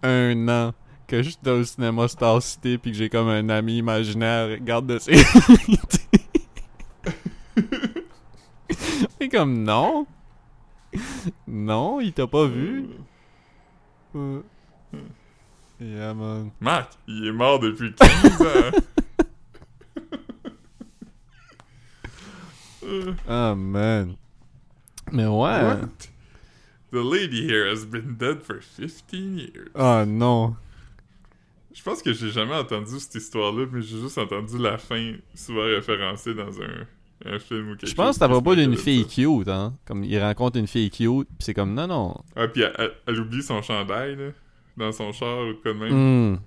un 0.02 0.48
an 0.48 0.74
que 1.06 1.22
je 1.22 1.30
suis 1.30 1.48
au 1.48 1.64
cinéma 1.64 2.06
Star 2.06 2.42
City 2.42 2.76
puis 2.78 2.92
que 2.92 2.98
j'ai 2.98 3.08
comme 3.08 3.28
un 3.28 3.48
ami 3.48 3.78
imaginaire 3.78 4.58
garde 4.60 4.86
de 4.86 4.98
sécurité. 4.98 5.98
C'est 9.18 9.28
comme 9.32 9.62
non. 9.62 10.06
Non, 11.46 12.00
il 12.00 12.12
t'a 12.12 12.26
pas 12.26 12.46
vu. 12.46 12.86
Ouais. 14.14 14.40
Yeah, 15.80 16.12
man. 16.14 16.50
Marc, 16.60 16.92
il 17.06 17.26
est 17.26 17.32
mort 17.32 17.60
depuis 17.60 17.92
15 17.94 18.42
ans. 18.42 18.78
Ah, 23.28 23.54
man. 23.54 24.16
Mais 25.12 25.26
ouais. 25.26 25.62
What? 25.62 26.08
The 26.90 27.02
lady 27.02 27.46
here 27.46 27.66
has 27.68 27.84
been 27.84 28.16
dead 28.16 28.42
for 28.42 28.60
15 28.62 29.38
years. 29.38 29.68
Ah, 29.74 30.04
non. 30.06 30.56
Je 31.74 31.82
pense 31.82 32.02
que 32.02 32.12
j'ai 32.14 32.30
jamais 32.30 32.54
entendu 32.54 32.98
cette 32.98 33.14
histoire-là, 33.16 33.66
mais 33.70 33.82
j'ai 33.82 34.00
juste 34.00 34.16
entendu 34.18 34.58
la 34.58 34.78
fin 34.78 35.14
souvent 35.34 35.64
référencée 35.64 36.34
dans 36.34 36.60
un, 36.60 36.86
un 37.26 37.38
film 37.38 37.68
ou 37.68 37.70
quelque 37.72 37.82
chose. 37.82 37.90
Je 37.90 37.94
pense 37.94 38.10
que 38.16 38.18
c'est 38.20 38.24
à 38.24 38.28
propos 38.28 38.54
d'une 38.54 38.76
fille 38.76 39.02
ça. 39.04 39.08
cute, 39.14 39.48
hein. 39.48 39.74
Comme 39.84 40.02
il 40.02 40.18
rencontre 40.18 40.56
une 40.58 40.66
fille 40.66 40.90
cute, 40.90 41.28
pis 41.38 41.44
c'est 41.44 41.54
comme 41.54 41.74
non, 41.74 41.86
non. 41.86 42.16
Ah, 42.34 42.46
elle, 42.54 42.72
elle- 42.78 42.92
elle 43.06 43.20
oublie 43.20 43.42
son 43.42 43.60
chandail, 43.62 44.16
là, 44.16 44.30
dans 44.78 44.92
son 44.92 45.12
char 45.12 45.46
ou 45.48 45.54
quoi 45.62 45.72
de 45.74 45.78
même. 45.78 46.32
Hmm. 46.34 46.38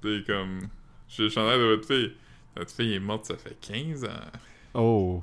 Puis 0.00 0.24
comme, 0.24 0.60
j'ai 1.08 1.24
le 1.24 1.28
chandail 1.30 1.58
de 1.58 1.64
votre 1.64 1.86
fille. 1.86 2.12
Votre 2.56 2.70
fille 2.72 2.94
est 2.94 3.00
morte, 3.00 3.26
ça 3.26 3.36
fait 3.36 3.56
15 3.60 4.04
ans. 4.04 4.30
Oh. 4.74 5.22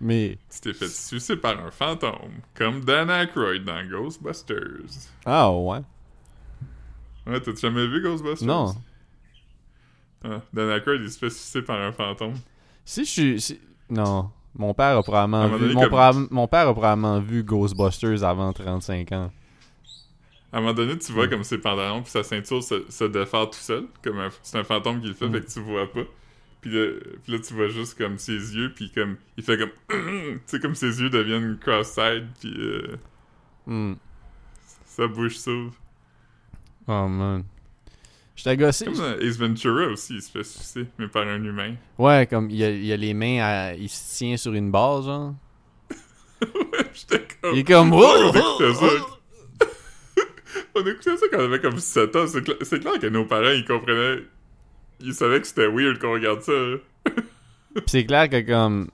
Mais. 0.00 0.38
Tu 0.52 0.60
t'es 0.60 0.74
fait 0.74 0.88
sucer 0.88 1.36
par 1.36 1.58
un 1.64 1.70
fantôme, 1.70 2.40
comme 2.54 2.84
Dan 2.84 3.10
Aykroyd 3.10 3.64
dans 3.64 3.84
Ghostbusters. 3.88 5.08
Ah, 5.24 5.50
ouais. 5.50 5.80
Ouais, 7.26 7.40
t'as 7.40 7.54
jamais 7.54 7.86
vu 7.86 8.02
Ghostbusters? 8.02 8.46
Non. 8.46 8.74
Ah, 10.24 10.40
Dan 10.52 10.70
Aykroyd, 10.70 11.00
il 11.02 11.10
se 11.10 11.18
fait 11.18 11.30
sucer 11.30 11.62
par 11.62 11.80
un 11.80 11.92
fantôme. 11.92 12.34
Si 12.84 13.04
je 13.04 13.10
suis. 13.10 13.40
si- 13.40 13.60
Non. 13.90 14.30
Mon 14.54 14.72
père 14.74 14.96
a 14.96 15.02
probablement 15.02 15.48
vu. 15.48 15.58
donné, 15.58 15.74
Mon, 15.74 15.88
comme- 15.88 16.28
mon 16.30 16.48
père 16.48 16.68
a 16.68 16.72
probablement 16.72 17.20
vu 17.20 17.42
Ghostbusters 17.42 18.22
avant 18.24 18.52
35 18.52 19.12
ans. 19.12 19.30
À 20.56 20.58
un 20.58 20.62
moment 20.62 20.72
donné, 20.72 20.96
tu 20.96 21.12
vois 21.12 21.26
Mm. 21.26 21.30
comme 21.30 21.44
ses 21.44 21.58
pantalons 21.58 22.00
puis 22.00 22.10
sa 22.10 22.22
ceinture 22.22 22.62
se, 22.62 22.84
se 22.88 23.04
défaire 23.04 23.50
tout 23.50 23.58
seul. 23.58 23.84
Comme 24.02 24.16
c'est 24.42 24.56
un 24.56 24.64
fantôme 24.64 25.02
qui 25.02 25.08
le 25.08 25.12
fait, 25.14 25.26
Mm. 25.28 25.32
fait 25.34 25.40
que 25.42 25.50
tu 25.52 25.60
vois 25.60 25.92
pas. 25.92 26.04
Puis 26.62 26.70
là, 26.70 26.92
puis 27.22 27.32
là, 27.34 27.38
tu 27.40 27.52
vois 27.52 27.68
juste 27.68 27.98
comme 27.98 28.16
ses 28.16 28.32
yeux, 28.56 28.72
puis 28.74 28.90
comme 28.90 29.16
il 29.36 29.44
fait 29.44 29.58
comme, 29.58 29.70
tu 29.90 30.40
sais 30.46 30.58
comme 30.58 30.74
ses 30.74 30.98
yeux 31.02 31.10
deviennent 31.10 31.58
cross-side, 31.60 32.26
puis 32.40 32.54
euh, 32.56 33.94
sa 34.86 35.06
bouche 35.08 35.36
s'ouvre. 35.36 35.74
Oh, 36.88 37.06
man. 37.06 37.44
J'étais 38.34 38.56
gossé. 38.56 38.84
Comme 38.86 38.94
dans 38.96 39.18
Ace 39.18 39.38
Ventura 39.38 39.88
aussi, 39.88 40.14
il 40.14 40.22
se 40.22 40.30
fait 40.30 40.44
sucer, 40.44 40.86
mais 40.98 41.08
par 41.08 41.26
un 41.26 41.42
humain. 41.42 41.74
Ouais, 41.98 42.26
comme 42.26 42.48
il 42.50 42.62
a, 42.64 42.70
il 42.70 42.90
a 42.92 42.96
les 42.96 43.12
mains, 43.14 43.40
à- 43.42 43.74
il 43.74 43.88
se 43.88 44.16
tient 44.18 44.36
sur 44.36 44.52
une 44.54 44.70
base, 44.70 45.04
genre. 45.06 45.34
ouais, 46.42 46.90
j'étais 46.94 47.26
comme. 47.42 47.52
Il 47.54 47.58
est 47.60 47.64
comme. 47.64 47.90
ça. 48.74 48.86
On 50.76 50.86
écoutait 50.86 51.16
ça 51.16 51.26
quand 51.30 51.38
on 51.40 51.44
avait 51.44 51.60
comme 51.60 51.78
7 51.78 52.14
ans. 52.16 52.26
C'est 52.26 52.40
cla- 52.40 52.62
c'est 52.64 52.80
clair 52.80 52.98
que 52.98 53.06
nos 53.06 53.24
parents, 53.24 53.50
ils 53.50 53.64
comprenaient. 53.64 54.22
Ils 55.00 55.14
savaient 55.14 55.40
que 55.40 55.46
c'était 55.46 55.68
weird 55.68 55.98
qu'on 55.98 56.12
regarde 56.12 56.42
ça. 56.42 56.52
hein. 56.52 56.78
Pis 57.74 57.82
c'est 57.86 58.06
clair 58.06 58.28
que 58.30 58.40
comme 58.40 58.88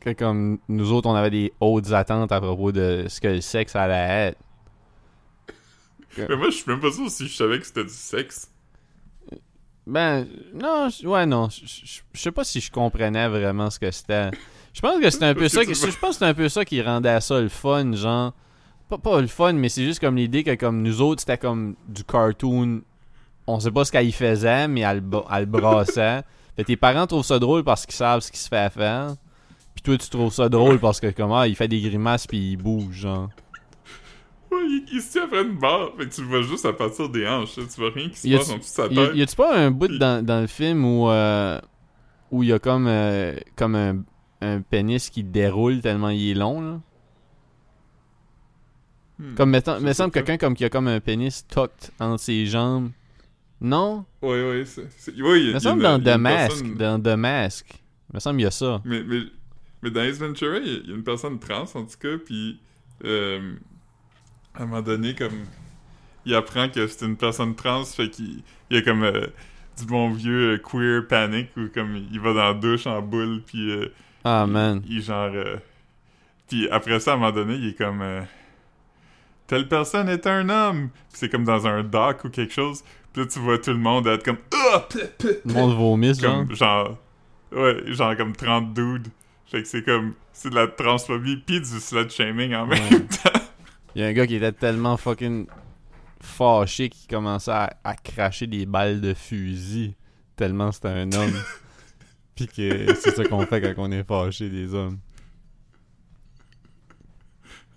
que 0.00 0.10
comme 0.12 0.58
nous 0.68 0.92
autres 0.92 1.08
on 1.08 1.14
avait 1.14 1.30
des 1.30 1.52
hautes 1.60 1.90
attentes 1.92 2.30
à 2.30 2.40
propos 2.40 2.70
de 2.70 3.06
ce 3.08 3.20
que 3.20 3.26
le 3.28 3.40
sexe 3.40 3.74
allait 3.74 4.28
être. 4.28 4.38
Mais 6.16 6.36
moi, 6.36 6.46
je 6.50 6.56
suis 6.56 6.70
même 6.70 6.80
pas 6.80 6.90
sûr 6.92 7.08
si 7.10 7.26
je 7.28 7.34
savais 7.36 7.58
que 7.60 7.66
c'était 7.66 7.84
du 7.84 7.90
sexe. 7.92 8.50
Ben, 9.86 10.26
non, 10.54 10.88
ouais, 11.04 11.26
non. 11.26 11.48
Je- 11.48 12.00
sais 12.14 12.32
pas 12.32 12.44
si 12.44 12.60
je 12.60 12.70
comprenais 12.70 13.28
vraiment 13.28 13.70
ce 13.70 13.78
que 13.78 13.90
c'était. 13.90 14.30
Je 14.72 14.80
pense 14.80 15.00
que 15.00 15.10
c'était 15.10 15.24
un 15.26 15.34
peu 15.34 15.48
ça. 15.48 15.62
Je 15.62 15.68
pense 15.98 16.00
que 16.00 16.12
c'était 16.12 16.24
un 16.26 16.34
peu 16.34 16.48
ça 16.48 16.64
qui 16.64 16.80
rendait 16.82 17.20
ça 17.20 17.40
le 17.40 17.48
fun, 17.48 17.92
genre. 17.94 18.34
Pas, 18.88 18.98
pas 18.98 19.20
le 19.20 19.26
fun, 19.26 19.52
mais 19.52 19.68
c'est 19.68 19.84
juste 19.84 20.00
comme 20.00 20.16
l'idée 20.16 20.44
que, 20.44 20.54
comme 20.54 20.82
nous 20.82 21.02
autres, 21.02 21.20
c'était 21.20 21.38
comme 21.38 21.76
du 21.88 22.04
cartoon. 22.04 22.82
On 23.46 23.60
sait 23.60 23.70
pas 23.70 23.84
ce 23.84 23.92
qu'elle 23.92 24.06
y 24.06 24.12
faisait, 24.12 24.68
mais 24.68 24.80
elle, 24.80 25.02
elle 25.32 25.46
brassait. 25.46 26.22
Fait 26.56 26.64
tes 26.64 26.76
parents 26.76 27.06
trouvent 27.06 27.24
ça 27.24 27.38
drôle 27.38 27.62
parce 27.62 27.86
qu'ils 27.86 27.94
savent 27.94 28.20
ce 28.20 28.32
qui 28.32 28.38
se 28.38 28.48
fait 28.48 28.72
faire. 28.72 29.14
Puis 29.74 29.82
toi, 29.82 29.96
tu 29.96 30.10
trouves 30.10 30.32
ça 30.32 30.48
drôle 30.48 30.80
parce 30.80 30.98
que, 30.98 31.08
comment, 31.10 31.44
il 31.44 31.54
fait 31.54 31.68
des 31.68 31.80
grimaces 31.80 32.26
puis 32.26 32.52
il 32.52 32.56
bouge, 32.56 32.94
genre. 32.94 33.28
Ouais, 34.50 34.64
il, 34.66 34.84
il 34.94 35.02
se 35.02 35.12
tient 35.12 35.24
après 35.24 35.42
une 35.42 35.58
barre. 35.58 35.90
Fait 35.98 36.06
que 36.08 36.14
tu 36.14 36.22
le 36.22 36.26
vois 36.26 36.40
juste 36.40 36.64
à 36.64 36.72
partir 36.72 37.10
des 37.10 37.28
hanches. 37.28 37.54
Tu 37.54 37.62
vois 37.80 37.90
rien 37.90 38.08
qui 38.08 38.16
se 38.16 38.28
passe 38.34 38.50
en 38.50 38.56
dessous 38.56 38.58
de 38.58 38.64
sa 38.64 38.88
tête. 38.88 39.10
y 39.14 39.22
a-tu 39.22 39.36
pas 39.36 39.54
un 39.54 39.70
bout 39.70 39.98
dans, 39.98 40.24
dans 40.24 40.40
le 40.40 40.46
film 40.46 40.86
où 40.86 41.10
euh, 41.10 41.60
où 42.30 42.42
il 42.42 42.48
y 42.48 42.52
a 42.54 42.58
comme 42.58 42.86
euh, 42.88 43.36
comme 43.56 43.74
un, 43.74 44.02
un 44.40 44.62
pénis 44.62 45.10
qui 45.10 45.22
déroule 45.22 45.82
tellement 45.82 46.08
il 46.08 46.30
est 46.30 46.34
long 46.34 46.62
là? 46.62 46.80
Hmm. 49.18 49.34
Comme 49.34 49.50
mettons, 49.50 49.78
Je 49.80 49.84
me 49.84 49.92
semble 49.92 50.12
quelqu'un 50.12 50.36
comme 50.36 50.54
qui 50.54 50.64
a 50.64 50.70
comme 50.70 50.86
un 50.88 51.00
pénis 51.00 51.44
tucked 51.46 51.90
entre 51.98 52.20
ses 52.20 52.46
jambes. 52.46 52.90
Non? 53.60 54.04
Ouais, 54.22 54.48
ouais, 54.48 54.64
c'est. 54.64 54.86
il 55.14 55.22
a- 55.24 55.28
Me 55.28 55.36
il 55.54 55.60
semble 55.60 55.82
dans 55.82 55.98
il 55.98 56.04
The 56.04 56.16
Mask, 56.18 56.76
dans 56.76 57.02
The 57.02 57.16
Mask. 57.16 57.66
Me 58.14 58.20
semble 58.20 58.40
il 58.40 58.44
y 58.44 58.46
a 58.46 58.50
ça. 58.52 58.80
Mais, 58.84 59.02
mais, 59.02 59.22
mais 59.82 59.90
dans 59.90 60.02
Ace 60.02 60.18
Ventura, 60.18 60.58
il 60.58 60.66
y 60.72 60.76
a- 60.76 60.80
il 60.84 60.90
y 60.90 60.92
a 60.92 60.94
une 60.96 61.02
personne 61.02 61.38
trans, 61.40 61.64
en 61.74 61.82
tout 61.84 61.98
cas, 62.00 62.16
puis 62.24 62.60
euh, 63.04 63.54
à 64.54 64.62
un 64.62 64.66
moment 64.66 64.82
donné, 64.82 65.14
comme, 65.16 65.44
il 66.24 66.34
apprend 66.36 66.68
que 66.68 66.86
c'est 66.86 67.04
une 67.04 67.16
personne 67.16 67.56
trans, 67.56 67.84
fait 67.84 68.10
qu'il 68.10 68.42
il 68.70 68.76
y 68.76 68.78
a 68.78 68.82
comme 68.82 69.02
euh, 69.02 69.26
du 69.78 69.86
bon 69.86 70.10
vieux 70.10 70.52
euh, 70.54 70.58
queer 70.58 71.06
panic, 71.08 71.48
où 71.56 71.66
comme, 71.74 71.96
il 71.96 72.20
va 72.20 72.32
dans 72.34 72.44
la 72.44 72.54
douche 72.54 72.86
en 72.86 73.02
boule, 73.02 73.42
puis 73.44 73.70
euh, 73.72 73.88
Ah 74.22 74.44
il, 74.46 74.52
man. 74.52 74.82
il 74.88 75.02
genre... 75.02 75.32
euh, 75.34 75.56
puis 76.48 76.68
après 76.70 77.00
ça, 77.00 77.10
à 77.10 77.14
un 77.14 77.16
moment 77.18 77.32
donné, 77.32 77.54
il 77.56 77.68
est 77.70 77.74
comme... 77.78 78.02
Telle 79.48 79.66
personne 79.66 80.08
est 80.08 80.24
un 80.28 80.48
homme! 80.48 80.90
Puis 81.10 81.18
c'est 81.20 81.28
comme 81.28 81.44
dans 81.44 81.66
un 81.66 81.82
dock 81.82 82.24
ou 82.24 82.28
quelque 82.30 82.52
chose, 82.54 82.84
puis 83.12 83.22
là, 83.22 83.28
tu 83.28 83.38
vois 83.40 83.58
tout 83.58 83.70
le 83.72 83.78
monde 83.78 84.06
être 84.06 84.22
comme... 84.24 84.38
Ah! 84.54 84.86
Le 85.44 85.52
monde 85.52 85.76
vomit 85.76 86.14
genre. 86.14 86.46
comme 86.46 86.54
genre 86.54 86.98
ouais 87.50 87.82
genre 87.94 88.14
comme 88.16 88.36
30 88.36 88.74
dudes 88.74 89.08
fait 89.46 89.62
que 89.62 89.68
c'est 89.68 89.82
comme 89.82 90.12
c'est 90.34 90.50
de 90.50 90.54
la 90.54 90.66
transphobie 90.68 91.38
pis 91.38 91.60
du 91.60 91.66
slut 91.80 92.10
shaming 92.10 92.54
en 92.54 92.66
même 92.66 92.78
Ouais. 92.92 93.00
temps 93.00 93.40
Il 93.94 94.02
y 94.02 94.04
a 94.04 94.08
un 94.08 94.12
gars 94.12 94.26
qui 94.26 94.34
était 94.36 94.52
tellement 94.52 94.98
fucking 94.98 95.46
fâché 96.20 96.90
qu'il 96.90 97.08
commençait 97.08 97.50
à, 97.50 97.70
à 97.82 97.94
cracher 97.96 98.46
des 98.46 98.66
balles 98.66 99.00
de 99.00 99.14
fusil 99.14 99.94
tellement 100.36 100.70
c'était 100.72 100.88
un 100.88 101.10
homme. 101.12 101.32
Puis 102.36 102.46
que 102.48 102.94
c'est 102.94 103.16
ça 103.16 103.24
qu'on 103.24 103.44
fait 103.46 103.60
quand 103.62 103.82
on 103.82 103.90
est 103.90 104.04
fâché 104.06 104.50
des 104.50 104.74
hommes. 104.74 104.98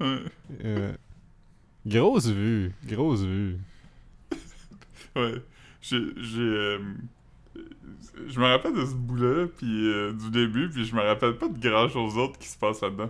Ouais. 0.01 0.17
Euh, 0.65 0.91
grosse 1.85 2.27
vue, 2.27 2.71
grosse 2.85 3.21
vue. 3.23 3.57
ouais 5.15 5.35
j'ai 5.81 5.99
j'ai 6.17 6.39
euh, 6.41 6.79
je 8.27 8.39
me 8.39 8.45
rappelle 8.45 8.73
de 8.75 8.85
ce 8.85 8.93
bout 8.93 9.15
là 9.15 9.47
puis 9.57 9.87
euh, 9.87 10.13
du 10.13 10.29
début 10.29 10.69
puis 10.69 10.85
je 10.85 10.95
me 10.95 11.01
rappelle 11.01 11.37
pas 11.37 11.47
de 11.47 11.57
grand 11.59 11.89
chose 11.89 12.15
d'autre 12.15 12.37
qui 12.39 12.47
se 12.47 12.57
passe 12.57 12.81
là-dedans 12.81 13.09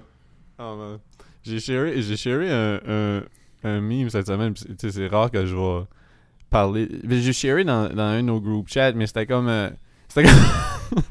Oh 0.59 0.75
man. 0.77 0.99
J'ai 1.43 1.59
sharé, 1.59 2.01
j'ai 2.03 2.15
sharé 2.17 2.51
un, 2.51 2.79
un, 2.87 3.23
un 3.63 3.81
meme 3.81 4.09
cette 4.11 4.27
semaine. 4.27 4.53
tu 4.53 4.63
sais, 4.77 4.91
C'est 4.91 5.07
rare 5.07 5.31
que 5.31 5.43
je 5.43 5.55
vais 5.55 5.85
parler. 6.51 6.87
J'ai 7.09 7.33
sharé 7.33 7.63
dans, 7.63 7.89
dans 7.89 8.03
un 8.03 8.17
de 8.17 8.27
nos 8.27 8.39
group 8.39 8.67
chats, 8.69 8.91
mais 8.91 9.07
c'était 9.07 9.25
comme. 9.25 9.47
euh, 9.47 9.69
c'était 10.07 10.29
comme. 10.29 11.01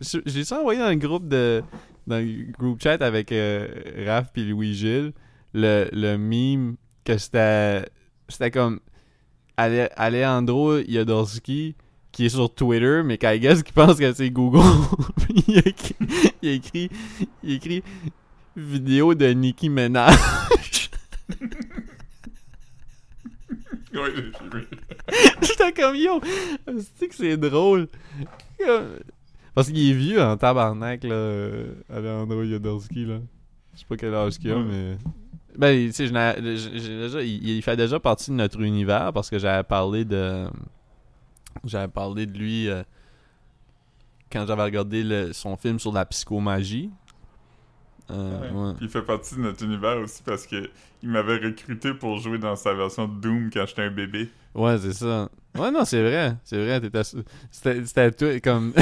J'ai 0.26 0.42
ça 0.44 0.58
envoyé 0.58 0.80
dans 0.80 0.88
le 0.88 0.96
groupe 0.96 1.28
de. 1.28 1.62
Dans 2.08 2.16
le 2.18 2.50
group 2.50 2.82
chat 2.82 3.00
avec 3.00 3.30
euh, 3.30 3.68
Raph 4.06 4.32
puis 4.32 4.44
Louis-Gilles? 4.48 5.12
Le, 5.54 5.88
le 5.92 6.16
meme 6.18 6.76
que 7.04 7.16
c'était. 7.18 7.88
C'était 8.28 8.50
comme. 8.50 8.80
Ale- 9.56 9.90
Alejandro 9.96 10.80
Jodorowsky 10.82 11.74
qui 12.12 12.26
est 12.26 12.30
sur 12.30 12.52
Twitter, 12.54 13.02
mais 13.04 13.18
qu'I 13.18 13.38
guess 13.40 13.62
qui 13.62 13.72
pense 13.72 13.98
que 13.98 14.12
c'est 14.12 14.30
Google. 14.30 14.60
Il, 15.46 15.58
a 15.58 15.68
écrit, 15.68 15.96
il 16.42 16.48
écrit. 16.50 16.90
Il 17.42 17.52
écrit 17.52 17.82
vidéo 18.56 19.14
de 19.14 19.26
Nicki 19.28 19.68
vu 19.70 19.88
J'étais 25.42 25.72
comme 25.72 25.96
yo, 25.96 26.20
c'est 26.98 27.08
que 27.08 27.14
c'est 27.14 27.36
drôle? 27.36 27.88
Parce 29.54 29.68
qu'il 29.68 29.90
est 29.90 29.94
vieux 29.94 30.22
en 30.22 30.36
tabarnak 30.36 31.04
là, 31.04 31.14
euh, 31.14 31.72
Alejandro 31.88 32.44
Jodorowsky 32.44 33.04
là. 33.06 33.18
Je 33.74 33.80
sais 33.80 33.86
pas 33.88 33.96
quel 33.96 34.14
âge 34.14 34.38
qu'il 34.38 34.52
a, 34.52 34.58
mais. 34.58 34.96
Ben, 35.58 35.88
tu 35.88 35.92
sais, 35.92 36.40
déjà- 36.40 37.20
il, 37.22 37.48
il 37.48 37.62
fait 37.62 37.76
déjà 37.76 37.98
partie 38.00 38.30
de 38.30 38.36
notre 38.36 38.60
univers 38.60 39.12
parce 39.12 39.28
que 39.28 39.38
j'avais 39.38 39.64
parlé 39.64 40.04
de. 40.04 40.46
J'avais 41.64 41.88
parlé 41.88 42.26
de 42.26 42.38
lui 42.38 42.68
euh, 42.68 42.82
quand 44.30 44.46
j'avais 44.46 44.62
regardé 44.62 45.02
le- 45.02 45.32
son 45.32 45.56
film 45.56 45.78
sur 45.80 45.92
la 45.92 46.04
psychomagie. 46.06 46.90
Euh, 48.10 48.40
Ouais. 48.40 48.50
ouais. 48.68 48.74
Puis 48.76 48.86
il 48.86 48.88
fait 48.90 49.02
partie 49.02 49.34
de 49.34 49.40
notre 49.40 49.64
univers 49.64 49.98
aussi 49.98 50.22
parce 50.22 50.46
que 50.46 50.70
il 51.02 51.08
m'avait 51.10 51.36
recruté 51.38 51.92
pour 51.92 52.18
jouer 52.18 52.38
dans 52.38 52.56
sa 52.56 52.72
version 52.72 53.06
de 53.08 53.20
Doom 53.20 53.50
quand 53.52 53.66
j'étais 53.66 53.82
un 53.82 53.90
bébé 53.90 54.30
Ouais, 54.54 54.78
c'est 54.78 54.94
ça. 54.94 55.28
Ouais, 55.58 55.70
non, 55.70 55.84
c'est 55.84 56.02
vrai. 56.02 56.34
C'est 56.44 56.56
vrai, 56.64 56.80
t'étais... 56.80 57.02
C'était, 57.50 58.12
toi, 58.12 58.40
comme... 58.40 58.72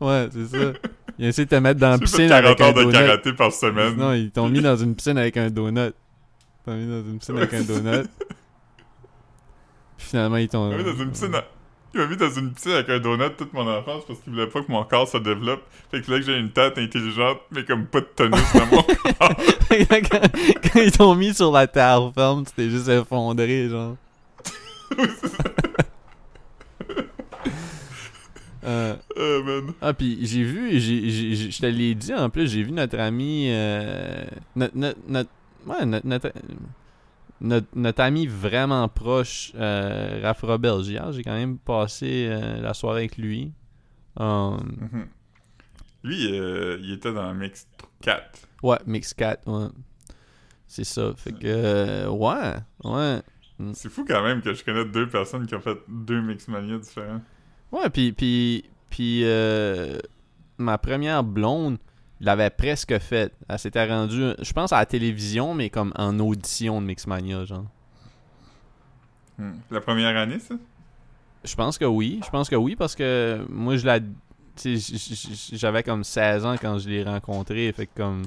ouais, 0.00 0.28
c'est 0.32 0.46
ça. 0.46 0.72
Il 1.18 1.26
a 1.26 1.28
essayé 1.28 1.44
de 1.44 1.50
te 1.50 1.54
mettre 1.56 1.78
dans 1.80 1.90
la 1.90 1.98
piscine 1.98 2.28
40 2.28 2.44
avec 2.46 2.60
un 2.60 2.72
de 2.72 2.82
donut. 2.82 2.92
karaté 2.92 3.32
par 3.34 3.52
semaine 3.52 3.96
Non, 3.96 4.12
ils 4.14 4.30
t'ont 4.30 4.48
mis 4.48 4.60
dans 4.62 4.76
une 4.76 4.94
piscine 4.94 5.18
avec 5.18 5.36
un 5.36 5.50
donut. 5.50 5.80
Ils 5.90 5.92
t'ont 6.64 6.74
mis 6.76 6.86
dans 6.86 7.02
une 7.10 7.18
piscine 7.18 7.36
avec 7.36 7.52
un 7.54 7.60
donut. 7.62 8.08
Puis 9.98 10.06
finalement, 10.08 10.36
ils 10.38 10.48
t'ont... 10.48 10.74
Mis 10.76 10.82
dans 10.84 10.96
une 10.96 11.10
piscine 11.10 11.34
à- 11.34 11.44
Il 11.94 12.00
m'a 12.00 12.06
mis 12.06 12.16
dans 12.16 12.30
une 12.30 12.52
piscine 12.52 12.72
avec 12.72 12.88
un 12.88 12.98
donut 12.98 13.34
toute 13.36 13.52
mon 13.52 13.68
enfance 13.68 14.04
parce 14.06 14.18
qu'il 14.20 14.32
voulait 14.32 14.46
pas 14.46 14.62
que 14.62 14.72
mon 14.72 14.82
corps 14.84 15.06
se 15.06 15.18
développe. 15.18 15.62
Fait 15.90 15.98
qu'il 15.98 16.04
fallait 16.06 16.20
que 16.20 16.26
j'ai 16.26 16.38
une 16.38 16.50
tête 16.50 16.78
intelligente, 16.78 17.40
mais 17.50 17.64
comme 17.64 17.84
pas 17.86 18.00
de 18.00 18.06
tonus 18.16 18.40
dans 18.54 18.66
mon 18.66 18.82
corps. 19.18 19.34
quand, 20.00 20.20
quand 20.72 20.80
ils 20.80 20.92
t'ont 20.92 21.14
mis 21.14 21.34
sur 21.34 21.52
la 21.52 21.66
terre 21.66 22.10
ferme, 22.14 22.44
tu 22.46 22.52
t'es 22.52 22.70
juste 22.70 22.88
effondré, 22.88 23.68
genre. 23.68 23.96
Euh, 28.64 28.94
Oh 29.16 29.42
man. 29.44 29.74
Ah, 29.80 29.92
puis 29.92 30.18
j'ai 30.24 30.44
vu, 30.44 30.78
j'ai- 30.78 31.50
je 31.50 31.60
te 31.60 31.66
l'ai 31.66 31.96
dit 31.96 32.14
en 32.14 32.30
plus, 32.30 32.46
j'ai 32.48 32.62
vu 32.62 32.70
notre 32.70 32.96
ami. 32.98 33.46
euh, 33.50 34.24
notre, 34.54 34.76
notre, 34.76 34.98
notre, 35.08 35.30
ouais, 35.66 35.84
notre, 35.84 36.06
notre, 36.06 36.32
notre- 37.40 37.66
notre 37.74 38.00
ami 38.02 38.28
vraiment 38.28 38.88
proche, 38.88 39.50
euh, 39.56 40.20
Raph 40.22 40.42
Robert. 40.42 40.82
J'ai 40.84 41.24
quand 41.24 41.34
même 41.34 41.58
passé 41.58 42.28
euh, 42.30 42.60
la 42.60 42.72
soirée 42.72 43.00
avec 43.00 43.16
lui. 43.16 43.52
Um, 44.16 44.58
Mhm. 44.92 45.06
Lui, 46.04 46.24
il 46.24 46.92
était 46.92 47.12
dans 47.12 47.34
Mix 47.34 47.66
4. 48.00 48.42
ouais, 48.62 48.78
Mix 48.86 49.12
4, 49.12 49.48
ouais. 49.48 49.68
C'est 50.68 50.84
ça. 50.84 51.12
Fait 51.16 51.32
que, 51.32 51.38
euh, 51.46 52.08
ouais, 52.08 52.54
ouais. 53.66 53.72
C'est 53.74 53.88
fou 53.88 54.04
quand 54.06 54.22
même 54.22 54.42
que 54.42 54.54
je 54.54 54.64
connais 54.64 54.84
deux 54.84 55.08
personnes 55.08 55.46
qui 55.46 55.54
ont 55.54 55.60
fait 55.60 55.78
deux 55.88 56.20
Mixmania 56.20 56.78
différents. 56.78 57.20
Ouais, 57.70 57.88
puis, 57.90 58.12
puis, 58.12 58.64
puis 58.90 59.22
euh, 59.24 59.98
ma 60.58 60.78
première 60.78 61.24
blonde 61.24 61.78
l'avait 62.20 62.50
presque 62.50 62.98
faite. 62.98 63.34
Elle 63.48 63.58
s'était 63.58 63.86
rendue, 63.86 64.32
je 64.40 64.52
pense, 64.52 64.72
à 64.72 64.78
la 64.78 64.86
télévision, 64.86 65.54
mais 65.54 65.70
comme 65.70 65.92
en 65.96 66.18
audition 66.20 66.80
de 66.80 66.86
Mixmania, 66.86 67.44
genre. 67.44 67.66
Hmm. 69.38 69.54
La 69.70 69.80
première 69.80 70.16
année, 70.16 70.38
ça? 70.38 70.54
Je 71.44 71.54
pense 71.56 71.78
que 71.78 71.84
oui. 71.84 72.20
Je 72.24 72.30
pense 72.30 72.48
que 72.48 72.56
oui, 72.56 72.76
parce 72.76 72.94
que 72.94 73.44
moi, 73.48 73.76
je 73.76 73.86
la. 73.86 73.98
J'avais 75.52 75.82
comme 75.82 76.04
16 76.04 76.44
ans 76.44 76.56
quand 76.60 76.78
je 76.78 76.88
l'ai 76.88 77.02
rencontré. 77.02 77.72
Fait 77.72 77.86
que 77.86 77.96
comme. 77.96 78.22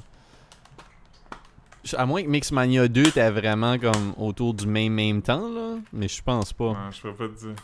À 1.93 2.05
moins 2.05 2.23
que 2.23 2.27
Mixmania 2.27 2.87
2 2.87 3.07
était 3.07 3.29
vraiment 3.29 3.77
comme 3.77 4.13
autour 4.17 4.53
du 4.53 4.65
même 4.65 4.93
même 4.93 5.21
temps, 5.21 5.49
là. 5.49 5.77
Mais 5.93 6.07
je 6.07 6.21
pense 6.21 6.53
pas. 6.53 6.71
Ouais, 6.71 6.77
je 6.91 7.01
pourrais 7.01 7.13
pas 7.13 7.27
te 7.27 7.39
dire. 7.39 7.55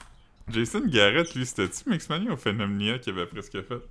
Jason 0.49 0.81
Garrett, 0.85 1.33
lui, 1.33 1.45
c'était-tu 1.45 1.89
Mixmania 1.89 2.31
ou 2.31 2.37
Phenomnia 2.37 2.99
qu'il 2.99 3.13
avait 3.13 3.25
presque 3.25 3.61
fait? 3.61 3.81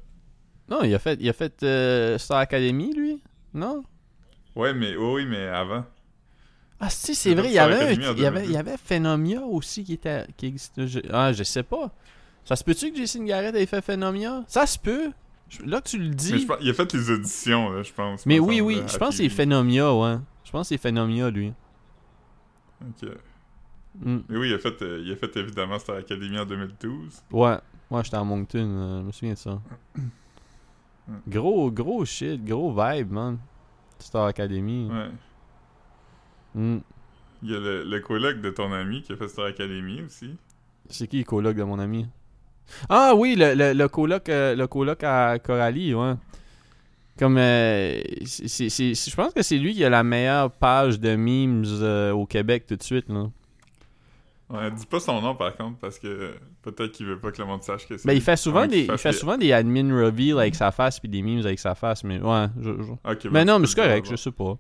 Non, 0.68 0.82
il 0.82 0.94
a 0.94 0.98
fait, 0.98 1.18
il 1.20 1.28
a 1.28 1.32
fait 1.32 1.62
euh, 1.62 2.18
Star 2.18 2.38
Academy, 2.38 2.94
lui 2.94 3.20
Non? 3.54 3.82
Ouais, 4.54 4.72
mais 4.74 4.94
oui, 4.96 5.12
oui, 5.14 5.26
mais 5.26 5.46
avant. 5.48 5.84
Ah, 6.78 6.88
si, 6.88 7.14
c'est 7.14 7.34
vrai, 7.34 7.48
il 7.48 7.54
y 7.54 7.58
avait, 7.58 7.94
il 7.94 8.02
y 8.02 8.06
avait, 8.06 8.40
2002. 8.40 8.44
il 8.44 8.52
y 8.52 8.56
avait 8.56 8.76
Phenomia 8.76 9.42
aussi 9.42 9.84
qui 9.84 9.94
était. 9.94 10.26
Qui 10.36 10.46
existait. 10.46 10.86
Ah, 11.12 11.32
je 11.32 11.42
sais 11.42 11.62
pas. 11.62 11.92
Ça 12.44 12.56
se 12.56 12.64
peut-tu 12.64 12.90
que 12.90 12.96
Jason 12.96 13.22
Garrett 13.24 13.54
ait 13.54 13.66
fait 13.66 13.82
Phenomia 13.82 14.44
Ça 14.48 14.66
se 14.66 14.78
peut. 14.78 15.10
Là 15.64 15.80
que 15.80 15.88
tu 15.88 15.98
le 15.98 16.10
dis. 16.10 16.32
Mais 16.32 16.38
je 16.38 16.46
pense- 16.46 16.58
il 16.60 16.70
a 16.70 16.74
fait 16.74 16.92
les 16.92 17.10
auditions, 17.10 17.70
là, 17.70 17.82
je 17.82 17.92
pense. 17.92 18.24
Mais 18.26 18.38
oui, 18.38 18.60
oui, 18.60 18.76
je 18.86 18.96
pense 18.96 19.10
que 19.10 19.22
c'est. 19.24 19.28
Phenomia, 19.28 19.92
ouais. 19.94 20.16
Je 20.44 20.50
pense 20.52 20.68
que 20.68 20.74
c'est 20.74 20.78
Phenomia, 20.78 21.30
lui. 21.30 21.52
Ok. 22.82 23.08
Mm. 24.00 24.18
Mais 24.28 24.36
oui, 24.38 24.48
il 24.50 24.54
a 24.54 24.58
fait, 24.58 24.80
euh, 24.82 25.02
il 25.04 25.10
a 25.12 25.16
fait 25.16 25.36
évidemment 25.36 25.78
Star 25.78 25.96
Academy 25.96 26.38
en 26.38 26.44
2012. 26.46 27.22
Ouais, 27.32 27.58
ouais, 27.90 28.04
j'étais 28.04 28.16
à 28.16 28.22
Moncton, 28.24 28.58
euh, 28.58 29.00
je 29.00 29.06
me 29.06 29.12
souviens 29.12 29.34
de 29.34 29.38
ça. 29.38 29.60
Gros, 31.26 31.70
gros 31.72 32.04
shit, 32.04 32.44
gros 32.44 32.72
vibe, 32.72 33.10
man. 33.10 33.38
Star 33.98 34.26
Academy. 34.26 34.88
Ouais. 34.90 35.10
Mm. 36.54 36.78
Il 37.42 37.50
y 37.50 37.54
a 37.56 37.58
le, 37.58 37.84
le 37.84 38.00
coloc 38.00 38.40
de 38.40 38.50
ton 38.50 38.72
ami 38.72 39.02
qui 39.02 39.12
a 39.12 39.16
fait 39.16 39.28
Star 39.28 39.46
Academy 39.46 40.02
aussi. 40.02 40.36
C'est 40.88 41.06
qui 41.08 41.18
le 41.18 41.24
coloc 41.24 41.56
de 41.56 41.62
mon 41.64 41.78
ami? 41.78 42.06
Ah 42.88 43.12
oui, 43.16 43.34
le, 43.36 43.54
le, 43.54 43.72
le 43.72 43.88
coloc, 43.88 44.28
euh, 44.28 44.54
le 44.54 44.66
coloc 44.66 45.02
à 45.04 45.38
Coralie, 45.38 45.94
ouais. 45.94 46.12
Comme, 47.18 47.36
euh, 47.38 48.00
c'est- 48.24 48.48
c'est- 48.48 48.70
c'est- 48.70 49.10
je 49.10 49.14
pense 49.16 49.34
que 49.34 49.42
c'est 49.42 49.58
lui 49.58 49.74
qui 49.74 49.84
a 49.84 49.90
la 49.90 50.02
meilleure 50.02 50.50
page 50.50 50.98
de 50.98 51.16
memes 51.16 51.64
euh, 51.82 52.12
au 52.12 52.24
Québec 52.26 52.64
tout 52.66 52.76
de 52.76 52.82
suite, 52.82 53.08
là. 53.08 53.26
Ouais, 54.48 54.68
dis 54.72 54.84
pas 54.86 54.98
son 54.98 55.20
nom 55.20 55.36
par 55.36 55.56
contre 55.56 55.78
parce 55.78 55.96
que 56.00 56.34
peut-être 56.62 56.90
qu'il 56.90 57.06
veut 57.06 57.20
pas 57.20 57.30
que 57.30 57.40
le 57.40 57.46
monde 57.46 57.62
sache 57.62 57.86
que 57.86 57.96
c'est. 57.96 58.06
Ben, 58.08 58.14
il 58.14 58.20
fait 58.20 58.34
souvent 58.36 58.66
des, 58.66 58.80
il 58.90 58.98
fait 58.98 59.12
souvent 59.12 59.36
des 59.36 59.52
admin 59.52 59.94
reveals 59.94 60.38
avec 60.40 60.56
sa 60.56 60.72
face 60.72 60.98
puis 60.98 61.08
des 61.08 61.22
memes 61.22 61.38
avec 61.46 61.60
sa 61.60 61.76
face, 61.76 62.02
mais 62.02 62.18
ouais, 62.20 62.46
je, 62.60 62.70
Mais 63.30 63.44
non, 63.44 63.60
mais 63.60 63.68
c'est 63.68 63.76
correct, 63.76 64.08
je 64.10 64.16
sais 64.16 64.32
pas. 64.32 64.58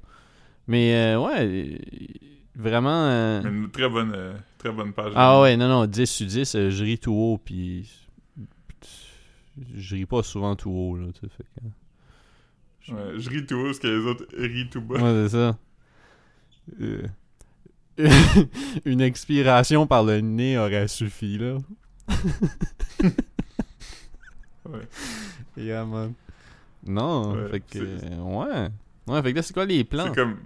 Mais 0.68 0.94
euh, 0.94 1.18
ouais, 1.18 1.78
vraiment. 2.54 3.40
une 3.42 3.68
très 3.72 3.88
bonne, 3.88 4.14
très 4.58 4.70
bonne 4.70 4.92
page. 4.92 5.12
Ah 5.16 5.40
ouais, 5.40 5.56
non, 5.56 5.66
non, 5.66 5.86
10 5.86 6.06
sur 6.08 6.26
10, 6.26 6.54
euh, 6.54 6.70
je 6.70 6.84
ris 6.84 6.98
tout 6.98 7.12
haut, 7.12 7.38
puis. 7.44 7.90
Je 9.74 9.94
ris 9.96 10.06
pas 10.06 10.22
souvent 10.22 10.56
tout 10.56 10.70
haut, 10.70 10.96
là, 10.96 11.06
tu 11.12 11.26
sais. 11.28 11.44
Que... 12.86 12.92
Ouais, 12.94 13.18
je 13.20 13.28
ris 13.30 13.44
tout 13.46 13.56
haut 13.56 13.64
parce 13.66 13.78
que 13.78 13.86
les 13.88 14.06
autres 14.06 14.24
rient 14.36 14.68
tout 14.70 14.80
bas. 14.80 14.96
Ouais, 15.00 15.28
c'est 15.28 15.36
ça. 15.36 15.58
Euh, 16.80 17.06
Une 18.86 19.00
expiration 19.00 19.86
par 19.86 20.02
le 20.04 20.20
nez 20.20 20.56
aurait 20.58 20.88
suffi, 20.88 21.36
là. 21.38 21.58
Ouais. 24.68 24.86
Yeah, 25.56 25.84
man. 25.84 26.12
Non, 26.86 27.32
Ouais, 27.34 27.48
fait 27.48 27.60
que. 27.60 27.78
Ouais. 28.20 28.68
Ouais, 29.06 29.22
fait 29.22 29.32
que 29.32 29.36
là, 29.36 29.42
c'est 29.42 29.52
quoi 29.54 29.64
les 29.66 29.84
plans? 29.84 30.04
C'est 30.06 30.14
comme. 30.14 30.36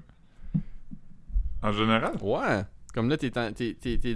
En 1.63 1.73
général? 1.73 2.17
Ouais. 2.23 2.63
Comme 2.95 3.09
là, 3.09 3.17
t'es, 3.17 3.37
en- 3.39 3.51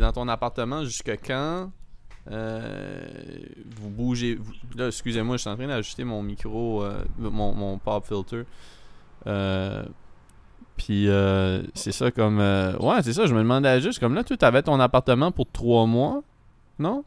dans 0.01 0.13
ton 0.13 0.29
appartement 0.29 0.85
jusqu'à 0.85 1.17
quand? 1.17 1.71
Euh, 2.31 3.07
vous 3.81 3.91
bougez. 3.91 4.35
vous- 4.35 4.53
là, 4.77 4.89
excusez-moi, 4.89 5.37
je 5.37 5.41
suis 5.43 5.51
en 5.51 5.57
train 5.57 5.67
d'ajuster 5.67 6.05
mon 6.05 6.23
micro, 6.23 6.83
euh, 6.85 7.03
mon, 7.19 7.55
mon 7.55 7.79
pop 7.79 8.05
filter. 8.07 8.43
Euh, 9.27 9.83
puis 10.77 11.09
c'est 11.75 11.93
ça 11.93 12.11
comme. 12.11 12.39
ouais, 12.39 13.03
c'est 13.03 13.13
ça, 13.13 13.27
je 13.27 13.35
me 13.35 13.41
demandais 13.41 13.81
juste. 13.81 13.99
Comme 13.99 14.15
là, 14.15 14.25
tu 14.25 14.35
avais 14.41 14.63
ton 14.63 14.79
appartement 14.81 15.33
pour 15.33 15.51
trois 15.51 15.87
mois, 15.87 16.23
non? 16.79 17.05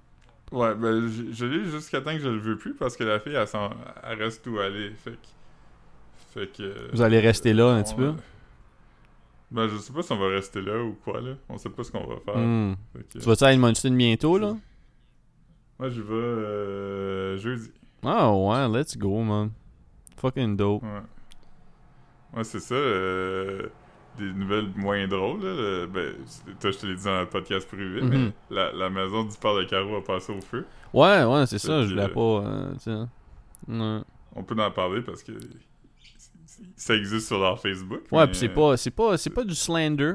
Ouais, 0.52 0.76
ben 0.76 1.08
je, 1.08 1.32
je 1.32 1.46
l'ai 1.46 1.64
jusqu'à 1.64 2.02
temps 2.02 2.12
que 2.12 2.20
je 2.20 2.28
le 2.28 2.38
veux 2.40 2.58
plus 2.58 2.74
parce 2.74 2.98
que 2.98 3.06
la 3.06 3.20
fille, 3.22 3.36
elle, 3.36 3.48
s'en- 3.48 3.70
elle 4.04 4.22
reste 4.22 4.46
où 4.48 4.60
elle 4.60 4.76
est. 4.76 4.90
Fait 4.96 5.12
que. 5.12 5.18
Fait 6.34 6.48
que. 6.52 6.92
Vous 6.94 7.02
allez 7.02 7.20
rester 7.20 7.54
là 7.54 7.68
un 7.70 7.84
petit 7.84 7.96
peu? 7.96 8.14
Ben, 9.50 9.68
je 9.68 9.78
sais 9.78 9.94
pas 9.94 10.02
si 10.02 10.12
on 10.14 10.18
va 10.18 10.28
rester 10.30 10.62
là 10.62 10.82
ou 10.84 10.98
quoi, 11.04 11.22
là. 11.22 11.34
On 11.50 11.58
sait 11.58 11.70
pas 11.70 11.84
ce 11.84 11.92
qu'on 11.92 12.06
va 12.06 12.16
faire. 12.26 12.38
Hmm. 12.38 12.76
Que- 13.14 13.20
Tu 13.20 13.26
vas-tu 13.26 13.44
à 13.44 13.54
Edmundston 13.54 13.92
bientôt, 13.92 14.38
là? 14.38 14.56
Moi, 15.82 15.90
je 15.90 16.00
vais 16.04 16.14
euh, 16.14 17.38
jeudi. 17.40 17.72
Ah 18.04 18.32
ouais, 18.32 18.68
let's 18.70 18.96
go, 18.96 19.24
man. 19.24 19.50
Fucking 20.18 20.56
dope. 20.56 20.84
Ouais. 20.84 22.38
Ouais, 22.38 22.44
c'est 22.44 22.60
ça. 22.60 22.76
euh, 22.76 23.64
des 24.20 24.32
nouvelles 24.32 24.70
moins 24.76 25.08
drôles, 25.08 25.42
là. 25.44 25.54
le- 25.56 25.88
ben, 25.88 26.14
toi, 26.60 26.70
je 26.70 26.78
te 26.78 26.86
l'ai 26.86 26.94
dit 26.96 27.04
dans 27.04 27.22
le 27.22 27.26
podcast 27.28 27.68
privé, 27.68 28.00
mais 28.04 28.32
la, 28.52 28.72
la 28.74 28.90
maison 28.92 29.24
du 29.24 29.36
père 29.38 29.56
de 29.56 29.64
Caro 29.64 29.96
a 29.96 30.04
passé 30.04 30.32
au 30.32 30.42
feu. 30.42 30.68
Ouais, 30.94 31.24
ouais, 31.24 31.48
c'est 31.48 31.58
ça, 31.58 31.82
je 31.82 31.90
voulais 31.90 32.10
pas. 32.10 32.20
euh. 32.22 33.06
Ouais. 33.68 34.02
On 34.36 34.44
peut 34.44 34.62
en 34.62 34.70
parler 34.70 35.02
parce 35.02 35.24
que 35.24 35.32
ça 36.76 36.94
existe 36.94 37.26
sur 37.26 37.40
leur 37.40 37.60
Facebook. 37.60 38.02
Ouais, 38.12 38.26
mais- 38.28 38.32
pis 38.32 38.38
c'est 38.38 38.50
pas, 38.50 38.78
c'est 38.78 38.92
pas, 38.92 39.18
c'est 39.18 39.30
pas 39.32 39.44
du 39.44 39.56
slander. 39.56 40.14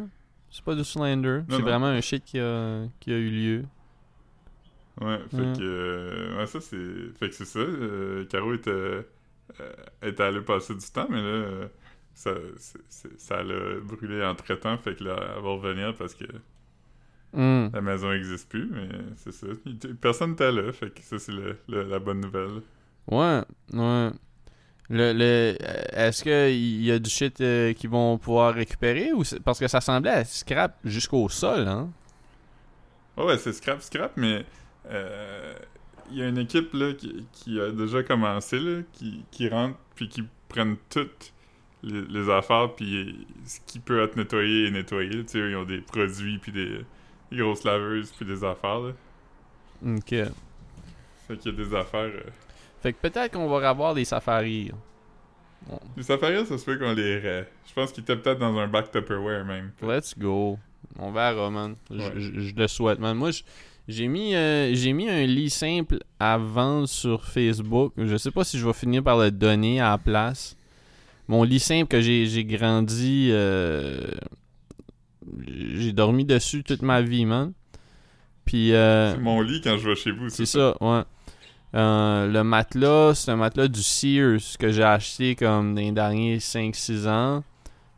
C'est 0.49 0.64
pas 0.64 0.77
du 0.77 0.85
slander. 0.85 1.41
C'est 1.49 1.57
vraiment 1.62 1.87
un 1.87 2.01
shit 2.01 2.23
qui 2.25 2.39
a, 2.39 2.85
qui 3.01 3.12
a 3.12 3.17
eu 3.17 3.31
lieu. 3.31 3.64
Ouais, 5.01 5.18
fait 5.30 5.36
Ouais. 5.36 5.53
que. 5.59 5.62
euh, 5.62 6.38
ouais, 6.38 6.47
ça, 6.47 6.61
c'est. 6.61 6.76
Fait 7.18 7.28
que 7.28 7.34
c'est 7.34 7.44
ça. 7.44 7.59
euh, 7.59 8.24
Caro 8.26 8.55
était. 8.55 8.70
euh, 8.70 9.03
était 10.03 10.22
allée 10.22 10.40
passer 10.40 10.74
du 10.74 10.86
temps, 10.92 11.07
mais 11.11 11.20
là. 11.22 11.68
ça, 12.14 12.30
ça 13.18 13.42
l'a 13.42 13.78
brûlé 13.80 14.24
entre 14.24 14.55
temps, 14.55 14.78
fait 14.78 14.97
que 14.97 15.05
là, 15.05 15.16
elle 15.36 15.42
va 15.42 15.51
revenir 15.51 15.94
parce 15.97 16.14
que 16.14 16.24
Hmm. 17.34 17.68
la 17.74 17.80
maison 17.82 18.11
n'existe 18.11 18.49
plus, 18.49 18.66
mais 18.72 18.88
c'est 19.16 19.32
ça. 19.32 19.47
Personne 20.01 20.30
n'était 20.30 20.51
là, 20.51 20.72
fait 20.72 20.88
que 20.90 21.03
ça, 21.03 21.18
c'est 21.18 21.32
le- 21.32 21.59
le- 21.68 21.82
la 21.82 21.99
bonne 21.99 22.20
nouvelle. 22.22 22.62
Ouais, 23.09 23.42
ouais. 23.74 24.11
Le, 24.88 25.12
le, 25.12 25.57
est-ce 25.92 26.22
qu'il 26.22 26.82
y 26.84 26.90
a 26.92 26.99
du 26.99 27.11
shit 27.11 27.38
euh, 27.42 27.72
qu'ils 27.74 27.90
vont 27.90 28.16
pouvoir 28.18 28.55
récupérer 28.55 29.12
ou 29.12 29.22
c'est- 29.24 29.40
parce 29.40 29.59
que 29.59 29.68
ça 29.68 29.80
semblait 29.82 30.11
à 30.11 30.24
scrap 30.24 30.78
jusqu'au 30.84 31.28
sol, 31.28 31.66
hein? 31.68 31.90
Ouais, 33.18 33.24
ouais, 33.26 33.38
c'est 33.38 33.53
scrap, 33.53 33.82
scrap, 33.82 34.12
mais 34.16 34.47
il 36.11 36.18
y 36.18 36.22
a 36.22 36.28
une 36.28 36.39
équipe 36.39 36.72
là, 36.74 36.93
qui, 36.95 37.26
qui 37.32 37.61
a 37.61 37.70
déjà 37.70 38.03
commencé, 38.03 38.59
là, 38.61 38.82
qui, 38.93 39.24
qui 39.30 39.49
rentre 39.49 39.76
puis 39.95 40.09
qui 40.09 40.22
prennent 40.49 40.76
toutes 40.91 41.32
les, 41.82 42.03
les 42.03 42.30
affaires, 42.30 42.72
puis 42.74 43.26
ce 43.45 43.59
qui 43.66 43.78
peut 43.80 44.03
être 44.03 44.16
nettoyé 44.16 44.68
est 44.68 44.70
nettoyé. 44.70 45.11
Tu 45.24 45.28
sais, 45.28 45.39
ils 45.39 45.57
ont 45.57 45.64
des 45.64 45.80
produits, 45.80 46.39
puis 46.39 46.53
des, 46.53 46.80
des 47.30 47.37
grosses 47.39 47.64
laveuses, 47.64 48.12
puis 48.12 48.24
des 48.26 48.45
affaires. 48.45 48.80
Là. 48.80 48.93
Ok. 49.84 50.09
Fait 51.26 51.37
qu'il 51.39 51.53
y 51.53 51.55
a 51.61 51.64
des 51.64 51.74
affaires. 51.74 52.03
euh, 52.14 52.30
Fait 52.82 52.93
que 52.93 52.99
peut-être 53.01 53.32
qu'on 53.32 53.49
va 53.49 53.68
avoir 53.68 53.95
des 53.95 54.05
safaris. 54.05 54.70
Bon, 55.66 55.80
Les 55.97 56.09
affaires, 56.11 56.47
ça 56.47 56.57
se 56.59 56.64
peut 56.64 56.78
qu'on 56.78 56.93
les. 56.93 57.16
ra- 57.18 57.47
Je 57.66 57.72
pense 57.74 57.91
qu'ils 57.93 58.03
étaient 58.05 58.16
peut-être 58.16 58.39
dans 58.39 58.57
un 58.57 58.68
back 58.68 58.91
Tupperware 58.93 59.45
même. 59.45 59.72
let's 59.82 60.16
go. 60.16 60.59
On 60.99 61.11
verra, 61.11 61.51
man. 61.51 61.74
Je- 61.91 61.97
Ouais. 61.97 62.12
Je, 62.16 62.41
je 62.41 62.55
le 62.55 62.68
souhaite, 62.68 63.01
man. 63.01 63.16
Moi, 63.16 63.32
je- 63.32 63.43
j'ai 63.89 64.09
mis, 64.09 64.34
euh, 64.34 64.74
j'ai 64.74 64.93
mis 64.93 65.09
un 65.09 65.26
lit 65.26 65.51
simple 65.51 65.99
à 66.18 66.39
vendre 66.39 66.87
sur 66.89 67.24
Facebook. 67.24 67.93
Je 67.97 68.16
sais 68.16 68.30
pas 68.30 68.45
si 68.45 68.59
je 68.59 68.66
vais 68.66 68.72
finir 68.72 69.03
par 69.03 69.18
le 69.18 69.30
donner 69.30 69.80
à 69.80 69.91
la 69.91 69.99
place. 69.99 70.57
Mon 71.28 71.43
lit 71.43 71.61
simple 71.61 71.89
que 71.89 72.01
j'ai 72.01 72.45
grandi. 72.45 73.28
euh, 73.32 74.01
j'ai 75.49 75.93
dormi 75.93 76.24
dessus 76.24 76.62
toute 76.62 76.82
ma 76.82 77.03
vie, 77.03 77.24
man. 77.26 77.53
Puis. 78.45 78.72
euh, 78.72 79.12
C'est 79.12 79.20
mon 79.20 79.41
lit 79.41 79.61
quand 79.62 79.76
je 79.78 79.89
vais 79.89 79.97
chez 79.97 80.11
vous. 80.12 80.28
c'est 80.28 80.47
ça, 80.47 80.76
ouais. 80.80 81.03
Euh, 81.74 82.26
le 82.28 82.43
matelas, 82.45 83.14
c'est 83.16 83.30
un 83.32 83.37
matelas 83.37 83.68
du 83.68 83.82
Sears 83.82 84.57
que 84.59 84.70
j'ai 84.70 84.84
acheté 84.84 85.34
comme 85.34 85.74
dans 85.74 85.80
les 85.80 85.93
derniers 85.93 86.39
5-6 86.39 87.07
ans. 87.09 87.45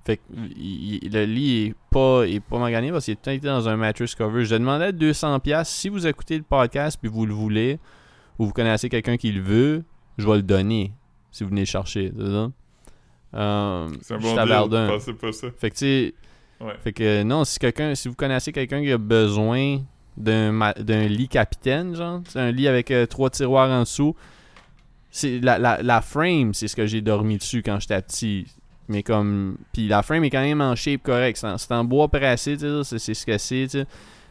Fait 0.09 0.16
que 0.16 0.22
il- 0.56 1.04
il- 1.04 1.12
le 1.12 1.24
lit 1.26 1.66
est 1.66 1.74
pas, 1.90 2.22
est 2.26 2.40
pas 2.40 2.59
parce 2.90 3.04
qu'il 3.04 3.16
temps 3.16 3.30
été 3.30 3.46
dans 3.46 3.68
un 3.68 3.76
mattress 3.76 4.14
cover. 4.14 4.42
Je 4.46 4.54
demandais 4.54 4.90
200$. 4.90 5.38
pièces 5.40 5.68
Si 5.68 5.90
vous 5.90 6.06
écoutez 6.06 6.38
le 6.38 6.44
podcast 6.44 6.98
puis 6.98 7.11
vous 7.11 7.26
le 7.26 7.34
voulez, 7.34 7.78
ou 8.38 8.46
vous 8.46 8.52
connaissez 8.52 8.88
quelqu'un 8.88 9.18
qui 9.18 9.30
le 9.32 9.42
veut, 9.42 9.84
je 10.16 10.26
vais 10.26 10.36
le 10.36 10.42
donner 10.42 10.92
si 11.30 11.44
vous 11.44 11.50
venez 11.50 11.61
le 11.61 11.66
chercher. 11.66 12.11
C'est 12.18 12.24
ça? 12.24 12.50
Euh, 13.34 13.88
C'est 14.00 14.14
un 14.14 14.18
bon 14.18 14.34
deal. 14.34 15.14
Pas 15.20 15.32
ça. 15.32 15.48
Fait 15.59 15.68
que 15.70 15.74
tu 15.76 15.78
sais, 15.80 16.14
Ouais. 16.61 16.72
fait 16.82 16.92
que 16.94 17.22
non, 17.22 17.44
si 17.44 17.59
quelqu'un, 17.59 17.94
si 17.94 18.09
vous 18.09 18.14
connaissez 18.14 18.50
quelqu'un 18.50 18.80
qui 18.82 18.90
a 18.90 18.96
besoin 18.98 19.80
d'un 20.16 21.06
lit 21.06 21.28
capitaine, 21.28 21.94
genre, 21.94 22.22
c'est 22.26 22.40
un 22.40 22.50
lit 22.50 22.66
avec 22.66 22.90
euh, 22.90 23.04
trois 23.06 23.28
tiroirs 23.30 23.70
en 23.70 23.80
dessous, 23.82 24.16
c'est 25.11 25.38
la, 25.40 25.59
la, 25.59 25.82
la 25.82 26.00
frame, 26.00 26.54
c'est 26.54 26.66
ce 26.66 26.74
que 26.74 26.86
j'ai 26.86 27.00
dormi 27.02 27.36
dessus 27.36 27.62
quand 27.62 27.78
j'étais 27.78 28.00
petit. 28.02 28.46
Mais 28.89 29.03
comme, 29.03 29.59
puis 29.72 29.86
la 29.89 30.03
frame 30.03 30.24
est 30.24 30.30
quand 30.30 30.41
même 30.43 30.61
en 30.62 30.74
shape 30.74 31.03
correct, 31.03 31.36
c'est 31.36 31.47
en, 31.47 31.59
c'est 31.59 31.72
en 31.72 31.84
bois 31.84 32.09
pressé, 32.09 32.57
tu 32.57 32.61
sais, 32.66 32.80
c'est 32.84 32.99
c'est 32.99 33.14
ce 33.14 33.26
que 33.26 33.36
c'est, 33.39 33.64
tu 33.64 33.78
sais. 33.80 33.86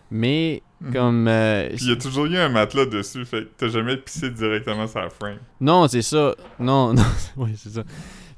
Mais 0.10 0.62
Mhm. 0.80 0.94
comme, 0.94 1.28
euh, 1.28 1.70
il 1.80 1.88
y 1.88 1.92
a 1.92 1.96
toujours 1.96 2.26
eu 2.26 2.38
un 2.38 2.50
matelas 2.50 2.86
dessus, 2.86 3.26
fait 3.26 3.44
que 3.46 3.50
t'as 3.58 3.68
jamais 3.70 3.98
pissé 3.98 4.30
directement 4.30 4.86
sur 4.88 5.00
la 5.00 5.10
frame. 5.10 5.38
Non, 5.60 5.88
c'est 5.88 6.02
ça. 6.04 6.36
Non, 6.60 6.94
non, 6.96 7.04
oui, 7.36 7.52
c'est 7.56 7.70
ça. 7.72 7.84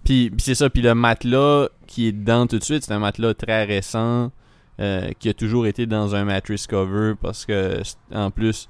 Puis, 0.05 0.29
puis 0.29 0.41
c'est 0.41 0.55
ça. 0.55 0.69
Puis 0.69 0.81
le 0.81 0.95
matelas 0.95 1.67
qui 1.85 2.07
est 2.07 2.11
dedans 2.13 2.47
tout 2.47 2.57
de 2.57 2.63
suite, 2.63 2.83
c'est 2.85 2.93
un 2.93 2.99
matelas 2.99 3.33
très 3.33 3.65
récent 3.65 4.31
euh, 4.79 5.09
qui 5.19 5.27
a 5.29 5.33
toujours 5.33 5.67
été 5.67 5.85
dans 5.85 6.15
un 6.15 6.23
mattress 6.23 6.65
cover 6.65 7.13
parce 7.21 7.45
que, 7.45 7.81
c'est- 7.83 8.15
en 8.15 8.31
plus, 8.31 8.69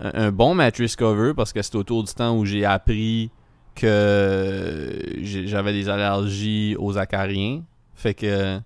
un, 0.00 0.26
un 0.28 0.32
bon 0.32 0.54
mattress 0.54 0.96
cover 0.96 1.32
parce 1.36 1.52
que 1.52 1.60
c'est 1.60 1.76
autour 1.76 2.02
du 2.04 2.12
temps 2.14 2.36
où 2.38 2.46
j'ai 2.46 2.64
appris 2.64 3.30
que 3.74 4.98
j'ai- 5.20 5.46
j'avais 5.46 5.72
des 5.72 5.88
allergies 5.88 6.76
aux 6.78 6.96
acariens. 6.98 7.62
Fait 7.94 8.14
que, 8.14 8.58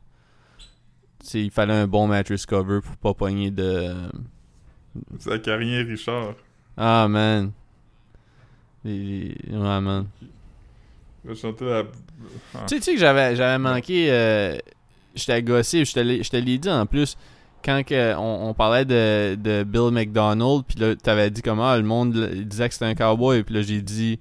il 1.35 1.51
fallait 1.51 1.75
un 1.75 1.87
bon 1.87 2.07
mattress 2.07 2.47
cover 2.47 2.81
pour 2.83 2.97
pas 2.97 3.15
pogner 3.15 3.51
de. 3.51 3.93
Zacarien 5.21 5.85
Richard. 5.85 6.35
Ah, 6.77 7.07
man. 7.09 7.53
Ouais, 8.85 9.35
man. 9.53 10.07
Ah. 12.55 12.65
Tu 12.67 12.81
sais, 12.81 12.95
que 12.95 12.99
j'avais, 13.01 13.37
j'avais 13.37 13.59
manqué. 13.59 14.09
euh, 14.11 14.57
J'étais 15.15 15.43
gossé, 15.43 15.85
je 15.85 15.93
te 15.95 16.37
l'ai 16.37 16.59
dit 16.59 16.71
en 16.71 16.87
plus. 16.87 17.17
quand 17.65 17.83
que 17.85 18.15
on, 18.17 18.49
on 18.51 18.55
parlait 18.55 18.85
de, 18.85 19.35
de 19.35 19.65
Bill 19.65 19.91
McDonald, 19.91 20.63
puis 20.67 20.79
là, 20.79 20.95
t'avais 20.95 21.29
dit 21.31 21.43
comment 21.43 21.75
le 21.75 21.83
monde 21.83 22.13
disait 22.45 22.69
que 22.69 22.75
c'était 22.75 22.87
un 22.87 22.95
cowboy, 22.95 23.43
puis 23.43 23.55
là, 23.57 23.63
j'ai 23.63 23.83
dit. 23.83 24.21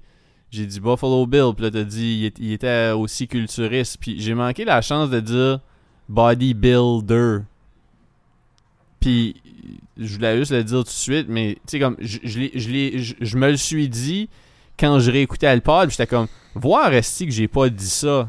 J'ai 0.50 0.66
dit 0.66 0.80
Buffalo 0.80 1.26
Bill, 1.26 1.52
puis 1.54 1.64
là, 1.64 1.70
t'as 1.70 1.84
dit 1.84 2.32
il, 2.38 2.52
était 2.52 2.90
aussi 2.92 3.28
culturiste, 3.28 3.98
puis 4.00 4.18
j'ai 4.20 4.34
manqué 4.34 4.64
la 4.64 4.80
chance 4.80 5.10
de 5.10 5.20
dire 5.20 5.60
bodybuilder. 6.08 7.40
Puis 8.98 9.36
je 9.98 10.14
voulais 10.14 10.38
juste 10.38 10.52
le 10.52 10.64
dire 10.64 10.78
tout 10.78 10.84
de 10.84 10.88
suite, 10.88 11.26
mais 11.28 11.54
tu 11.66 11.72
sais, 11.72 11.80
comme, 11.80 11.96
je, 12.00 13.36
me 13.36 13.50
le 13.50 13.56
suis 13.56 13.88
dit 13.88 14.30
quand 14.78 15.00
je 15.00 15.10
réécoutais 15.10 15.54
le 15.54 15.60
pod, 15.60 15.90
j'étais 15.90 16.06
comme, 16.06 16.28
voir 16.54 16.90
Resti 16.90 17.26
que 17.26 17.32
j'ai 17.32 17.48
pas 17.48 17.68
dit 17.68 17.88
ça? 17.88 18.28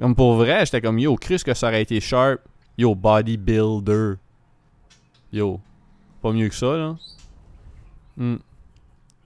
Comme 0.00 0.14
pour 0.14 0.34
vrai, 0.34 0.64
j'étais 0.66 0.80
comme, 0.80 0.98
yo, 0.98 1.16
Chris, 1.16 1.42
que 1.44 1.54
ça 1.54 1.68
aurait 1.68 1.82
été 1.82 2.00
sharp. 2.00 2.40
Yo, 2.78 2.94
bodybuilder. 2.94 4.14
Yo, 5.32 5.60
pas 6.20 6.32
mieux 6.32 6.48
que 6.48 6.54
ça, 6.54 6.76
là. 6.76 6.96
Hmm. 8.16 8.36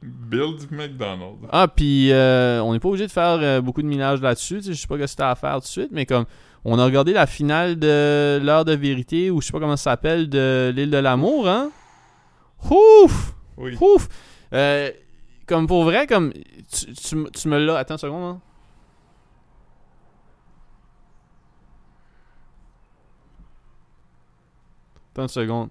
Build 0.02 0.70
McDonald. 0.70 1.38
Ah, 1.50 1.68
puis 1.68 2.10
euh, 2.10 2.62
on 2.62 2.72
n'est 2.72 2.80
pas 2.80 2.88
obligé 2.88 3.06
de 3.06 3.12
faire 3.12 3.38
euh, 3.42 3.60
beaucoup 3.60 3.82
de 3.82 3.86
minage 3.86 4.22
là-dessus. 4.22 4.62
Je 4.62 4.72
sais 4.72 4.86
pas 4.86 4.94
ce 4.94 5.00
que 5.00 5.06
c'était 5.06 5.22
à 5.24 5.34
faire 5.34 5.54
tout 5.56 5.60
de 5.60 5.66
suite, 5.66 5.90
mais 5.92 6.06
comme 6.06 6.24
on 6.64 6.78
a 6.78 6.84
regardé 6.84 7.12
la 7.12 7.26
finale 7.26 7.78
de 7.78 8.40
l'heure 8.42 8.64
de 8.64 8.72
vérité, 8.72 9.30
ou 9.30 9.40
je 9.40 9.46
sais 9.46 9.52
pas 9.52 9.60
comment 9.60 9.76
ça 9.76 9.90
s'appelle, 9.90 10.28
de 10.28 10.72
l'île 10.74 10.90
de 10.90 10.96
l'amour, 10.96 11.48
hein? 11.48 11.70
Ouf! 12.70 13.34
Oui. 13.56 13.76
Ouf! 13.80 14.08
Euh, 14.52 14.90
comme 15.46 15.66
pour 15.66 15.84
vrai, 15.84 16.06
comme 16.06 16.32
tu, 16.32 17.26
tu 17.32 17.48
me 17.48 17.58
l'as. 17.58 17.78
Attends 17.78 17.94
une 17.94 17.98
seconde, 17.98 18.24
hein. 18.24 18.40
Attends 25.12 25.22
une 25.22 25.28
seconde. 25.28 25.68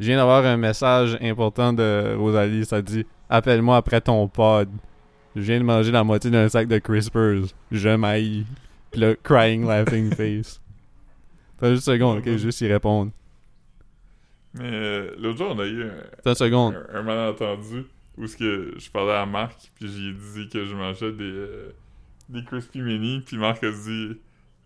Je 0.00 0.06
viens 0.06 0.16
d'avoir 0.16 0.46
un 0.46 0.56
message 0.56 1.18
important 1.20 1.74
de 1.74 2.14
Rosalie. 2.16 2.64
Ça 2.64 2.80
dit 2.80 3.04
Appelle-moi 3.28 3.76
après 3.76 4.00
ton 4.00 4.26
pod. 4.28 4.70
Je 5.36 5.42
viens 5.42 5.58
de 5.58 5.64
manger 5.64 5.92
la 5.92 6.02
moitié 6.02 6.30
d'un 6.30 6.48
sac 6.48 6.66
de 6.66 6.78
Crispers. 6.78 7.48
Je 7.70 7.88
m'haïs. 7.90 8.46
Puis 8.90 9.00
là, 9.02 9.14
crying, 9.22 9.66
laughing 9.66 10.10
face. 10.16 10.58
Attends 11.58 11.74
juste 11.74 11.86
une 11.86 11.92
seconde, 11.94 12.18
ok? 12.18 12.36
Juste 12.38 12.62
y 12.62 12.66
répondre. 12.72 13.12
Mais 14.54 14.70
euh, 14.72 15.14
l'autre 15.18 15.36
jour, 15.36 15.52
on 15.54 15.58
a 15.58 15.66
eu 15.66 15.84
un, 16.24 16.34
seconde. 16.34 16.74
un, 16.92 17.00
un 17.00 17.02
malentendu 17.02 17.84
où 18.16 18.26
ce 18.26 18.38
que 18.38 18.74
je 18.78 18.90
parlais 18.90 19.12
à 19.12 19.26
Marc, 19.26 19.70
puis 19.74 19.86
j'ai 19.86 20.12
dit 20.12 20.48
que 20.48 20.64
je 20.64 20.74
mangeais 20.74 21.12
des, 21.12 21.24
euh, 21.24 21.72
des 22.30 22.42
Crispy 22.42 22.80
Mini, 22.80 23.20
puis 23.20 23.36
Marc 23.36 23.62
a 23.62 23.70
dit 23.70 24.18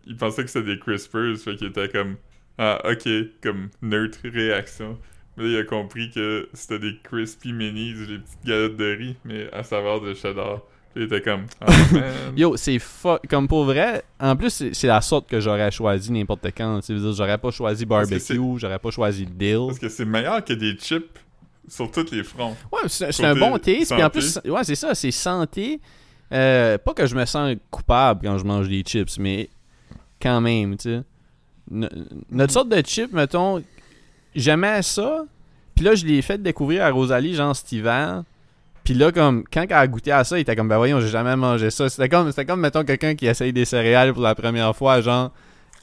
il 0.06 0.16
pensait 0.16 0.44
que 0.44 0.50
c'était 0.50 0.74
des 0.74 0.78
Crispers, 0.78 1.36
fait 1.36 1.56
qu'il 1.56 1.66
était 1.66 1.88
comme 1.88 2.16
ah 2.56 2.80
ok, 2.88 3.08
comme 3.42 3.68
neutre 3.82 4.20
réaction. 4.24 4.96
Là, 5.36 5.44
il 5.46 5.56
a 5.56 5.64
compris 5.64 6.10
que 6.10 6.48
c'était 6.52 6.78
des 6.78 6.96
Crispy 7.02 7.52
Minis, 7.52 7.94
des 8.06 8.18
petites 8.18 8.44
galettes 8.44 8.76
de 8.76 8.96
riz, 8.96 9.16
mais 9.24 9.50
à 9.52 9.62
saveur 9.64 10.00
de 10.00 10.14
cheddar. 10.14 10.60
Il 10.96 11.02
était 11.02 11.20
comme 11.22 11.46
ah. 11.60 11.66
Yo, 12.36 12.56
c'est 12.56 12.78
fuck. 12.78 13.26
Comme 13.28 13.48
pour 13.48 13.64
vrai, 13.64 14.04
en 14.20 14.36
plus, 14.36 14.70
c'est 14.72 14.86
la 14.86 15.00
sorte 15.00 15.28
que 15.28 15.40
j'aurais 15.40 15.72
choisi 15.72 16.12
n'importe 16.12 16.46
quand. 16.56 16.80
J'aurais 16.88 17.38
pas 17.38 17.50
choisi 17.50 17.84
barbecue, 17.84 18.40
j'aurais 18.58 18.78
pas 18.78 18.90
choisi 18.92 19.26
dill. 19.26 19.64
Parce 19.66 19.80
que 19.80 19.88
c'est 19.88 20.04
meilleur 20.04 20.44
que 20.44 20.52
des 20.52 20.76
chips 20.78 21.18
sur 21.66 21.90
tous 21.90 22.12
les 22.12 22.22
fronts. 22.22 22.56
Ouais, 22.70 22.82
c'est 22.88 23.24
un 23.24 23.34
bon 23.34 23.58
taste. 23.58 23.92
Puis 23.92 24.04
en 24.04 24.10
plus, 24.10 24.38
ouais, 24.44 24.62
c'est 24.62 24.76
ça, 24.76 24.94
c'est 24.94 25.10
santé. 25.10 25.80
Euh, 26.32 26.78
pas 26.78 26.94
que 26.94 27.06
je 27.06 27.14
me 27.16 27.24
sens 27.24 27.56
coupable 27.72 28.20
quand 28.22 28.38
je 28.38 28.44
mange 28.44 28.68
des 28.68 28.82
chips, 28.82 29.18
mais 29.18 29.50
quand 30.22 30.40
même, 30.40 30.76
tu 30.76 30.90
sais. 30.90 31.02
No- 31.70 31.88
Notre 32.30 32.52
sorte 32.52 32.68
de 32.68 32.82
chip, 32.86 33.12
mettons, 33.12 33.62
j'aimais 34.34 34.82
ça. 34.82 35.24
Puis 35.74 35.84
là, 35.84 35.94
je 35.94 36.06
l'ai 36.06 36.22
fait 36.22 36.40
découvrir 36.40 36.84
à 36.84 36.90
Rosalie, 36.90 37.34
genre 37.34 37.54
cet 37.54 37.72
hiver. 37.72 38.22
Puis 38.84 38.94
là, 38.94 39.10
comme, 39.10 39.44
quand 39.50 39.62
elle 39.62 39.72
a 39.72 39.86
goûté 39.86 40.12
à 40.12 40.24
ça, 40.24 40.38
il 40.38 40.42
était 40.42 40.54
comme, 40.54 40.68
ben 40.68 40.76
voyons, 40.76 41.00
j'ai 41.00 41.08
jamais 41.08 41.34
mangé 41.36 41.70
ça. 41.70 41.88
C'était 41.88 42.08
comme, 42.08 42.30
c'était 42.30 42.44
comme 42.44 42.60
mettons, 42.60 42.84
quelqu'un 42.84 43.14
qui 43.14 43.26
essaye 43.26 43.52
des 43.52 43.64
céréales 43.64 44.12
pour 44.12 44.22
la 44.22 44.34
première 44.34 44.76
fois, 44.76 45.00
genre, 45.00 45.32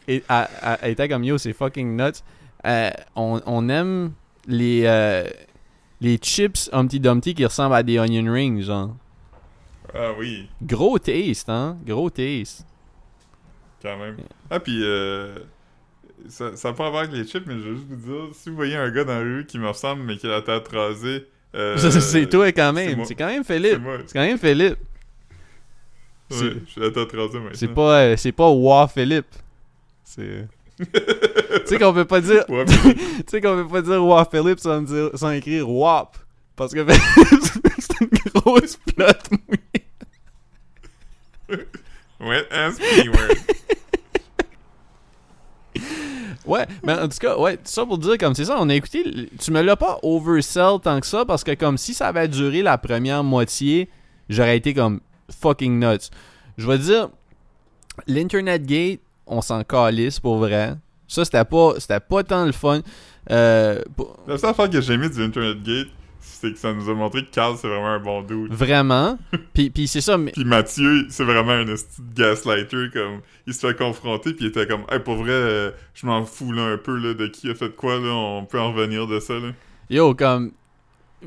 et 0.08 0.24
elle, 0.30 0.92
était 0.92 1.10
comme, 1.10 1.24
yo, 1.24 1.38
c'est 1.38 1.54
fucking 1.54 1.98
nuts. 1.98 2.22
Euh, 2.66 2.92
on, 3.16 3.42
on 3.46 3.70
aime 3.70 4.12
les, 4.48 4.84
euh, 4.86 5.24
les 6.00 6.18
chips 6.18 6.70
Humpty 6.72 7.00
Dumpty 7.00 7.34
qui 7.34 7.46
ressemblent 7.46 7.76
à 7.76 7.84
des 7.84 7.98
onion 8.00 8.32
rings, 8.32 8.62
genre. 8.62 8.96
Ah 9.94 10.12
oui, 10.18 10.48
Gros 10.62 10.98
taste, 11.00 11.50
hein? 11.50 11.78
Gros 11.86 12.10
taste. 12.10 12.66
quand 13.82 13.98
même. 13.98 14.18
Ah, 14.50 14.60
puis 14.60 14.80
euh, 14.84 15.40
ça 16.30 16.52
n'a 16.52 16.74
pas 16.74 16.88
à 16.88 16.90
voir 16.90 17.04
avec 17.04 17.14
les 17.14 17.26
chips, 17.26 17.46
mais 17.46 17.56
je 17.56 17.70
veux 17.70 17.76
juste 17.76 17.88
vous 17.90 17.96
dire, 17.96 18.36
si 18.36 18.50
vous 18.50 18.56
voyez 18.56 18.76
un 18.76 18.90
gars 18.90 19.04
dans 19.04 19.14
la 19.14 19.20
rue 19.20 19.46
qui 19.46 19.60
me 19.60 19.68
ressemble, 19.68 20.04
mais 20.04 20.18
qui 20.18 20.28
a 20.28 20.30
la 20.30 20.42
tête 20.42 20.68
rasée... 20.70 21.28
euh, 21.56 21.78
c'est 21.78 22.28
toi 22.28 22.52
quand 22.52 22.74
même. 22.74 23.04
C'est 23.06 23.16
quand 23.16 23.28
même 23.28 23.44
Philippe. 23.44 23.82
C'est 24.06 24.14
quand 24.14 24.26
même 24.26 24.38
Philippe. 24.38 24.78
Je 26.30 26.36
suis 26.68 26.82
la 26.82 26.92
tête 26.92 27.12
rasée 27.12 27.40
maintenant. 27.40 27.50
C'est 27.54 27.68
pas, 27.68 28.02
euh, 28.02 28.18
c'est 28.18 28.32
pas 28.32 28.50
Wa 28.50 28.88
Philippe. 28.88 29.34
C'est. 30.04 30.48
tu 30.80 30.86
sais 31.66 31.78
qu'on 31.78 31.94
peut 31.94 32.06
pas 32.06 32.22
dire. 32.22 32.46
Tu 32.48 32.64
sais 33.28 33.42
qu'on 33.42 33.64
peut 33.64 33.68
pas 33.68 33.82
dire 33.82 34.04
Wa 34.06 34.26
Philippe 34.30 34.60
sans, 34.60 34.82
dire, 34.82 35.10
sans 35.16 35.32
écrire 35.32 35.70
WAP. 35.70 36.18
Parce 36.56 36.74
que 36.74 36.86
c'est 37.80 38.02
une 38.02 38.32
grosse 38.34 38.78
plotte 38.78 39.30
mouillée. 39.32 39.88
ouais, 42.20 42.46
ass 42.52 42.78
P-word. 42.78 43.36
Ouais, 46.46 46.66
mais 46.84 46.94
en 46.94 47.08
tout 47.08 47.18
cas, 47.20 47.38
ouais, 47.38 47.60
ça 47.64 47.86
pour 47.86 47.98
dire 48.00 48.18
comme 48.18 48.34
c'est 48.34 48.46
ça, 48.46 48.58
on 48.60 48.68
a 48.70 48.74
écouté. 48.76 49.30
Tu 49.40 49.52
me 49.52 49.62
l'as 49.62 49.76
pas 49.76 50.00
oversell 50.02 50.80
tant 50.84 51.00
que 51.00 51.06
ça 51.06 51.24
parce 51.26 51.44
que 51.44 51.54
comme 51.54 51.78
si 51.78 51.94
ça 51.94 52.08
avait 52.08 52.28
duré 52.28 52.62
la 52.64 52.78
première 52.78 53.24
moitié, 53.24 53.90
j'aurais 54.30 54.58
été 54.58 54.74
comme 54.74 55.02
fucking 55.42 55.80
nuts. 55.80 56.10
Je 56.58 56.68
vais 56.68 56.78
dire, 56.80 57.10
l'Internet 58.08 58.66
Gate, 58.66 59.00
on 59.28 59.42
s'en 59.42 59.64
calisse 59.64 60.20
pour 60.20 60.38
vrai. 60.38 60.74
Ça, 61.08 61.26
c'était 61.26 61.46
pas, 61.46 61.74
c'était 61.78 62.00
pas 62.00 62.24
tant 62.24 62.46
le 62.46 62.52
fun. 62.54 62.82
Euh, 63.30 63.82
pour- 63.96 64.18
La 64.28 64.38
seule 64.38 64.50
affaire 64.52 64.70
que 64.70 64.82
j'ai 64.82 64.94
aimé 64.94 65.10
du 65.10 65.22
Internet 65.24 65.62
Gate, 65.62 65.88
c'est 66.22 66.54
que 66.54 66.60
ça 66.60 66.74
nous 66.74 66.90
a 66.90 66.94
montré 66.94 67.26
que 67.26 67.32
Carl, 67.32 67.56
c'est 67.60 67.68
vraiment 67.68 67.88
un 67.90 68.00
bon 68.00 68.22
dude. 68.22 68.54
vraiment? 68.54 69.18
Puis, 69.54 69.70
puis 69.70 69.88
c'est 69.88 70.02
ça, 70.02 70.18
mais 70.18 70.32
Puis 70.32 70.46
Mathieu, 70.46 71.06
c'est 71.10 71.24
vraiment 71.24 71.52
un 71.52 71.66
de 71.66 71.76
gaslighter, 72.16 72.88
comme, 72.94 73.22
il 73.48 73.54
se 73.54 73.66
fait 73.68 73.78
confronter, 73.78 74.34
puis 74.34 74.46
il 74.46 74.48
était 74.50 74.68
comme, 74.68 74.84
hey, 74.92 75.00
pour 75.00 75.16
vrai, 75.16 75.32
euh, 75.32 75.72
je 75.94 76.06
m'en 76.06 76.26
fous, 76.26 76.52
là, 76.52 76.64
un 76.64 76.78
peu, 76.78 76.96
là, 76.98 77.14
de 77.14 77.28
qui 77.28 77.50
a 77.50 77.56
fait 77.56 77.74
quoi, 77.76 77.96
là, 78.00 78.10
on 78.14 78.46
peut 78.46 78.60
en 78.60 78.72
revenir 78.74 79.08
de 79.08 79.20
ça, 79.20 79.34
là. 79.34 79.50
Yo, 79.90 80.14
comme. 80.16 80.52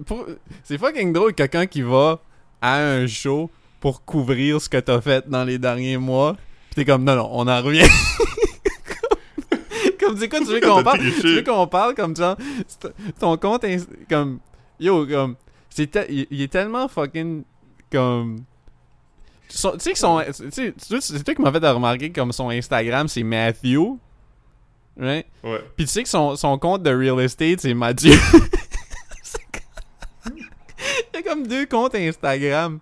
pour- 0.06 0.26
C'est 0.62 0.78
fucking 0.78 1.12
drôle 1.12 1.34
quelqu'un 1.34 1.66
qui 1.66 1.82
va 1.82 2.20
à 2.62 2.78
un 2.82 3.06
show 3.06 3.50
pour 3.80 4.04
couvrir 4.04 4.60
ce 4.60 4.68
que 4.68 4.78
t'as 4.78 5.00
fait 5.00 5.28
dans 5.28 5.44
les 5.44 5.58
derniers 5.58 5.98
mois. 5.98 6.36
Pis 6.70 6.76
t'es 6.76 6.84
comme, 6.86 7.04
non, 7.04 7.14
non, 7.16 7.28
on 7.32 7.46
en 7.46 7.62
revient. 7.62 7.86
comme, 10.00 10.16
c'est 10.16 10.28
quoi, 10.28 10.40
tu 10.40 10.46
veux 10.46 10.60
qu'on 10.66 10.82
parle? 10.82 11.00
Tu 11.20 11.34
veux 11.34 11.42
qu'on 11.42 11.66
parle 11.66 11.94
comme 11.94 12.16
genre, 12.16 12.36
c'est- 12.66 12.92
ton 13.18 13.36
compte, 13.36 13.64
comme, 14.08 14.38
yo, 14.80 15.06
comme, 15.06 15.36
c'est 15.70 15.90
il, 16.08 16.42
est 16.42 16.52
tellement 16.52 16.88
fucking, 16.88 17.44
comme. 17.90 18.44
Tu 19.48 19.56
sais 19.78 19.92
que 19.92 19.98
son. 19.98 20.22
tu 20.26 20.50
sais, 20.50 20.74
C'est 21.00 21.22
toi 21.22 21.34
qui 21.34 21.42
m'as 21.42 21.52
fait 21.52 21.68
remarquer 21.68 22.10
comme 22.10 22.32
son 22.32 22.50
Instagram, 22.50 23.08
c'est 23.08 23.22
Matthew. 23.22 23.98
Right? 24.96 25.26
Ouais. 25.42 25.60
Puis 25.76 25.86
tu 25.86 25.92
sais 25.92 26.02
que 26.04 26.08
son, 26.08 26.36
son 26.36 26.56
compte 26.58 26.82
de 26.82 26.90
real 26.90 27.20
estate, 27.20 27.60
c'est 27.60 27.74
Mathieu. 27.74 28.12
Il 30.26 31.16
y 31.16 31.16
a 31.18 31.22
comme 31.22 31.46
deux 31.46 31.66
comptes 31.66 31.94
Instagram. 31.94 32.78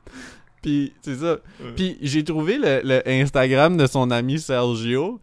Puis 0.62 0.92
c'est 1.02 1.16
ça. 1.16 1.32
Ouais. 1.60 1.72
Puis 1.76 1.98
j'ai 2.02 2.22
trouvé 2.24 2.58
le, 2.58 2.80
le 2.84 3.02
Instagram 3.08 3.76
de 3.76 3.86
son 3.86 4.10
ami 4.10 4.38
Sergio. 4.38 5.20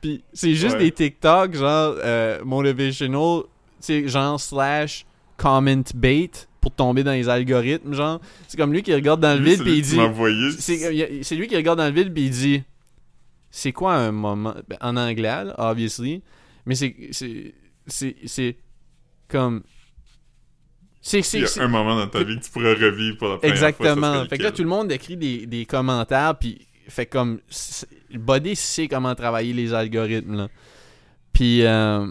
Puis 0.00 0.22
c'est 0.32 0.54
juste 0.54 0.74
Ouais. 0.76 0.84
des 0.84 0.92
TikTok 0.92 1.54
genre 1.54 1.94
euh, 1.98 2.44
motivational, 2.44 3.42
tu 3.42 3.48
sais, 3.80 4.08
genre 4.08 4.38
slash 4.38 5.04
comment 5.38 5.82
bait 5.94 6.30
pour 6.60 6.72
tomber 6.72 7.02
dans 7.04 7.12
les 7.12 7.30
algorithmes, 7.30 7.94
genre. 7.94 8.20
C'est 8.46 8.58
comme 8.58 8.74
lui 8.74 8.82
qui 8.82 8.92
regarde 8.92 9.20
dans 9.20 9.38
le 9.38 9.42
vide 9.42 9.62
puis 9.62 9.78
il 9.78 9.82
dit... 9.82 9.98
envoyé. 9.98 10.50
C'est 10.52 11.34
lui 11.36 11.48
qui 11.48 11.56
regarde 11.56 11.78
dans 11.78 11.86
le 11.86 11.94
vide 11.94 12.12
puis 12.12 12.24
il 12.24 12.30
dit 12.30 12.62
c'est 13.50 13.72
quoi 13.72 13.94
un 13.94 14.12
moment 14.12 14.54
ben, 14.68 14.76
en 14.80 14.96
anglais 14.96 15.44
là, 15.44 15.54
obviously 15.58 16.22
mais 16.66 16.74
c'est 16.74 16.94
c'est 17.12 17.54
c'est 17.86 18.16
c'est 18.26 18.56
comme 19.28 19.62
c'est 21.00 21.20
Il 21.20 21.24
c'est 21.24 21.40
y 21.40 21.58
a 21.60 21.62
un 21.62 21.68
moment 21.68 21.96
dans 21.96 22.08
ta 22.08 22.22
vie 22.22 22.38
que 22.38 22.44
tu 22.44 22.50
pourrais 22.50 22.74
revivre 22.74 23.16
pour 23.16 23.28
la 23.28 23.36
première 23.38 23.56
fois. 23.56 23.68
exactement 23.68 24.24
fait 24.26 24.38
que 24.38 24.42
là 24.42 24.52
tout 24.52 24.62
le 24.62 24.68
monde 24.68 24.92
écrit 24.92 25.16
des, 25.16 25.46
des 25.46 25.64
commentaires 25.64 26.36
puis 26.38 26.66
fait 26.88 27.06
comme 27.06 27.40
body 28.12 28.54
sait 28.54 28.88
comment 28.88 29.14
travailler 29.14 29.54
les 29.54 29.72
algorithmes 29.72 30.36
là 30.36 30.48
puis 31.32 31.64
euh, 31.64 32.06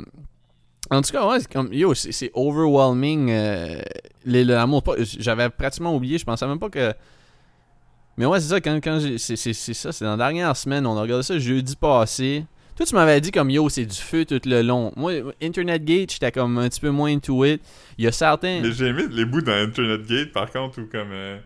en 0.90 1.02
tout 1.02 1.12
cas 1.12 1.28
ouais 1.28 1.40
c'est 1.40 1.52
comme 1.52 1.72
yo 1.74 1.94
c'est 1.94 2.32
overwhelming 2.34 3.30
euh, 3.32 3.82
l'amour 4.26 4.84
j'avais 4.98 5.50
pratiquement 5.50 5.96
oublié 5.96 6.18
je 6.18 6.26
pensais 6.26 6.48
même 6.48 6.60
pas 6.60 6.70
que 6.70 6.94
mais 8.18 8.26
ouais, 8.26 8.40
c'est 8.40 8.48
ça, 8.48 8.60
quand, 8.60 8.80
quand. 8.84 9.00
C'est, 9.18 9.36
ça, 9.36 9.92
c'est 9.92 10.04
dans 10.04 10.12
la 10.12 10.18
dernière 10.18 10.58
semaine, 10.58 10.88
on 10.88 10.98
a 10.98 11.02
regardé 11.02 11.24
ça 11.24 11.38
jeudi 11.38 11.76
passé. 11.76 12.46
Toi, 12.76 12.86
tu 12.86 12.96
m'avais 12.96 13.22
dit 13.22 13.32
comme 13.32 13.50
yo, 13.50 13.70
c'est 13.70 13.86
du 13.86 13.96
feu 13.96 14.26
tout 14.26 14.42
le 14.46 14.62
long. 14.62 14.92
Moi, 14.96 15.34
Internet 15.42 15.84
Gate, 15.84 16.14
j'étais 16.14 16.32
comme 16.32 16.58
un 16.58 16.68
petit 16.68 16.80
peu 16.80 16.90
moins 16.90 17.12
into 17.12 17.46
it. 17.46 17.62
Il 17.98 18.06
y 18.06 18.08
a 18.08 18.12
certains. 18.12 18.62
Mais 18.62 18.72
j'ai 18.72 18.88
aimé 18.88 19.04
les 19.10 19.26
bouts 19.26 19.42
dans 19.42 19.54
Internet 19.54 20.06
Gate, 20.06 20.32
par 20.32 20.52
contre, 20.52 20.82
où 20.82 20.86
comme. 20.86 21.12
euh, 21.12 21.38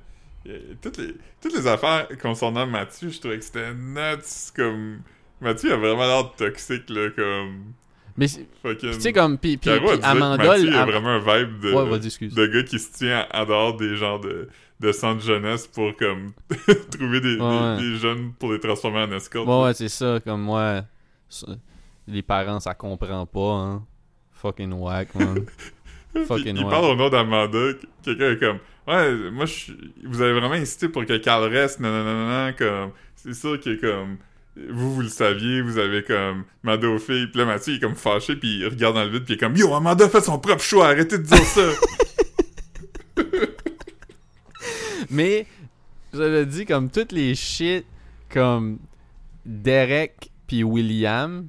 toutes, 0.82 0.98
les, 0.98 1.14
toutes 1.42 1.54
les 1.56 1.68
affaires 1.68 2.08
concernant 2.22 2.66
Mathieu, 2.66 3.10
je 3.10 3.20
trouvais 3.20 3.38
que 3.38 3.46
c'était 3.46 3.74
nuts. 3.74 4.52
Comme. 4.56 5.02
Mathieu 5.42 5.74
a 5.74 5.78
vraiment 5.78 6.06
l'air 6.06 6.34
toxique, 6.36 6.90
là, 6.90 7.10
comme. 7.10 7.74
Mais 8.18 8.28
tu 8.28 8.94
sais, 9.00 9.14
comme. 9.14 9.38
Puis, 9.38 9.58
puis, 9.58 9.70
Amanda. 10.04 10.58
Il 10.58 10.74
a 10.74 10.82
Am- 10.84 10.90
vraiment 10.90 11.10
un 11.10 11.20
vibe 11.20 11.60
de, 11.62 11.72
Ouais, 11.74 12.00
de 12.30 12.48
gars 12.48 12.64
qui 12.64 12.80
se 12.80 12.92
tient 12.98 13.26
en 13.34 13.46
dehors 13.46 13.78
des 13.78 13.96
genres 13.96 14.20
de, 14.20 14.50
de 14.80 14.92
centres 14.92 15.24
jeunesse 15.24 15.68
pour 15.68 15.96
comme 15.96 16.34
trouver 16.92 17.22
des, 17.22 17.36
des- 17.38 17.42
Ouais. 17.42 17.78
des 17.80 17.96
jeunes 17.98 18.34
pour 18.40 18.52
les 18.54 18.60
transformer 18.60 19.00
en 19.04 19.12
escorte. 19.14 19.48
Ouais, 19.48 19.64
ouais, 19.64 19.74
c'est 19.74 19.90
ça. 19.90 20.20
Comme 20.24 20.42
moi, 20.42 20.82
les 22.08 22.22
parents, 22.22 22.60
ça 22.60 22.74
comprend 22.74 23.26
pas, 23.26 23.54
hein. 23.54 23.84
Fucking 24.34 24.74
whack, 24.74 25.14
man. 25.16 25.46
Fucking 26.26 26.58
il 26.58 26.66
parle 26.68 26.86
au 26.86 26.96
nom 26.96 27.10
d'Amanda, 27.10 27.74
qu- 27.74 27.88
quelqu'un 28.04 28.32
est 28.32 28.38
comme 28.40 28.58
Ouais, 28.88 29.30
moi 29.32 29.46
je 29.46 29.54
suis- 29.54 29.94
vous 30.04 30.22
avez 30.22 30.34
vraiment 30.34 30.56
insisté 30.56 30.90
pour 30.90 31.06
que 31.06 31.16
Carl 31.18 31.44
reste, 31.46 31.80
non 31.80 31.90
non 31.90 32.04
non 32.04 32.28
non 32.48 32.54
comme 32.58 32.92
c'est 33.16 33.34
sûr 33.36 33.58
que 33.62 33.76
comme 33.80 34.18
vous 34.56 34.94
vous 34.96 35.02
le 35.02 35.08
saviez, 35.10 35.62
vous 35.62 35.78
avez 35.78 36.04
comme 36.04 36.44
demandé 36.64 36.88
aux 36.88 37.00
filles, 37.00 37.28
puis 37.28 37.40
là 37.40 37.46
Mathieu 37.46 37.74
il 37.74 37.78
est 37.78 37.80
comme 37.80 37.96
fâché 37.96 38.36
puis 38.36 38.60
il 38.60 38.68
regarde 38.68 38.96
dans 38.96 39.04
le 39.04 39.10
vide 39.10 39.24
puis 39.24 39.34
il 39.34 39.38
est 39.38 39.40
comme 39.40 39.56
Yo, 39.56 39.74
Amanda 39.74 40.08
fait 40.10 40.22
son 40.22 40.40
propre 40.40 40.62
choix, 40.64 40.88
arrêtez 40.88 41.18
de 41.18 41.24
dire 41.24 41.38
ça. 41.38 41.62
Mais, 45.10 45.46
je 46.14 46.22
le 46.24 46.46
dis, 46.46 46.66
comme 46.66 46.90
toutes 46.90 47.12
les 47.12 47.36
shit, 47.36 47.86
comme 48.30 48.80
Derek 49.46 50.30
puis 50.48 50.64
William, 50.64 51.48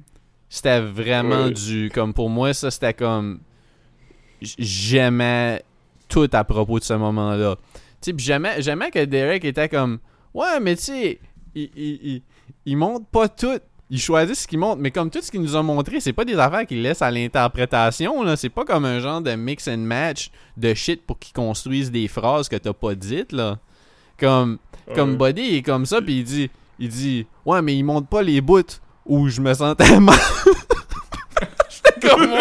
c'était 0.49 0.81
vraiment 0.81 1.45
Ouais. 1.45 1.51
du. 1.51 1.89
Comme 1.93 2.13
pour 2.13 2.29
moi, 2.29 2.53
ça, 2.53 2.69
c'était 2.71 2.93
comme. 2.93 3.39
J'aimais 4.41 5.63
tout 6.09 6.29
à 6.33 6.43
propos 6.43 6.79
de 6.79 6.83
ce 6.83 6.93
moment-là. 6.93 7.55
Tu 7.55 7.79
sais, 8.01 8.13
puis 8.13 8.25
j'aimais, 8.25 8.61
j'aimais 8.61 8.91
que 8.91 9.03
Derek 9.05 9.45
était 9.45 9.69
comme. 9.69 9.99
Ouais, 10.33 10.59
mais 10.61 10.75
tu 10.75 10.83
sais, 10.83 11.19
il, 11.55 11.69
il, 11.75 11.99
il, 12.03 12.21
il 12.65 12.77
montre 12.77 13.05
pas 13.07 13.27
tout. 13.27 13.59
Il 13.89 13.99
choisit 13.99 14.35
ce 14.35 14.47
qu'il 14.47 14.57
montre, 14.57 14.81
mais 14.81 14.89
comme 14.89 15.11
tout 15.11 15.21
ce 15.21 15.29
qu'il 15.29 15.41
nous 15.41 15.55
a 15.55 15.61
montré, 15.61 15.99
c'est 15.99 16.13
pas 16.13 16.25
des 16.25 16.39
affaires 16.39 16.65
qu'il 16.65 16.81
laisse 16.81 17.01
à 17.03 17.11
l'interprétation, 17.11 18.23
là. 18.23 18.35
C'est 18.35 18.49
pas 18.49 18.65
comme 18.65 18.85
un 18.85 18.99
genre 18.99 19.21
de 19.21 19.31
mix 19.35 19.67
and 19.67 19.77
match 19.79 20.31
de 20.57 20.73
shit 20.73 21.05
pour 21.05 21.19
qu'ils 21.19 21.33
construisent 21.33 21.91
des 21.91 22.07
phrases 22.07 22.49
que 22.49 22.55
t'as 22.55 22.73
pas 22.73 22.95
dites, 22.95 23.31
là. 23.33 23.59
Comme, 24.19 24.57
comme. 24.95 25.17
Buddy, 25.17 25.41
il 25.43 25.55
est 25.57 25.61
comme 25.61 25.85
ça, 25.85 26.01
puis 26.01 26.19
il 26.19 26.23
dit, 26.23 26.49
il 26.79 26.89
dit, 26.89 27.27
ouais, 27.45 27.61
mais 27.61 27.75
il 27.75 27.83
montre 27.83 28.07
pas 28.07 28.23
les 28.23 28.41
bouts 28.41 28.63
où 29.05 29.27
je 29.27 29.41
me 29.41 29.53
sentais 29.53 29.99
mal. 29.99 30.17
J'étais 31.69 32.07
comme, 32.09 32.31
ouais, 32.31 32.39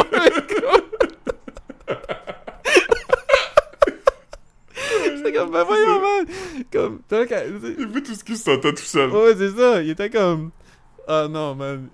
J'étais 5.16 5.32
comme, 5.32 5.50
ben 5.50 5.64
voyons, 5.64 6.00
man. 6.00 6.26
Comme, 6.72 7.00
t'as 7.01 7.01
qu'à- 7.01 7.01
Il 7.12 7.86
veut 7.88 8.02
tout 8.02 8.14
ce 8.14 8.24
qu'il 8.24 8.36
se 8.36 8.44
sentait 8.44 8.72
tout 8.72 8.82
seul. 8.82 9.10
Ouais, 9.10 9.34
c'est 9.36 9.50
ça. 9.50 9.82
Il 9.82 9.90
était 9.90 10.10
comme. 10.10 10.50
Ah 11.08 11.26
non, 11.28 11.54
man. 11.54 11.88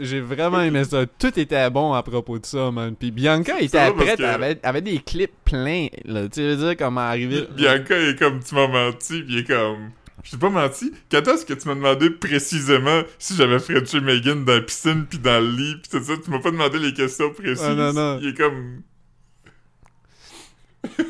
J'ai 0.00 0.20
vraiment 0.20 0.60
aimé 0.60 0.84
ça. 0.84 1.04
Tout 1.06 1.38
était 1.38 1.68
bon 1.70 1.92
à 1.92 2.02
propos 2.02 2.38
de 2.38 2.46
ça, 2.46 2.70
man. 2.70 2.94
Puis 2.94 3.10
Bianca 3.10 3.60
était 3.60 3.90
prête, 3.90 4.18
que- 4.18 4.22
avait, 4.22 4.58
avait 4.62 4.80
des 4.80 4.98
clips 4.98 5.32
pleins. 5.44 5.88
Là. 6.04 6.28
Tu 6.28 6.40
veux 6.42 6.56
dire 6.56 6.76
comment 6.76 7.00
arriver. 7.00 7.48
Bianca 7.56 7.96
est 7.98 8.18
comme 8.18 8.40
tu 8.42 8.54
m'as 8.54 8.68
menti, 8.68 9.22
puis 9.22 9.34
il 9.34 9.38
est 9.40 9.44
comme 9.44 9.90
je 10.24 10.32
t'ai 10.32 10.36
pas 10.36 10.50
menti. 10.50 10.92
Quand 11.10 11.26
est-ce 11.28 11.46
que 11.46 11.54
tu 11.54 11.68
m'as 11.68 11.74
demandé 11.76 12.10
précisément 12.10 13.02
si 13.18 13.34
j'avais 13.36 13.58
Frenché 13.60 14.00
Megan 14.00 14.44
dans 14.44 14.54
la 14.54 14.60
piscine 14.60 15.06
puis 15.08 15.18
dans 15.18 15.40
le 15.42 15.50
lit 15.50 15.76
pis 15.82 15.88
tout 15.88 16.02
ça? 16.02 16.12
Tu 16.22 16.30
m'as 16.30 16.40
pas 16.40 16.50
demandé 16.50 16.78
les 16.78 16.92
questions 16.92 17.30
précises. 17.32 17.64
Ah, 17.64 17.74
non, 17.74 17.92
non. 17.92 18.18
Il 18.20 18.28
est 18.28 18.34
comme 18.36 18.82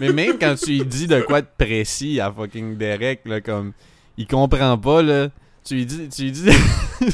Mais 0.00 0.12
même 0.12 0.38
quand 0.38 0.54
tu 0.56 0.70
lui 0.70 0.84
dis 0.84 1.06
de 1.06 1.20
quoi 1.20 1.40
de 1.40 1.46
précis 1.56 2.20
à 2.20 2.32
fucking 2.32 2.76
Derek, 2.76 3.20
là, 3.24 3.40
comme. 3.40 3.72
Il 4.16 4.26
comprend 4.26 4.76
pas, 4.78 5.02
là. 5.02 5.28
Tu 5.64 5.74
lui 5.74 5.86
dis. 5.86 6.08
Tu 6.08 6.22
lui 6.24 6.32
dis. 6.32 6.48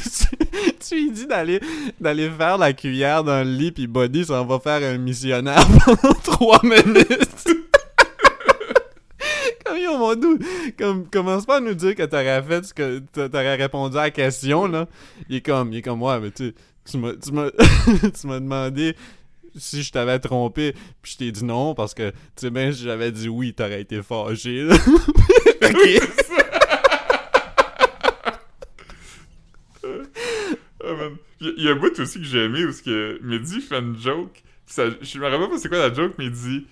tu, 0.87 0.95
lui 0.95 1.11
dis 1.11 1.27
d'aller 1.27 1.59
d'aller 1.99 2.29
faire 2.29 2.57
la 2.57 2.73
cuillère 2.73 3.23
dans 3.23 3.45
le 3.45 3.51
lit, 3.51 3.71
puis 3.71 3.87
Buddy 3.87 4.25
s'en 4.25 4.45
va 4.45 4.59
faire 4.59 4.81
un 4.83 4.97
missionnaire 4.97 5.65
pendant 5.85 6.13
trois 6.23 6.59
minutes. 6.63 7.45
comme 9.65 9.77
yo, 9.77 9.97
mon 9.97 10.15
doux, 10.15 10.37
comme, 10.77 11.07
commence 11.09 11.45
pas 11.45 11.57
à 11.57 11.59
nous 11.59 11.73
dire 11.73 11.95
que 11.95 12.03
t'aurais 12.03 12.41
fait 12.43 12.65
ce 12.65 12.73
que 12.73 12.99
t'a- 13.11 13.29
t'aurais 13.29 13.55
répondu 13.55 13.97
à 13.97 14.03
la 14.03 14.11
question, 14.11 14.67
là. 14.67 14.87
Il 15.29 15.37
est 15.37 15.41
comme, 15.41 15.73
il 15.73 15.79
est 15.79 15.81
comme, 15.81 16.01
ouais, 16.01 16.19
mais 16.19 16.31
tu 16.31 16.53
tu 16.89 16.97
m'as, 16.97 17.13
tu 17.13 17.31
m'as, 17.31 17.49
tu 18.19 18.27
m'as 18.27 18.39
demandé 18.39 18.95
si 19.57 19.83
je 19.83 19.91
t'avais 19.91 20.19
trompé, 20.19 20.73
puis 21.01 21.13
je 21.13 21.17
t'ai 21.17 21.31
dit 21.31 21.43
non, 21.45 21.73
parce 21.75 21.93
que, 21.93 22.09
tu 22.11 22.15
sais 22.37 22.49
bien, 22.49 22.71
si 22.71 22.83
j'avais 22.83 23.11
dit 23.11 23.29
oui, 23.29 23.53
t'aurais 23.53 23.81
été 23.81 24.01
fâché, 24.01 24.63
là. 24.63 24.75
ok. 25.63 26.01
Ah, 30.83 30.93
man. 30.93 31.17
Il 31.41 31.47
y 31.47 31.49
a- 31.49 31.53
il 31.57 31.67
un 31.69 31.75
bout 31.75 31.99
aussi 31.99 32.19
que 32.19 32.25
j'ai 32.25 32.45
aimé 32.45 32.63
où 32.65 32.71
ce 32.71 32.81
que 32.81 33.19
Mehdi 33.21 33.59
fait 33.61 33.79
une 33.79 33.97
joke. 33.99 34.41
Ça, 34.65 34.83
je 35.01 35.19
me 35.19 35.25
rappelle 35.27 35.49
pas 35.49 35.57
c'est 35.57 35.69
quoi 35.69 35.77
la 35.79 35.93
joke, 35.93 36.13
mais 36.17 36.25
il 36.25 36.31
dit 36.31 36.65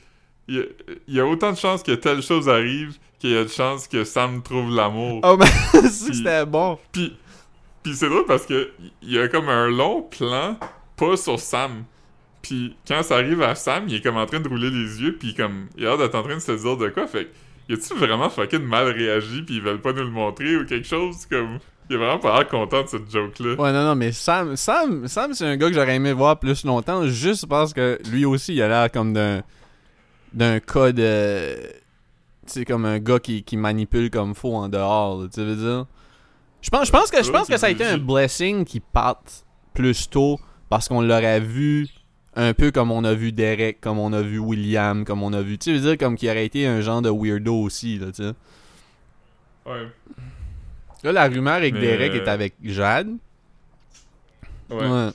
il 0.47 0.55
y, 0.55 0.59
a, 0.59 0.63
il 1.07 1.13
y 1.15 1.19
a 1.19 1.25
autant 1.25 1.51
de 1.51 1.57
chances 1.57 1.83
que 1.83 1.91
telle 1.93 2.21
chose 2.21 2.49
arrive 2.49 2.97
qu'il 3.19 3.29
y 3.31 3.37
a 3.37 3.43
de 3.43 3.49
chances 3.49 3.87
que 3.87 4.03
Sam 4.03 4.41
trouve 4.43 4.75
l'amour. 4.75 5.21
Oh, 5.23 5.37
mais 5.37 5.45
ça, 5.89 5.89
c'était 6.13 6.45
bon. 6.45 6.77
Puis, 6.91 7.15
puis 7.81 7.95
c'est 7.95 8.09
drôle 8.09 8.25
parce 8.25 8.45
que 8.45 8.71
il 9.01 9.11
y 9.11 9.19
a 9.19 9.27
comme 9.27 9.47
un 9.49 9.67
long 9.69 10.01
plan 10.03 10.57
pas 10.97 11.17
sur 11.17 11.39
Sam. 11.39 11.83
Puis 12.43 12.75
quand 12.87 13.01
ça 13.01 13.15
arrive 13.15 13.41
à 13.41 13.55
Sam, 13.55 13.85
il 13.87 13.95
est 13.95 14.01
comme 14.01 14.17
en 14.17 14.27
train 14.27 14.39
de 14.39 14.47
rouler 14.47 14.69
les 14.69 15.01
yeux, 15.01 15.15
puis 15.17 15.33
comme 15.33 15.67
il 15.77 15.85
a 15.85 15.89
l'air 15.89 15.97
d'être 15.97 16.15
en 16.15 16.21
train 16.21 16.35
de 16.35 16.39
se 16.39 16.51
dire 16.51 16.77
de 16.77 16.89
quoi. 16.89 17.07
Fait 17.07 17.25
que, 17.25 17.29
y 17.69 17.73
a-tu 17.73 17.95
vraiment 17.95 18.29
fucking 18.29 18.61
mal 18.61 18.89
réagi, 18.89 19.41
puis 19.41 19.55
ils 19.55 19.61
veulent 19.61 19.81
pas 19.81 19.93
nous 19.93 20.03
le 20.03 20.11
montrer 20.11 20.57
ou 20.57 20.65
quelque 20.65 20.87
chose 20.87 21.25
comme. 21.25 21.57
Il 21.89 21.95
est 21.95 21.99
vraiment 21.99 22.19
pas 22.19 22.37
l'air 22.37 22.47
content 22.47 22.83
de 22.83 22.87
cette 22.87 23.11
joke-là. 23.11 23.55
Ouais, 23.55 23.73
non, 23.73 23.83
non, 23.83 23.95
mais 23.95 24.13
Sam, 24.13 24.55
Sam, 24.55 25.07
Sam 25.07 25.33
c'est 25.33 25.45
un 25.45 25.57
gars 25.57 25.67
que 25.67 25.73
j'aurais 25.73 25.95
aimé 25.95 26.13
voir 26.13 26.39
plus 26.39 26.63
longtemps, 26.63 27.07
juste 27.07 27.45
parce 27.47 27.73
que 27.73 27.99
lui 28.09 28.23
aussi, 28.23 28.53
il 28.53 28.61
a 28.61 28.67
l'air 28.67 28.91
comme 28.91 29.13
d'un 29.13 29.41
d'un 30.33 30.59
cas 30.59 30.91
de... 30.91 31.55
C'est 32.45 32.65
comme 32.65 32.85
un 32.85 32.99
gars 32.99 33.19
qui, 33.19 33.43
qui 33.43 33.55
manipule 33.55 34.09
comme 34.09 34.33
faux 34.35 34.55
en 34.55 34.67
dehors, 34.67 35.23
tu 35.33 35.41
veux 35.41 35.55
dire? 35.55 35.85
Je 36.61 36.69
pense, 36.69 36.87
je 36.87 36.91
pense 36.91 37.11
que, 37.11 37.23
je 37.23 37.31
pense 37.31 37.47
que 37.47 37.57
ça 37.57 37.67
a 37.67 37.69
été 37.69 37.85
un 37.85 37.97
blessing 37.97 38.65
qui 38.65 38.79
parte 38.79 39.45
plus 39.73 40.09
tôt, 40.09 40.39
parce 40.69 40.87
qu'on 40.87 41.01
l'aurait 41.01 41.39
vu 41.39 41.87
un 42.35 42.53
peu 42.53 42.71
comme 42.71 42.91
on 42.91 43.03
a 43.03 43.13
vu 43.13 43.31
Derek, 43.31 43.79
comme 43.81 43.99
on 43.99 44.11
a 44.13 44.21
vu 44.21 44.39
William, 44.39 45.05
comme 45.05 45.21
on 45.23 45.33
a 45.33 45.41
vu... 45.41 45.57
Tu 45.57 45.71
sais, 45.71 45.77
veux 45.77 45.87
dire, 45.89 45.97
comme 45.97 46.15
qu'il 46.15 46.29
aurait 46.29 46.45
été 46.45 46.65
un 46.67 46.81
genre 46.81 47.01
de 47.01 47.09
weirdo 47.09 47.55
aussi, 47.55 47.99
là, 47.99 48.07
tu 48.07 48.23
sais. 48.23 48.33
Ouais. 49.65 49.87
Là, 51.03 51.11
la 51.11 51.27
rumeur 51.27 51.57
est 51.61 51.71
que 51.71 51.75
Mais, 51.77 51.81
Derek 51.81 52.11
euh, 52.13 52.23
est 52.23 52.27
avec 52.27 52.53
Jade. 52.63 53.09
Ouais. 54.69 55.09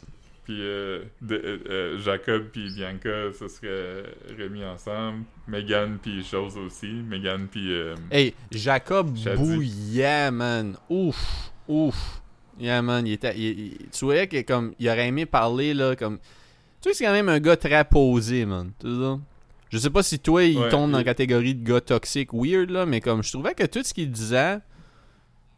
Puis 0.45 0.57
euh, 0.61 1.03
de- 1.21 1.35
euh, 1.45 1.59
euh, 1.69 1.99
Jacob 1.99 2.45
puis 2.53 2.73
Bianca, 2.75 3.33
ça 3.39 3.49
serait 3.49 4.05
remis 4.39 4.65
ensemble. 4.65 5.25
Megan 5.47 5.99
puis 6.01 6.25
chose 6.25 6.57
aussi. 6.57 6.87
Megan 6.87 7.49
puis. 7.51 7.71
Hey, 8.11 8.35
Jacob 8.51 9.15
Shadi. 9.17 9.37
bouillait, 9.43 10.31
man. 10.31 10.77
Ouf, 10.89 11.51
ouf. 11.67 12.23
Yeah, 12.61 12.81
man, 12.83 13.07
il 13.07 13.13
était... 13.13 13.37
il- 13.37 13.59
il- 13.59 13.91
tu 13.91 14.05
voyais 14.05 14.27
que 14.27 14.41
comme, 14.43 14.75
il 14.79 14.89
aurait 14.89 15.09
aimé 15.09 15.27
parler, 15.27 15.75
là, 15.75 15.95
comme... 15.97 16.19
Tu 16.81 16.91
sais, 16.91 16.95
c'est 16.95 17.05
quand 17.05 17.13
même 17.13 17.29
un 17.29 17.41
gars 17.41 17.57
très 17.57 17.85
posé, 17.85 18.45
man. 18.45 18.73
Je 19.71 19.79
sais 19.79 19.91
pas 19.91 20.03
si 20.03 20.19
toi, 20.19 20.45
il 20.45 20.59
Ouais, 20.59 20.69
tombe 20.69 20.91
dans 20.91 20.99
la 20.99 21.05
catégorie 21.05 21.55
de 21.55 21.69
gars 21.69 21.81
toxique 21.81 22.31
weird, 22.33 22.71
là, 22.71 22.87
mais 22.87 23.01
comme, 23.01 23.23
je 23.23 23.33
trouvais 23.33 23.55
que 23.55 23.67
tout 23.67 23.83
ce 23.83 23.93
qu'il 23.93 24.11
disait, 24.11 24.59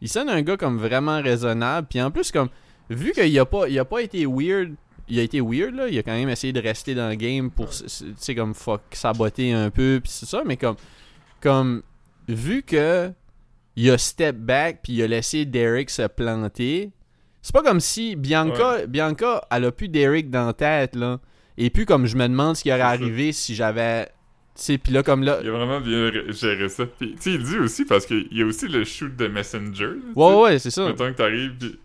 il 0.01 0.09
sonne 0.09 0.29
un 0.29 0.41
gars 0.41 0.57
comme 0.57 0.77
vraiment 0.77 1.21
raisonnable. 1.21 1.87
Puis 1.89 2.01
en 2.01 2.11
plus, 2.11 2.31
comme, 2.31 2.49
vu 2.89 3.13
qu'il 3.13 3.39
a 3.39 3.45
pas, 3.45 3.69
il 3.69 3.79
a 3.79 3.85
pas 3.85 4.01
été 4.01 4.25
weird, 4.25 4.73
il 5.07 5.19
a 5.19 5.21
été 5.23 5.39
weird, 5.39 5.75
là, 5.75 5.87
il 5.87 5.97
a 5.97 6.03
quand 6.03 6.11
même 6.11 6.29
essayé 6.29 6.51
de 6.51 6.59
rester 6.59 6.95
dans 6.95 7.07
le 7.07 7.15
game 7.15 7.51
pour, 7.51 7.69
tu 7.69 7.83
sais, 7.87 8.35
comme, 8.35 8.53
fuck, 8.53 8.81
saboter 8.91 9.53
un 9.53 9.69
peu, 9.69 9.99
puis 10.03 10.11
c'est 10.11 10.25
ça, 10.25 10.43
mais 10.45 10.57
comme, 10.57 10.75
comme, 11.39 11.83
vu 12.27 12.63
que 12.63 13.11
il 13.75 13.89
a 13.89 13.97
step 13.97 14.35
back 14.35 14.79
puis 14.83 14.93
il 14.93 15.03
a 15.03 15.07
laissé 15.07 15.45
Derek 15.45 15.89
se 15.89 16.05
planter. 16.07 16.91
C'est 17.41 17.53
pas 17.53 17.63
comme 17.63 17.79
si 17.79 18.15
Bianca, 18.15 18.85
Bianca, 18.87 19.41
elle 19.51 19.65
a 19.65 19.71
plus 19.71 19.87
Derek 19.89 20.29
dans 20.29 20.45
la 20.47 20.53
tête 20.53 20.95
là. 20.95 21.19
Et 21.57 21.69
puis 21.69 21.85
comme 21.85 22.05
je 22.05 22.15
me 22.15 22.27
demande 22.27 22.55
ce 22.55 22.63
qui 22.63 22.71
aurait 22.71 22.81
arrivé 22.81 23.31
si 23.31 23.55
j'avais, 23.55 24.05
tu 24.05 24.11
sais, 24.55 24.77
puis 24.77 24.93
là 24.93 25.03
comme 25.03 25.23
là, 25.23 25.39
Il 25.41 25.49
a 25.49 25.51
vraiment 25.51 25.81
bien 25.81 26.09
ré- 26.09 26.25
géré 26.31 26.69
ça. 26.69 26.85
Puis, 26.85 27.15
tu 27.15 27.21
sais, 27.21 27.31
il 27.33 27.43
dit 27.43 27.57
aussi, 27.59 27.85
parce 27.85 28.05
qu'il 28.05 28.27
y 28.31 28.41
a 28.41 28.45
aussi 28.45 28.67
le 28.67 28.83
shoot 28.83 29.15
de 29.15 29.27
Messenger. 29.27 29.93
ouais 30.15 30.35
ouais 30.35 30.59
c'est 30.59 30.71
ça. 30.71 30.85
Mettons 30.87 31.11
que 31.11 31.17
t'arrives, 31.17 31.53
puis... 31.59 31.79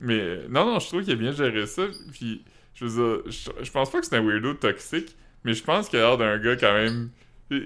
Mais 0.00 0.40
non, 0.50 0.66
non, 0.66 0.78
je 0.78 0.86
trouve 0.88 1.02
qu'il 1.02 1.12
a 1.12 1.16
bien 1.16 1.32
géré 1.32 1.66
ça. 1.66 1.82
Puis, 2.12 2.42
je 2.74 2.84
veux 2.84 3.22
dire, 3.22 3.22
je, 3.26 3.64
je 3.64 3.70
pense 3.70 3.90
pas 3.90 4.00
que 4.00 4.06
c'est 4.06 4.16
un 4.16 4.22
weirdo 4.26 4.54
toxique, 4.54 5.14
mais 5.44 5.54
je 5.54 5.62
pense 5.64 5.88
qu'il 5.88 5.98
a 5.98 6.02
l'air 6.02 6.18
d'un 6.18 6.38
gars 6.38 6.56
quand 6.56 6.72
même... 6.74 7.10
euh, 7.52 7.60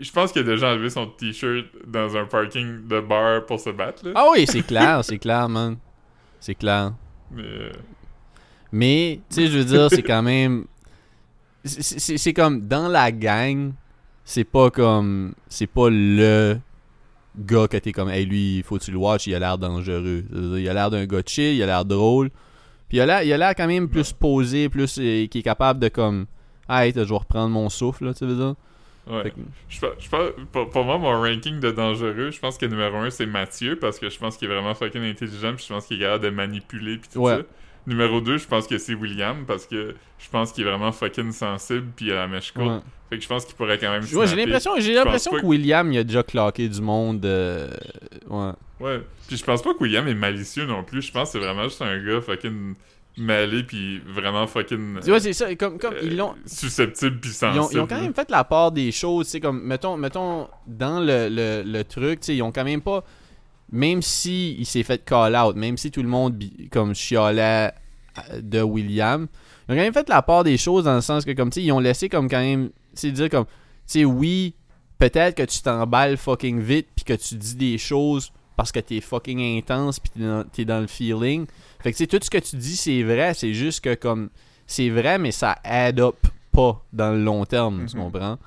Je 0.00 0.10
pense 0.12 0.32
qu'il 0.32 0.42
a 0.42 0.44
déjà 0.44 0.70
enlevé 0.72 0.90
son 0.90 1.06
t-shirt 1.06 1.66
dans 1.86 2.16
un 2.16 2.24
parking 2.26 2.86
de 2.86 3.00
bar 3.00 3.46
pour 3.46 3.60
se 3.60 3.70
battre, 3.70 4.04
là. 4.06 4.12
Ah 4.14 4.26
oui 4.32 4.44
c'est 4.46 4.62
clair, 4.66 5.04
c'est 5.04 5.18
clair 5.18 5.48
man, 5.48 5.76
c'est 6.44 6.54
clair. 6.54 6.92
Mais, 7.30 7.42
euh, 7.42 7.72
Mais, 8.70 9.20
tu 9.30 9.36
sais, 9.36 9.46
je 9.46 9.58
veux 9.58 9.64
dire, 9.64 9.88
c'est 9.88 10.02
quand 10.02 10.22
même. 10.22 10.64
c'est- 11.64 12.32
comme 12.34 12.60
dans 12.68 12.88
la 12.88 13.10
gang, 13.10 13.72
c'est 14.24 14.44
pas 14.44 14.70
comme. 14.70 15.34
C'est 15.48 15.66
pas 15.66 15.88
le 15.88 16.58
gars 17.38 17.66
que 17.66 17.78
t'es 17.78 17.92
comme, 17.92 18.10
hey, 18.10 18.26
lui, 18.26 18.62
faut 18.62 18.76
que 18.78 18.84
tu 18.84 18.90
le 18.90 18.98
watch, 18.98 19.26
il 19.26 19.34
a 19.34 19.38
l'air 19.38 19.56
dangereux. 19.56 20.24
Il 20.58 20.68
a 20.68 20.74
l'air 20.74 20.90
d'un 20.90 21.06
gars 21.06 21.22
chill, 21.26 21.54
il 21.56 21.62
a 21.62 21.66
l'air 21.66 21.84
drôle. 21.84 22.28
Puis 22.88 22.98
il 22.98 23.00
a 23.00 23.22
l'air, 23.22 23.54
quand 23.56 23.66
même 23.66 23.88
plus 23.88 24.12
posé, 24.12 24.68
plus. 24.68 24.98
euh, 24.98 25.26
qui 25.26 25.38
est 25.38 25.42
capable 25.42 25.80
de 25.80 25.88
comme. 25.88 26.26
Hey, 26.68 26.92
je 26.94 27.00
vais 27.00 27.14
reprendre 27.14 27.48
mon 27.50 27.68
souffle, 27.70 28.04
là, 28.04 28.14
tu 28.14 28.26
veux 28.26 28.36
dire. 28.36 28.54
Ouais. 29.06 29.30
Que- 29.30 29.36
Je, 29.68 29.80
pour, 30.52 30.70
pour 30.70 30.84
moi, 30.84 30.96
mon 30.98 31.20
ranking 31.20 31.60
de 31.60 31.70
dangereux, 31.70 32.30
je 32.30 32.38
pense 32.40 32.56
que 32.56 32.66
numéro 32.66 32.96
1, 32.96 33.10
c'est 33.10 33.26
Mathieu, 33.26 33.76
parce 33.76 33.98
que 33.98 34.08
je 34.08 34.18
pense 34.18 34.36
qu'il 34.36 34.48
est 34.50 34.52
vraiment 34.54 34.74
fucking 34.74 35.02
intelligent, 35.02 35.54
puis 35.54 35.64
je 35.68 35.72
pense 35.74 35.86
qu'il 35.86 35.98
est 35.98 36.04
capable 36.04 36.24
de 36.24 36.30
manipuler, 36.30 36.96
puis 36.98 37.10
tout 37.12 37.20
Ouais. 37.20 37.36
ça. 37.36 37.42
Numéro 37.86 38.22
2, 38.22 38.38
je 38.38 38.46
pense 38.46 38.66
que 38.66 38.78
c'est 38.78 38.94
William, 38.94 39.44
parce 39.46 39.66
que 39.66 39.94
je 40.18 40.30
pense 40.30 40.52
qu'il 40.52 40.66
est 40.66 40.70
vraiment 40.70 40.90
fucking 40.90 41.32
sensible, 41.32 41.86
puis 41.94 42.10
à 42.12 42.14
la 42.14 42.28
mèche 42.28 42.52
courte. 42.52 42.66
Ouais. 42.66 42.78
Fait 43.10 43.16
que 43.18 43.22
je 43.22 43.28
pense 43.28 43.44
qu'il 43.44 43.54
pourrait 43.56 43.76
quand 43.78 43.90
même 43.90 44.00
Ouais, 44.02 44.26
j'ai 44.26 44.36
l'impression, 44.36 44.72
j'ai 44.78 44.94
que 44.94 45.40
que- 45.40 45.44
William, 45.46 45.92
il 45.92 45.98
a 45.98 46.04
déjà 46.04 46.22
cloqué 46.22 46.66
du 46.68 46.80
monde. 46.80 47.24
euh, 47.26 47.68
Ouais. 48.30 48.52
Ouais. 48.80 49.00
Puis 49.28 49.36
je 49.36 49.44
pense 49.44 49.60
pas 49.62 49.74
que 49.74 49.78
William 49.82 50.08
est 50.08 50.14
malicieux 50.14 50.64
non 50.64 50.82
plus. 50.82 51.02
Je 51.02 51.12
pense 51.12 51.28
que 51.32 51.38
c'est 51.38 51.44
vraiment 51.44 51.64
juste 51.64 51.82
un 51.82 51.98
gars 52.02 52.22
fucking 52.22 52.74
mêlé, 53.16 53.62
puis 53.62 54.00
vraiment 54.00 54.46
fucking 54.46 54.98
Tu 55.02 55.08
vois, 55.10 55.20
c'est 55.20 55.32
ça. 55.32 55.54
Comme, 55.54 55.78
comme 55.78 55.94
euh, 55.94 56.00
ils 56.02 56.16
l'ont. 56.16 56.34
susceptible, 56.46 57.20
puis 57.20 57.30
Ils 57.30 57.34
sensible. 57.34 57.60
ont, 57.64 57.68
ils 57.70 57.78
ont 57.80 57.86
quand 57.86 58.00
même 58.00 58.14
fait 58.14 58.30
la 58.30 58.44
part 58.44 58.72
des 58.72 58.90
choses, 58.92 59.28
sais, 59.28 59.40
comme, 59.40 59.62
mettons, 59.62 59.96
mettons, 59.96 60.48
dans 60.66 61.00
le, 61.00 61.28
le, 61.28 61.62
le 61.64 61.84
truc, 61.84 62.20
tu 62.20 62.26
sais, 62.26 62.36
ils 62.36 62.42
ont 62.42 62.52
quand 62.52 62.64
même 62.64 62.80
pas, 62.80 63.04
même 63.70 64.02
si 64.02 64.54
il 64.58 64.66
s'est 64.66 64.82
fait 64.82 65.04
call 65.04 65.36
out, 65.36 65.56
même 65.56 65.76
si 65.76 65.90
tout 65.90 66.02
le 66.02 66.08
monde, 66.08 66.42
comme, 66.70 66.94
chialait 66.94 67.72
euh, 68.30 68.40
de 68.40 68.60
William, 68.62 69.26
ils 69.68 69.72
ont 69.72 69.76
quand 69.76 69.82
même 69.82 69.94
fait 69.94 70.08
la 70.08 70.22
part 70.22 70.44
des 70.44 70.56
choses 70.56 70.84
dans 70.84 70.94
le 70.94 71.00
sens 71.00 71.24
que, 71.24 71.30
comme, 71.32 71.50
tu 71.50 71.60
sais, 71.60 71.66
ils 71.66 71.72
ont 71.72 71.80
laissé, 71.80 72.08
comme, 72.08 72.28
quand 72.28 72.40
même, 72.40 72.70
sais, 72.94 73.10
dire, 73.10 73.30
comme, 73.30 73.46
tu 73.46 73.52
sais, 73.86 74.04
oui, 74.04 74.54
peut-être 74.98 75.36
que 75.36 75.42
tu 75.44 75.62
t'emballes 75.62 76.16
fucking 76.16 76.60
vite, 76.60 76.88
puis 76.96 77.04
que 77.04 77.14
tu 77.14 77.36
dis 77.36 77.54
des 77.54 77.78
choses 77.78 78.32
parce 78.56 78.70
que 78.70 78.78
t'es 78.78 79.00
fucking 79.00 79.58
intense, 79.58 79.98
puis 79.98 80.10
t'es 80.14 80.20
dans, 80.20 80.44
t'es 80.44 80.64
dans 80.64 80.80
le 80.80 80.86
feeling. 80.86 81.46
Fait 81.84 81.92
que, 81.92 81.96
tu 81.98 82.02
sais, 82.04 82.06
tout 82.08 82.18
ce 82.20 82.30
que 82.30 82.38
tu 82.38 82.56
dis, 82.56 82.76
c'est 82.76 83.02
vrai, 83.04 83.32
c'est 83.34 83.52
juste 83.54 83.84
que, 83.84 83.94
comme, 83.94 84.30
c'est 84.66 84.88
vrai, 84.90 85.18
mais 85.18 85.30
ça 85.30 85.56
add 85.62 86.00
up 86.00 86.16
pas 86.50 86.82
dans 86.92 87.12
le 87.12 87.22
long 87.22 87.44
terme, 87.44 87.84
tu 87.86 87.96
Mhm. 87.96 88.02
comprends? 88.04 88.38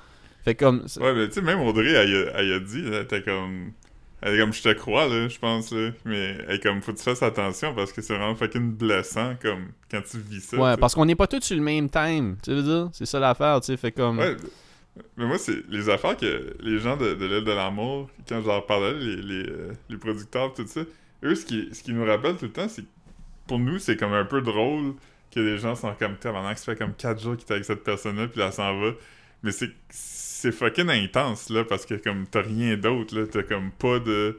Fait 0.44 0.54
comme. 0.54 0.84
Ouais, 1.00 1.14
mais 1.14 1.28
tu 1.28 1.34
sais, 1.34 1.42
même 1.42 1.60
Audrey, 1.60 1.90
elle, 1.92 2.28
a- 2.28 2.40
elle 2.40 2.52
a 2.52 2.58
dit, 2.60 2.82
elle 2.86 3.02
était 3.04 3.22
comme. 3.22 3.72
Elle 4.20 4.34
est 4.34 4.38
comme, 4.40 4.52
je 4.52 4.62
te 4.62 4.72
crois, 4.72 5.06
là, 5.06 5.28
je 5.28 5.38
pense, 5.38 5.70
là. 5.70 5.90
Mais 6.04 6.36
elle 6.48 6.56
est 6.56 6.60
comme, 6.62 6.82
faut 6.82 6.92
que 6.92 6.98
tu 6.98 7.04
fasses 7.04 7.22
attention 7.22 7.72
parce 7.72 7.92
que 7.92 8.02
c'est 8.02 8.14
vraiment 8.16 8.34
fucking 8.34 8.72
blessant, 8.74 9.36
comme, 9.40 9.68
quand 9.88 10.00
tu 10.10 10.18
vis 10.18 10.40
ça. 10.40 10.56
ouais, 10.56 10.76
parce 10.76 10.96
qu'on 10.96 11.04
n'est 11.04 11.14
pas 11.14 11.28
tous 11.28 11.40
sur 11.42 11.54
le 11.56 11.62
même 11.62 11.88
time, 11.88 12.36
tu 12.42 12.50
veux 12.52 12.62
dire? 12.64 12.88
C'est 12.92 13.06
ça 13.06 13.20
l'affaire, 13.20 13.60
tu 13.60 13.66
sais. 13.66 13.76
Fait 13.76 13.92
comme. 13.92 14.18
Ouais. 14.18 14.36
Mais 15.16 15.26
moi, 15.26 15.38
c'est 15.38 15.62
les 15.68 15.88
affaires 15.88 16.16
que 16.16 16.56
les 16.60 16.78
gens 16.80 16.96
de, 16.96 17.14
de 17.14 17.26
l'île 17.26 17.44
de 17.44 17.52
l'amour, 17.52 18.10
quand 18.28 18.42
je 18.42 18.46
leur 18.48 18.66
parlais, 18.66 18.94
les, 18.94 19.16
les, 19.22 19.48
euh, 19.48 19.72
les 19.88 19.96
producteurs, 19.96 20.52
tout 20.52 20.66
ça, 20.66 20.80
eux, 21.22 21.34
ce 21.36 21.44
qui, 21.46 21.68
ce 21.72 21.84
qui 21.84 21.92
nous 21.92 22.04
rappelle 22.04 22.34
tout 22.36 22.46
le 22.46 22.50
temps, 22.52 22.68
c'est 22.68 22.82
que 22.82 22.88
pour 23.48 23.58
nous, 23.58 23.80
c'est 23.80 23.96
comme 23.96 24.12
un 24.12 24.24
peu 24.24 24.40
drôle 24.40 24.94
que 25.34 25.40
les 25.40 25.58
gens 25.58 25.74
sont 25.74 25.92
comme, 25.98 26.16
pendant 26.16 26.52
que 26.52 26.58
ça 26.60 26.66
fait 26.66 26.76
comme 26.76 26.94
4 26.94 27.20
jours 27.20 27.34
qu'ils 27.34 27.42
étaient 27.42 27.54
avec 27.54 27.64
cette 27.64 27.82
personne-là, 27.82 28.28
puis 28.28 28.38
là, 28.38 28.46
elle 28.46 28.52
s'en 28.52 28.78
va. 28.78 28.92
Mais 29.42 29.50
c'est 29.50 29.70
c'est 29.90 30.52
fucking 30.52 30.88
intense, 30.88 31.50
là, 31.50 31.64
parce 31.64 31.84
que 31.84 31.94
comme 31.94 32.26
t'as 32.28 32.42
rien 32.42 32.76
d'autre, 32.76 33.18
là, 33.18 33.26
t'as 33.26 33.42
comme 33.42 33.72
pas 33.72 33.98
de. 33.98 34.38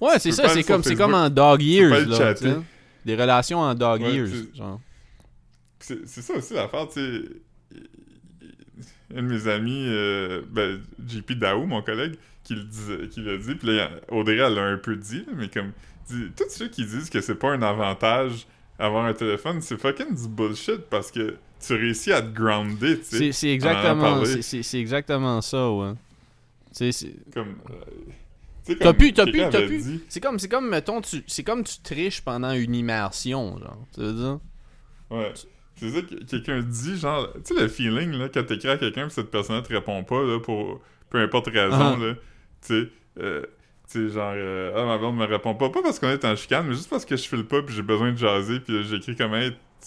ouais, 0.00 0.20
c'est 0.20 0.30
ça, 0.30 0.48
c'est 0.48 0.62
comme, 0.62 0.84
c'est 0.84 0.94
comme 0.94 1.14
en 1.14 1.28
dog 1.28 1.62
years, 1.62 2.06
là. 2.06 2.34
Des 3.04 3.16
relations 3.16 3.58
en 3.58 3.74
dog 3.74 4.02
Ouais, 4.02 4.14
years, 4.14 4.28
genre. 4.54 4.80
C'est 5.80 6.06
c'est 6.06 6.22
ça 6.22 6.34
aussi 6.34 6.54
l'affaire, 6.54 6.88
tu 6.88 7.00
sais. 7.00 7.22
Un 9.16 9.22
de 9.22 9.28
mes 9.28 9.48
amis, 9.48 9.86
euh, 9.88 10.42
ben, 10.50 10.80
JP 11.06 11.32
Daou, 11.34 11.66
mon 11.66 11.82
collègue, 11.82 12.16
qui 12.42 12.54
le 12.54 12.64
disait, 12.64 13.08
qui 13.08 13.20
l'a 13.22 13.36
dit, 13.36 13.54
puis 13.54 13.76
là, 13.76 13.90
Audrey, 14.08 14.36
elle 14.36 14.54
l'a 14.54 14.64
un 14.64 14.78
peu 14.78 14.96
dit, 14.96 15.18
là, 15.18 15.32
mais 15.36 15.48
comme, 15.48 15.72
tous 16.08 16.48
ceux 16.50 16.68
qui 16.68 16.84
disent 16.84 17.10
que 17.10 17.20
c'est 17.20 17.34
pas 17.34 17.52
un 17.52 17.62
avantage 17.62 18.46
avoir 18.78 19.06
un 19.06 19.14
téléphone, 19.14 19.60
c'est 19.62 19.80
fucking 19.80 20.14
du 20.14 20.28
bullshit 20.28 20.82
parce 20.90 21.10
que 21.10 21.36
tu 21.66 21.72
réussis 21.74 22.12
à 22.12 22.20
te 22.20 22.28
grounder, 22.34 22.98
tu 22.98 23.04
sais. 23.04 23.18
C'est 23.18 23.32
c'est 23.32 23.46
en 23.46 23.50
en 23.50 23.54
exactement, 23.54 24.24
c'est- 24.42 24.78
exactement 24.78 25.40
ça, 25.40 25.70
ouais. 25.70 25.92
Tu 26.76 26.92
c'est- 26.92 27.14
Comme. 27.32 27.56
euh, 27.70 27.74
tu 28.66 28.76
T'as 28.76 28.92
pu, 28.92 29.12
t'as 29.14 29.24
pu, 29.24 29.38
t'as 29.50 29.66
pu. 29.66 29.82
C'est 30.08 30.20
comme, 30.20 30.38
c'est 30.38 30.48
comme, 30.48 30.68
mettons, 30.68 31.00
tu, 31.00 31.22
c'est 31.26 31.42
comme 31.44 31.64
tu 31.64 31.78
triches 31.82 32.20
pendant 32.20 32.52
une 32.52 32.74
immersion, 32.74 33.58
genre. 33.58 33.78
Tu 33.94 34.00
veux 34.00 34.12
dire? 34.12 34.38
Ouais. 35.10 35.32
C'est 35.76 35.90
ça 35.90 36.02
que 36.02 36.14
quelqu'un 36.24 36.60
dit, 36.60 36.98
genre, 36.98 37.32
tu 37.44 37.54
sais, 37.54 37.60
le 37.62 37.68
feeling, 37.68 38.10
là, 38.12 38.28
quand 38.28 38.44
t'écris 38.44 38.68
à 38.68 38.76
quelqu'un, 38.76 39.06
pis 39.08 39.14
cette 39.14 39.30
personne 39.30 39.62
te 39.62 39.72
répond 39.72 40.02
pas, 40.04 40.22
là, 40.22 40.38
pour 40.40 40.80
peu 41.10 41.18
importe 41.18 41.46
raison, 41.48 41.76
Ah. 41.78 41.96
là, 41.98 42.14
tu 42.14 42.20
sais, 42.82 42.88
euh, 43.20 43.42
tu 43.90 44.08
sais, 44.08 44.14
genre, 44.14 44.32
euh, 44.34 44.72
ah, 44.76 44.84
ma 44.84 44.98
blonde 44.98 45.16
me 45.16 45.24
répond 45.26 45.54
pas, 45.54 45.70
pas 45.70 45.82
parce 45.82 45.98
qu'on 45.98 46.08
est 46.10 46.24
en 46.24 46.34
chicane, 46.36 46.66
mais 46.66 46.74
juste 46.74 46.90
parce 46.90 47.04
que 47.04 47.16
je 47.16 47.26
file 47.28 47.44
pas, 47.44 47.62
puis 47.62 47.74
j'ai 47.74 47.82
besoin 47.82 48.12
de 48.12 48.16
jaser, 48.18 48.60
puis 48.60 48.82
j'écris 48.84 49.14
comment 49.16 49.40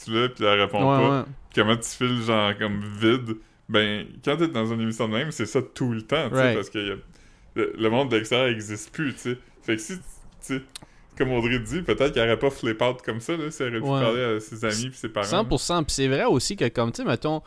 tu 0.04 0.12
là, 0.12 0.30
puis 0.30 0.46
elle 0.46 0.62
répond 0.62 0.80
Ouais, 0.80 1.08
pas, 1.08 1.18
ouais. 1.20 1.24
puis 1.52 1.62
comment 1.62 1.76
tu 1.78 1.90
files, 1.90 2.22
genre, 2.22 2.58
comme 2.58 2.82
vide, 3.00 3.38
ben, 3.68 4.06
quand 4.24 4.38
t'es 4.38 4.48
dans 4.48 4.66
une 4.74 4.82
émission 4.82 5.08
de 5.08 5.14
même, 5.14 5.32
c'est 5.32 5.46
ça 5.46 5.62
tout 5.62 5.92
le 5.92 6.02
temps, 6.02 6.30
tu 6.30 6.36
sais, 6.36 6.42
Right. 6.42 6.56
parce 6.56 6.70
que 6.70 6.80
y 6.80 6.92
a- 6.92 6.96
le, 7.56 7.74
le 7.78 7.90
monde 7.90 8.10
d'extérieur 8.10 8.48
existe 8.48 8.92
plus, 8.94 9.14
tu 9.16 9.20
sais. 9.20 9.38
Fait 9.64 9.76
que 9.76 9.82
si, 9.82 9.98
tu 9.98 10.02
sais, 10.42 10.62
comme 11.18 11.32
Audrey 11.34 11.60
dit, 11.60 11.82
peut-être 11.82 12.14
qu'elle 12.14 12.30
aurait 12.30 12.40
pas 12.40 12.50
flip 12.50 12.82
out 12.82 13.02
comme 13.04 13.20
ça, 13.20 13.36
là, 13.36 13.52
si 13.52 13.62
elle 13.64 13.76
aurait 13.76 13.82
pu 13.82 13.88
Ouais. 13.90 14.02
parler 14.02 14.24
à 14.36 14.40
ses 14.40 14.64
amis 14.64 14.90
puis 14.90 14.98
ses 14.98 15.10
parents. 15.10 15.28
100%. 15.28 15.84
Puis 15.84 15.94
c'est 15.94 16.08
vrai 16.08 16.24
aussi 16.24 16.56
que, 16.56 16.68
comme, 16.70 16.92
tu 16.94 17.02
sais, 17.02 17.08
mettons, 17.08 17.42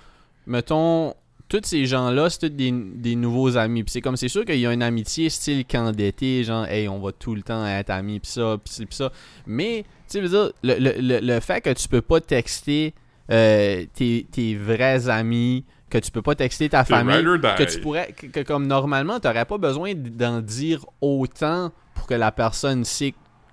mettons, 0.46 1.14
tous 1.52 1.68
ces 1.68 1.84
gens-là, 1.84 2.30
c'est 2.30 2.38
tous 2.38 2.48
des, 2.48 2.72
des 2.72 3.14
nouveaux 3.14 3.58
amis. 3.58 3.82
Puis 3.82 3.92
c'est 3.92 4.00
comme, 4.00 4.16
c'est 4.16 4.28
sûr 4.28 4.44
qu'il 4.46 4.58
y 4.58 4.66
a 4.66 4.72
une 4.72 4.82
amitié 4.82 5.28
style 5.28 5.66
camp 5.66 5.92
d'été, 5.92 6.44
genre, 6.44 6.64
hey, 6.66 6.88
on 6.88 6.98
va 6.98 7.12
tout 7.12 7.34
le 7.34 7.42
temps 7.42 7.66
être 7.66 7.90
amis, 7.90 8.20
pis 8.20 8.30
ça, 8.30 8.56
pis 8.64 8.86
ça. 8.90 9.12
Mais, 9.46 9.84
tu 9.84 9.88
sais, 10.08 10.20
veux 10.20 10.28
dire, 10.28 10.52
le, 10.62 10.74
le, 10.78 10.94
le, 10.98 11.20
le 11.20 11.40
fait 11.40 11.60
que 11.60 11.70
tu 11.70 11.88
peux 11.88 12.00
pas 12.00 12.20
texter 12.20 12.94
euh, 13.30 13.84
tes, 13.94 14.26
tes 14.30 14.56
vrais 14.56 15.10
amis, 15.10 15.64
que 15.90 15.98
tu 15.98 16.10
peux 16.10 16.22
pas 16.22 16.34
texter 16.34 16.70
ta 16.70 16.84
famille, 16.84 17.22
que 17.22 17.70
tu 17.70 17.80
pourrais, 17.80 18.12
que, 18.12 18.26
que 18.26 18.40
comme 18.40 18.66
normalement, 18.66 19.20
t'aurais 19.20 19.44
pas 19.44 19.58
besoin 19.58 19.92
d'en 19.94 20.40
dire 20.40 20.86
autant 21.02 21.70
pour 21.94 22.06
que 22.06 22.14
la 22.14 22.32
personne 22.32 22.84
sait 22.84 23.12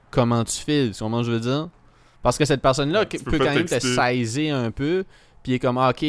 comment 0.10 0.46
tu 0.46 0.58
files, 0.58 0.92
tu 0.98 1.04
que 1.04 1.24
je 1.24 1.32
veux 1.32 1.40
dire? 1.42 1.70
Parce 2.24 2.38
que 2.38 2.46
cette 2.46 2.62
personne-là 2.62 3.02
Ouais, 3.02 3.20
peut 3.26 3.38
quand 3.38 3.54
même 3.54 3.66
te 3.66 3.80
saisir 3.80 4.56
un 4.56 4.72
peu, 4.72 5.04
puis 5.44 5.52
il 5.52 5.56
est 5.56 5.60
comme, 5.60 5.78
ah, 5.78 5.90
ok, 5.90 6.06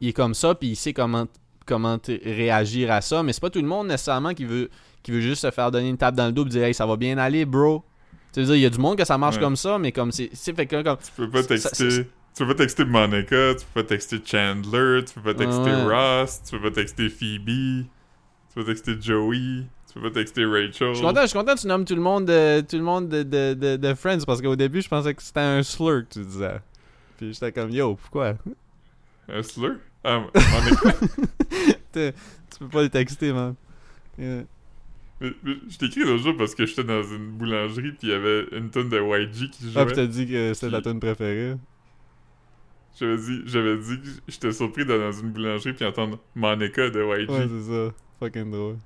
il 0.00 0.08
est 0.08 0.12
comme 0.12 0.34
ça, 0.34 0.54
puis 0.54 0.68
il 0.68 0.76
sait 0.76 0.92
comment, 0.92 1.26
comment 1.66 1.98
réagir 2.24 2.90
à 2.90 3.00
ça, 3.00 3.22
mais 3.22 3.32
c'est 3.32 3.40
pas 3.40 3.50
tout 3.50 3.60
le 3.60 3.66
monde 3.68 3.88
nécessairement 3.88 4.34
qui 4.34 4.44
veut, 4.44 4.70
qui 5.02 5.10
veut 5.12 5.20
juste 5.20 5.42
se 5.42 5.50
faire 5.50 5.70
donner 5.70 5.88
une 5.88 5.96
tape 5.98 6.14
dans 6.14 6.26
le 6.26 6.32
dos 6.32 6.44
et 6.46 6.48
dire, 6.48 6.64
hey, 6.64 6.74
ça 6.74 6.86
va 6.86 6.96
bien 6.96 7.16
aller, 7.18 7.44
bro. 7.44 7.84
Tu 8.32 8.40
veux 8.40 8.46
dire, 8.46 8.54
il 8.56 8.60
y 8.60 8.66
a 8.66 8.70
du 8.70 8.78
monde 8.78 8.96
que 8.96 9.04
ça 9.04 9.18
marche 9.18 9.36
Ouais. 9.36 9.42
comme 9.42 9.56
ça, 9.56 9.78
mais 9.78 9.90
comme 9.92 10.12
c'est. 10.12 10.30
fait 10.34 10.66
que 10.66 10.82
comme. 10.82 10.96
Tu 10.98 11.10
peux 11.16 11.28
pas 11.30 11.42
texter. 11.42 11.88
Tu 12.32 12.44
peux 12.44 12.46
pas 12.46 12.54
texter 12.54 12.84
Monica, 12.84 13.54
tu 13.58 13.66
peux 13.74 13.82
pas 13.82 13.88
texter 13.88 14.20
Chandler, 14.24 15.04
tu 15.04 15.14
peux 15.14 15.20
pas 15.20 15.34
texter 15.34 15.62
Ouais. 15.62 15.82
Ross, 16.22 16.40
tu 16.48 16.56
peux 16.56 16.70
pas 16.70 16.74
texter 16.80 17.08
Phoebe, 17.08 17.44
tu 17.48 18.54
peux 18.54 18.60
pas 18.64 18.70
texter 18.70 18.96
Joey, 19.00 19.64
tu 19.88 19.94
peux 19.94 20.02
pas 20.02 20.10
texter 20.20 20.44
Rachel. 20.44 20.72
Je 20.90 20.94
suis 20.94 21.02
content, 21.04 21.22
je 21.22 21.26
suis 21.26 21.38
content 21.38 21.54
que 21.56 21.60
tu 21.60 21.66
nommes 21.66 21.84
tout 21.84 21.96
le 21.96 22.00
monde 22.00 22.26
de, 22.26 22.60
tout 22.60 22.76
le 22.76 22.82
monde 22.84 23.08
de, 23.08 23.24
de, 23.24 23.54
de, 23.54 23.76
de 23.76 23.94
Friends 23.94 24.20
parce 24.24 24.40
qu'au 24.40 24.54
début, 24.54 24.80
je 24.80 24.88
pensais 24.88 25.12
que 25.12 25.20
c'était 25.20 25.40
un 25.40 25.64
slur 25.64 26.04
que 26.08 26.14
tu 26.20 26.24
disais. 26.24 26.60
Puis 27.18 27.32
j'étais 27.34 27.50
comme, 27.50 27.70
yo, 27.70 27.96
pourquoi? 27.96 28.34
Un 29.28 29.42
slur? 29.42 29.78
Ah, 30.04 30.20
Monica? 30.20 30.96
Tu 32.52 32.58
peux 32.58 32.68
pas 32.68 32.82
le 32.82 32.88
texter, 32.88 33.32
man. 33.32 33.54
Yeah. 34.18 34.44
Mais- 35.20 35.32
mais 35.42 35.54
je 35.68 35.76
t'ai 35.78 35.86
écrit 35.86 36.00
l'autre 36.04 36.22
jour 36.22 36.36
parce 36.36 36.54
que 36.54 36.64
j'étais 36.66 36.84
dans 36.84 37.02
une 37.02 37.32
boulangerie 37.32 37.92
puis 37.92 38.08
il 38.08 38.08
y 38.10 38.12
avait 38.12 38.44
une 38.52 38.70
tonne 38.70 38.88
de 38.88 38.98
YG 38.98 39.50
qui 39.50 39.64
Ah, 39.66 39.70
jouait. 39.72 39.86
puis 39.86 39.94
t'as 39.96 40.06
dit 40.06 40.26
que 40.26 40.54
c'était 40.54 40.70
ta 40.72 40.80
Puis- 40.80 40.90
tune 40.90 41.00
préférée. 41.00 41.56
J'avais 42.98 43.16
dit, 43.18 43.42
j'avais 43.46 43.76
dit 43.78 44.00
que 44.00 44.08
j'étais 44.28 44.52
surpris 44.52 44.84
d'aller 44.84 45.00
dans 45.00 45.12
une 45.12 45.30
boulangerie 45.30 45.72
puis 45.74 45.84
entendre 45.84 46.18
Monica 46.34 46.90
de 46.90 47.00
YG. 47.00 47.28
Ouais, 47.30 47.48
c'est 47.48 47.70
ça. 47.72 47.94
Fucking 48.18 48.50
drôle. 48.50 48.76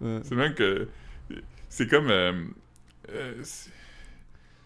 Ouais. 0.00 0.20
C'est 0.24 0.34
même 0.36 0.54
que. 0.54 0.88
C'est 1.68 1.88
comme. 1.88 2.08
euh, 2.10 2.32
euh, 3.10 3.42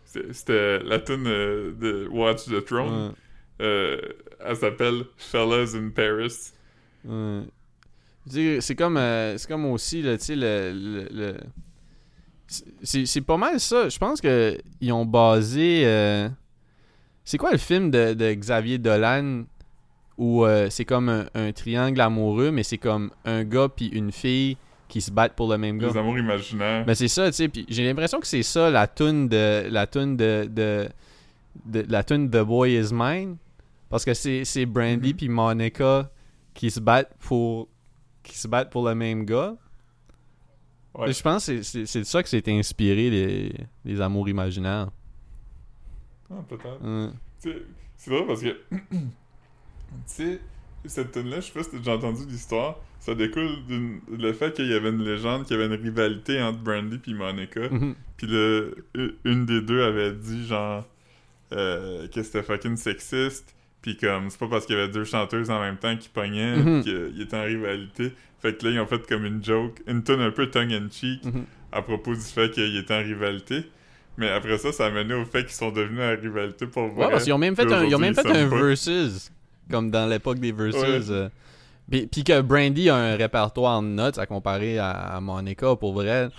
C'était 0.05 0.79
la 0.81 0.99
tune 1.01 1.27
euh, 1.27 1.73
de 1.73 2.09
Watch 2.11 2.45
the 2.47 2.65
Throne. 2.65 3.15
Ouais. 3.61 4.01
Elle 4.45 4.57
s'appelle 4.57 5.05
Fellas 5.17 5.75
in 5.75 5.91
Paris. 5.91 6.53
Ouais. 7.05 7.43
C'est 8.61 8.75
comme, 8.75 8.97
euh, 8.97 9.37
c'est 9.39 9.49
comme 9.49 9.65
aussi, 9.67 10.03
tu 10.03 10.19
sais, 10.19 10.37
le. 10.37 10.73
le- 10.75 11.09
le- 11.11 11.37
C'est 12.83 13.21
pas 13.21 13.37
mal 13.37 13.61
ça. 13.61 13.89
Je 13.89 13.99
pense 13.99 14.21
que 14.21 14.57
ils 14.81 14.93
ont 14.93 15.05
basé. 15.05 15.83
euh, 15.85 16.29
C'est 17.25 17.37
quoi 17.39 17.53
le 17.53 17.59
film 17.59 17.91
de, 17.91 18.15
de 18.15 18.33
Xavier 18.33 18.79
Dolan 18.79 19.45
où 20.17 20.45
euh, 20.45 20.69
c'est 20.71 20.85
comme 20.85 21.09
un, 21.11 21.27
un 21.35 21.53
triangle 21.53 22.01
amoureux, 22.01 22.51
mais 22.51 22.63
c'est 22.63 22.79
comme 22.79 23.11
un 23.25 23.45
gars 23.45 23.69
puis 23.69 23.87
une 23.87 24.11
fille 24.13 24.57
qui 24.89 25.01
se 25.01 25.11
battent 25.13 25.35
pour 25.37 25.49
le 25.51 25.59
même 25.59 25.79
gars? 25.79 25.89
Les 25.89 25.97
amours 25.97 26.19
imaginaires. 26.19 26.85
Ben 26.87 26.95
c'est 26.95 27.07
ça, 27.09 27.27
tu 27.31 27.35
sais. 27.37 27.49
Puis 27.49 27.67
j'ai 27.69 27.85
l'impression 27.85 28.19
que 28.19 28.27
c'est 28.27 28.43
ça 28.43 28.71
la 28.71 28.87
tune 28.87 29.29
de 29.29 29.69
la 29.71 29.87
tune 29.87 30.17
de, 30.17 30.49
de 30.51 30.89
de, 31.67 31.85
la 31.89 32.03
tune 32.03 32.31
The 32.31 32.39
Boy 32.43 32.73
Is 32.79 32.89
Mine. 32.93 33.37
Parce 33.91 34.05
que 34.05 34.13
c'est, 34.15 34.67
Brandy 34.67 35.11
Mhm. 35.11 35.17
puis 35.17 35.29
Monica 35.29 36.11
qui 36.55 36.71
se 36.71 36.81
battent 36.81 37.15
pour 37.21 37.69
qui 38.23 38.37
se 38.37 38.47
battent 38.49 38.71
pour 38.71 38.87
le 38.87 38.95
même 38.95 39.25
gars. 39.25 39.57
Ouais. 40.95 41.13
Je 41.13 41.23
pense 41.23 41.47
que 41.47 41.63
c'est, 41.63 42.01
de 42.01 42.05
ça 42.05 42.23
que 42.23 42.29
s'est 42.29 42.43
inspiré 42.49 43.09
les, 43.09 43.55
les 43.85 44.01
amours 44.01 44.29
imaginaires. 44.29 44.91
Ah, 46.31 46.35
peut-être. 46.49 47.13
C'est 47.39 48.11
drôle 48.11 48.27
parce 48.27 48.43
que, 48.43 48.49
tu 48.71 48.77
sais, 50.07 50.41
cette 50.85 51.13
tune 51.13 51.31
là 51.31 51.41
je 51.41 51.47
sais 51.47 51.53
pas 51.53 51.63
si 51.63 51.71
t'as 51.71 51.79
déjà 51.79 51.95
entendu 51.97 52.27
l'histoire, 52.27 52.77
ça 53.01 53.15
découle 53.15 53.65
du 53.67 54.03
le 54.11 54.33
fait 54.33 54.53
qu'il 54.55 54.67
y 54.69 54.75
avait 54.75 54.91
une 54.91 55.03
légende, 55.05 55.45
qu'il 55.47 55.57
y 55.59 55.63
avait 55.63 55.75
une 55.75 55.81
rivalité 55.81 56.43
entre 56.43 56.59
Brandy 56.59 56.99
puis 56.99 57.15
Monica, 57.15 57.69
Mhm. 57.71 57.95
puis 58.17 58.27
le, 58.27 58.85
une 59.25 59.47
des 59.47 59.63
deux 59.63 59.83
avait 59.83 60.13
dit 60.13 60.47
genre 60.47 60.85
euh, 61.53 62.07
que 62.09 62.23
c'était 62.23 62.43
fucking 62.43 62.77
sexiste, 62.77 63.55
puis 63.83 63.97
comme 63.97 64.31
c'est 64.31 64.39
pas 64.39 64.49
parce 64.49 64.67
qu'il 64.67 64.77
y 64.77 64.79
avait 64.79 64.91
deux 64.91 65.05
chanteuses 65.05 65.51
en 65.51 65.61
même 65.61 65.77
temps 65.77 65.97
qui 65.97 66.09
pognaient 66.09 66.57
Mhm. 66.57 66.83
qu'ils 66.83 67.21
étaient 67.23 67.37
en 67.37 67.45
rivalité, 67.45 68.13
fait 68.41 68.57
que 68.59 68.67
là 68.67 68.73
ils 68.73 68.81
ont 68.81 68.87
fait 68.87 69.07
comme 69.07 69.25
une 69.25 69.43
joke, 69.45 69.81
une 69.87 70.03
tune 70.03 70.21
un 70.21 70.31
peu 70.31 70.47
tongue 70.51 70.73
in 70.73 70.89
cheek 70.91 71.25
Mhm. 71.25 71.45
à 71.73 71.83
propos 71.83 72.15
du 72.15 72.21
fait 72.21 72.51
qu'ils 72.51 72.77
étaient 72.77 72.95
en 72.95 72.99
rivalité. 73.03 73.65
Mais 74.17 74.29
après 74.31 74.59
ça, 74.59 74.73
ça 74.73 74.87
a 74.87 74.91
mené 74.91 75.15
au 75.15 75.25
fait 75.25 75.45
qu'ils 75.45 75.53
sont 75.55 75.71
devenus 75.71 76.01
en 76.01 76.21
rivalité 76.21 76.67
pour 76.67 76.89
vrai. 76.89 77.05
Ouais, 77.05 77.11
parce 77.13 77.23
qu'ils 77.23 77.33
ont 77.35 77.39
même 77.39 77.55
fait 77.55 77.73
un, 77.73 77.85
ils 77.85 77.95
ont 77.95 78.01
même 78.01 78.15
fait 78.17 78.27
un 78.27 78.49
pas. 78.49 78.57
versus, 78.57 79.31
comme 79.71 79.93
dans 79.93 80.07
l'époque 80.09 80.41
des 80.41 80.51
versus. 80.51 80.83
Ouais. 80.83 81.11
euh. 81.11 81.29
Puis, 81.89 82.07
puis 82.09 82.25
que 82.25 82.41
Brandy 82.41 82.91
a 82.91 82.97
un 82.97 83.15
répertoire 83.17 83.81
de 83.81 83.87
notes 83.87 84.19
à 84.19 84.27
comparer 84.27 84.77
à, 84.79 84.91
à 84.91 85.21
Monica 85.21 85.77
pour 85.77 85.93
vrai. 85.93 86.31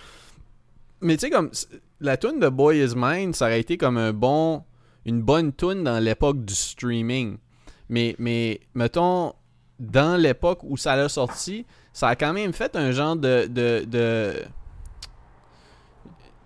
Mais 1.01 1.15
tu 1.15 1.21
sais, 1.21 1.29
comme 1.29 1.49
la 2.01 2.17
tune 2.17 2.39
de 2.41 2.49
Boy 2.49 2.79
Is 2.83 2.93
Mine, 2.97 3.33
ça 3.33 3.45
aurait 3.45 3.61
été 3.61 3.77
comme 3.77 3.97
un 3.97 4.11
bon, 4.11 4.63
une 5.09 5.21
bonne 5.21 5.53
tune 5.53 5.83
dans 5.83 5.99
l'époque 5.99 6.43
du 6.45 6.55
streaming. 6.55 7.37
Mais, 7.89 8.15
mais 8.19 8.61
mettons, 8.73 9.33
dans 9.79 10.19
l'époque 10.19 10.59
où 10.63 10.77
ça 10.77 10.95
l'a 10.95 11.09
sorti, 11.09 11.65
ça 11.93 12.09
a 12.09 12.15
quand 12.15 12.33
même 12.33 12.53
fait 12.53 12.75
un 12.75 12.91
genre 12.91 13.15
de. 13.15 13.47
de, 13.47 13.83
de... 13.85 14.33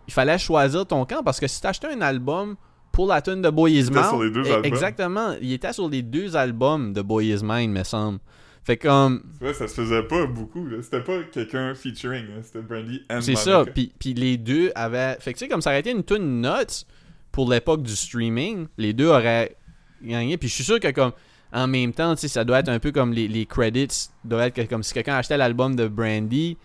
Il 0.08 0.14
fallait 0.14 0.38
choisir 0.38 0.86
ton 0.86 1.06
camp 1.06 1.24
parce 1.24 1.40
que 1.40 1.48
si 1.48 1.62
t'achetais 1.62 1.88
un 1.88 2.02
album 2.02 2.56
pour 2.92 3.08
la 3.08 3.22
tune 3.22 3.42
de 3.42 3.50
Boy 3.50 3.74
Is 3.74 3.80
était 3.88 3.92
Mine. 3.96 4.04
sur 4.04 4.24
les 4.24 4.30
deux 4.32 4.44
eh, 4.46 4.52
albums. 4.52 4.66
Exactement. 4.66 5.34
Il 5.42 5.52
était 5.54 5.74
sur 5.74 5.90
les 5.90 6.02
deux 6.02 6.36
albums 6.36 6.94
de 6.94 7.02
Boy 7.02 7.30
Is 7.34 7.42
Mine, 7.44 7.72
me 7.72 7.84
semble. 7.84 8.20
Fait 8.64 8.78
comme. 8.78 9.24
Ouais, 9.42 9.54
ça 9.54 9.68
se 9.68 9.74
faisait 9.74 10.04
pas 10.04 10.26
beaucoup. 10.26 10.66
là. 10.66 10.78
C'était 10.82 11.02
pas 11.02 11.24
quelqu'un 11.24 11.74
featuring. 11.76 12.28
là. 12.28 12.44
C'était 12.44 12.62
Brandy 12.62 13.02
and 13.10 13.22
C'est 13.22 13.36
ça. 13.36 13.66
Puis, 13.66 13.92
puis 14.00 14.14
les 14.14 14.38
deux 14.38 14.72
avaient. 14.76 15.18
Fait 15.20 15.34
que 15.34 15.40
tu 15.40 15.46
sais, 15.46 15.50
comme 15.50 15.62
ça 15.62 15.72
aurait 15.72 15.82
été 15.82 15.92
une 15.92 16.04
tune 16.04 16.42
nuts 16.42 16.86
pour 17.34 17.50
l'époque 17.50 17.82
du 17.84 17.94
streaming, 17.94 18.68
les 18.78 18.94
deux 18.94 19.08
auraient 19.08 19.58
gagné. 20.02 20.38
Puis 20.38 20.48
je 20.48 20.54
suis 20.54 20.64
sûr 20.64 20.80
que 20.80 20.90
comme. 20.92 21.12
En 21.52 21.68
même 21.68 21.94
temps, 21.94 22.16
tu 22.16 22.22
sais, 22.22 22.28
ça 22.30 22.44
doit 22.44 22.60
être 22.60 22.70
un 22.70 22.80
peu 22.80 22.92
comme 22.92 23.14
les, 23.14 23.28
les 23.28 23.46
credits. 23.46 24.10
doit 24.24 24.48
être 24.48 24.68
comme 24.68 24.82
si 24.82 24.92
quelqu'un 24.92 25.18
achetait 25.18 25.38
l'album 25.38 25.76
de 25.76 25.88
Brandy, 25.88 26.58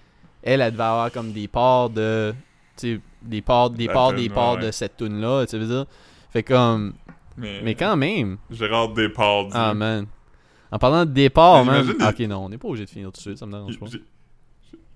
elle, 0.43 0.63
elle 0.63 0.73
devait 0.73 0.83
avoir 0.83 1.13
comme 1.13 1.33
des 1.33 1.49
parts 1.49 1.91
de. 1.91 2.33
Tu 2.77 2.95
sais, 2.95 3.01
des 3.21 3.43
parts, 3.43 3.71
des 3.71 3.87
parts, 3.89 4.15
des 4.15 4.29
parts 4.31 4.55
ouais. 4.55 4.67
de 4.67 4.71
cette 4.71 4.97
tune 4.97 5.21
là 5.21 5.45
tu 5.47 5.59
veux 5.59 5.67
dire. 5.67 5.87
Fait 6.31 6.43
comme. 6.43 6.95
Mais, 7.37 7.61
Mais 7.63 7.75
quand 7.75 7.97
même. 7.97 8.39
Gérard 8.51 8.91
Depardieu. 8.91 9.53
Ah, 9.55 9.75
man. 9.75 10.07
En 10.71 10.79
parlant 10.79 11.05
de 11.05 11.11
départ, 11.11 11.65
Mais 11.65 11.83
man. 11.83 11.95
Ah, 12.01 12.11
Ok, 12.11 12.21
non, 12.21 12.45
on 12.47 12.49
n'est 12.49 12.59
pas 12.59 12.69
obligé 12.69 12.85
de 12.85 12.91
finir 12.91 13.09
tout 13.09 13.13
de 13.13 13.19
suite, 13.19 13.39
ça 13.39 13.47
me 13.47 13.53
dérange 13.53 13.79
pas. 13.79 13.87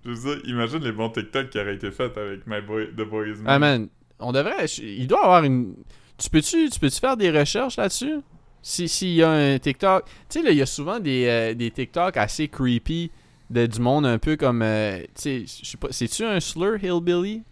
Je 0.05 0.11
veux 0.11 0.37
dire, 0.37 0.45
imagine 0.47 0.79
les 0.81 0.93
bons 0.93 1.11
TikTok 1.11 1.51
qui 1.51 1.59
auraient 1.61 1.77
été 1.77 1.91
faits 1.91 2.17
avec 2.19 2.47
My 2.47 2.61
Boy, 2.61 2.89
The 2.97 3.03
Boy 3.09 3.31
Is 3.31 3.35
Mine. 3.35 3.45
Ah 3.47 3.59
man, 3.59 3.89
on 4.23 4.33
devrait. 4.33 4.67
Il 4.81 5.07
doit 5.07 5.25
avoir 5.25 5.45
une. 5.45 5.75
Tu 6.19 6.31
peux-tu 6.31 6.69
tu 6.71 6.79
peux 6.79 6.87
-tu 6.89 7.01
faire 7.01 7.17
des 7.17 7.31
recherches 7.31 7.77
là-dessus? 7.77 8.21
Si 8.63 8.89
S'il 8.89 9.15
y 9.15 9.23
a 9.23 9.31
un 9.31 9.59
TikTok. 9.59 10.05
Tu 10.29 10.39
sais, 10.39 10.43
là, 10.43 10.51
il 10.53 10.57
y 10.59 10.63
a 10.63 10.67
souvent 10.67 11.01
des, 11.01 11.27
euh, 11.27 11.55
des 11.55 11.71
TikTok 11.71 12.17
assez 12.17 12.47
creepy 12.49 13.11
de, 13.51 13.67
du 13.67 13.81
monde 13.81 14.07
un 14.07 14.19
peu 14.19 14.37
comme. 14.37 14.63
euh, 14.63 15.01
tu 15.01 15.07
sais, 15.17 15.45
je 15.63 15.69
sais 15.71 15.77
pas. 15.77 15.89
C'est-tu 15.91 16.25
un 16.25 16.39
slur 16.41 16.77
hillbilly? 16.83 17.43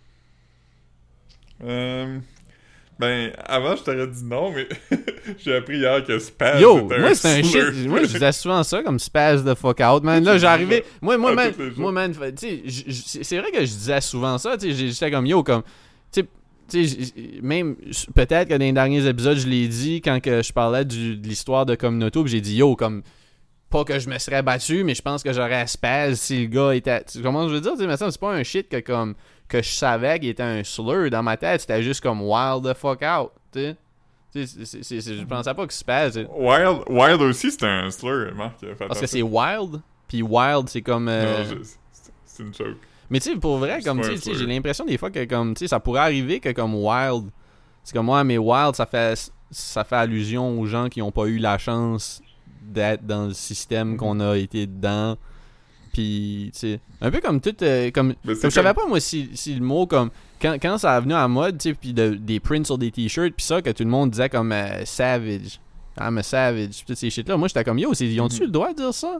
Euh, 1.62 2.18
ben, 2.98 3.32
avant, 3.44 3.76
je 3.76 3.82
t'aurais 3.82 4.06
dit 4.06 4.24
non, 4.24 4.52
mais 4.52 4.68
j'ai 5.38 5.56
appris 5.56 5.78
hier 5.78 6.04
que 6.04 6.18
Spaz 6.18 6.60
Yo, 6.60 6.84
moi 7.00 7.14
c'est 7.14 7.40
un 7.40 7.42
shit. 7.42 7.88
Moi 7.88 8.00
je 8.04 8.06
disais 8.12 8.32
souvent 8.32 8.62
ça 8.62 8.82
comme 8.82 8.98
spaz 8.98 9.44
the 9.44 9.54
fuck 9.54 9.80
out, 9.80 10.02
man. 10.02 10.22
Là, 10.24 10.38
j'arrivais. 10.38 10.84
Moi, 11.02 11.16
moi, 11.18 11.34
man, 11.34 11.52
moi, 11.76 11.92
man, 11.92 12.14
tu 12.36 12.36
sais, 12.36 13.22
c'est 13.22 13.38
vrai 13.38 13.50
que 13.50 13.60
je 13.60 13.72
disais 13.72 14.00
souvent 14.00 14.38
ça, 14.38 14.56
tu 14.56 14.72
sais, 14.72 14.86
j'étais 14.88 15.10
comme 15.10 15.26
yo, 15.26 15.42
comme. 15.42 15.62
Tu 16.12 16.20
sais, 16.20 16.22
tu 16.22 16.28
sais, 16.28 16.28
j- 16.28 16.28
même 17.42 17.76
peut-être 18.14 18.48
que 18.48 18.54
dans 18.54 18.58
les 18.60 18.72
derniers 18.72 19.06
épisodes, 19.06 19.36
je 19.38 19.46
l'ai 19.48 19.68
dit 19.68 20.00
quand 20.00 20.20
que 20.20 20.42
je 20.42 20.52
parlais 20.52 20.84
du- 20.84 21.16
de 21.16 21.26
l'histoire 21.28 21.66
de 21.66 21.74
Communauto, 21.74 22.26
j'ai 22.26 22.40
dit 22.40 22.56
yo, 22.56 22.76
comme. 22.76 23.02
Pas 23.70 23.84
que 23.84 24.00
je 24.00 24.10
me 24.10 24.18
serais 24.18 24.42
battu, 24.42 24.82
mais 24.82 24.96
je 24.96 25.02
pense 25.02 25.22
que 25.22 25.32
j'aurais 25.32 25.64
spaz 25.68 26.18
si 26.18 26.40
le 26.42 26.46
gars 26.48 26.74
était. 26.74 27.04
tu- 27.04 27.22
Comment 27.22 27.46
je 27.48 27.54
veux 27.54 27.60
dire, 27.60 27.72
tu 27.74 27.78
sais, 27.78 27.86
mais 27.86 27.96
ça, 27.96 28.10
c'est 28.10 28.20
pas 28.20 28.32
un 28.34 28.42
shit 28.42 28.68
que 28.68 28.80
comme. 28.80 29.14
Que 29.46 29.62
je 29.62 29.68
savais 29.68 30.18
qu'il 30.18 30.28
était 30.28 30.42
un 30.42 30.64
slur 30.64 31.08
dans 31.10 31.22
ma 31.22 31.36
tête, 31.36 31.60
c'était 31.60 31.80
juste 31.82 32.00
comme 32.00 32.20
wild 32.20 32.64
the 32.64 32.74
fuck 32.74 33.00
out, 33.02 33.30
tu 33.52 33.60
sais. 33.60 33.76
C'est- 34.32 34.64
c'est- 34.64 34.82
c'est- 35.00 35.14
je 35.16 35.24
pensais 35.24 35.54
pas 35.54 35.66
que 35.68 35.72
spaz. 35.72 36.16
Wild, 36.36 36.78
Wild 36.88 37.20
aussi, 37.22 37.50
c'était 37.52 37.66
un 37.66 37.90
slur, 37.92 38.32
Marc. 38.36 38.54
Parce 38.78 39.00
que 39.00 39.06
c'est 39.06 39.22
wild, 39.22 39.80
puis 40.08 40.22
wild, 40.22 40.68
c'est 40.68 40.82
comme. 40.82 41.08
euh, 41.08 41.44
Non, 41.44 41.58
c'est- 41.62 42.10
c'est 42.24 42.42
une 42.42 42.52
joke. 42.54 42.76
Mais 43.10 43.18
tu 43.20 43.30
sais, 43.32 43.36
pour 43.36 43.58
vrai, 43.58 43.80
comme 43.82 44.00
tu 44.00 44.16
sais, 44.16 44.34
j'ai 44.34 44.46
l'impression 44.46 44.84
des 44.84 44.96
fois 44.96 45.10
que 45.10 45.24
comme 45.24 45.54
tu 45.54 45.60
sais, 45.60 45.68
ça 45.68 45.80
pourrait 45.80 46.00
arriver 46.00 46.38
que 46.40 46.50
comme 46.52 46.74
wild, 46.74 47.30
c'est 47.82 47.92
comme 47.94 48.06
moi, 48.06 48.22
mais 48.24 48.38
wild, 48.38 48.74
ça 48.76 48.86
fait 48.86 49.30
ça 49.50 49.82
fait 49.82 49.96
allusion 49.96 50.60
aux 50.60 50.66
gens 50.66 50.88
qui 50.88 51.02
ont 51.02 51.10
pas 51.10 51.24
eu 51.26 51.38
la 51.38 51.58
chance 51.58 52.22
d'être 52.62 53.04
dans 53.04 53.26
le 53.26 53.32
système 53.34 53.90
Mhm. 53.90 53.96
qu'on 53.96 54.20
a 54.20 54.36
été 54.36 54.66
dedans. 54.68 55.16
Puis, 55.92 56.50
tu 56.52 56.58
sais, 56.60 56.80
un 57.00 57.10
peu 57.10 57.20
comme 57.20 57.40
tout, 57.40 57.56
euh, 57.62 57.90
comme, 57.90 58.14
je 58.24 58.48
savais 58.48 58.74
pas 58.74 58.86
moi 58.86 59.00
si, 59.00 59.28
si 59.34 59.54
le 59.56 59.64
mot 59.64 59.86
comme 59.88 60.10
quand, 60.40 60.54
quand 60.62 60.78
ça 60.78 60.94
a 60.94 61.00
venu 61.00 61.14
à 61.14 61.26
mode, 61.26 61.58
tu 61.58 61.70
sais, 61.70 61.74
puis 61.74 61.92
de- 61.92 62.10
des 62.14 62.38
prints 62.38 62.64
sur 62.64 62.78
des 62.78 62.92
t-shirts, 62.92 63.34
puis 63.36 63.44
ça 63.44 63.60
que 63.60 63.70
tout 63.70 63.82
le 63.82 63.90
monde 63.90 64.10
disait 64.10 64.28
comme 64.28 64.52
euh, 64.52 64.84
savage, 64.84 65.58
I'm 66.00 66.16
a 66.18 66.22
savage, 66.22 66.84
toutes 66.86 66.96
ces 66.96 67.10
shit 67.10 67.28
là. 67.28 67.36
Moi, 67.36 67.48
j'étais 67.48 67.64
comme 67.64 67.78
yo, 67.80 67.92
ils 67.92 68.20
ont-tu 68.20 68.36
Mhm. 68.42 68.46
le 68.46 68.52
droit 68.52 68.72
de 68.72 68.76
dire 68.76 68.94
ça? 68.94 69.18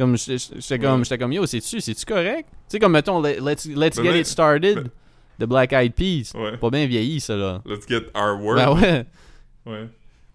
Comme 0.00 0.16
j'étais 0.16 0.78
comme 0.78 0.98
Ouais. 1.00 1.04
j'étais 1.04 1.18
comme 1.18 1.32
yo, 1.32 1.44
c'est-tu 1.44 1.78
c'est-tu 1.80 2.06
correct? 2.06 2.48
Tu 2.48 2.56
sais 2.68 2.78
comme 2.78 2.92
mettons 2.92 3.20
let- 3.20 3.38
let's 3.40 3.66
let's 3.66 3.96
Ben, 3.98 4.04
get 4.04 4.20
it 4.20 4.26
started 4.26 4.74
ben- 4.76 4.90
the 5.38 5.44
Black 5.46 5.74
Eyed 5.74 5.92
Peas. 5.94 6.32
Ouais. 6.34 6.56
Pas 6.56 6.70
bien 6.70 6.86
vieilli 6.86 7.20
ça 7.20 7.36
là. 7.36 7.60
Let's 7.66 7.86
get 7.86 8.06
our 8.16 8.40
word. 8.40 8.56
Ben 8.56 8.72
ouais. 8.72 9.06
Ouais. 9.66 9.88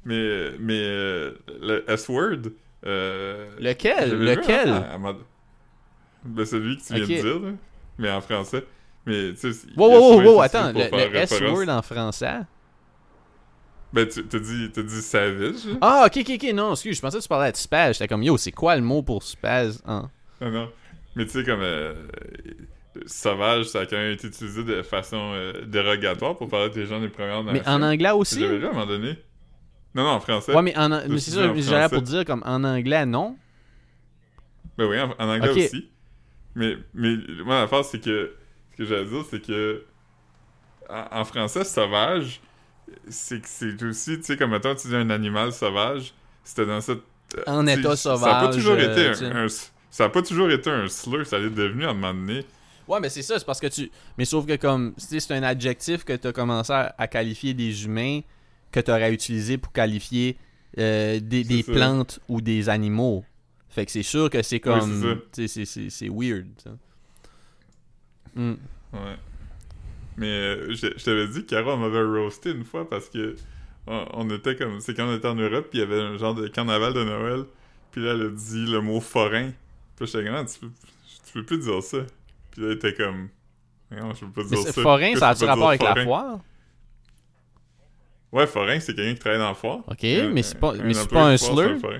Mais, 0.05 0.51
mais 0.59 0.79
euh, 0.83 1.31
le 1.61 1.83
S-word. 1.89 2.51
Euh, 2.85 3.47
Lequel? 3.59 4.11
Lequel? 4.19 4.69
à- 4.69 4.93
à 4.93 4.97
Ben, 6.23 6.45
celui 6.45 6.77
que 6.77 6.83
tu 6.83 6.93
viens 6.93 7.01
de 7.01 7.05
dire, 7.07 7.39
là. 7.39 7.51
Mais 7.97 8.11
en 8.11 8.21
français. 8.21 8.63
Mais, 9.07 9.33
tu 9.33 9.51
sais. 9.51 9.67
Wow 9.75 9.89
wow 9.89 10.21
wow 10.21 10.41
attends, 10.41 10.71
le. 10.73 11.15
S-word 11.17 11.69
en 11.69 11.81
français? 11.81 12.41
Ben, 13.95 14.07
tu 14.07 14.25
t'as 14.25 14.39
dit, 14.39 14.69
t'as 14.73 14.83
dit 14.83 15.01
savage? 15.01 15.55
Ah, 15.79 16.03
ok, 16.07 16.17
ok, 16.17 16.31
ok, 16.35 16.53
non, 16.53 16.73
excuse, 16.73 16.97
je 16.97 17.01
pensais 17.01 17.17
que 17.17 17.23
tu 17.23 17.29
parlais 17.29 17.51
de 17.51 17.57
spaz. 17.57 17.93
J'étais 17.93 18.07
comme, 18.09 18.23
yo, 18.23 18.35
c'est 18.37 18.51
quoi 18.51 18.75
le 18.75 18.81
mot 18.81 19.01
pour 19.01 19.23
spaz? 19.23 19.81
hein? 19.85 20.11
Non, 20.41 20.51
non. 20.51 20.69
Mais 21.15 21.23
tu 21.25 21.31
sais, 21.31 21.43
comme. 21.45 21.61
euh, 21.61 21.93
sauvage, 23.05 23.65
ça 23.65 23.79
a 23.81 23.85
quand 23.85 23.95
même 23.97 24.11
été 24.11 24.27
utilisé 24.27 24.63
de 24.63 24.81
façon 24.81 25.31
euh, 25.33 25.65
dérogatoire 25.65 26.37
pour 26.37 26.49
parler 26.49 26.69
des 26.71 26.85
gens 26.85 26.99
des 26.99 27.07
Premières 27.09 27.43
Nations. 27.43 27.61
Mais 27.63 27.69
en 27.69 27.81
anglais 27.81 28.11
aussi? 28.11 28.39
J'avais 28.39 28.57
lu 28.57 28.65
à 28.65 28.69
un 28.69 28.73
moment 28.73 28.85
donné. 28.85 29.17
Non, 29.93 30.03
non, 30.03 30.09
en 30.09 30.19
français. 30.19 30.53
Ouais, 30.53 30.61
mais, 30.61 30.77
en, 30.77 30.89
mais 30.89 31.19
c'est 31.19 31.31
ça, 31.31 31.53
j'allais 31.55 31.89
pour 31.89 32.01
dire 32.01 32.25
comme 32.25 32.43
en 32.45 32.63
anglais, 32.65 33.05
non? 33.05 33.37
Ben 34.77 34.87
oui, 34.89 34.99
en, 34.99 35.11
en 35.17 35.29
anglais 35.29 35.65
aussi. 35.65 35.89
Mais, 36.53 36.75
mais 36.93 37.15
moi, 37.45 37.61
l'affaire, 37.61 37.85
c'est 37.85 37.99
que. 37.99 38.35
Ce 38.73 38.77
que 38.77 38.85
j'allais 38.85 39.05
dire, 39.05 39.23
c'est 39.29 39.41
que. 39.41 39.85
En, 40.89 41.19
en 41.21 41.23
français, 41.25 41.63
sauvage, 41.63 42.41
c'est 43.09 43.41
que 43.41 43.47
c'est 43.47 43.81
aussi, 43.83 44.17
tu 44.17 44.23
sais, 44.23 44.37
comme 44.37 44.51
mettons, 44.51 44.75
tu 44.75 44.87
dis 44.87 44.95
un 44.95 45.09
animal 45.09 45.51
sauvage, 45.51 46.13
c'était 46.43 46.65
dans 46.65 46.81
cette. 46.81 46.99
euh, 47.37 47.43
En 47.47 47.65
état 47.67 47.95
Ça 47.95 48.11
a 48.13 48.19
pas 48.19 48.51
sauvage, 48.51 48.55
toujours 48.55 48.73
euh, 48.75 48.91
été 49.13 49.25
un, 49.25 49.45
un- 49.45 49.47
Ça 49.91 50.05
a 50.05 50.09
pas 50.09 50.21
toujours 50.21 50.49
été 50.51 50.69
un 50.69 50.87
slur, 50.87 51.25
ça 51.25 51.39
l'est 51.39 51.49
devenu 51.49 51.85
à 51.85 51.89
un 51.89 51.93
moment 51.93 52.13
donné. 52.13 52.45
Ouais, 52.87 52.99
mais 52.99 53.09
c'est 53.09 53.23
ça, 53.23 53.39
c'est 53.39 53.45
parce 53.45 53.59
que 53.59 53.67
tu. 53.67 53.89
Mais 54.17 54.25
sauf 54.25 54.45
que 54.45 54.55
comme. 54.57 54.93
tu 54.95 55.05
sais, 55.05 55.19
C'est 55.19 55.33
un 55.33 55.43
adjectif 55.43 56.03
que 56.03 56.13
tu 56.13 56.27
as 56.27 56.33
commencé 56.33 56.71
à, 56.71 56.93
à 56.97 57.07
qualifier 57.07 57.53
des 57.55 57.85
humains 57.85 58.21
que 58.71 58.79
tu 58.79 58.91
aurais 58.91 59.11
utilisé 59.13 59.57
pour 59.57 59.71
qualifier 59.71 60.37
euh, 60.77 61.19
des, 61.19 61.43
des 61.43 61.63
plantes 61.73 62.19
ou 62.27 62.41
des 62.41 62.69
animaux. 62.69 63.23
Fait 63.69 63.85
que 63.85 63.91
c'est 63.91 64.03
sûr 64.03 64.29
que 64.29 64.41
c'est 64.43 64.59
comme. 64.59 64.81
c'est- 65.33 65.47
c'est 65.65 65.89
c'est 65.89 66.09
weird. 66.09 66.45
ça. 66.63 66.71
Hmm. 68.35 68.55
Ouais. 68.93 69.15
Mais 70.17 70.27
euh, 70.27 70.67
je, 70.69 70.87
je 70.97 71.03
t'avais 71.03 71.27
dit, 71.27 71.45
Caro, 71.45 71.71
on 71.71 71.77
m'avait 71.77 72.01
roasté 72.03 72.51
une 72.51 72.63
fois 72.63 72.89
parce 72.89 73.09
que 73.09 73.35
on, 73.87 74.05
on 74.13 74.29
était 74.29 74.55
comme. 74.55 74.79
C'est 74.79 74.93
quand 74.93 75.07
on 75.07 75.15
était 75.15 75.27
en 75.27 75.35
Europe, 75.35 75.67
puis 75.69 75.79
il 75.79 75.81
y 75.81 75.83
avait 75.83 76.01
un 76.01 76.17
genre 76.17 76.33
de 76.35 76.47
carnaval 76.47 76.93
de 76.93 77.03
Noël, 77.03 77.43
puis 77.91 78.03
là, 78.03 78.11
elle 78.13 78.21
a 78.21 78.29
dit 78.29 78.65
le 78.65 78.79
mot 78.81 78.99
forain. 79.01 79.51
Puis 79.95 80.07
j'étais 80.07 80.25
comme, 80.25 80.35
Ah, 80.35 80.45
tu 80.45 80.59
peux, 80.59 80.67
tu 81.25 81.33
peux 81.33 81.43
plus 81.43 81.59
dire 81.59 81.83
ça. 81.83 81.97
Puis 82.51 82.61
là, 82.61 82.67
elle 82.69 82.73
était 82.77 82.93
comme, 82.93 83.29
non, 83.91 84.13
je 84.13 84.25
peux 84.25 84.31
pas 84.43 84.43
dire 84.47 84.57
c'est- 84.59 84.71
ça. 84.71 84.81
forain, 84.81 85.11
Pourquoi 85.11 85.19
ça 85.19 85.29
a-tu 85.29 85.45
rapport 85.45 85.69
avec 85.69 85.81
la 85.81 86.03
foire? 86.03 86.39
Ouais, 88.31 88.47
forain, 88.47 88.79
c'est 88.79 88.93
quelqu'un 88.95 89.13
qui 89.13 89.19
travaille 89.19 89.39
dans 89.39 89.49
le 89.49 89.55
foire. 89.55 89.79
Ok, 89.87 90.03
Un- 90.03 90.29
mais 90.29 90.43
c'est 90.43 90.59
pas, 90.59 90.73
un 90.73 90.83
mais 90.83 90.93
c'est 90.93 91.03
employé 91.03 91.25
pas 91.25 91.31
un 91.31 91.37
slur? 91.37 91.91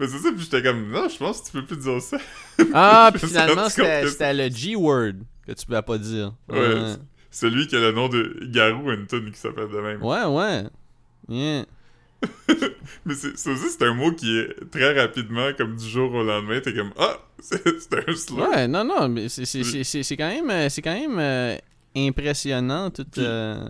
Mais 0.00 0.06
c'est 0.06 0.18
ça, 0.18 0.30
puis 0.30 0.42
j'étais 0.44 0.62
comme, 0.62 0.90
non, 0.90 1.08
je 1.08 1.16
pense 1.16 1.40
que 1.40 1.46
tu 1.46 1.52
peux 1.52 1.64
plus 1.64 1.76
dire 1.78 2.00
ça. 2.00 2.18
Ah, 2.72 3.10
puis 3.12 3.26
finalement, 3.26 3.68
c'était 3.68 4.34
le 4.34 4.48
G-word 4.54 5.14
que 5.46 5.52
tu 5.52 5.66
pouvais 5.66 5.82
pas 5.82 5.98
dire. 5.98 6.34
Ouais, 6.48 6.94
Celui 7.30 7.66
qui 7.66 7.76
a 7.76 7.80
le 7.80 7.92
nom 7.92 8.08
de 8.08 8.38
Garou 8.44 8.90
a 8.90 8.94
une 8.94 9.06
tune 9.06 9.30
qui 9.30 9.38
s'appelle 9.38 9.68
de 9.68 9.80
même. 9.80 10.02
Ouais, 10.02 10.24
ouais. 10.24 10.64
Yeah. 11.28 11.64
Mais 13.04 13.14
c'est, 13.14 13.36
ça 13.36 13.50
aussi, 13.52 13.68
c'est 13.70 13.84
un 13.84 13.94
mot 13.94 14.12
qui 14.12 14.38
est 14.38 14.70
très 14.70 14.98
rapidement, 14.98 15.50
comme 15.56 15.76
du 15.76 15.88
jour 15.88 16.12
au 16.12 16.22
lendemain, 16.24 16.60
t'es 16.60 16.74
comme, 16.74 16.92
ah, 16.98 17.18
c'est, 17.38 17.64
un 17.66 18.14
slur. 18.14 18.48
Ouais, 18.48 18.66
non, 18.66 18.84
non, 18.84 19.08
mais 19.08 19.28
c'est- 19.28 20.16
quand 20.16 20.28
même, 20.28 20.50
euh, 20.50 20.68
c'est 20.68 20.82
quand 20.82 20.94
même 20.98 21.18
euh, 21.18 21.56
impressionnant 21.96 22.90
tout. 22.90 23.04
Puis- 23.04 23.22
euh, 23.24 23.64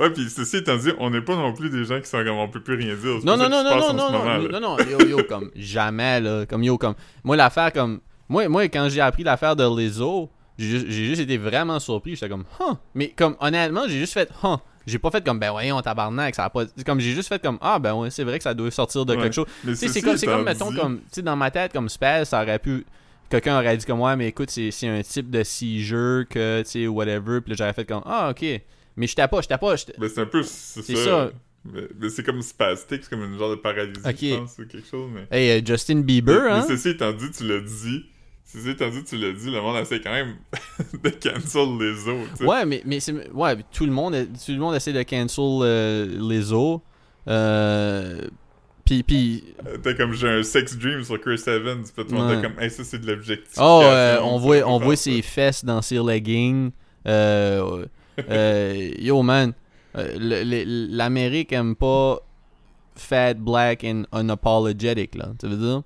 Ouais, 0.00 0.10
puis 0.10 0.28
ceci 0.30 0.56
étant 0.56 0.76
dit, 0.78 0.92
on 0.98 1.10
n'est 1.10 1.20
pas 1.20 1.36
non 1.36 1.52
plus 1.52 1.68
des 1.70 1.84
gens 1.84 2.00
qui 2.00 2.06
sont 2.08 2.24
comme, 2.24 2.38
on 2.38 2.48
peut 2.48 2.60
plus 2.62 2.74
rien 2.76 2.94
dire. 2.94 3.18
Non, 3.22 3.36
non, 3.36 3.48
non, 3.50 3.62
non, 3.62 3.76
non, 3.78 3.92
non, 3.92 4.10
moment, 4.12 4.38
non, 4.38 4.60
non, 4.60 4.60
non, 4.60 4.76
yo, 4.78 5.06
yo, 5.06 5.22
comme 5.24 5.50
jamais, 5.54 6.20
là, 6.20 6.46
comme 6.46 6.62
yo, 6.62 6.78
comme, 6.78 6.94
moi, 7.22 7.36
l'affaire, 7.36 7.70
comme, 7.72 8.00
moi, 8.28 8.48
moi, 8.48 8.64
quand 8.68 8.88
j'ai 8.88 9.02
appris 9.02 9.22
l'affaire 9.24 9.54
de 9.54 9.64
Lizzo, 9.64 10.30
j'ai 10.56 10.90
juste, 10.90 11.20
été 11.20 11.36
vraiment 11.36 11.78
surpris, 11.78 12.14
j'étais 12.14 12.30
comme, 12.30 12.44
huh, 12.58 12.74
mais 12.94 13.08
comme, 13.10 13.36
honnêtement, 13.40 13.82
j'ai 13.88 13.98
juste 13.98 14.14
fait, 14.14 14.30
huh, 14.42 14.56
j'ai 14.86 14.98
pas 14.98 15.10
fait 15.10 15.22
comme, 15.22 15.38
ben 15.38 15.50
voyons, 15.50 15.80
tabarnak, 15.82 16.34
ça 16.34 16.44
a 16.44 16.50
pas, 16.50 16.64
comme, 16.86 16.98
j'ai 17.00 17.12
juste 17.12 17.28
fait 17.28 17.40
comme, 17.42 17.58
ah, 17.60 17.78
ben 17.78 17.94
ouais, 17.94 18.08
c'est 18.10 18.24
vrai 18.24 18.38
que 18.38 18.44
ça 18.44 18.54
doit 18.54 18.70
sortir 18.70 19.04
de 19.04 19.14
Ouais. 19.14 19.22
quelque 19.22 19.34
chose, 19.34 19.46
c'est 19.74 20.00
comme, 20.02 20.16
comme, 20.18 20.44
mettons, 20.44 20.70
dit- 20.70 20.76
comme, 20.76 20.98
tu 21.00 21.04
sais, 21.12 21.22
dans 21.22 21.36
ma 21.36 21.50
tête, 21.50 21.72
comme 21.74 21.88
Spaz, 21.90 22.28
ça 22.30 22.42
aurait 22.42 22.58
pu. 22.58 22.86
Quelqu'un 23.28 23.56
aurait 23.60 23.76
dit 23.76 23.84
comme, 23.86 24.00
ouais, 24.00 24.16
mais 24.16 24.28
écoute, 24.28 24.50
c'est 24.50 24.70
c'est 24.72 24.88
un 24.88 25.02
type 25.02 25.30
de 25.30 25.44
seizure 25.44 26.24
que, 26.28 26.62
tu 26.62 26.70
sais, 26.70 26.86
whatever. 26.88 27.40
Puis 27.40 27.54
j'aurais 27.56 27.72
fait 27.74 27.84
comme, 27.84 28.02
ah, 28.04 28.30
ok. 28.30 28.44
Mais 28.96 29.06
j'étais 29.06 29.26
pas, 29.28 29.40
j'étais 29.40 29.58
pas. 29.58 29.76
j'étais- 29.76 29.94
Mais 29.98 30.08
c'est 30.08 30.20
un 30.20 30.26
peu, 30.26 30.42
c'est 30.42 30.82
C'est 30.82 30.96
ça. 30.96 31.04
ça. 31.04 31.30
Mais, 31.64 31.82
mais 31.98 32.08
c'est 32.08 32.22
comme 32.22 32.40
spastique, 32.42 33.00
c'est 33.02 33.10
comme 33.10 33.22
une 33.24 33.38
genre 33.38 33.50
de 33.50 33.56
paralysie, 33.56 34.00
Ok. 34.04 34.16
je 34.20 34.34
pense, 34.36 34.58
ou 34.58 34.66
quelque 34.66 34.88
chose, 34.88 35.10
mais... 35.12 35.26
Hey, 35.30 35.60
euh, 35.60 35.62
Justin 35.66 36.00
Bieber, 36.00 36.42
mais, 36.44 36.50
hein? 36.50 36.64
mais 36.66 36.74
ceci 36.76 36.88
étant 36.90 37.12
dit, 37.12 37.30
tu 37.30 37.46
l'as 37.46 37.60
dit, 37.60 38.06
ceci 38.46 38.70
étant 38.70 38.88
dit, 38.88 39.04
tu 39.04 39.16
l'as 39.18 39.32
dit, 39.32 39.50
le 39.50 39.60
monde 39.60 39.76
essaie 39.76 40.00
quand 40.00 40.10
même 40.12 40.36
de 41.04 41.10
cancel 41.10 41.68
les 41.78 42.08
autres. 42.08 42.44
Ouais, 42.46 42.64
mais, 42.64 42.82
mais. 42.86 42.98
Ouais, 43.34 43.56
tout 43.72 43.84
le 43.84 43.92
monde, 43.92 44.14
tout 44.44 44.52
le 44.52 44.58
monde 44.58 44.74
essaie 44.74 44.94
de 44.94 45.02
cancel 45.02 45.44
euh, 45.62 46.06
Lizzo. 46.18 46.82
Euh. 47.28 48.22
Puis, 48.86 49.02
puis. 49.02 49.44
Euh, 49.66 49.76
T'es 49.78 49.94
comme, 49.94 50.14
j'ai 50.14 50.28
un 50.28 50.42
sex 50.42 50.76
dream 50.78 51.04
sur 51.04 51.20
Chris 51.20 51.42
Evans, 51.46 51.82
puis 51.82 52.04
tout 52.06 52.14
le 52.14 52.18
monde 52.20 52.42
comme, 52.42 52.58
hey, 52.58 52.70
ça 52.70 52.82
c'est 52.84 52.98
de 52.98 53.06
l'objectif. 53.06 53.54
Oh, 53.58 53.82
euh, 53.84 54.18
on 54.22 54.38
voit, 54.38 54.62
on 54.66 54.78
voit 54.78 54.96
ses 54.96 55.20
fesses 55.22 55.64
dans 55.64 55.82
ses 55.82 55.98
leggings. 55.98 56.70
Euh, 57.06 57.84
euh, 58.30 58.90
yo, 58.98 59.22
man. 59.22 59.52
euh, 59.96 60.16
L'Amérique 60.90 61.52
aime 61.52 61.74
pas 61.76 62.18
fat, 62.96 63.34
black 63.34 63.84
and 63.84 64.02
unapologetic, 64.12 65.14
là. 65.14 65.28
Tu 65.40 65.46
veux 65.46 65.56
dire? 65.56 65.82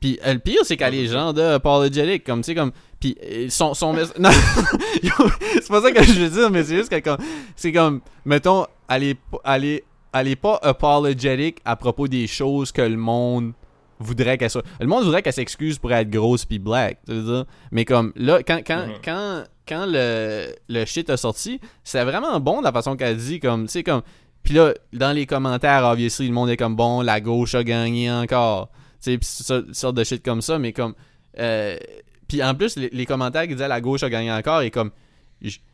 Puis 0.00 0.18
euh, 0.26 0.32
le 0.34 0.38
pire, 0.38 0.60
c'est 0.64 0.76
qu'elle 0.76 0.94
est 0.94 1.06
genre 1.06 1.34
de 1.34 1.42
apologetic, 1.42 2.24
comme, 2.24 2.40
tu 2.40 2.46
sais, 2.46 2.54
comme. 2.54 2.72
Puis 2.98 3.16
euh, 3.22 3.46
son, 3.48 3.74
son 3.74 3.92
Non, 4.18 4.30
c'est 5.54 5.68
pas 5.68 5.80
ça 5.82 5.92
que 5.92 6.02
je 6.02 6.20
veux 6.20 6.28
dire, 6.30 6.50
mais 6.50 6.64
c'est 6.64 6.76
juste 6.76 6.90
que 6.90 7.00
comme. 7.00 7.18
C'est 7.56 7.72
comme, 7.72 8.00
mettons, 8.24 8.66
elle 8.88 9.04
est, 9.04 9.14
pas- 9.14 9.40
elle 9.44 9.64
est, 9.64 9.84
elle 10.12 10.28
est 10.28 10.36
pas 10.36 10.58
apologetic 10.62 11.58
à 11.64 11.76
propos 11.76 12.08
des 12.08 12.26
choses 12.26 12.72
que 12.72 12.82
le 12.82 12.96
monde 12.96 13.52
voudrait 13.98 14.38
qu'elle 14.38 14.50
soit. 14.50 14.64
Le 14.80 14.86
monde 14.86 15.04
voudrait 15.04 15.22
qu'elle 15.22 15.32
s'excuse 15.34 15.78
pour 15.78 15.92
être 15.92 16.08
grosse 16.10 16.44
puis 16.46 16.58
black, 16.58 16.98
tu 17.06 17.12
veux 17.14 17.22
dire? 17.34 17.44
Mais 17.70 17.84
comme 17.84 18.12
là, 18.16 18.42
quand, 18.42 18.60
quand, 18.66 18.86
quand, 19.04 19.44
quand 19.70 19.86
le, 19.86 20.52
le 20.68 20.84
shit 20.84 21.08
a 21.10 21.16
sorti, 21.16 21.60
c'est 21.84 22.02
vraiment 22.02 22.40
bon 22.40 22.60
la 22.60 22.72
façon 22.72 22.96
qu'elle 22.96 23.16
dit, 23.16 23.38
comme, 23.38 23.68
comme. 23.86 24.02
Puis 24.42 24.54
là, 24.54 24.74
dans 24.92 25.12
les 25.12 25.26
commentaires, 25.26 25.84
obviously, 25.84 26.26
le 26.26 26.34
monde 26.34 26.50
est 26.50 26.56
comme 26.56 26.74
bon, 26.74 27.02
la 27.02 27.20
gauche 27.20 27.54
a 27.54 27.62
gagné 27.62 28.10
encore. 28.10 28.70
Tu 29.02 29.12
sais, 29.12 29.18
pis 29.18 29.26
ça- 29.26 29.62
sorte 29.72 29.94
de 29.94 30.04
shit 30.04 30.24
comme 30.24 30.42
ça, 30.42 30.58
mais 30.58 30.72
comme. 30.72 30.94
Euh, 31.38 31.78
puis 32.26 32.42
en 32.42 32.54
plus, 32.54 32.76
les, 32.76 33.06
commentaires 33.06 33.42
qui 33.42 33.54
disaient 33.54 33.68
la 33.68 33.80
gauche 33.80 34.02
a 34.02 34.10
gagné 34.10 34.32
encore, 34.32 34.62
et 34.62 34.70
comme. 34.70 34.90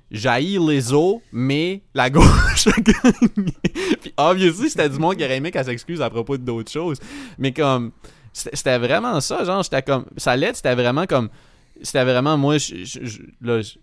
J'haïs 0.08 0.58
les 0.58 0.92
os, 0.92 1.16
mais 1.32 1.82
la 1.94 2.10
gauche 2.10 2.66
a 2.66 2.80
gagné. 2.80 3.52
puis 4.00 4.12
obviously, 4.16 4.70
c'était 4.70 4.88
du 4.88 4.98
monde 4.98 5.16
qui 5.16 5.24
aurait 5.24 5.38
aimé 5.38 5.50
qu'elle 5.50 5.64
s'excuse 5.64 6.02
à 6.02 6.10
propos 6.10 6.36
d'autres 6.36 6.70
choses. 6.70 6.98
Mais 7.38 7.52
comme. 7.52 7.92
C'était 8.32 8.54
c'était 8.54 8.78
vraiment 8.78 9.18
ça, 9.22 9.42
genre, 9.44 9.62
j'étais 9.62 9.82
comme. 9.82 10.04
Sa 10.18 10.36
lettre, 10.36 10.56
c'était 10.56 10.74
vraiment 10.74 11.06
comme. 11.06 11.30
C'était 11.82 12.04
vraiment, 12.04 12.36
moi, 12.36 12.58
je, 12.58 13.20
là, 13.40 13.60
je, 13.60 13.78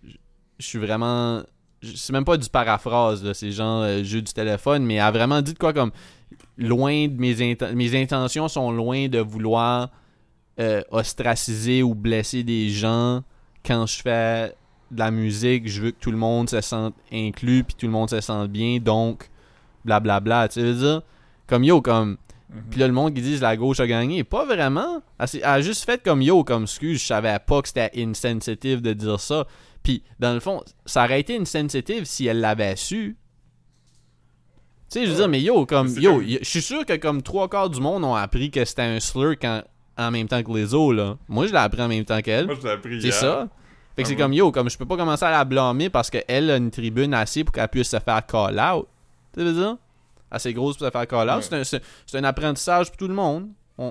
suis 0.60 0.80
vraiment. 0.80 1.42
C'est 1.82 2.14
même 2.14 2.26
pas 2.26 2.38
du 2.38 2.50
paraphrase, 2.50 3.24
là, 3.24 3.34
c'est 3.34 3.52
genre 3.52 3.84
euh, 3.84 4.04
jeu 4.04 4.22
du 4.22 4.32
téléphone, 4.34 4.86
mais 4.86 5.00
a 5.00 5.12
vraiment 5.12 5.42
dit 5.42 5.54
de 5.54 5.60
quoi 5.60 5.74
comme. 5.74 5.92
Loin 6.58 7.08
de 7.08 7.20
mes, 7.20 7.36
inten- 7.36 7.74
mes 7.74 8.00
intentions 8.00 8.48
sont 8.48 8.72
loin 8.72 9.08
de 9.08 9.20
vouloir 9.20 9.90
euh, 10.60 10.82
ostraciser 10.92 11.82
ou 11.82 11.96
blesser 11.96 12.44
des 12.44 12.70
gens 12.70 13.24
quand 13.66 13.88
je 13.88 14.02
fais 14.02 14.56
de 14.92 15.00
la 15.00 15.10
musique. 15.10 15.68
Je 15.68 15.82
veux 15.82 15.92
que 15.92 16.00
tout 16.00 16.12
le 16.12 16.18
monde 16.18 16.50
se 16.50 16.62
sente 16.62 16.94
inclus, 17.12 17.64
puis 17.64 17.76
tout 17.76 17.88
le 17.88 17.92
monde 17.92 18.10
se 18.10 18.22
sente 18.22 18.50
bien, 18.50 18.78
donc 18.80 19.30
blablabla. 19.84 20.48
Tu 20.48 20.62
veux 20.62 20.74
dire? 20.74 21.02
Comme 21.48 21.64
yo, 21.64 21.82
comme. 21.82 22.18
Mhm. 22.54 22.62
Puis 22.70 22.80
là, 22.80 22.88
le 22.88 22.94
monde 22.94 23.14
qui 23.16 23.22
dit 23.22 23.38
la 23.40 23.58
gauche 23.58 23.80
a 23.80 23.88
gagné. 23.88 24.24
Pas 24.24 24.46
vraiment. 24.46 25.02
Elle, 25.20 25.44
a 25.44 25.62
juste 25.62 25.86
fait 25.86 26.02
comme 26.04 26.22
yo, 26.22 26.44
comme 26.44 26.64
excuse, 26.64 27.02
je 27.02 27.06
savais 27.08 27.38
pas 27.40 27.62
que 27.62 27.68
c'était 27.68 27.92
insensitive 27.98 28.82
de 28.82 28.94
dire 28.94 29.20
ça. 29.20 29.46
Puis, 29.82 30.04
dans 30.20 30.34
le 30.34 30.40
fond, 30.40 30.62
ça 30.86 31.04
aurait 31.04 31.20
été 31.20 31.38
insensitive 31.38 32.06
si 32.06 32.28
elle 32.28 32.40
l'avait 32.40 32.76
su. 32.76 33.18
Tu 34.90 35.00
sais, 35.00 35.06
je 35.06 35.12
veux 35.12 35.18
dire, 35.18 35.28
mais 35.28 35.42
yo, 35.42 35.66
comme, 35.66 35.88
yo, 36.00 36.18
comme- 36.18 36.28
je 36.28 36.44
suis 36.44 36.62
sûr 36.62 36.86
que 36.86 36.96
comme 36.98 37.22
trois 37.24 37.50
quarts 37.50 37.70
du 37.70 37.82
monde 37.82 38.04
ont 38.04 38.14
appris 38.16 38.52
que 38.52 38.64
c'était 38.64 38.84
un 38.84 39.00
slur 39.00 39.32
quand, 39.42 39.64
en 39.98 40.12
même 40.12 40.28
temps 40.28 40.42
que 40.44 40.52
les 40.52 40.74
autres, 40.74 40.94
là. 40.96 41.18
Moi, 41.28 41.48
je 41.48 41.52
l'ai 41.52 41.58
appris 41.58 41.82
en 41.82 41.88
même 41.88 42.06
temps 42.06 42.22
qu'elle. 42.22 42.46
Moi, 42.46 42.56
je 42.62 42.68
l'ai 42.68 42.74
appris 42.74 43.02
C'est 43.02 43.12
ça. 43.12 43.48
Fait 43.96 44.04
que 44.04 44.08
Ah 44.08 44.10
c'est 44.10 44.16
ouais. 44.16 44.22
comme 44.22 44.34
yo, 44.34 44.52
comme 44.52 44.70
je 44.70 44.78
peux 44.78 44.86
pas 44.86 44.98
commencer 44.98 45.26
à 45.26 45.32
la 45.32 45.44
blâmer 45.46 45.90
parce 45.90 46.10
qu'elle 46.10 46.50
a 46.50 46.58
une 46.58 46.72
tribune 46.72 47.14
assez 47.14 47.44
pour 47.44 47.54
qu'elle 47.54 47.68
puisse 47.68 47.90
se 47.90 48.00
faire 48.00 48.26
call 48.26 48.60
out. 48.60 48.88
Tu 49.36 49.44
veux 49.44 49.54
dire? 49.54 49.78
Assez 50.34 50.52
grosse 50.54 50.76
pour 50.78 50.88
se 50.88 50.92
faire 50.92 51.08
call 51.08 51.30
out. 51.30 51.50
Ouais. 51.52 51.64
C'est 51.64 52.18
un- 52.18 52.24
apprentissage 52.26 52.88
pour 52.90 52.98
tout 52.98 53.08
le 53.08 53.14
monde. 53.14 53.50
On, 53.78 53.86
on, 53.86 53.90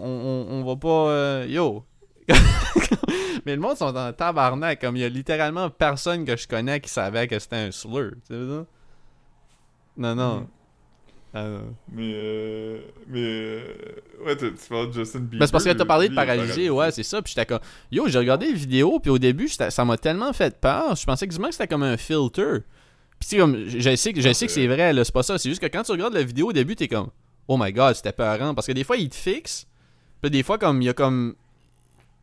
on, 0.54 0.60
on 0.60 0.64
va 0.64 0.76
pas. 0.76 1.10
euh, 1.10 1.46
yo. 1.48 1.84
Mais 3.46 3.54
le 3.54 3.60
monde 3.60 3.76
sont 3.76 3.96
en 3.96 4.12
tabarnak. 4.12 4.80
Comme 4.80 4.96
il 4.96 5.00
y 5.02 5.04
a 5.04 5.08
littéralement 5.08 5.70
personne 5.70 6.24
que 6.24 6.36
je 6.36 6.46
connais 6.46 6.80
qui 6.80 6.90
savait 6.90 7.26
que 7.28 7.38
c'était 7.38 7.56
un 7.56 7.70
slur. 7.70 8.12
Tu 8.26 8.34
veux 8.34 8.46
dire? 8.46 8.64
Non, 9.96 10.14
non. 10.14 10.36
Mhm. 10.40 10.46
Ah, 11.34 11.44
non. 11.48 11.74
Mais, 11.90 12.12
euh, 12.14 12.78
mais, 13.08 13.20
euh, 13.22 13.62
ouais, 14.26 14.36
tu 14.36 14.52
tu 14.52 14.68
parles 14.68 14.88
de 14.88 14.92
Justin 14.92 15.20
Bieber. 15.20 15.38
Ben, 15.38 15.46
c'est 15.46 15.52
parce 15.52 15.64
que 15.64 15.70
t'as 15.70 15.84
parlé 15.86 16.10
de 16.10 16.14
paralysé, 16.14 16.68
ouais, 16.68 16.90
c'est 16.90 17.02
ça. 17.02 17.22
Puis 17.22 17.32
j'étais 17.34 17.46
comme, 17.46 17.60
yo, 17.90 18.06
j'ai 18.06 18.18
regardé 18.18 18.46
les 18.48 18.52
vidéos, 18.52 19.00
puis 19.00 19.10
au 19.10 19.18
début, 19.18 19.48
ça 19.48 19.84
m'a 19.86 19.96
tellement 19.96 20.32
fait 20.34 20.60
peur. 20.60 20.94
Je 20.94 21.06
pensais 21.06 21.26
quasiment 21.26 21.46
que 21.48 21.54
c'était 21.54 21.68
comme 21.68 21.84
un 21.84 21.96
filter. 21.96 22.58
Puis 23.22 23.28
tu 23.28 23.36
sais, 23.36 23.38
comme, 23.38 23.68
je 23.68 23.94
sais, 23.94 24.12
que- 24.12 24.20
je 24.20 24.32
sais 24.32 24.46
que 24.46 24.52
c'est 24.52 24.66
vrai, 24.66 24.92
là, 24.92 25.04
c'est 25.04 25.14
pas 25.14 25.22
ça. 25.22 25.38
C'est 25.38 25.48
juste 25.48 25.62
que 25.62 25.66
quand 25.68 25.84
tu 25.84 25.92
regardes 25.92 26.12
la 26.14 26.24
vidéo 26.24 26.48
au 26.48 26.52
début, 26.52 26.74
t'es 26.74 26.88
comme, 26.88 27.06
oh 27.46 27.56
my 27.56 27.72
god, 27.72 27.94
c'était 27.94 28.10
peurant. 28.10 28.52
Parce 28.52 28.66
que 28.66 28.72
des 28.72 28.82
fois, 28.82 28.96
il 28.96 29.08
te 29.08 29.14
fixe. 29.14 29.64
Puis 30.20 30.28
des 30.28 30.42
fois, 30.42 30.58
comme, 30.58 30.82
il 30.82 30.86
y 30.86 30.88
a 30.88 30.92
comme. 30.92 31.36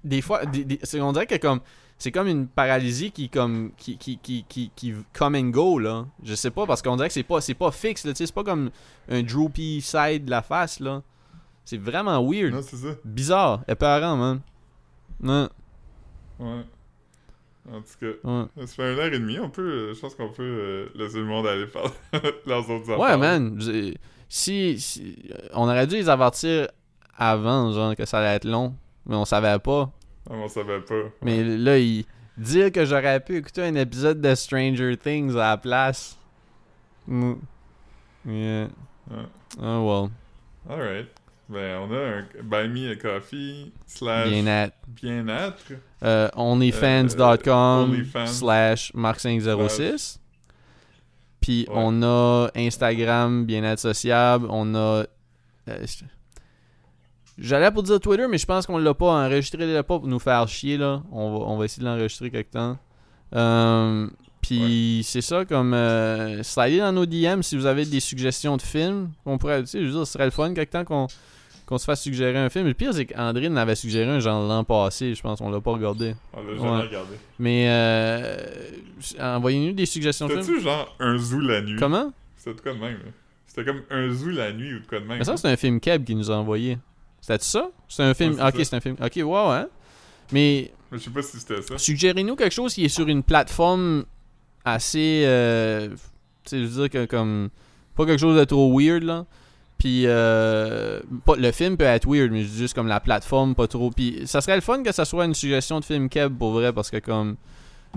Des 0.03 0.21
fois, 0.21 0.45
des- 0.45 0.65
des- 0.65 0.79
c'est- 0.83 0.99
on 0.99 1.13
dirait 1.13 1.25
que 1.25 1.37
comme. 1.37 1.61
C'est 1.97 2.11
comme 2.11 2.27
une 2.27 2.47
paralysie 2.47 3.11
qui 3.11 3.29
comme 3.29 3.71
qui 3.77 3.97
qui 3.97 4.17
qui 4.19 4.45
qui, 4.47 4.71
qui 4.75 4.93
come 5.13 5.35
and 5.35 5.49
go 5.51 5.79
là. 5.79 6.05
Je 6.23 6.33
sais 6.33 6.49
pas 6.51 6.65
parce 6.65 6.81
qu'on 6.81 6.95
dirait 6.97 7.07
que 7.09 7.13
c'est 7.13 7.23
pas 7.23 7.39
c'est 7.41 7.53
pas 7.53 7.71
fixe 7.71 8.05
là, 8.05 8.11
tu 8.13 8.17
sais, 8.17 8.25
c'est 8.25 8.33
pas 8.35 8.43
comme 8.45 8.71
un 9.09 9.21
droopy 9.23 9.81
side 9.81 10.23
de 10.25 10.29
la 10.31 10.41
face 10.41 10.79
là. 10.81 11.01
C'est 11.65 11.77
vraiment 11.77 12.21
weird. 12.25 12.53
Non, 12.53 12.61
c'est 12.61 12.77
ça. 12.77 12.95
Bizarre, 13.05 13.63
épeurant, 13.67 14.15
man. 14.17 14.39
Non, 15.21 15.49
Ouais. 16.39 16.61
En 17.71 17.81
tout 17.81 17.99
cas, 17.99 18.29
ouais. 18.29 18.45
ça 18.65 18.75
fait 18.75 18.83
un 18.83 18.97
heure 18.97 19.13
et 19.13 19.19
demie. 19.19 19.39
On 19.39 19.49
peut, 19.49 19.61
euh, 19.89 19.93
je 19.93 19.99
pense 19.99 20.15
qu'on 20.15 20.29
peut 20.29 20.43
euh, 20.43 20.85
laisser 20.95 21.17
le 21.19 21.25
monde 21.25 21.45
aller 21.47 21.67
faire 21.67 21.91
leurs 22.45 22.69
autres 22.69 22.91
affaires. 22.91 22.99
Ouais, 22.99 23.17
man. 23.17 23.59
Si, 24.27 24.79
si- 24.79 25.29
On 25.53 25.63
aurait 25.67 25.87
dû 25.87 25.95
les 25.95 26.09
avertir 26.09 26.67
avant, 27.17 27.71
genre, 27.71 27.95
que 27.95 28.05
ça 28.05 28.19
allait 28.19 28.35
être 28.37 28.45
long. 28.45 28.75
Mais 29.05 29.15
on 29.15 29.25
savait 29.25 29.59
pas. 29.59 29.91
Ah, 30.29 30.33
mais 30.35 30.43
on 30.43 30.47
savait 30.47 30.81
pas. 30.81 31.03
Mais 31.21 31.43
là, 31.43 31.77
il... 31.79 32.05
dire 32.37 32.71
que 32.71 32.85
j'aurais 32.85 33.19
pu 33.19 33.37
écouter 33.37 33.63
un 33.63 33.75
épisode 33.75 34.21
de 34.21 34.33
Stranger 34.35 34.95
Things 34.97 35.31
à 35.35 35.49
la 35.51 35.57
place. 35.57 36.17
Mm. 37.07 37.33
Yeah. 38.27 38.67
Ouais. 39.09 39.25
Oh 39.61 39.81
well. 39.87 40.09
Alright. 40.69 41.07
Ben, 41.47 41.79
on 41.79 41.91
a 41.91 41.97
un 42.19 42.25
Buy 42.43 42.67
Me 42.67 42.91
a 42.91 42.95
Coffee 42.95 43.71
slash 43.87 44.29
Bien-être. 44.29 44.75
bien-être. 44.87 45.71
Euh, 46.03 46.29
onlyfans.com 46.35 47.89
Onlyfans. 47.91 48.27
slash 48.27 48.93
marc506. 48.95 50.17
Puis 51.41 51.65
Ouais. 51.69 51.73
on 51.77 52.01
a 52.03 52.49
Instagram, 52.55 53.45
bien-être 53.45 53.79
sociable. 53.79 54.47
On 54.49 54.75
a. 54.75 55.03
euh, 55.69 55.85
J'allais 57.37 57.71
pour 57.71 57.83
dire 57.83 57.99
Twitter, 57.99 58.27
mais 58.29 58.37
je 58.37 58.45
pense 58.45 58.65
qu'on 58.65 58.77
l'a 58.77 58.93
pas 58.93 59.25
enregistré 59.25 59.65
là 59.71 59.81
pas 59.83 59.97
pour 59.99 60.07
nous 60.07 60.19
faire 60.19 60.45
chier 60.47 60.77
là. 60.77 61.01
On 61.11 61.31
va, 61.31 61.45
on 61.45 61.57
va 61.57 61.65
essayer 61.65 61.81
de 61.83 61.87
l'enregistrer 61.87 62.29
quelque 62.29 62.51
temps. 62.51 62.77
Euh, 63.35 64.07
Puis 64.41 65.01
c'est 65.05 65.21
ça, 65.21 65.45
comme 65.45 65.73
euh, 65.73 66.43
slidez 66.43 66.79
dans 66.79 66.91
nos 66.91 67.05
DM 67.05 67.41
si 67.41 67.55
vous 67.55 67.65
avez 67.65 67.85
des 67.85 67.99
suggestions 68.01 68.57
de 68.57 68.61
films. 68.61 69.11
On 69.25 69.37
pourrait, 69.37 69.61
tu 69.61 69.67
sais, 69.67 69.79
je 69.79 69.85
veux 69.85 69.91
dire, 69.91 70.07
ce 70.07 70.13
serait 70.13 70.25
le 70.25 70.31
fun 70.31 70.53
quelque 70.53 70.71
temps 70.71 70.83
qu'on 70.83 71.07
qu'on 71.69 71.77
se 71.77 71.85
fasse 71.85 72.01
suggérer 72.01 72.37
un 72.37 72.49
film. 72.49 72.65
Le 72.65 72.73
pire, 72.73 72.93
c'est 72.93 73.05
qu'André 73.05 73.45
avait 73.45 73.75
suggéré 73.75 74.09
un 74.09 74.19
genre 74.19 74.45
l'an 74.47 74.63
passé, 74.63 75.13
je 75.13 75.21
pense. 75.21 75.39
On 75.39 75.49
l'a 75.51 75.61
pas 75.61 75.71
regardé. 75.71 76.15
On 76.33 76.41
l'a 76.41 76.55
jamais 76.55 76.69
Ouais. 76.69 76.81
regardé. 76.87 77.15
Mais 77.37 77.65
euh, 77.69 78.37
envoyez-nous 79.19 79.73
des 79.73 79.85
suggestions 79.85 80.25
de 80.27 80.31
films. 80.33 80.43
C'était-tu 80.43 80.61
genre 80.63 80.95
un 80.99 81.17
zoo 81.17 81.39
la 81.39 81.61
nuit? 81.61 81.75
Comment? 81.79 82.11
C'était 82.35 82.55
de 82.55 82.61
quoi 82.61 82.73
de 82.73 82.79
même? 82.79 82.97
C'était 83.47 83.65
comme 83.65 83.81
un 83.91 84.09
zoo 84.11 84.29
la 84.31 84.51
nuit 84.51 84.73
ou 84.75 84.79
de 84.79 84.85
quoi 84.87 84.99
de 84.99 85.05
même? 85.05 85.19
Mais 85.19 85.23
ça, 85.23 85.37
c'est 85.37 85.47
un 85.47 85.55
film 85.57 85.79
Keb 85.79 86.03
qui 86.03 86.15
nous 86.15 86.31
a 86.31 86.35
envoyé. 86.35 86.77
C'était 87.21 87.43
ça? 87.43 87.69
C'est 87.87 88.03
un 88.03 88.13
film. 88.13 88.33
Ouais, 88.33 88.47
ok, 88.47 88.55
c'est 88.63 88.75
un 88.75 88.79
film. 88.81 88.95
Ok, 89.01 89.19
wow, 89.23 89.49
hein. 89.51 89.67
Mais 90.31 90.71
Mais 90.91 90.97
je 90.97 91.03
sais 91.03 91.09
pas 91.11 91.21
si 91.21 91.39
c'était 91.39 91.61
ça. 91.61 91.77
suggérez-nous 91.77 92.35
quelque 92.35 92.53
chose 92.53 92.73
qui 92.73 92.85
est 92.85 92.89
sur 92.89 93.07
une 93.07 93.23
plateforme 93.23 94.05
assez. 94.65 95.23
euh, 95.25 95.89
tu 95.89 95.95
sais, 96.45 96.59
je 96.59 96.65
veux 96.65 96.87
dire 96.87 96.89
que 96.89 97.05
comme. 97.05 97.49
Pas 97.95 98.05
quelque 98.05 98.19
chose 98.19 98.39
de 98.39 98.43
trop 98.45 98.75
weird, 98.79 99.03
là. 99.03 99.25
Puis, 99.79 100.03
euh, 100.05 100.99
pas, 101.25 101.35
le 101.37 101.51
film 101.53 101.77
peut 101.77 101.85
être 101.85 102.05
weird, 102.07 102.31
mais 102.31 102.43
je 102.43 102.49
juste 102.49 102.73
comme 102.75 102.87
la 102.87 102.99
plateforme, 102.99 103.55
pas 103.55 103.65
trop. 103.67 103.89
Puis, 103.91 104.21
ça 104.25 104.41
serait 104.41 104.55
le 104.55 104.61
fun 104.61 104.83
que 104.83 104.91
ça 104.91 105.05
soit 105.05 105.23
une 105.25 105.33
suggestion 105.33 105.79
de 105.79 105.85
film 105.85 106.09
Keb 106.09 106.37
pour 106.37 106.51
vrai, 106.51 106.71
parce 106.73 106.91
que 106.91 106.97
comme. 106.97 107.37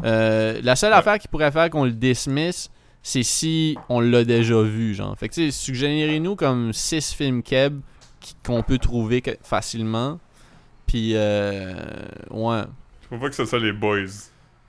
euh, 0.05 0.61
la 0.63 0.75
seule 0.77 0.93
Ouais. 0.93 0.99
affaire 0.99 1.19
qui 1.19 1.29
pourrait 1.29 1.51
faire 1.53 1.69
qu'on 1.71 1.85
le 1.85 1.91
dismiss, 1.93 2.71
c'est 3.03 3.25
si 3.25 3.77
on 3.89 4.01
l'a 4.01 4.25
déjà 4.25 4.63
vu, 4.63 4.95
genre. 4.95 5.19
Fait 5.19 5.29
que, 5.29 5.35
tu 5.35 5.45
sais, 5.47 5.51
suggérez-nous 5.51 6.37
comme 6.37 6.73
6 6.73 7.13
films 7.13 7.43
Keb 7.43 7.81
qu'on 8.47 8.63
peut 8.63 8.79
trouver 8.79 9.21
que- 9.21 9.37
facilement. 9.43 10.21
Puis, 10.87 11.13
euh, 11.15 11.75
ouais. 12.31 12.63
Faut 13.11 13.19
pas 13.19 13.29
que 13.29 13.35
ce 13.35 13.45
soit 13.45 13.59
les 13.59 13.73
boys. 13.73 14.07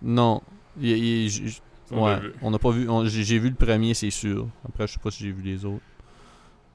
Non. 0.01 0.41
Il- 0.81 0.89
il- 1.27 1.51
ouais. 1.91 2.17
On 2.41 2.49
n'a 2.49 2.57
pas 2.59 2.71
vu. 2.71 2.87
j'ai 3.05 3.37
vu 3.39 3.49
le 3.49 3.55
premier, 3.55 3.93
c'est 3.93 4.09
sûr. 4.09 4.47
Après, 4.67 4.87
je 4.87 4.93
sais 4.93 4.99
pas 4.99 5.11
si 5.11 5.23
j'ai 5.23 5.31
vu 5.31 5.43
les 5.43 5.63
autres. 5.63 5.83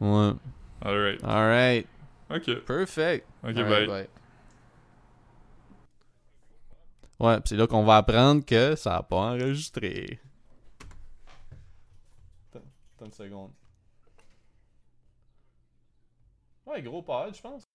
Ouais. 0.01 0.33
Alright. 0.85 1.25
Alright. 1.25 1.87
Ok. 2.31 2.65
Perfect. 2.65 3.27
Ok, 3.43 3.55
bye. 3.55 4.09
Ouais, 7.21 7.41
pis 7.41 7.49
c'est 7.49 7.57
là 7.57 7.67
qu'on 7.67 7.85
va 7.85 7.97
apprendre 7.97 8.45
que 8.45 8.77
ça 8.77 8.97
a 8.97 9.03
pas 9.03 9.17
enregistré. 9.17 10.21
Attends, 12.51 12.65
attends 12.97 13.07
une 13.07 13.13
seconde. 13.13 13.51
Ouais, 16.65 16.81
gros 16.83 17.03
pad, 17.03 17.35
je 17.35 17.41
pense. 17.41 17.68